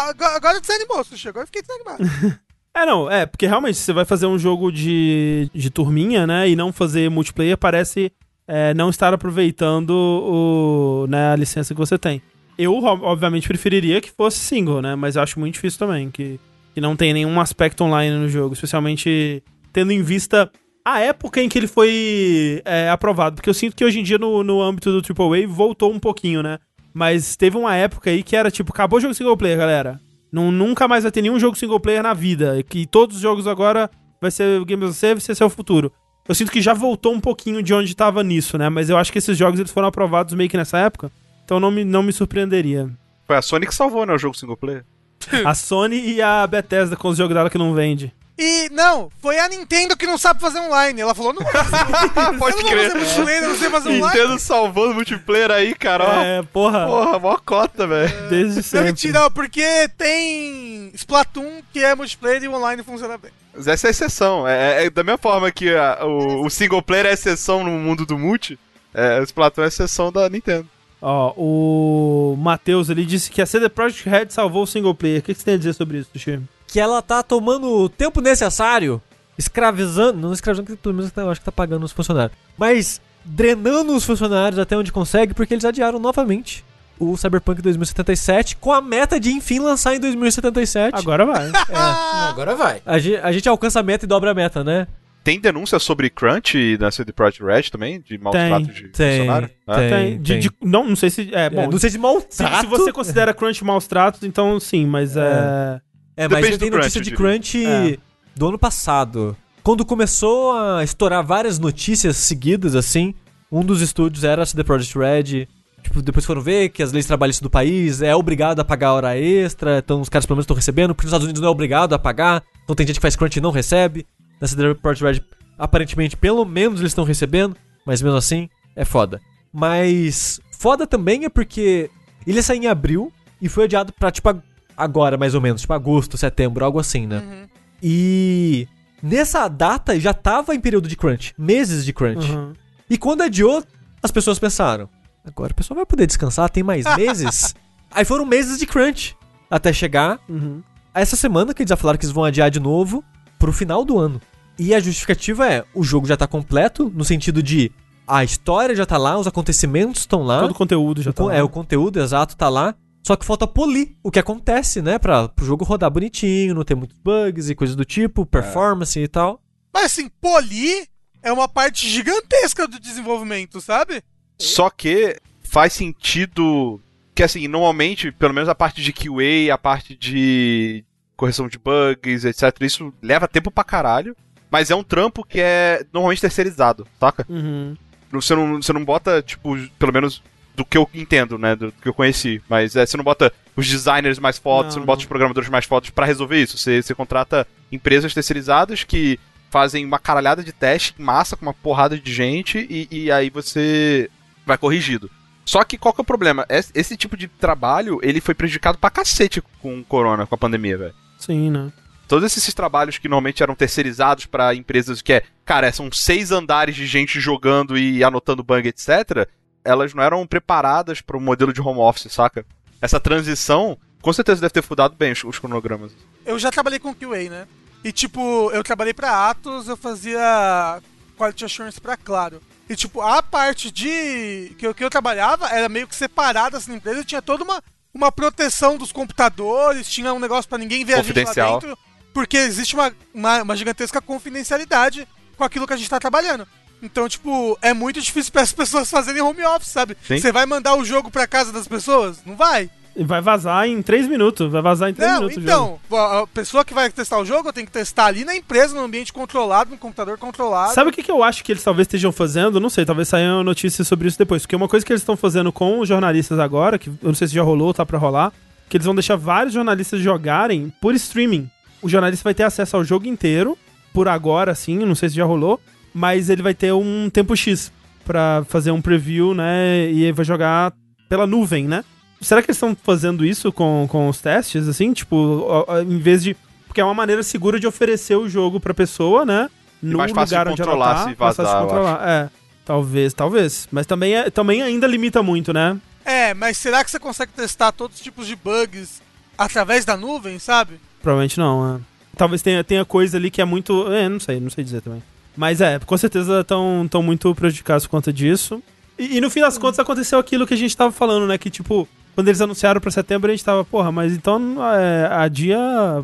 [0.06, 1.30] ah, agora, agora desanimou, Sushi.
[1.30, 2.04] Agora eu fiquei desanimado.
[2.76, 6.56] É, não, é, porque realmente você vai fazer um jogo de, de turminha, né, e
[6.56, 8.12] não fazer multiplayer, parece
[8.48, 12.20] é, não estar aproveitando o, né, a licença que você tem.
[12.58, 16.40] Eu, ob- obviamente, preferiria que fosse single, né, mas acho muito difícil também, que,
[16.74, 20.52] que não tem nenhum aspecto online no jogo, especialmente tendo em vista
[20.84, 24.18] a época em que ele foi é, aprovado, porque eu sinto que hoje em dia
[24.18, 26.58] no, no âmbito do AAA voltou um pouquinho, né,
[26.92, 30.02] mas teve uma época aí que era tipo, acabou o jogo single player, galera.
[30.34, 32.58] Não, nunca mais vai ter nenhum jogo single player na vida.
[32.58, 33.88] E que todos os jogos agora
[34.20, 35.94] vai ser o Game as a Service, esse é o futuro.
[36.28, 38.68] Eu sinto que já voltou um pouquinho de onde tava nisso, né?
[38.68, 41.12] Mas eu acho que esses jogos eles foram aprovados meio que nessa época.
[41.46, 42.90] Então não me, não me surpreenderia.
[43.28, 44.84] Foi a Sony que salvou, né, o jogo single player.
[45.46, 48.14] A Sony e a Bethesda com os jogos dela que não vende.
[48.38, 51.00] E, não, foi a Nintendo que não sabe fazer online.
[51.00, 51.44] Ela falou, não,
[52.40, 52.92] Pode eu não vou crer.
[52.92, 54.06] fazer multiplayer, eu não sei fazer online.
[54.20, 56.04] Nintendo salvando multiplayer aí, cara.
[56.04, 56.22] ó.
[56.24, 58.30] É, porra, Porra, mó cota, velho.
[58.30, 58.86] desde Não, sempre.
[58.88, 63.32] mentira, porque tem Splatoon que é multiplayer e o online funciona bem.
[63.54, 64.48] Mas essa é a exceção.
[64.48, 68.04] É, é da mesma forma que a- o, o single player é exceção no mundo
[68.04, 68.58] do multi,
[68.96, 70.68] é, o Splatoon é exceção da Nintendo.
[71.00, 75.20] Ó, o Matheus ali disse que a CD Projekt Red salvou o single player.
[75.20, 76.40] O que que você tem a dizer sobre isso, Tuxi?
[76.74, 79.00] Que ela tá tomando o tempo necessário,
[79.38, 80.20] escravizando.
[80.20, 82.36] Não escravizando, que pelo menos eu acho que tá pagando os funcionários.
[82.58, 86.66] Mas drenando os funcionários até onde consegue, porque eles adiaram novamente
[87.00, 90.96] o Cyberpunk 2077 com a meta de enfim lançar em 2077.
[90.96, 91.48] Agora vai.
[91.70, 92.82] Não, agora vai.
[92.86, 94.88] A gente, a gente alcança a meta e dobra a meta, né?
[95.24, 98.02] Tem denúncia sobre crunch na CD Projekt Red também?
[98.02, 99.50] De maus Tem, tratos de tem, funcionário?
[99.66, 99.90] Ah, tem.
[99.90, 101.34] Tem, de- de- não, não sei se.
[101.34, 101.70] É, É, bom.
[101.72, 102.60] não sei se se, maltrato.
[102.60, 105.22] se você considera crunch maus tratos, então sim, mas é.
[105.22, 105.82] É,
[106.18, 107.98] mas Depende tenho do notícia crunch, de crunch É.
[108.36, 109.36] do ano passado.
[109.64, 113.14] Quando começou a estourar várias notícias seguidas, assim,
[113.52, 115.48] um dos estúdios era a CD Projekt Red.
[115.82, 119.18] Tipo, depois foram ver que as leis trabalhistas do país é obrigado a pagar hora
[119.18, 121.94] extra, então os caras pelo menos estão recebendo, porque nos Estados Unidos não é obrigado
[121.94, 124.06] a pagar, então tem gente que faz crunch e não recebe.
[124.40, 125.26] Na CD Projekt Red,
[125.58, 129.20] aparentemente, pelo menos eles estão recebendo, mas mesmo assim, é foda.
[129.52, 131.90] Mas foda também é porque
[132.26, 133.12] ele ia sair em abril
[133.42, 134.30] e foi adiado pra, tipo,
[134.78, 137.18] agora, mais ou menos, tipo agosto, setembro, algo assim, né?
[137.20, 137.48] Uhum.
[137.82, 138.68] E
[139.02, 142.32] nessa data já tava em período de crunch, meses de crunch.
[142.32, 142.54] Uhum.
[142.90, 143.64] E quando adiou,
[144.02, 144.88] as pessoas pensaram:
[145.26, 147.54] agora o pessoal vai poder descansar, tem mais meses?
[147.92, 149.16] Aí foram meses de crunch
[149.50, 150.62] até chegar Uhum.
[150.94, 153.04] a essa semana que eles já falaram que eles vão adiar de novo
[153.38, 154.20] pro final do ano.
[154.58, 157.72] E a justificativa é: o jogo já tá completo, no sentido de
[158.08, 160.40] a história já tá lá, os acontecimentos estão lá.
[160.42, 161.24] Todo o conteúdo já O tá.
[161.24, 161.36] con- lá.
[161.36, 162.76] É, o conteúdo exato tá lá.
[163.04, 164.98] Só que falta polir o que acontece, né?
[164.98, 169.08] Pra pro jogo rodar bonitinho, não ter muitos bugs e coisas do tipo, performance e
[169.08, 169.42] tal.
[169.74, 170.88] Mas assim, polir
[171.22, 174.02] é uma parte gigantesca do desenvolvimento, sabe?
[174.40, 176.82] Só que faz sentido
[177.14, 180.84] que, assim, normalmente, pelo menos a parte de QA, a parte de
[181.16, 184.16] correção de bugs, etc., isso leva tempo pra caralho.
[184.50, 187.26] Mas é um trampo que é normalmente terceirizado, saca?
[187.28, 187.76] Uhum.
[188.12, 190.22] Você não, você não bota, tipo, pelo menos
[190.56, 191.56] do que eu entendo, né?
[191.56, 192.42] Do que eu conheci.
[192.48, 195.04] Mas é, você não bota os designers mais fodas, Não, você não bota não.
[195.04, 196.58] os programadores mais fodas pra resolver isso.
[196.58, 199.20] Você, você contrata empresas terceirizadas que
[199.50, 203.30] fazem uma caralhada de teste em massa com uma porrada de gente e, e aí
[203.30, 204.10] você
[204.46, 205.10] vai corrigido.
[205.46, 206.46] Só que qual que é o problema?
[206.50, 210.78] Esse, tipo de trabalho, ele foi prejudicado pra cacete com o corona, com a pandemia,
[210.78, 211.72] velho Sim, né?
[212.08, 216.76] todos esses trabalhos que normalmente eram terceirizados pra empresas que é, cara, são seis andares
[216.76, 219.28] de gente jogando e anotando bug, etc.
[219.64, 222.46] Elas não eram preparadas para o modelo de home office, saca?
[222.82, 225.92] Essa transição, com certeza deve ter fudado bem os, os cronogramas.
[226.26, 227.48] Eu já trabalhei com QA, né?
[227.84, 230.82] E tipo, eu trabalhei pra Atos, eu fazia
[231.18, 232.42] Quality Assurance pra Claro.
[232.70, 236.72] E tipo, a parte de que eu, que eu trabalhava era meio que separada assim,
[236.72, 237.62] na empresa, tinha toda uma,
[237.94, 241.78] uma proteção dos computadores, tinha um negócio pra ninguém ver a gente lá dentro,
[242.14, 246.48] porque existe uma, uma, uma gigantesca confidencialidade com aquilo que a gente tá trabalhando.
[246.84, 249.96] Então, tipo, é muito difícil para as pessoas fazerem home office, sabe?
[250.06, 250.20] Sim.
[250.20, 252.18] Você vai mandar o jogo pra casa das pessoas?
[252.26, 252.70] Não vai.
[252.96, 254.52] Vai vazar em 3 minutos.
[254.52, 255.38] Vai vazar em 3 Não, minutos.
[255.44, 258.84] então, a pessoa que vai testar o jogo tem que testar ali na empresa, num
[258.84, 260.74] ambiente controlado, num computador controlado.
[260.74, 262.60] Sabe o que, que eu acho que eles talvez estejam fazendo?
[262.60, 264.44] Não sei, talvez saia uma notícia sobre isso depois.
[264.44, 267.28] Porque uma coisa que eles estão fazendo com os jornalistas agora, que eu não sei
[267.28, 268.32] se já rolou ou tá pra rolar,
[268.70, 271.50] que eles vão deixar vários jornalistas jogarem por streaming.
[271.82, 273.58] O jornalista vai ter acesso ao jogo inteiro,
[273.92, 275.60] por agora, assim, não sei se já rolou,
[275.94, 277.72] mas ele vai ter um tempo X
[278.06, 279.90] pra fazer um preview, né?
[279.90, 280.74] E ele vai jogar
[281.08, 281.84] pela nuvem, né?
[282.22, 284.94] Será que eles estão fazendo isso com, com os testes, assim?
[284.94, 286.36] Tipo, em vez de.
[286.66, 289.50] Porque é uma maneira segura de oferecer o jogo pra pessoa, né?
[289.82, 291.00] No mais fácil de lugar onde ela controlar tá.
[291.00, 292.10] se mais fácil de vazar, controlar.
[292.10, 292.30] É.
[292.66, 293.68] Talvez, talvez.
[293.72, 295.78] Mas também, é, também ainda limita muito, né?
[296.06, 299.02] É, mas será que você consegue testar todos os tipos de bugs
[299.38, 300.80] através da nuvem, sabe?
[301.02, 301.80] Provavelmente não, é.
[302.16, 303.92] Talvez tenha, tenha coisa ali que é muito.
[303.92, 305.04] É, não sei, não sei dizer também.
[305.36, 308.62] Mas é, com certeza estão tão muito prejudicados por conta disso.
[308.98, 311.38] E, e no fim das contas aconteceu aquilo que a gente tava falando, né?
[311.38, 315.58] Que tipo, quando eles anunciaram pra setembro, a gente tava, porra, mas então é, adia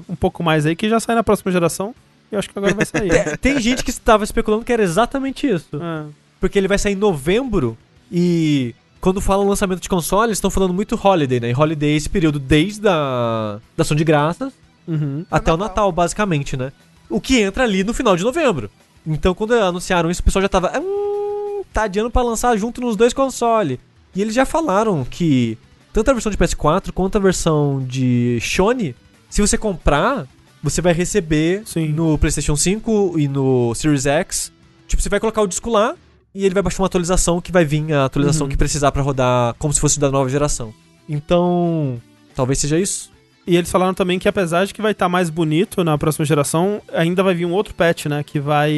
[0.09, 1.93] um pouco mais aí que já sai na próxima geração.
[2.31, 3.09] E eu acho que agora vai sair.
[3.39, 5.75] Tem, tem gente que estava especulando que era exatamente isso.
[5.75, 6.05] É.
[6.39, 7.77] Porque ele vai sair em novembro
[8.11, 11.51] e quando falam lançamento de console, eles estão falando muito holiday, né?
[11.51, 14.51] E holiday é esse período desde a da ação de graças
[14.87, 15.23] Uhum.
[15.29, 15.69] até o Natal.
[15.69, 16.71] Natal, basicamente, né?
[17.09, 18.69] O que entra ali no final de novembro.
[19.09, 20.71] Então, quando anunciaram isso, o pessoal já tava.
[20.79, 23.79] Hum, tá adiando pra lançar junto nos dois consoles.
[24.15, 25.57] E eles já falaram que
[25.93, 28.95] tanto a versão de PS4 quanto a versão de Sony,
[29.29, 30.27] se você comprar,
[30.61, 31.89] você vai receber Sim.
[31.89, 34.51] no PlayStation 5 e no Series X.
[34.87, 35.95] Tipo, você vai colocar o disco lá
[36.33, 38.49] e ele vai baixar uma atualização que vai vir a atualização Uhum.
[38.51, 40.73] que precisar pra rodar como se fosse da nova geração.
[41.07, 42.01] Então,
[42.35, 43.11] talvez seja isso.
[43.47, 46.81] E eles falaram também que apesar de que vai estar mais bonito na próxima geração,
[46.93, 48.23] ainda vai vir um outro patch, né?
[48.23, 48.71] Que vai.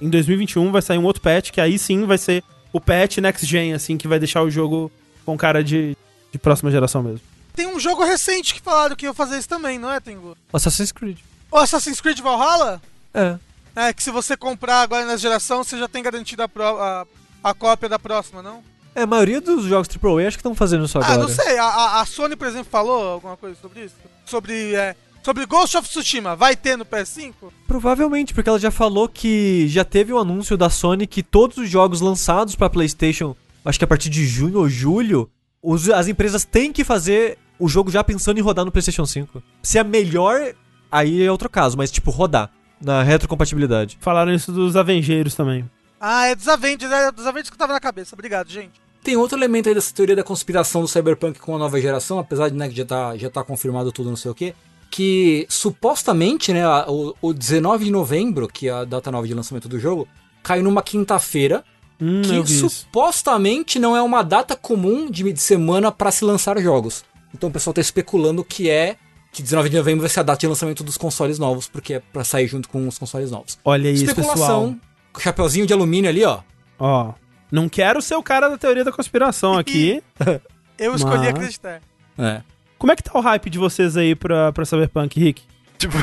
[0.00, 2.42] Em 2021 vai sair um outro patch, que aí sim vai ser
[2.72, 4.90] o patch next gen, assim, que vai deixar o jogo
[5.24, 5.96] com cara de,
[6.32, 7.20] de próxima geração mesmo.
[7.54, 10.36] Tem um jogo recente que falaram que ia fazer isso também, não é, Tengu?
[10.52, 11.18] Assassin's Creed.
[11.50, 12.80] O Assassin's Creed Valhalla?
[13.14, 13.36] É.
[13.76, 17.06] É, que se você comprar agora nessa geração, você já tem garantido a, pro- a,
[17.44, 18.64] a cópia da próxima, não?
[18.94, 21.18] É, a maioria dos jogos AAA acho que estão fazendo isso Ah, agora.
[21.22, 21.58] não sei.
[21.58, 23.94] A, a- Sony, por exemplo, falou alguma coisa sobre isso?
[24.26, 26.36] Sobre, é, sobre Ghost of Tsushima.
[26.36, 27.32] Vai ter no PS5?
[27.66, 31.70] Provavelmente, porque ela já falou que já teve o anúncio da Sony que todos os
[31.70, 35.30] jogos lançados pra PlayStation, acho que a partir de junho ou julho,
[35.62, 39.42] os- as empresas têm que fazer o jogo já pensando em rodar no PlayStation 5.
[39.62, 40.52] Se é melhor,
[40.90, 43.96] aí é outro caso, mas tipo, rodar na retrocompatibilidade.
[44.00, 45.64] Falaram isso dos Avengeiros também.
[46.04, 46.90] Ah, é dos Avengers.
[46.90, 48.14] É dos Avengers que eu tava na cabeça.
[48.16, 48.72] Obrigado, gente.
[49.04, 52.48] Tem outro elemento aí dessa teoria da conspiração do Cyberpunk com a nova geração, apesar
[52.48, 54.54] de né, que já tá, já tá confirmado tudo, não sei o quê.
[54.90, 59.68] Que supostamente, né, o, o 19 de novembro, que é a data nova de lançamento
[59.68, 60.06] do jogo,
[60.42, 61.64] cai numa quinta-feira,
[62.00, 62.68] Hum, que vi isso.
[62.68, 67.04] supostamente não é uma data comum de, de semana para se lançar jogos.
[67.32, 68.96] Então o pessoal tá especulando que é
[69.32, 72.00] que 19 de novembro vai ser a data de lançamento dos consoles novos, porque é
[72.00, 73.56] pra sair junto com os consoles novos.
[73.64, 74.24] Olha isso, pessoal.
[74.26, 76.40] Especulação, com o chapeuzinho de alumínio ali, ó.
[76.78, 77.12] Ó,
[77.50, 80.02] não quero ser o cara da teoria da conspiração aqui.
[80.78, 81.80] Eu escolhi Mas- acreditar.
[82.18, 82.40] É.
[82.78, 85.42] Como é que tá o hype de vocês aí pra, pra Cyberpunk, Rick?
[85.78, 85.96] Tipo,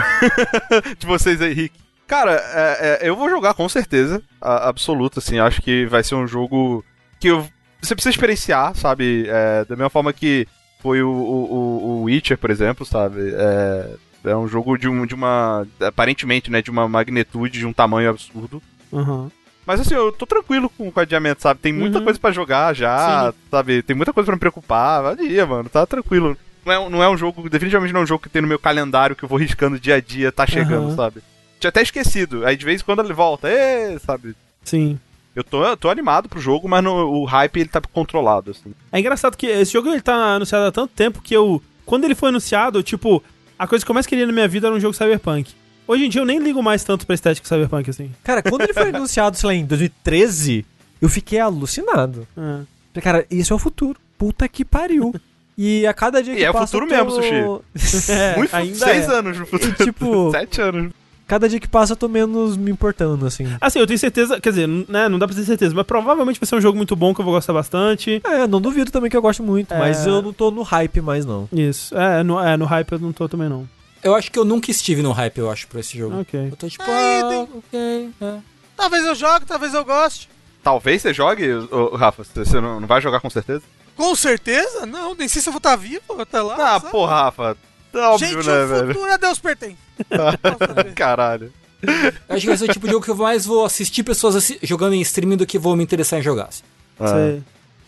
[0.98, 1.78] de vocês aí, Rick.
[2.08, 5.40] Cara, é- é, eu vou jogar com certeza, a- absoluta, assim.
[5.40, 6.84] Acho que vai ser um jogo
[7.20, 7.46] que eu-
[7.82, 9.26] você precisa experienciar, sabe?
[9.28, 10.48] É, da mesma forma que
[10.82, 13.34] foi o, o, o- o Witcher, por exemplo, sabe?
[13.36, 13.96] É,
[14.32, 15.68] é um jogo de, um, de uma.
[15.82, 16.62] Aparentemente, né?
[16.62, 18.62] De uma magnitude, de um tamanho absurdo.
[18.94, 19.32] Aham.
[19.66, 21.60] Mas assim, eu tô tranquilo com o adiamento, sabe?
[21.60, 22.04] Tem muita Uhum.
[22.06, 23.84] coisa pra jogar já, sabe?
[23.84, 25.04] Tem muita coisa pra me preocupar.
[25.04, 26.36] Vadia, mano, tá tranquilo.
[26.66, 28.48] Não é, um- não é um jogo, definitivamente não é um jogo que tem no
[28.48, 30.96] meu calendário que eu vou riscando dia a dia, tá chegando, Aham.
[30.96, 31.22] sabe?
[31.60, 32.46] Tinha até esquecido.
[32.46, 34.36] Aí de vez em quando ele volta, ê, sabe?
[34.64, 35.00] Sim.
[35.36, 38.74] Eu tô, eu tô animado pro jogo, mas no- o hype ele tá controlado, assim.
[38.92, 41.62] É engraçado que esse jogo ele tá anunciado há tanto tempo que eu.
[41.86, 43.24] Quando ele foi anunciado, tipo,
[43.58, 45.54] a coisa que eu mais queria na minha vida era um jogo Cyberpunk.
[45.92, 48.12] Hoje em dia eu nem ligo mais tanto pra estética Cyberpunk assim.
[48.24, 50.64] Cara, quando ele foi anunciado, sei lá, em 2013,
[51.02, 52.28] eu fiquei alucinado.
[52.38, 52.42] É.
[52.42, 54.00] Falei, Cara, isso é o futuro.
[54.18, 55.16] Puta que pariu.
[55.58, 56.68] E a cada dia E que é o passa.
[56.68, 57.64] futuro mesmo,
[58.10, 59.12] É, Muito ainda seis é.
[59.14, 59.76] anos no futuro.
[59.80, 60.94] E, tipo, Sete anos.
[61.28, 63.46] cada dia que passa eu tô menos me importando, assim.
[63.60, 66.48] Assim, eu tenho certeza, quer dizer, né, não dá pra ter certeza, mas provavelmente vai
[66.48, 68.22] ser um jogo muito bom que eu vou gostar bastante.
[68.24, 69.80] É, não duvido também que eu gosto muito, É.
[69.80, 71.50] mas eu não tô no hype mais, não.
[71.52, 71.98] Isso.
[71.98, 73.68] É, no, é, no hype eu não tô também não.
[74.04, 76.22] Eu acho que eu nunca estive no hype, eu acho, pra esse jogo.
[76.22, 76.48] Ok.
[76.52, 78.38] Eu tô tipo, Aí, ah, tem- ok, é.
[78.78, 80.30] Talvez eu jogue, talvez eu goste.
[80.64, 82.24] Talvez você jogue, ô, Rafa.
[82.24, 83.62] Você não, não vai jogar com certeza?
[83.96, 84.86] Com certeza?
[84.86, 86.56] Não, nem sei se eu vou estar vivo até lá.
[86.56, 86.92] Ah, sabe?
[86.92, 87.58] porra, Rafa.
[87.94, 88.88] Óbvio, Gente, né, o velho?
[88.94, 89.78] futuro a Deus pertence.
[90.96, 91.52] Caralho.
[91.82, 94.36] Eu acho que vai ser o tipo de jogo que eu mais vou assistir pessoas
[94.36, 96.46] assi- jogando em streaming do que vou me interessar em jogar.
[96.50, 96.64] assim.
[97.00, 97.08] Ah.
[97.08, 97.44] Sei.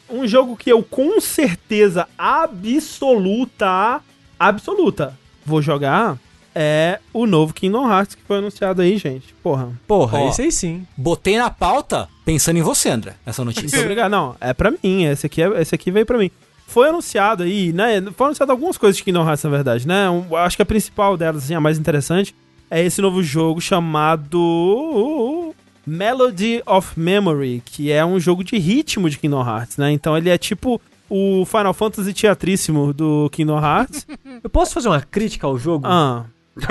[0.09, 4.01] Um jogo que eu com certeza absoluta,
[4.39, 6.17] absoluta, vou jogar
[6.53, 9.33] é o novo Kingdom Hearts que foi anunciado aí, gente.
[9.41, 9.69] Porra.
[9.87, 10.29] Porra, Ó.
[10.29, 10.85] esse aí sim.
[10.97, 13.79] Botei na pauta pensando em você, André, essa Muito notícia.
[13.79, 14.11] obrigado.
[14.11, 15.05] Não, é pra mim.
[15.05, 16.29] Esse aqui, é, esse aqui veio pra mim.
[16.67, 18.01] Foi anunciado aí, né?
[18.17, 20.09] Foi anunciado algumas coisas de Kingdom Hearts, na verdade, né?
[20.09, 22.35] Um- acho que a principal delas, assim, a mais interessante,
[22.69, 25.53] é esse novo jogo chamado
[25.85, 29.91] Melody of Memory, que é um jogo de ritmo de Kingdom Hearts, né?
[29.91, 30.81] Então ele é tipo
[31.13, 34.07] o Final Fantasy teatríssimo do Kingdom Hearts.
[34.41, 35.85] Eu posso fazer uma crítica ao jogo?
[35.85, 36.25] ah,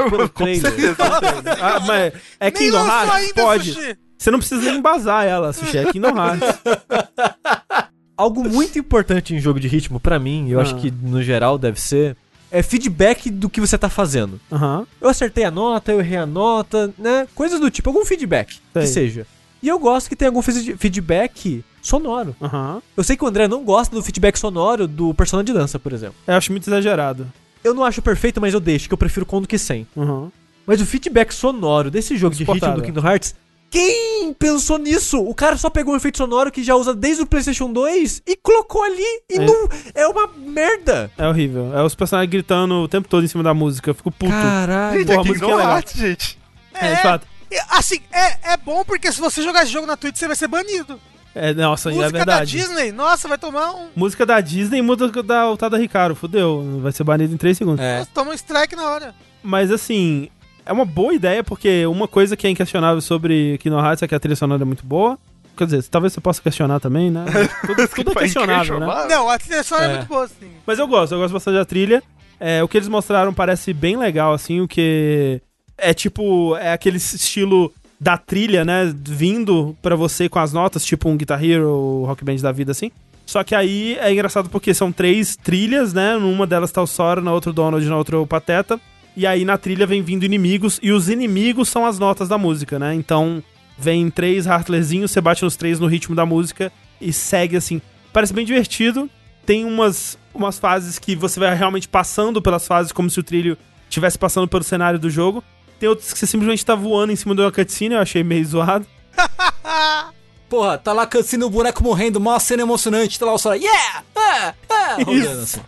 [0.08, 0.72] pelo trailer.
[1.60, 3.32] Ah, mas é Kingdom Hearts?
[3.34, 3.72] Pode.
[3.74, 3.98] Sushi.
[4.16, 5.76] Você não precisa nem embasar ela, Sushi.
[5.78, 6.58] É Kingdom Hearts.
[8.16, 10.62] Algo muito importante em jogo de ritmo, pra mim, eu Ah.
[10.62, 12.16] acho que no geral deve ser,
[12.50, 14.38] é feedback do que você tá fazendo.
[14.52, 14.86] Aham.
[15.00, 17.26] Eu acertei a nota, eu errei a nota, né?
[17.34, 18.82] Coisas do tipo, algum feedback Sei.
[18.82, 19.26] que seja.
[19.62, 22.34] E eu gosto que tenha algum feed- feedback sonoro.
[22.40, 22.80] Aham.
[22.96, 25.92] Eu sei que o André não gosta do feedback sonoro do Persona de dança, por
[25.92, 26.16] exemplo.
[26.26, 27.26] Eu acho muito exagerado.
[27.62, 29.86] Eu não acho perfeito, mas eu deixo, que eu prefiro com do que sem.
[29.96, 30.30] Aham.
[30.66, 33.34] Mas o feedback sonoro desse jogo de ritmo do Kingdom Hearts,
[33.70, 35.20] quem pensou nisso?
[35.20, 38.36] O cara só pegou um efeito sonoro que já usa desde o PlayStation 2 e
[38.36, 39.38] colocou ali e É.
[39.44, 39.68] não.
[39.94, 41.10] É uma merda!
[41.16, 41.76] É horrível.
[41.76, 43.90] É os personagens gritando o tempo todo em cima da música.
[43.90, 44.30] Eu fico puto.
[44.32, 45.04] Caralho.
[45.06, 45.70] Porra, é a música é legal.
[45.76, 46.38] Hearts, gente.
[46.74, 47.26] É, de fato.
[47.50, 50.36] E, Assim, é, é bom porque se você jogar esse jogo na Twitch, você vai
[50.36, 51.00] ser banido.
[51.34, 52.50] É, nossa, é Música da verdade.
[52.50, 53.88] Disney, nossa, vai tomar um.
[53.94, 56.16] Música da Disney muda da Otada Ricardo.
[56.16, 56.80] Fudeu.
[56.82, 57.84] Vai ser banido em 3 segundos.
[57.84, 57.98] É.
[57.98, 59.14] Nossa, toma um strike na hora.
[59.42, 60.28] Mas assim,
[60.66, 64.14] é uma boa ideia, porque uma coisa que é inquestionável sobre Kingdom Hearts é que
[64.14, 65.18] a trilha sonora é muito boa.
[65.56, 67.24] Quer dizer, talvez você possa questionar também, né?
[67.66, 68.86] Tudo, tudo é questionável, né?
[69.08, 69.92] Não, a trilha sonora é.
[69.92, 69.96] É.
[69.98, 70.50] muito boa, sim.
[70.66, 72.02] Mas eu gosto, eu gosto bastante da trilha.
[72.38, 75.42] É, o que eles mostraram parece bem legal, assim, o que
[75.80, 81.08] é tipo, é aquele estilo da trilha, né, vindo pra você com as notas, tipo
[81.08, 82.90] um Guitar Hero, Rock Band da vida, assim.
[83.26, 87.20] Só que aí é engraçado porque são três trilhas, né, numa delas tá o Sora,
[87.20, 88.80] na outra o Donald, na outra o Pateta.
[89.16, 92.78] E aí na trilha vem vindo inimigos, e os inimigos são as notas da música,
[92.78, 93.42] né, então
[93.78, 97.82] vem três Heartlerzinhos, você bate nos três no ritmo da música e segue assim.
[98.12, 99.10] Parece bem divertido,
[99.44, 103.58] tem umas, umas fases que você vai realmente passando pelas fases como se o trilho
[103.88, 105.42] estivesse passando pelo cenário do jogo.
[105.80, 108.44] Tem outros que você simplesmente tá voando em cima de uma cutscene, eu achei meio
[108.46, 108.86] zoado.
[110.48, 114.02] Porra, tá lá cansando o boneco morrendo, uma cena emocionante, tá lá o Sora, yeah!
[114.16, 115.60] Ah, ah, rodando assim.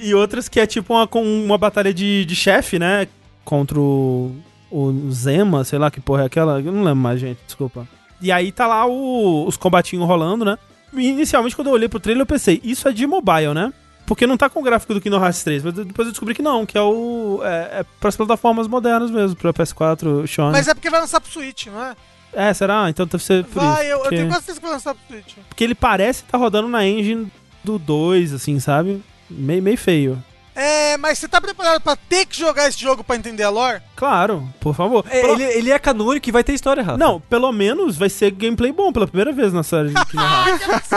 [0.00, 3.06] E outras que é tipo uma, uma batalha de, de chefe, né?
[3.44, 4.34] Contra o,
[4.70, 6.60] o Zema, sei lá que porra é aquela.
[6.60, 7.86] Eu não lembro mais, gente, desculpa.
[8.20, 10.58] E aí tá lá o- os combatinhos rolando, né?
[10.92, 13.72] Inicialmente, quando eu olhei pro trailer, eu pensei, isso é de mobile, né?
[14.12, 16.42] Porque não tá com o gráfico do Kingdom Hearts 3, mas depois eu descobri que
[16.42, 17.40] não, que é o.
[17.42, 20.52] É, é pras plataformas modernas mesmo, pro PS4, Sony.
[20.52, 21.96] Mas é porque vai lançar pro Switch, não é?
[22.30, 22.90] É, será?
[22.90, 23.92] Então deve ser por vai, isso.
[23.92, 24.16] eu, eu porque...
[24.16, 25.34] tenho quase certeza que vai lançar pro Switch.
[25.48, 27.32] porque ele parece tá rodando na engine
[27.64, 29.02] do 2, assim, sabe?
[29.30, 30.22] Meio, meio feio.
[30.54, 33.80] É, mas você tá preparado pra ter que jogar esse jogo pra entender a lore?
[33.96, 35.04] Claro, por favor.
[35.08, 36.98] É, Pelo- ele, ele é canônico e vai ter história, Rafa.
[36.98, 40.90] Não, pelo menos vai ser gameplay bom pela primeira vez na série Hearts.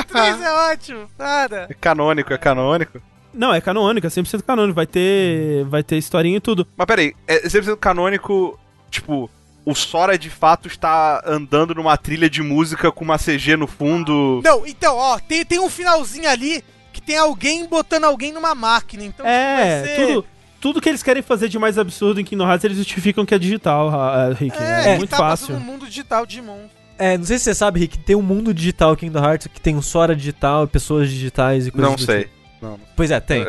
[0.00, 1.66] O 3 é ótimo, para.
[1.70, 3.00] É canônico, é canônico.
[3.32, 4.74] Não, é canônico, é 100% canônico.
[4.76, 6.66] Vai ter, vai ter historinha e tudo.
[6.76, 8.58] Mas peraí, é 100% canônico,
[8.90, 9.28] tipo,
[9.64, 14.40] o Sora de fato está andando numa trilha de música com uma CG no fundo.
[14.44, 16.62] Não, então, ó, tem, tem um finalzinho ali
[16.94, 19.04] que tem alguém botando alguém numa máquina.
[19.04, 20.26] Então É, vai ser tudo,
[20.60, 23.38] tudo que eles querem fazer de mais absurdo em Kingdom Hearts, eles justificam que é
[23.38, 24.56] digital, ah, Rick.
[24.56, 25.54] É, que muito tá fácil.
[25.54, 26.60] no mundo digital de Digimon.
[26.96, 29.74] É, não sei se você sabe, Rick, tem um mundo digital Kingdom Hearts que tem
[29.76, 32.22] um Sora digital, pessoas digitais e coisas Não sei.
[32.22, 32.34] tipo.
[32.62, 32.80] Não.
[32.94, 33.44] Pois é, tem.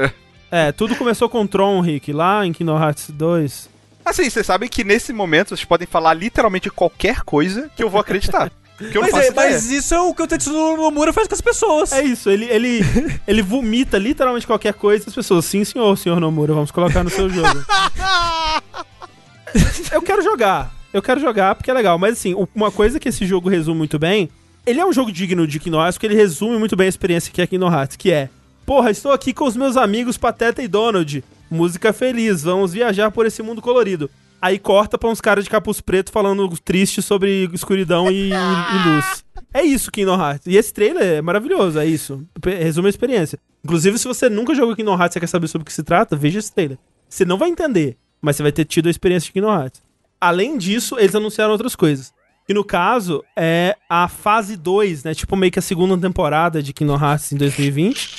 [0.52, 3.70] É, tudo começou com Tron, Rick, lá em Kingdom Hearts 2.
[4.04, 8.00] Assim, vocês sabem que nesse momento vocês podem falar literalmente qualquer coisa que eu vou
[8.02, 8.52] acreditar.
[8.80, 11.94] Mas, é, mas isso é o que o Tetsuno Nomura faz com as pessoas.
[11.94, 12.82] É isso, ele, ele,
[13.26, 17.10] ele vomita literalmente qualquer coisa e as pessoas, sim senhor, senhor Nomura, vamos colocar no
[17.10, 17.64] seu jogo.
[19.92, 23.26] eu quero jogar, eu quero jogar porque é legal, mas assim, uma coisa que esse
[23.26, 24.30] jogo resume muito bem,
[24.66, 27.32] ele é um jogo digno de Kingdom Hearts porque ele resume muito bem a experiência
[27.32, 28.30] que é Kingdom Hearts, que é,
[28.66, 33.26] porra, estou aqui com os meus amigos Pateta e Donald, música feliz, vamos viajar por
[33.26, 34.10] esse mundo colorido.
[34.42, 39.26] Aí corta pra uns caras de capuz preto falando triste sobre escuridão e, e- luz.
[39.54, 40.48] É isso, Kingdom Hearts.
[40.48, 42.24] E esse trailer é maravilhoso, é isso.
[42.44, 43.40] Resume a experiência.
[43.64, 46.16] Inclusive, se você nunca jogou Kingdom Hearts e quer saber sobre o que se trata,
[46.16, 46.78] veja esse trailer.
[47.08, 49.82] Você não vai entender, mas você vai ter tido a experiência de Kingdom Hearts.
[50.20, 52.14] Além disso, eles anunciaram outras coisas.
[52.48, 55.16] Que no caso é a fase 2, né?
[55.16, 58.10] Tipo meio que a segunda temporada de Kingdom Hearts em 2020.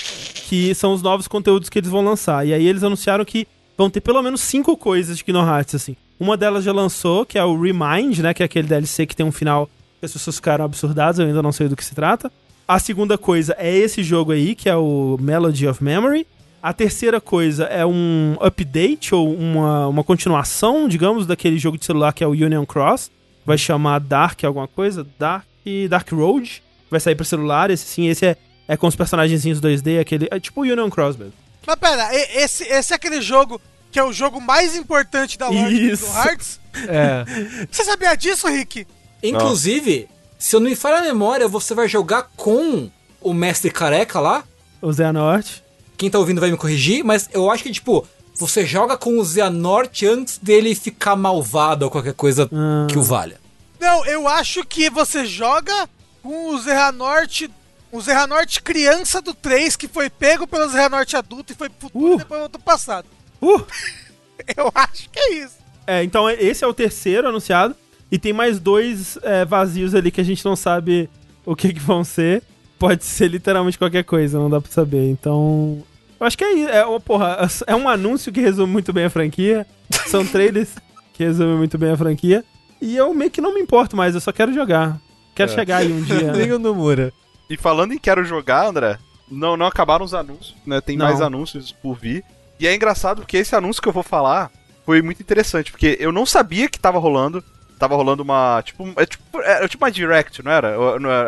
[0.48, 2.46] Que são os novos conteúdos que eles vão lançar.
[2.46, 5.96] E aí eles anunciaram que vão ter pelo menos cinco coisas de Kingdom Hearts, assim.
[6.18, 8.32] Uma delas já lançou, que é o Remind, né?
[8.32, 9.68] Que é aquele DLC que tem um final
[10.00, 12.30] que as pessoas ficaram absurdadas, eu ainda não sei do que se trata.
[12.66, 16.26] A segunda coisa é esse jogo aí, que é o Melody of Memory.
[16.62, 22.12] A terceira coisa é um update ou uma, uma continuação, digamos, daquele jogo de celular
[22.12, 23.10] que é o Union Cross.
[23.44, 25.06] Vai chamar Dark alguma coisa?
[25.16, 25.46] Dark,
[25.88, 26.60] Dark Road.
[26.90, 27.70] Vai sair para celular.
[27.70, 28.36] Esse sim, esse é,
[28.66, 30.26] é com os personagenzinhos 2D, aquele.
[30.28, 31.34] É tipo Union Cross mesmo.
[31.64, 33.60] Mas pera, esse, esse é aquele jogo
[33.96, 36.04] que é o jogo mais importante da lore Isso.
[36.04, 36.60] do Hearts?
[36.86, 37.24] É.
[37.72, 38.86] Você sabia disso, Rick?
[39.22, 40.06] Inclusive,
[40.38, 42.90] se eu não me falha a memória, você vai jogar com
[43.22, 44.44] o mestre careca lá.
[44.82, 45.64] O Zé Norte.
[45.96, 49.24] Quem tá ouvindo vai me corrigir, mas eu acho que, tipo, você joga com o
[49.24, 52.86] Xehanort antes dele ficar malvado ou qualquer coisa Ah.
[52.90, 53.40] que o valha.
[53.80, 55.88] Não, eu acho que você joga
[56.22, 57.50] com o Zerranorte,
[57.90, 62.10] o Zerranorte criança do 3, que foi pego pelo Zerranorte adulto e foi pro futuro
[62.10, 62.14] Uh.
[62.16, 63.06] e depois voltou pro passado.
[63.40, 63.64] Uh!
[64.56, 65.56] Eu acho que é isso.
[65.86, 67.74] É, então esse é o terceiro anunciado.
[68.10, 71.08] E tem mais dois é, vazios ali que a gente não sabe
[71.44, 72.42] o que, que vão ser.
[72.78, 75.10] Pode ser literalmente qualquer coisa, não dá pra saber.
[75.10, 75.82] Então.
[76.20, 76.68] Eu acho que é isso.
[76.70, 79.66] É, ô, porra, é um anúncio que resume muito bem a franquia.
[80.06, 80.70] São trailers
[81.12, 82.44] que resumem muito bem a franquia.
[82.80, 85.00] E eu meio que não me importo mais, eu só quero jogar.
[85.34, 85.54] Quero É.
[85.54, 86.32] chegar aí um dia.
[86.32, 87.12] Nem o Nomura.
[87.50, 88.98] E falando em quero jogar, André,
[89.30, 90.80] não, não acabaram os anúncios, né?
[90.80, 91.06] Tem Não.
[91.06, 92.22] mais anúncios por vir.
[92.58, 94.50] E é engraçado porque esse anúncio que eu vou falar
[94.84, 97.42] foi muito interessante, porque eu não sabia que tava rolando.
[97.78, 98.62] Tava rolando uma.
[98.64, 100.74] Tipo, é tipo, era tipo uma direct, não era?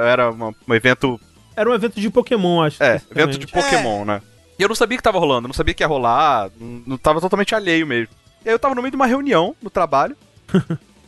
[0.07, 1.20] Era, uma- um evento.
[1.55, 2.82] Era um evento de Pokémon, acho.
[2.82, 3.34] É, especificamente.
[3.36, 4.23] evento de Pokémon, né?
[4.58, 7.20] E eu não sabia que tava rolando, não sabia que ia rolar, não, não tava
[7.20, 8.15] totalmente alheio mesmo.
[8.44, 10.16] E aí eu tava no meio de uma reunião no trabalho.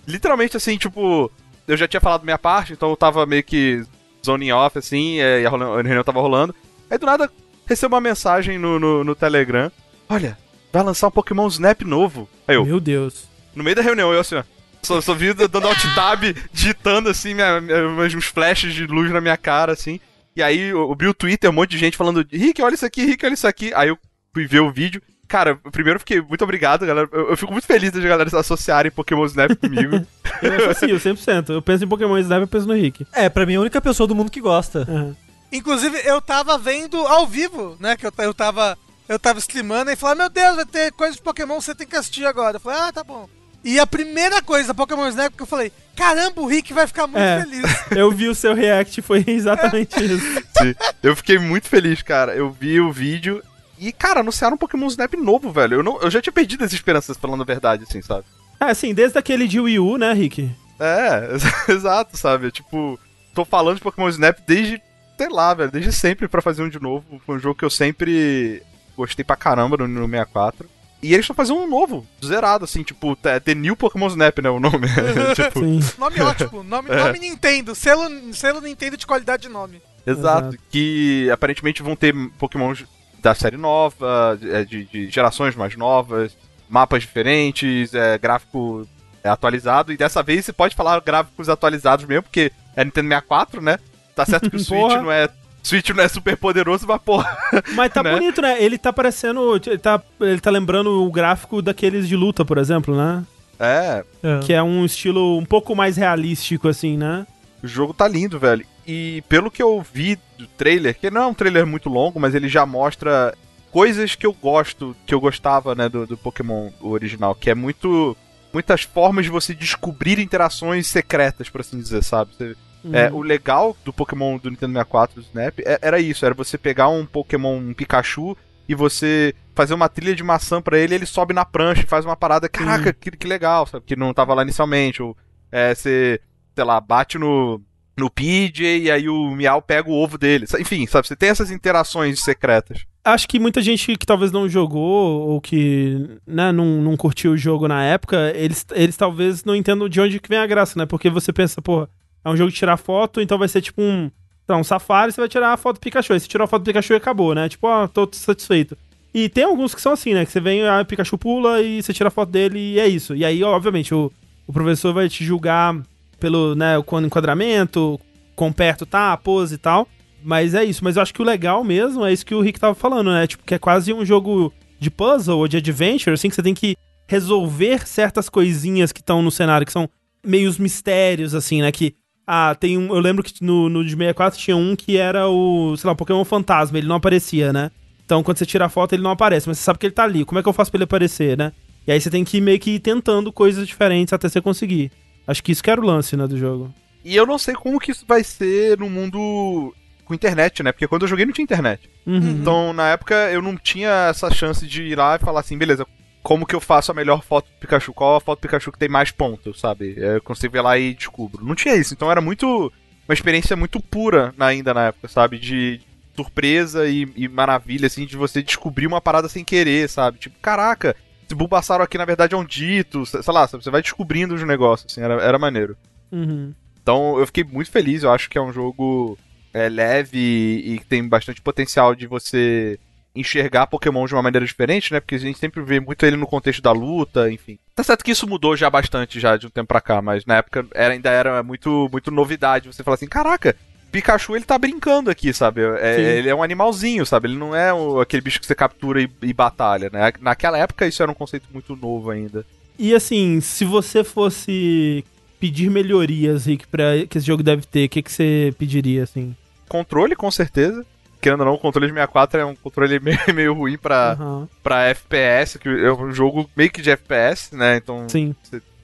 [0.06, 1.30] literalmente assim, tipo,
[1.66, 3.82] eu já tinha falado minha parte, então eu tava meio que
[4.24, 6.54] zoning off, assim, é, e a reunião tava rolando.
[6.90, 7.30] Aí do nada
[7.66, 9.70] recebo uma mensagem no, no, no Telegram:
[10.10, 10.36] Olha,
[10.72, 12.28] vai lançar um Pokémon Snap novo.
[12.46, 13.24] Aí eu, Meu Deus.
[13.54, 14.42] no meio da reunião, eu assim, ó.
[14.82, 16.22] Só, só vi dando alt tab,
[16.52, 20.00] digitando assim, minha, minha- uns flashes de luz na minha cara, assim.
[20.34, 23.04] E aí eu, vi o Twitter, um monte de gente falando, Rick, olha isso aqui,
[23.04, 23.72] Rick, olha isso aqui.
[23.74, 23.98] Aí eu
[24.32, 25.02] fui ver o vídeo.
[25.28, 27.08] Cara, primeiro eu fiquei muito obrigado, galera.
[27.12, 30.04] Eu, eu fico muito feliz de galera se associarem Pokémon Snap comigo.
[30.42, 31.50] Eu associo 100%.
[31.50, 33.06] Eu penso em Pokémon Snap, eu penso no Rick.
[33.12, 34.86] É, pra mim é a única pessoa do mundo que gosta.
[34.88, 35.14] Aham.
[35.52, 37.94] Inclusive, eu tava vendo ao vivo, né?
[37.96, 38.78] Que eu, eu tava.
[39.10, 41.96] Eu tava streamando e falava, meu Deus, vai ter coisa de Pokémon, você tem que
[41.96, 42.58] assistir agora.
[42.58, 43.28] Eu falei, ah, tá bom.
[43.64, 47.18] E a primeira coisa, Pokémon Snap, que eu falei, caramba, o Rick vai ficar muito
[47.18, 47.40] É.
[47.42, 47.64] feliz.
[47.90, 50.24] Eu vi o seu react, foi exatamente isso.
[50.56, 50.74] Sim.
[51.02, 52.36] Eu fiquei muito feliz, cara.
[52.36, 53.42] Eu vi o vídeo
[53.80, 55.78] e, cara, anunciaram um Pokémon Snap novo, velho.
[55.78, 58.24] Eu, não, eu já tinha perdido as esperanças, falando a verdade, assim, sabe?
[58.60, 60.48] É, assim, desde aquele de Wii U, né, Rick?
[60.78, 61.34] É,
[61.72, 62.52] exato, sabe?
[62.52, 62.96] Tipo,
[63.34, 64.80] tô falando de Pokémon Snap desde,
[65.18, 67.20] sei lá, velho, desde sempre pra fazer um de novo.
[67.26, 68.62] Foi um jogo que eu sempre
[69.06, 70.68] gostei pra caramba no, no 64.
[71.02, 74.50] E eles estão fazendo um novo, zerado, assim, tipo, The, The New Pokémon Snap, né?
[74.50, 74.86] O nome.
[75.34, 75.80] tipo, Sim.
[75.98, 76.96] Nome ótimo, nome, É.
[77.04, 78.02] nome Nintendo, selo,
[78.34, 79.80] selo Nintendo de qualidade de nome.
[80.06, 80.48] exato.
[80.48, 80.58] Exato.
[80.70, 82.84] Que aparentemente vão ter Pokémons
[83.22, 86.36] da série nova, de, de- de gerações mais novas,
[86.68, 88.86] mapas diferentes, é, gráfico
[89.24, 89.92] é, atualizado.
[89.92, 93.78] E dessa vez você pode falar gráficos atualizados mesmo, porque é Nintendo 64, né?
[94.14, 95.28] Tá certo que o Switch não é.
[95.70, 97.36] Switch não é super poderoso, mas porra.
[97.74, 98.12] Mas tá Né?
[98.12, 98.62] bonito, né?
[98.62, 99.56] Ele tá parecendo.
[99.66, 103.24] Ele tá, ele tá lembrando o gráfico daqueles de luta, por exemplo, né?
[103.58, 104.04] É,
[104.44, 107.26] Que é um estilo um pouco mais realístico, assim, né?
[107.62, 108.64] o jogo tá lindo, velho.
[108.86, 112.34] E pelo que eu vi do trailer, que não é um trailer muito longo, mas
[112.34, 113.34] ele já mostra
[113.70, 118.16] coisas que eu gosto, que eu gostava, né, do, do Pokémon original, que é muito.
[118.52, 122.30] Muitas formas de você descobrir interações secretas, por assim dizer, sabe?
[122.36, 122.94] Você- Uhum.
[122.94, 126.56] é, o legal do Pokémon do Nintendo 64 do Snap é- era isso, era você
[126.56, 128.36] pegar um Pokémon um Pikachu
[128.68, 132.04] e você fazer uma trilha de maçã pra ele, ele sobe na prancha e faz
[132.04, 133.84] uma parada, caraca, que, que legal, sabe?
[133.84, 135.02] Que não tava lá inicialmente.
[135.02, 135.16] Ou
[135.50, 136.20] é, você,
[136.54, 137.60] sei lá, bate no,
[137.96, 140.46] no PJ e aí o Miau pega o ovo dele.
[140.58, 141.06] Enfim, sabe?
[141.08, 142.86] Você tem essas interações secretas.
[143.04, 147.36] Acho que muita gente que talvez não jogou ou que né, não, não curtiu o
[147.36, 150.86] jogo na época, eles, eles talvez não entendam de onde que vem a graça, né?
[150.86, 151.88] Porque você pensa, pô,
[152.24, 154.10] é um jogo de tirar foto, então vai ser tipo um,
[154.48, 156.12] um safari, você vai tirar a foto do Pikachu.
[156.12, 157.48] Aí você tirou a foto do Pikachu e acabou, né?
[157.48, 158.76] Tipo, ó, tô satisfeito.
[159.12, 160.24] E tem alguns que são assim, né?
[160.24, 163.14] Que você vem, a Pikachu pula e você tira a foto dele e é isso.
[163.14, 164.10] E aí, obviamente, o,
[164.46, 165.76] o professor vai te julgar
[166.18, 167.98] pelo, né, o enquadramento,
[168.36, 169.88] quão perto tá, a pose e tal.
[170.22, 170.84] Mas é isso.
[170.84, 173.26] Mas eu acho que o legal mesmo é isso que o Rick tava falando, né?
[173.26, 176.54] Tipo, que é quase um jogo de puzzle ou de adventure, assim, que você tem
[176.54, 176.76] que
[177.08, 179.88] resolver certas coisinhas que estão no cenário, que são
[180.24, 181.72] meios mistérios, assim, né?
[181.72, 181.94] Que,
[182.32, 182.94] ah, tem um...
[182.94, 185.96] Eu lembro que no, no de 64 tinha um que era o, sei lá, o
[185.96, 187.72] Pokémon Fantasma, ele não aparecia, né?
[188.04, 190.04] Então, quando você tira a foto, ele não aparece, mas você sabe que ele tá
[190.04, 190.24] ali.
[190.24, 191.52] Como é que eu faço pra ele aparecer, né?
[191.88, 194.92] E aí você tem que ir meio que ir tentando coisas diferentes até você conseguir.
[195.26, 196.72] Acho que isso que era o lance, né, do jogo.
[197.04, 200.70] E eu não sei como que isso vai ser no mundo com internet, né?
[200.70, 201.90] Porque quando eu joguei não tinha internet.
[202.06, 202.30] Uhum.
[202.30, 205.84] Então, na época, eu não tinha essa chance de ir lá e falar assim, beleza,
[206.22, 207.92] como que eu faço a melhor foto do Pikachu?
[207.92, 209.94] Qual a foto do Pikachu que tem mais pontos, sabe?
[209.96, 211.44] Eu consigo ir lá e descubro.
[211.44, 212.72] Não tinha isso, então era muito.
[213.08, 215.38] Uma experiência muito pura ainda na época, sabe?
[215.38, 215.80] De
[216.14, 220.18] surpresa e, e maravilha, assim, de você descobrir uma parada sem querer, sabe?
[220.18, 223.64] Tipo, caraca, esse Bulbasaur aqui na verdade é um dito, sei lá, sabe?
[223.64, 225.76] você vai descobrindo os negócios, assim, era, era maneiro.
[226.12, 226.52] Uhum.
[226.82, 229.18] Então eu fiquei muito feliz, eu acho que é um jogo
[229.52, 232.78] é, leve e que tem bastante potencial de você
[233.14, 235.00] enxergar Pokémon de uma maneira diferente, né?
[235.00, 237.58] Porque a gente sempre vê muito ele no contexto da luta, enfim.
[237.74, 240.36] Tá certo que isso mudou já bastante já de um tempo pra cá, mas na
[240.36, 242.68] época era, ainda era muito, muito novidade.
[242.68, 243.56] Você fala assim, caraca,
[243.90, 245.60] Pikachu ele tá brincando aqui, sabe?
[245.80, 247.26] É- ele é um animalzinho, sabe?
[247.28, 250.12] Ele não é o- aquele bicho que você captura e, e batalha, né?
[250.20, 252.44] Naquela época isso era um conceito muito novo ainda.
[252.78, 255.04] E assim, se você fosse
[255.40, 259.34] pedir melhorias, Rick, pra, que esse jogo deve ter, o que, que você pediria, assim?
[259.68, 260.84] Controle, com certeza.
[261.20, 264.48] Querendo ou não, o controle de 64 é um controle meio, meio ruim pra, Aham,
[264.62, 267.76] pra FPS, que é um jogo meio que de FPS, né?
[267.76, 268.34] Então Sim.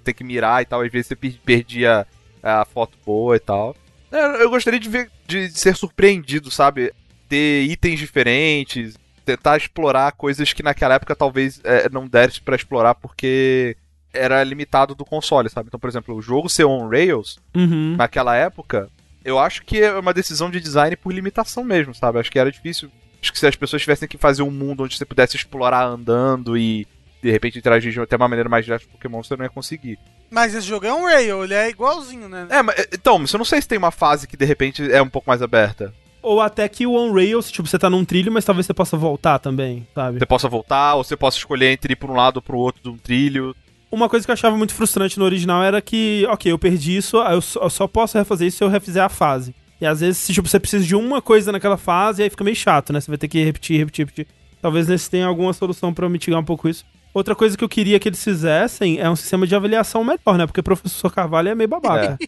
[0.04, 2.06] tem que mirar e tal, às vezes você per- perdia
[2.42, 3.74] a foto boa e tal.
[4.12, 6.92] É, Eu gostaria de ver, de ser surpreendido, sabe?
[7.28, 12.94] Ter itens diferentes, tentar explorar coisas que naquela época talvez é, não desse pra explorar
[12.94, 13.76] porque
[14.14, 15.66] era limitado do console, sabe?
[15.68, 17.96] Então, por exemplo, o jogo ser on rails, Uhum.
[17.98, 18.88] naquela época,
[19.26, 22.18] eu acho que é uma decisão de design por limitação mesmo, sabe?
[22.18, 22.90] Acho que era difícil.
[23.20, 26.56] Acho que se as pessoas tivessem que fazer um mundo onde você pudesse explorar andando
[26.56, 26.86] e
[27.20, 29.98] de repente interagir de até uma maneira mais direta com Pokémon, você não ia conseguir.
[30.30, 32.46] Mas esse jogo é um Rail, ele é igualzinho, né?
[32.48, 35.02] É, mas então, mas eu não sei se tem uma fase que de repente é
[35.02, 35.92] um pouco mais aberta.
[36.22, 38.96] Ou até que o On Rails, tipo, você tá num trilho, mas talvez você possa
[38.96, 40.18] voltar também, sabe?
[40.18, 42.82] Você possa voltar, ou você possa escolher entre ir por um lado ou pro outro
[42.82, 43.54] de um trilho.
[43.90, 47.18] Uma coisa que eu achava muito frustrante no original era que, ok, eu perdi isso,
[47.20, 49.54] aí eu só, eu só posso refazer isso se eu refizer a fase.
[49.80, 52.92] E às vezes, tipo, você precisa de uma coisa naquela fase, aí fica meio chato,
[52.92, 53.00] né?
[53.00, 54.26] Você vai ter que repetir, repetir, repetir.
[54.60, 56.84] Talvez nesse tenha alguma solução pra mitigar um pouco isso.
[57.12, 60.46] Outra coisa que eu queria que eles fizessem é um sistema de avaliação melhor, né?
[60.46, 62.18] Porque o professor Carvalho é meio babaca.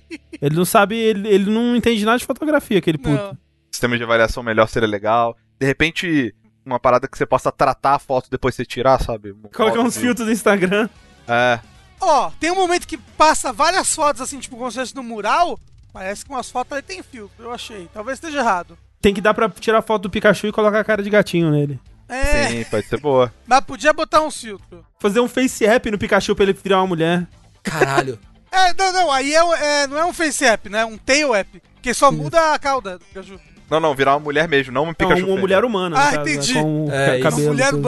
[0.40, 3.16] Ele não sabe, ele, ele não entende nada de fotografia, aquele puto.
[3.16, 3.36] Não.
[3.70, 5.36] Sistema de avaliação melhor seria legal.
[5.60, 9.34] De repente, uma parada que você possa tratar a foto depois você tirar, sabe?
[9.54, 10.88] Colocar uns filtros no Instagram.
[11.28, 11.60] É.
[12.00, 15.58] Ó, tem um momento que passa várias fotos assim, tipo, como se fosse no mural.
[15.92, 17.88] Parece que umas fotos ali tem filtro, eu achei.
[17.92, 18.78] Talvez esteja errado.
[19.00, 21.78] Tem que dar pra tirar foto do Pikachu e colocar a cara de gatinho nele.
[22.08, 23.32] É, Sim, pode ser boa.
[23.46, 24.84] mas podia botar um filtro.
[24.98, 27.26] Fazer um face app no Pikachu pra ele virar uma mulher.
[27.62, 28.18] Caralho.
[28.50, 30.80] É, não, não, aí é, é- não é um face app, né?
[30.80, 31.62] É um tail app.
[31.82, 33.38] Que só muda a cauda do Pikachu.
[33.70, 35.16] Não, não, virar uma mulher mesmo, não um Não, Pikachu.
[35.18, 35.40] uma fêmea.
[35.40, 35.98] mulher humana.
[35.98, 36.54] Ah, caso, né, entendi.
[36.54, 37.42] Com É, cabelo.
[37.42, 37.82] Uma mulher tudo.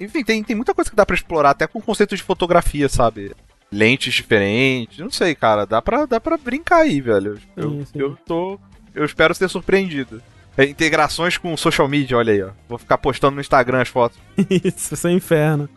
[0.00, 3.32] Enfim, tem, tem muita coisa que dá pra explorar, até com conceito de fotografia, sabe?
[3.70, 5.66] Lentes diferentes, não sei, cara.
[5.66, 7.38] Dá pra, dá pra brincar aí, velho.
[7.56, 7.98] Eu, Sim, sim.
[7.98, 8.58] eu tô.
[8.94, 10.22] Eu espero ser surpreendido.
[10.56, 12.50] É, integrações com social media, olha aí, ó.
[12.68, 14.18] Vou ficar postando no Instagram as fotos.
[14.50, 15.68] Isso, isso é um inferno.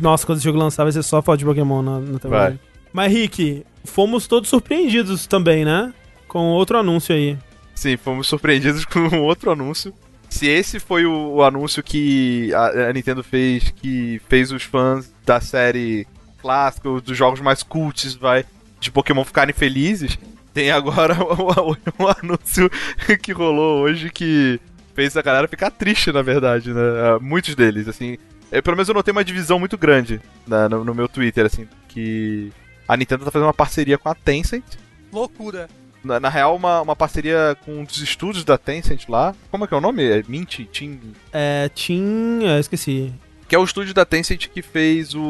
[0.00, 2.28] Nossa, quando o jogo lançar vai ser só foto de Pokémon na, na TV.
[2.28, 2.60] Vai.
[2.92, 5.92] Mas, Rick, fomos todos surpreendidos também, né?
[6.26, 7.36] Com outro anúncio aí.
[7.74, 9.92] Sim, fomos surpreendidos com outro anúncio.
[10.28, 15.12] Se esse foi o, o anúncio que a, a Nintendo fez, que fez os fãs
[15.24, 16.06] da série
[16.40, 18.44] clássica, dos jogos mais cults, vai,
[18.78, 20.18] de Pokémon ficarem felizes,
[20.52, 21.14] tem agora
[21.98, 22.70] um, anúncio
[23.22, 24.60] que rolou hoje que
[24.94, 26.80] fez a galera ficar triste, na verdade, né?
[26.80, 28.18] Ah, Muitos deles, assim.
[28.50, 31.68] Eu, pelo menos eu notei uma divisão muito grande né, no, no meu Twitter, assim,
[31.88, 32.50] que
[32.86, 34.64] a Nintendo tá fazendo uma parceria com a Tencent.
[35.12, 35.68] Loucura.
[36.08, 39.34] Na, na real, uma, uma parceria com um dos estúdios da Tencent lá.
[39.50, 40.02] Como é que é o nome?
[40.04, 40.60] É Mint?
[40.72, 40.98] Team?
[41.32, 42.40] É, Team.
[42.42, 43.12] é, esqueci.
[43.48, 45.20] Que é o estúdio da Tencent que fez o.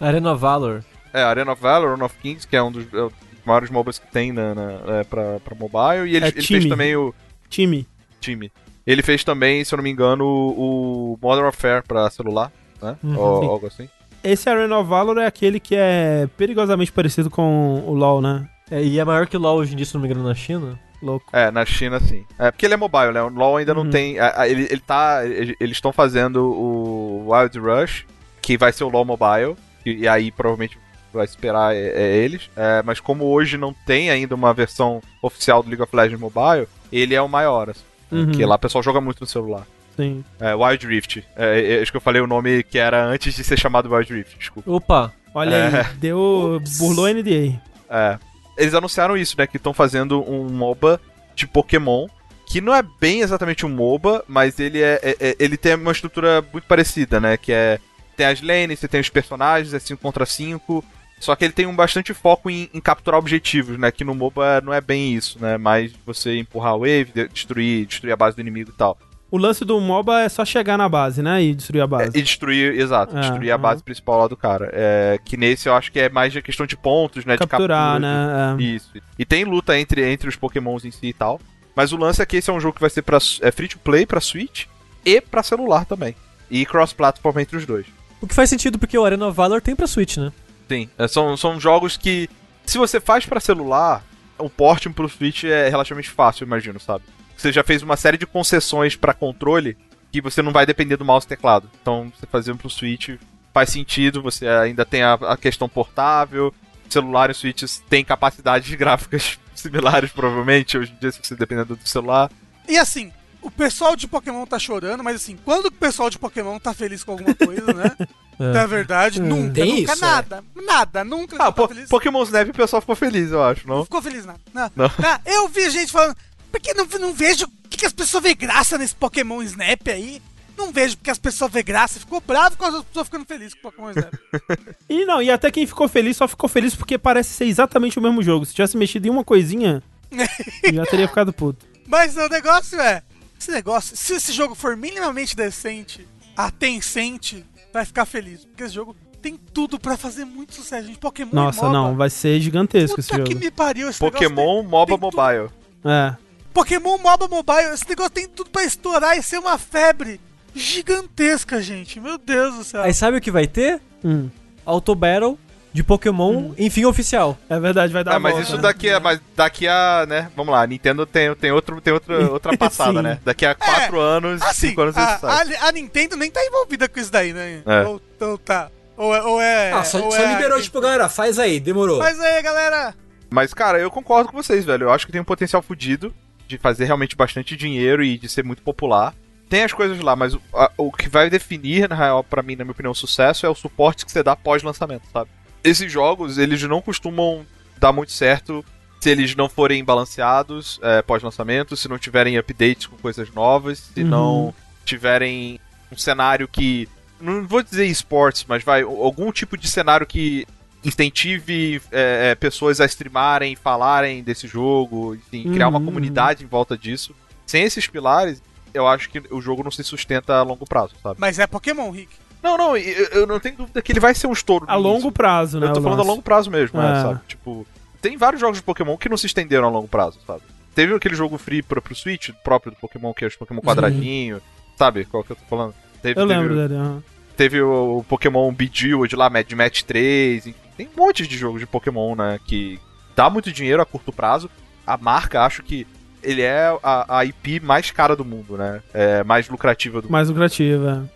[0.00, 0.84] o Arena of Valor.
[1.12, 3.70] é, Arena of Valor, Arena of Kings, que é um dos, é um dos maiores
[3.70, 6.08] MOBAs que tem na, na, é, pra, pra mobile.
[6.10, 7.14] E ele, É ele fez também o.
[7.48, 7.86] Time.
[8.20, 8.52] Time.
[8.86, 12.96] Ele fez também, se eu não me engano, o, o Modern Warfare pra celular, né?
[13.02, 13.48] Uhum, Ou sim.
[13.48, 13.88] algo assim.
[14.22, 18.48] Esse Arena of Valor é aquele que é perigosamente parecido com o LoL, né?
[18.70, 20.34] É, e é maior que o LoL hoje em dia, se não me engano, na
[20.34, 20.78] China.
[21.02, 21.26] Louco.
[21.32, 22.24] É, na China sim.
[22.38, 23.22] É, porque ele é mobile, né?
[23.22, 23.90] O LoL ainda não Uhum.
[23.90, 24.18] tem.
[24.18, 25.20] a- a- ele, ele tá.
[25.24, 28.06] ele- Eles estão fazendo o Wild Rush,
[28.40, 29.56] que vai ser o LoL Mobile.
[29.84, 30.78] E, e aí provavelmente
[31.12, 32.50] vai esperar é, é eles.
[32.56, 36.66] É, mas como hoje não tem ainda uma versão oficial do League of Legends Mobile,
[36.90, 37.70] ele é o maior.
[37.70, 38.26] Assim, Uhum.
[38.26, 39.66] Porque lá o pessoal joga muito no celular.
[39.96, 40.24] Sim.
[40.40, 41.24] É, Wild Rift.
[41.36, 44.12] É, é, acho que eu falei o nome que era antes de ser chamado Wild
[44.14, 44.70] Rift, desculpa.
[44.70, 45.12] Opa!
[45.34, 45.80] Olha É.
[45.80, 46.60] aí, deu.
[46.78, 47.60] burlou a NDA.
[47.90, 48.18] É.
[48.56, 49.46] Eles anunciaram isso, né?
[49.46, 51.00] Que estão fazendo um MOBA
[51.34, 52.06] de Pokémon.
[52.48, 55.90] Que não é bem exatamente um MOBA, mas ele é, é- é- ele tem uma
[55.92, 57.36] estrutura muito parecida, né?
[57.36, 57.78] Que é.
[58.16, 60.82] Tem as lanes, você tem os personagens, é 5 contra 5.
[61.18, 63.90] Só que ele tem um bastante foco em, em capturar objetivos, né?
[63.90, 65.56] Que no MOBA não é bem isso, né?
[65.58, 68.96] Mais você empurrar a wave, de- destruir, destruir a base do inimigo e tal.
[69.30, 71.42] O lance do MOBA é só chegar na base, né?
[71.42, 72.18] E destruir a É, base.
[72.18, 73.62] e destruir, exato, É, destruir a uhum.
[73.62, 74.70] base principal lá do cara.
[74.72, 77.36] É, que nesse eu acho que é mais a questão de pontos, né?
[77.36, 78.66] Capturar, de captura, de- né?
[78.68, 78.74] É.
[78.76, 78.92] Isso.
[79.18, 81.40] E tem luta entre, entre os pokémons em si e tal.
[81.74, 83.68] Mas o lance é que esse é um jogo que vai ser pra, é free
[83.68, 84.66] to play pra Switch
[85.04, 86.14] e pra celular também.
[86.50, 87.86] E cross-platform entre os dois.
[88.20, 90.32] O que faz sentido porque o Arena of Valor tem pra Switch, né?
[90.68, 92.30] Sim, é, são, são jogos que,
[92.64, 94.02] se você faz pra celular,
[94.38, 97.04] o porting pro Switch é relativamente fácil, eu imagino, sabe?
[97.36, 99.76] Você já fez uma série de concessões pra controle
[100.10, 101.70] que você não vai depender do mouse e teclado.
[101.82, 103.10] Então, você fazer pro Switch
[103.52, 106.52] faz sentido, você ainda tem a, a questão portável,
[106.88, 111.88] celular e Switch tem capacidades gráficas similares, provavelmente, hoje em dia, se você dependendo do
[111.88, 112.30] celular.
[112.68, 116.58] E assim, o pessoal de Pokémon tá chorando, mas assim, quando o pessoal de Pokémon
[116.58, 117.96] tá feliz com alguma coisa, né?
[118.38, 118.52] É.
[118.52, 120.06] Na verdade, nunca, Tem nunca isso, é.
[120.08, 120.44] nada.
[120.54, 121.88] Nada, nunca Ah, tá po feliz.
[121.88, 123.84] Pokémon Snap o pessoal ficou feliz, eu acho, Não não?
[123.84, 124.38] ficou feliz nada.
[124.52, 124.70] Não.
[124.76, 124.90] Não.
[125.02, 126.14] Ah, eu vi gente falando,
[126.58, 127.46] porque não, não vejo.
[127.68, 130.20] Que, que as pessoas veem graça nesse Pokémon Snap aí?
[130.56, 131.98] Não vejo porque as pessoas veem graça.
[132.00, 134.14] Ficou bravo com as pessoas ficando felizes com o Pokémon Snap.
[134.88, 138.02] E não, e até quem ficou feliz só ficou feliz porque parece ser exatamente o
[138.02, 138.46] mesmo jogo.
[138.46, 139.82] Se tivesse mexido em uma coisinha,
[140.72, 141.66] já teria ficado puto.
[141.86, 143.02] Mas o negócio é.
[143.38, 148.44] Esse negócio, se esse jogo for minimamente decente, a Tencent vai ficar feliz.
[148.46, 150.98] Porque esse jogo tem tudo pra fazer muito sucesso, gente.
[150.98, 151.72] Pokémon e Nossa, MOBA.
[151.72, 153.44] não, vai ser gigantesco esse Puta que jogo.
[153.44, 155.50] me pariu esse Pokémon tem- MOBA tem tudo- Mobile.
[155.84, 156.16] É.
[156.56, 160.18] Pokémon MOBA Mobile, esse negócio tem tudo pra estourar e ser uma febre
[160.54, 162.00] gigantesca, gente.
[162.00, 162.82] Meu Deus do céu.
[162.82, 163.80] Aí sabe o que vai ter?
[164.02, 164.30] Hum.
[164.64, 165.38] Auto Battle
[165.72, 167.36] de Pokémon, enfim, oficial.
[167.50, 168.62] É verdade, vai dar Ah, a mas volta, isso né?
[168.62, 170.30] daqui a, mas daqui a, né?
[170.34, 173.18] Vamos lá, a Nintendo tem, tem, outro, tem outra, outra passada, né?
[173.22, 175.54] Daqui a 4 anos, Assim, 5 anos a, isso sai.
[175.56, 177.60] a, a Nintendo nem tá envolvida com isso daí, né?
[177.66, 177.82] É.
[177.86, 178.70] Ou, ou tá.
[178.96, 179.22] Ou é.
[179.22, 181.98] Ou é Ah, só, ou só é- liberou, tipo, galera, faz aí, demorou.
[181.98, 182.94] Mas aí, galera.
[183.28, 184.84] Mas, cara, eu concordo com vocês, velho.
[184.84, 186.14] Eu acho que tem um potencial fudido
[186.46, 189.14] de fazer realmente bastante dinheiro e de ser muito popular.
[189.48, 192.56] Tem as coisas lá, mas o, a- o que vai definir, na real, pra mim,
[192.56, 195.30] na minha opinião, o sucesso é o suporte que você dá pós-lançamento, sabe?
[195.62, 197.44] Esses jogos, eles não costumam
[197.78, 198.64] dar muito certo
[199.00, 204.02] se eles não forem balanceados é, pós-lançamento, se não tiverem updates com coisas novas, se
[204.02, 204.08] Uhum.
[204.08, 205.60] não tiverem
[205.92, 206.88] um cenário que.
[207.20, 208.82] Não vou dizer esportes, mas vai.
[208.82, 210.46] Algum tipo de cenário que
[210.84, 215.84] incentive é, é, pessoas a streamarem, falarem desse jogo, enfim, criar uma Uhum.
[215.84, 217.14] comunidade em volta disso.
[217.46, 218.42] Sem esses pilares,
[218.74, 221.16] eu acho que o jogo não se sustenta a longo prazo, sabe?
[221.20, 222.10] Mas é Pokémon, Rick.
[222.42, 224.64] Não, não, eu, eu não tenho dúvida que ele vai ser um estouro.
[224.68, 225.12] A longo início.
[225.12, 225.66] prazo, né?
[225.68, 227.02] Eu tô o falando a longo prazo mesmo, né, É.
[227.02, 227.20] sabe?
[227.26, 227.66] Tipo,
[228.00, 230.42] tem vários jogos de Pokémon que não se estenderam a longo prazo, sabe?
[230.74, 234.40] Teve aquele jogo free pro, pro Switch, próprio do Pokémon, que é os Pokémon quadradinho,
[234.76, 235.06] sabe?
[235.06, 235.74] Qual que eu tô falando?
[236.02, 236.74] Teve, Eu teve lembro o- dele.
[236.78, 237.02] aham.
[237.36, 241.66] Teve o Pokémon Bejeweled lá, Mad Match 3, enfim, tem um monte de jogos de
[241.66, 242.78] Pokémon, né, que
[243.14, 244.50] dá muito dinheiro a curto prazo.
[244.86, 245.86] A marca, acho que
[246.22, 248.82] ele é a, a IP mais cara do mundo, né?
[248.92, 250.12] É mais lucrativa do mundo.
[250.12, 251.08] Mais lucrativa.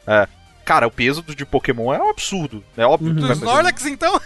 [0.64, 2.62] Cara, o peso do- de Pokémon é um absurdo.
[2.76, 4.20] É óbvio, que vai Dos fazer, Snorlax, então?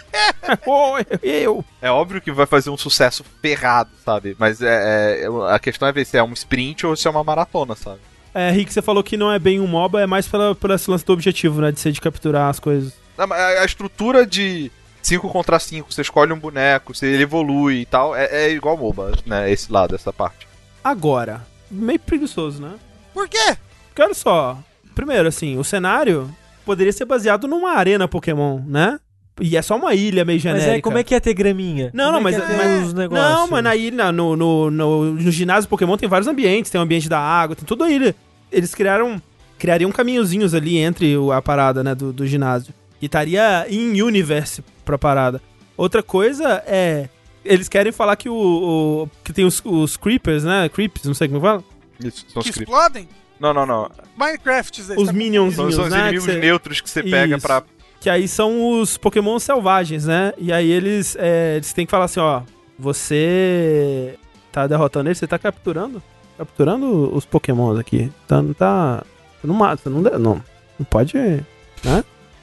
[1.23, 1.63] Eu.
[1.81, 4.35] é óbvio que vai fazer um sucesso ferrado, sabe?
[4.37, 7.23] Mas é, é- a questão é ver se é um sprint ou se é uma
[7.23, 7.99] maratona, sabe?
[8.33, 10.89] É, Rick, você falou que não é bem um MOBA, é mais pela, pelo esse
[10.89, 11.71] lance do objetivo, né?
[11.71, 12.93] De ser de capturar as coisas.
[13.17, 14.69] Não, mas A a estrutura de
[15.05, 18.75] 5 contra 5, você escolhe um boneco, você, ele evolui e tal, é, é igual
[18.77, 19.51] MOBA, né?
[19.51, 20.47] Esse lado, essa parte.
[20.83, 22.71] Agora, meio preguiçoso, né?
[23.13, 23.55] Por quê?
[23.87, 24.57] Porque olha só,
[24.95, 26.29] primeiro, assim, o cenário
[26.65, 28.99] poderia ser baseado numa arena Pokémon, né?
[29.39, 30.71] E é só uma ilha meio Mas genérica.
[30.71, 31.91] aí, como é que ia ter graminha?
[31.93, 35.69] Não, Como não, é mas, mas- não, mas na ilha, no, no, no, no ginásio
[35.69, 38.15] Pokémon tem vários ambientes, tem o ambiente da água, tem tudo a ilha.
[38.51, 39.21] Eles criaram,
[39.59, 42.73] criariam caminhozinhos ali entre a parada, né, do, do ginásio.
[43.05, 45.39] E estaria em universe pra parada.
[45.77, 47.07] Outra coisa é,
[47.43, 51.27] eles querem falar que o, o- que tem os, os creepers, né, creeps, não sei
[51.27, 51.63] como fala,
[52.03, 52.61] Isso, são os que creeps.
[52.73, 53.07] explodem?
[53.39, 53.91] Não, não, não.
[54.17, 54.95] Minecraft, Zé.
[54.97, 57.45] os tá minions, São, os né, que inimigos cê- neutros que você pega Isso.
[57.45, 57.63] pra.
[57.99, 60.33] Que aí são os Pokémon selvagens, né?
[60.37, 62.41] E aí eles, é, eles têm que falar assim, ó.
[62.79, 64.15] Você
[64.51, 66.01] tá derrotando eles, você tá capturando?
[66.37, 68.11] Capturando os Pokémons aqui.
[68.27, 69.03] Tá, não tá.
[69.41, 70.41] Você não mata, você não, não.
[70.79, 71.13] Não pode.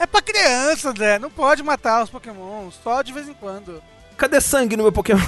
[0.02, 1.16] É pra criança, Zé.
[1.20, 2.68] Não pode matar os Pokémon.
[2.82, 3.80] Só de vez em quando.
[4.16, 5.24] Cadê sangue no meu Pokémon?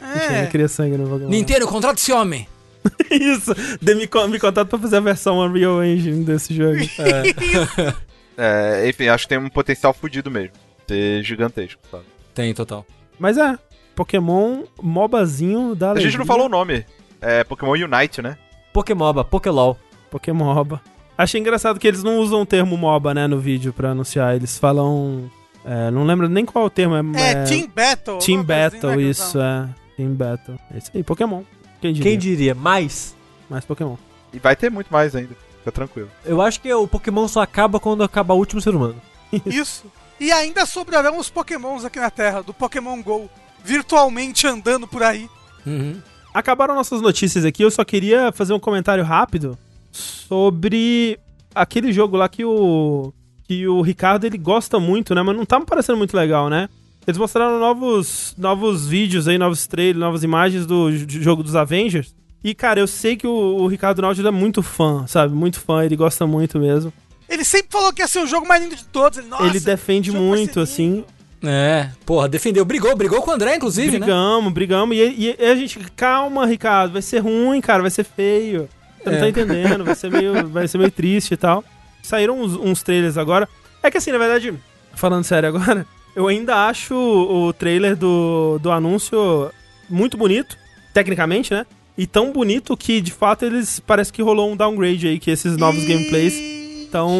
[0.00, 0.42] É.
[0.42, 1.30] não queria sangue no meu Pokémon.
[1.30, 2.48] Nintendo, contrata esse homem.
[3.08, 3.54] Isso!
[3.80, 6.78] Dê me, me contato pra fazer a versão Unreal Engine desse jogo.
[8.38, 10.52] É, enfim, acho que tem um potencial fudido mesmo.
[10.86, 12.04] Ser gigantesco, sabe?
[12.34, 12.84] Tem, total.
[13.18, 13.58] Mas é,
[13.94, 16.84] Pokémon MOBAzinho da A gente não falou o nome.
[17.18, 18.36] É Pokémon Unite, né?
[18.74, 19.78] Pokémoba, Pokélol.
[20.10, 20.82] Pokémon MOBA.
[21.18, 24.34] Achei engraçado que eles não usam o termo MOBA, né, no vídeo pra anunciar.
[24.36, 25.30] Eles falam.
[25.64, 26.94] é, não lembro nem qual é o termo.
[27.16, 28.18] É, É, Team Battle.
[28.18, 29.68] Team assim, Battle, né, isso, é.
[29.96, 30.58] Team Battle.
[30.74, 31.42] É isso aí, Pokémon.
[31.80, 32.10] Quem diria?
[32.10, 32.54] Quem diria?
[32.54, 33.14] Mais?
[33.48, 33.96] Mais Pokémon.
[34.32, 35.34] E vai ter muito mais ainda.
[35.58, 36.10] Fica tranquilo.
[36.24, 39.00] Eu acho que o Pokémon só acaba quando acaba o último ser humano.
[39.46, 39.84] Isso.
[40.20, 43.28] E ainda sobrarão os Pokémons aqui na Terra, do Pokémon GO.
[43.64, 45.28] Virtualmente andando por aí.
[45.66, 46.00] Uhum.
[46.32, 49.58] Acabaram nossas notícias aqui, eu só queria fazer um comentário rápido
[49.96, 51.18] sobre
[51.54, 53.12] aquele jogo lá que o
[53.44, 56.68] que o Ricardo ele gosta muito, né, mas não tá me parecendo muito legal, né?
[57.06, 62.14] Eles mostraram novos novos vídeos aí, novos trailers, novas imagens do jogo dos Avengers.
[62.42, 65.34] E cara, eu sei que o, o Ricardo Náutico é muito fã, sabe?
[65.34, 66.92] Muito fã, ele gosta muito mesmo.
[67.28, 69.18] Ele sempre falou que ia ser o jogo mais lindo de todos.
[69.18, 71.04] Ele, Nossa, ele defende muito assim.
[71.42, 72.64] É, porra, defendeu.
[72.64, 73.98] Brigou, brigou com o André, inclusive, né?
[73.98, 74.96] brigamos, brigamos.
[74.96, 78.68] E, e a gente, calma, Ricardo, vai ser ruim, cara, vai ser feio.
[79.10, 81.64] Você não tá entendendo, vai ser meio, vai ser meio triste e tal.
[82.02, 83.48] Saíram uns, uns trailers agora.
[83.82, 84.52] É que assim, na verdade,
[84.94, 89.50] falando sério agora, eu ainda acho o trailer do, do anúncio
[89.88, 90.56] muito bonito,
[90.92, 91.64] tecnicamente, né?
[91.96, 95.56] E tão bonito que, de fato, eles parece que rolou um downgrade aí, que esses
[95.56, 97.10] novos Ih, gameplays tão.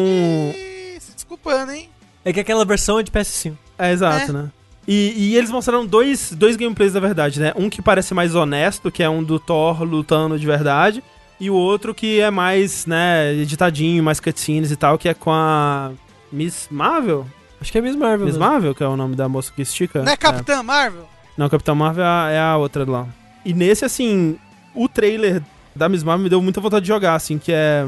[0.99, 1.89] Se desculpando, hein?
[2.23, 3.53] É que aquela versão é de PS5.
[3.79, 4.33] É, exato, É.
[4.33, 4.51] né?
[4.87, 7.51] E, e eles mostraram dois, dois gameplays da verdade, né?
[7.57, 11.03] Um que parece mais honesto, que é um do Thor lutando de verdade,
[11.39, 15.31] e o outro que é mais, né, editadinho, mais cutscenes e tal, que é com
[15.31, 15.91] a
[16.31, 17.27] Miss Marvel?
[17.61, 18.25] Acho que é Miss Marvel.
[18.25, 18.49] Miss mesmo.
[18.49, 20.03] Marvel, que é o nome da moça que estica?
[20.03, 21.07] Não é Capitã Marvel?
[21.37, 23.07] Não, Capitão Marvel é a, é a outra lá.
[23.45, 24.37] E nesse, assim,
[24.73, 25.41] o trailer
[25.75, 27.85] da Miss Marvel me deu muita vontade de jogar, assim, que é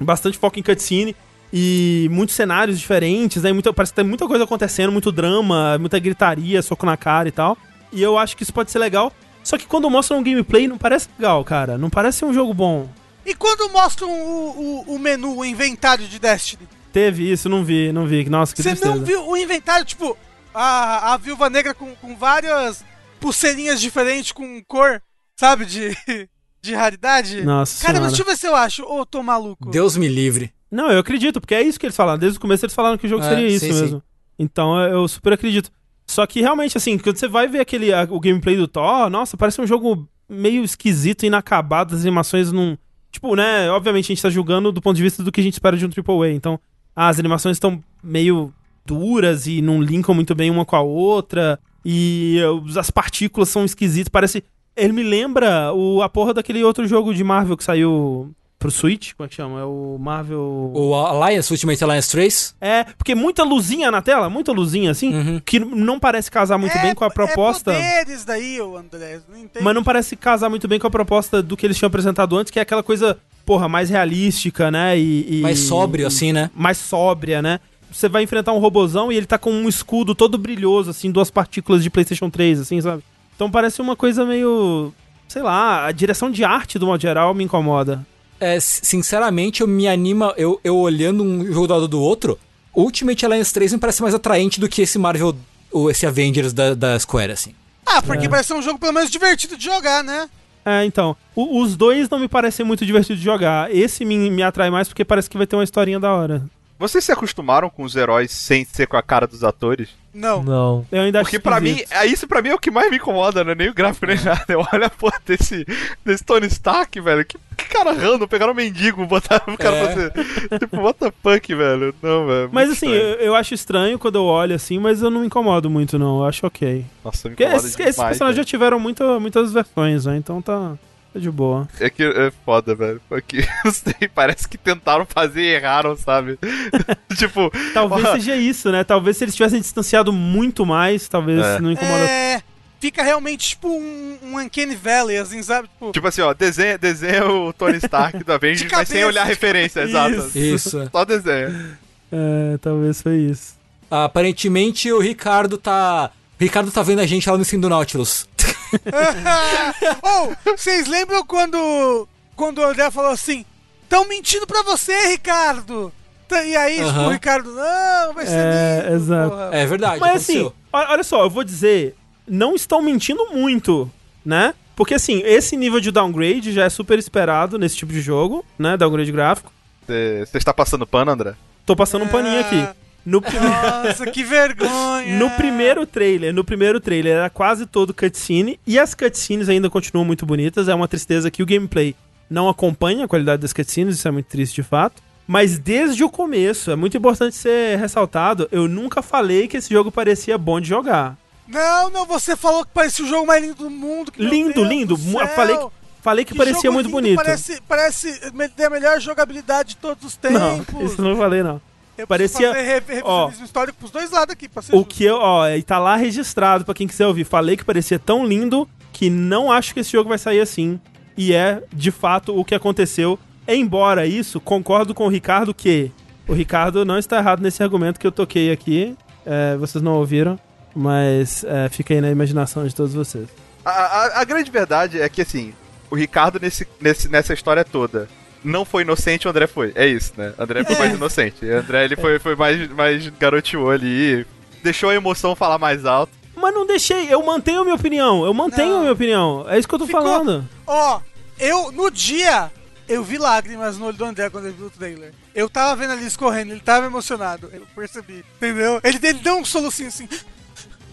[0.00, 1.16] bastante foco em cutscene
[1.52, 3.52] e muitos cenários diferentes, né?
[3.52, 7.32] Muita, parece que tem muita coisa acontecendo, muito drama, muita gritaria, soco na cara e
[7.32, 7.56] tal.
[7.92, 9.12] E eu acho que isso pode ser legal.
[9.44, 11.76] Só que quando mostram um gameplay, não parece legal, cara.
[11.78, 12.88] Não parece ser um jogo bom.
[13.26, 16.66] E quando mostram o, o, o menu, o inventário de Destiny?
[16.92, 18.28] Teve isso, não vi, não vi.
[18.28, 18.94] Nossa, que Você tristeza.
[18.94, 20.16] não viu o inventário, tipo,
[20.54, 22.84] a, a viúva negra com, com várias
[23.20, 25.02] pulseirinhas diferentes com cor,
[25.38, 25.96] sabe, de,
[26.62, 27.42] de raridade?
[27.42, 28.00] Nossa Cara, senhora.
[28.00, 28.82] mas deixa eu ver se eu acho.
[28.84, 29.70] Ô, tô maluco.
[29.70, 30.52] Deus me livre.
[30.70, 32.18] Não, eu acredito, porque é isso que eles falaram.
[32.18, 33.80] Desde o começo eles falaram que o jogo É, seria isso sim, sim.
[33.80, 34.02] mesmo.
[34.38, 35.70] Então eu eu super acredito.
[36.06, 39.36] Só que realmente, assim, quando você vai ver aquele, a- o gameplay do Thor, nossa,
[39.36, 42.78] parece um jogo meio esquisito, inacabado, as animações não.
[43.10, 43.70] Tipo, né?
[43.70, 45.86] Obviamente a gente tá julgando do ponto de vista do que a gente espera de
[45.86, 46.32] um AAA.
[46.32, 46.58] Então,
[46.96, 48.52] as animações estão meio
[48.84, 51.58] duras e não linkam muito bem uma com a outra.
[51.84, 52.38] E
[52.78, 54.08] as partículas são esquisitas.
[54.08, 54.42] Parece.
[54.76, 58.34] Ele me lembra o, a porra daquele outro jogo de Marvel que saiu
[58.64, 59.12] pro Switch.
[59.14, 59.60] Como é que chama?
[59.60, 60.70] É o Marvel.
[60.74, 62.54] O Alliance, Ultimate Alliance 3.
[62.60, 65.40] É, porque muita luzinha na tela, muita luzinha assim, Uhum.
[65.44, 67.72] que não parece casar muito É- bem com a proposta.
[67.72, 69.20] É poderes daí, André.
[69.28, 69.62] Não entendo.
[69.62, 72.50] Mas não parece casar muito bem com a proposta do que eles tinham apresentado antes,
[72.50, 74.98] que é aquela coisa, porra, mais realística, né?
[74.98, 76.50] E, e- Mais sóbrio, e- assim, né?
[76.54, 77.60] Mais sóbria, né?
[77.92, 81.30] Você vai enfrentar um robozão e ele tá com um escudo todo brilhoso, assim, duas
[81.30, 83.02] partículas de PlayStation 3, assim, sabe?
[83.36, 84.90] Então parece uma coisa meio.
[85.28, 88.06] Sei lá, a direção de arte, do modo geral, me incomoda.
[88.44, 92.38] É, sinceramente, eu me anima, eu, eu olhando um jogo do lado do outro,
[92.74, 95.34] Ultimate Alliance 3 me parece mais atraente do que esse Marvel,
[95.72, 97.54] ou esse Avengers da, da Square, assim.
[97.86, 98.02] Ah, É.
[98.02, 100.28] porque parece ser um jogo pelo menos divertido de jogar, né?
[100.64, 101.16] É, então.
[101.36, 103.74] o- os dois não me parecem muito divertidos de jogar.
[103.74, 106.42] Esse me, me atrai mais porque parece que vai ter uma historinha da hora.
[106.78, 109.90] Vocês se acostumaram com os heróis sem ser com a cara dos atores?
[110.12, 110.42] Não.
[110.42, 110.86] Não.
[110.92, 112.96] Eu ainda acho Porque pra mim, é isso pra mim é o que mais me
[112.96, 114.44] incomoda, não é nem o gráfico nem nada.
[114.48, 115.64] Eu olho a porra desse,
[116.04, 117.24] desse Tony Stark, velho.
[117.24, 119.86] Que, que cara random, pegaram um mendigo, botaram o cara É.
[119.86, 120.12] fazer.
[120.58, 121.94] Tipo, what the fuck, velho?
[122.02, 122.50] Não, velho.
[122.52, 125.68] Mas assim, eu, eu acho estranho quando eu olho assim, mas eu não me incomodo
[125.70, 126.18] muito, não.
[126.18, 126.84] Eu acho ok.
[127.04, 130.16] Nossa, me Porque incomoda esses, demais, esses personagens já tiveram muita, muitas versões, né?
[130.16, 130.74] Então tá,
[131.14, 131.66] tá de boa.
[131.80, 133.00] É que é foda, velho.
[133.08, 136.38] Porque, não sei, parece que tentaram fazer e erraram, sabe?
[137.16, 138.84] tipo, Talvez ó, seja isso, né?
[138.84, 141.60] Talvez se eles tivessem distanciado muito mais, talvez É.
[141.60, 142.04] não incomoda.
[142.04, 142.42] É.
[142.80, 145.68] Fica realmente tipo um, um Uncanny Valley, assim, sabe?
[145.68, 149.24] Tipo, tipo assim, ó, desenha, desenha o Tony Stark do Avengers, mas sem olhar a
[149.24, 150.08] referência, cabeça.
[150.16, 150.38] exato.
[150.38, 150.88] Isso.
[150.92, 151.78] Só desenha.
[152.12, 153.54] É, talvez foi isso.
[153.90, 156.10] Aparentemente o Ricardo tá.
[156.38, 158.28] O Ricardo tá vendo a gente lá no fim do Nautilus.
[160.02, 163.44] oh, vocês lembram quando quando o André falou assim:
[163.88, 165.92] "Tão mentindo pra você, Ricardo"?
[166.28, 167.06] Tá- E aí, tipo, Aham.
[167.06, 169.30] o Ricardo, não, vai ser É, lindo, exato.
[169.30, 170.00] porra." É verdade.
[170.00, 170.54] Mas assim, aconteceu.
[170.72, 171.94] o- olha só, eu vou dizer,
[172.26, 173.90] não estão mentindo muito,
[174.24, 174.54] né?
[174.74, 178.76] Porque assim, esse nível de downgrade já é super esperado nesse tipo de jogo, né?
[178.76, 179.52] Downgrade gráfico.
[179.86, 181.34] Você está passando pano, André?
[181.66, 182.66] Tô passando um paninho aqui.
[183.04, 183.20] No,
[183.84, 185.18] Nossa, que vergonha.
[185.18, 190.04] no primeiro trailer, no primeiro trailer era quase todo cutscene e as cutscenes ainda continuam
[190.06, 190.68] muito bonitas.
[190.68, 191.94] É uma tristeza que o gameplay
[192.30, 195.02] não acompanha a qualidade das cutscenes, isso é muito triste de fato.
[195.26, 199.90] Mas desde o começo, é muito importante ser ressaltado, eu nunca falei que esse jogo
[199.90, 201.16] parecia bom de jogar.
[201.48, 204.10] Não, não, você falou que parecia o jogo mais lindo do mundo.
[204.12, 204.96] que, lindo, Deus lindo.
[204.96, 205.66] Falei que,
[206.02, 207.16] falei que, parecia jogo muito lindo, bonito.
[207.16, 210.92] Parece, parece ter a melhor jogabilidade de todos os Não, tempos.
[210.92, 211.60] isso não falei não.
[211.96, 214.94] Eu parecia- fazer ó, histórico pros dois lados aqui, pra ser O justo.
[214.94, 217.24] que eu, ó, e tá lá registrado pra quem quiser ouvir.
[217.24, 220.80] Falei que parecia tão lindo que não acho que esse jogo vai sair assim.
[221.16, 223.18] E é, de fato, o que aconteceu.
[223.46, 225.92] Embora isso, concordo com o Ricardo que
[226.26, 228.96] o Ricardo não está errado nesse argumento que eu toquei aqui.
[229.26, 230.38] É, vocês não ouviram,
[230.74, 233.28] mas é, fica aí na imaginação de todos vocês.
[233.64, 235.54] A, a- a grande verdade é que, assim,
[235.90, 238.08] o Ricardo nesse, nesse, nessa história toda
[238.44, 239.72] não foi inocente, o André foi.
[239.74, 240.32] É isso, né?
[240.38, 241.44] André foi mais inocente.
[241.44, 244.26] O André, ele foi, foi mais, mais garoteou ali,
[244.62, 246.12] deixou a emoção falar mais alto.
[246.36, 248.24] Mas não deixei, eu mantenho a minha opinião.
[248.24, 248.76] Eu mantenho Não.
[248.76, 249.46] a minha opinião.
[249.48, 250.48] É isso que eu tô Ficou- falando.
[250.66, 251.00] Ó,
[251.38, 252.50] eu, no dia,
[252.88, 255.12] eu vi lágrimas no olho do André quando ele viu o trailer.
[255.34, 257.48] Eu tava vendo ali escorrendo, ele tava emocionado.
[257.52, 258.80] Eu percebi, entendeu?
[258.84, 260.08] Ele, ele deu um solucinho assim.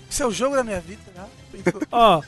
[0.10, 1.24] Isso é o jogo da minha vida, né?
[1.92, 2.22] Ó,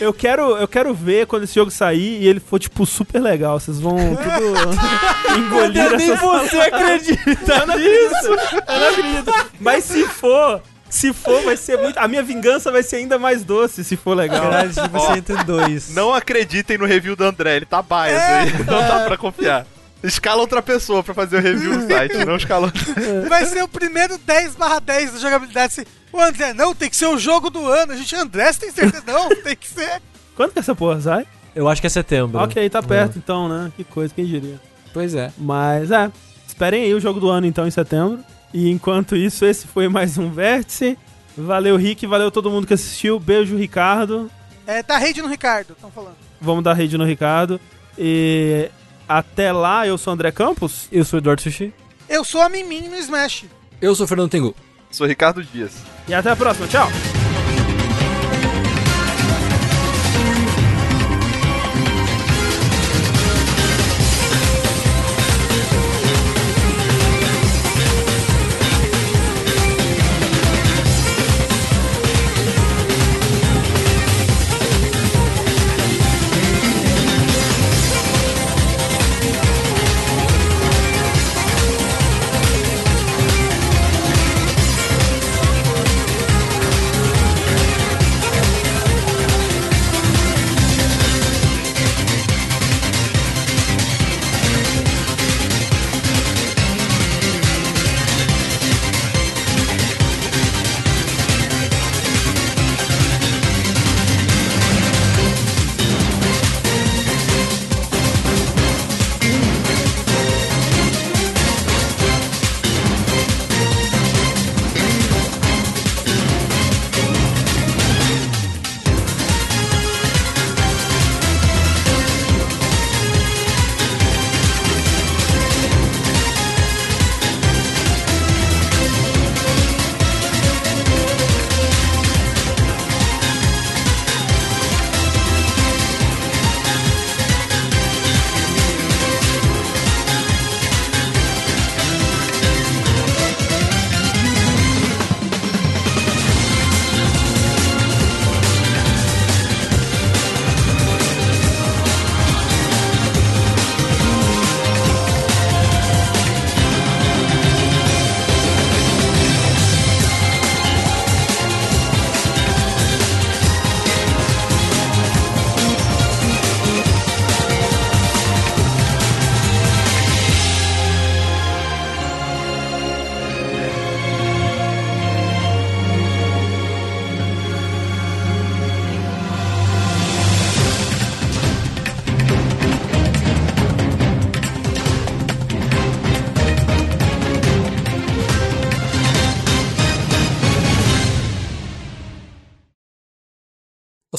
[0.00, 3.58] eu quero, eu quero ver quando esse jogo sair e ele for, tipo, super legal.
[3.58, 8.26] Vocês vão tudo engolir Nem essas você acredita nisso.
[8.26, 9.50] Eu não acredito.
[9.60, 11.98] Mas se for, se for, vai ser muito.
[11.98, 14.42] A minha vingança vai ser ainda mais doce se for legal.
[14.42, 15.94] Caralho, tipo, você entra em dois.
[15.94, 18.52] Não acreditem no review do André, ele tá bias aí.
[18.64, 19.66] Não dá pra confiar.
[20.02, 23.28] Escala outra pessoa pra fazer o review no site, não escala outra.
[23.28, 25.66] Vai ser o primeiro 10 barra 10 da jogabilidade.
[25.66, 27.92] Assim, o André, não, tem que ser o jogo do ano.
[27.92, 29.02] A gente, André, você tem certeza?
[29.06, 30.00] Não, tem que ser.
[30.36, 31.26] Quando que essa porra sai?
[31.54, 32.38] Eu acho que é setembro.
[32.40, 33.72] Ok, tá perto então, né?
[33.76, 34.60] Que coisa, quem diria.
[34.92, 35.32] Pois é.
[35.36, 36.10] Mas é,
[36.46, 38.20] esperem aí o jogo do ano então em setembro.
[38.54, 40.96] E enquanto isso, esse foi mais um Vértice.
[41.36, 43.18] Valeu, Rick, valeu todo mundo que assistiu.
[43.18, 44.30] Beijo, Ricardo.
[44.66, 46.16] É, tá rede no Ricardo, estão falando.
[46.40, 47.60] Vamos dar rede no Ricardo.
[47.96, 48.70] E
[49.08, 50.88] até lá, eu sou o André Campos.
[50.92, 51.72] Eu sou o Eduardo Sushi.
[52.08, 53.44] Eu sou a Mimimi no Smash.
[53.80, 54.54] Eu sou o Fernando Tengu.
[54.90, 55.72] Sou Ricardo Dias.
[56.06, 56.66] E até a próxima.
[56.66, 56.88] Tchau.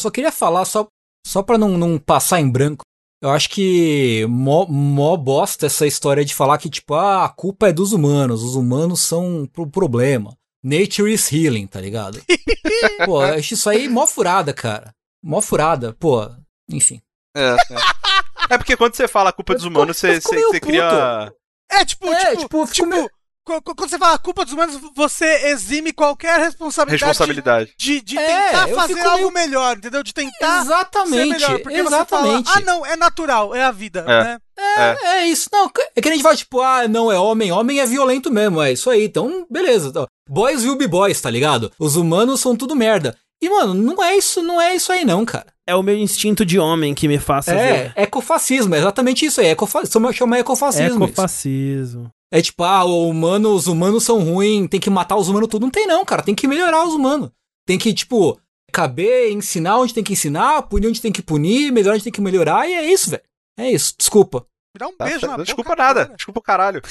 [0.09, 0.87] Só queria falar, só,
[1.25, 2.83] só pra não, não passar em branco.
[3.21, 7.67] Eu acho que mó, mó bosta essa história de falar que, tipo, ah, a culpa
[7.67, 10.33] é dos humanos, os humanos são o problema.
[10.63, 12.21] Nature is healing, tá ligado?
[13.05, 14.93] Pô, eu acho isso aí mó furada, cara.
[15.23, 16.29] Mó furada, pô,
[16.69, 17.01] enfim.
[17.35, 18.53] É, é.
[18.53, 21.33] é porque quando você fala a culpa dos Eu humanos, fico- eu você, você, cria.
[21.71, 23.11] É, tipo, É, tipo, tipo, tipo,
[23.45, 27.73] quando você fala culpa dos humanos, você exime qualquer responsabilidade, Responsabilidade.
[27.77, 30.03] de, de É, tentar eu fazer algo meio- melhor, entendeu?
[30.03, 31.59] De tentar ser Exatamente, melhor.
[31.59, 32.45] Porque exatamente.
[32.47, 34.23] você fala, ah, não, é natural, é a vida, É.
[34.23, 34.37] né?
[34.57, 35.49] É, é isso.
[35.51, 38.61] Não, é que a gente fala, tipo, ah, não, é homem, homem é violento mesmo,
[38.61, 39.05] é isso aí.
[39.05, 39.87] Então, beleza.
[39.89, 41.71] Então, boys will be boys, tá ligado?
[41.79, 43.17] Os humanos são tudo merda.
[43.41, 45.47] E, mano, não é isso, não é isso aí não, cara.
[45.65, 47.93] É o meu instinto de homem que me faz É, fazer.
[47.95, 49.47] ecofascismo, é exatamente isso aí.
[49.47, 51.05] Ecofa chama, ecofascismo.
[51.05, 51.13] isso.
[51.13, 52.11] Ecofascismo.
[52.31, 55.63] É tipo, ah, o humano, os humanos são ruins, tem que matar os humanos tudo.
[55.63, 56.21] Não tem não, cara.
[56.21, 57.31] Tem que melhorar os humanos.
[57.65, 58.39] Tem que, tipo,
[58.71, 62.21] caber, ensinar onde tem que ensinar, punir onde tem que punir, melhorar onde tem que
[62.21, 62.67] melhorar.
[62.69, 63.23] E é isso, velho.
[63.57, 63.95] É isso.
[63.97, 64.45] Desculpa.
[64.75, 65.37] Me dá um Tá beijo certo.
[65.37, 66.01] na Desculpa boca nada.
[66.01, 66.15] agora.
[66.17, 66.81] Desculpa o caralho.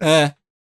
[0.00, 0.34] É.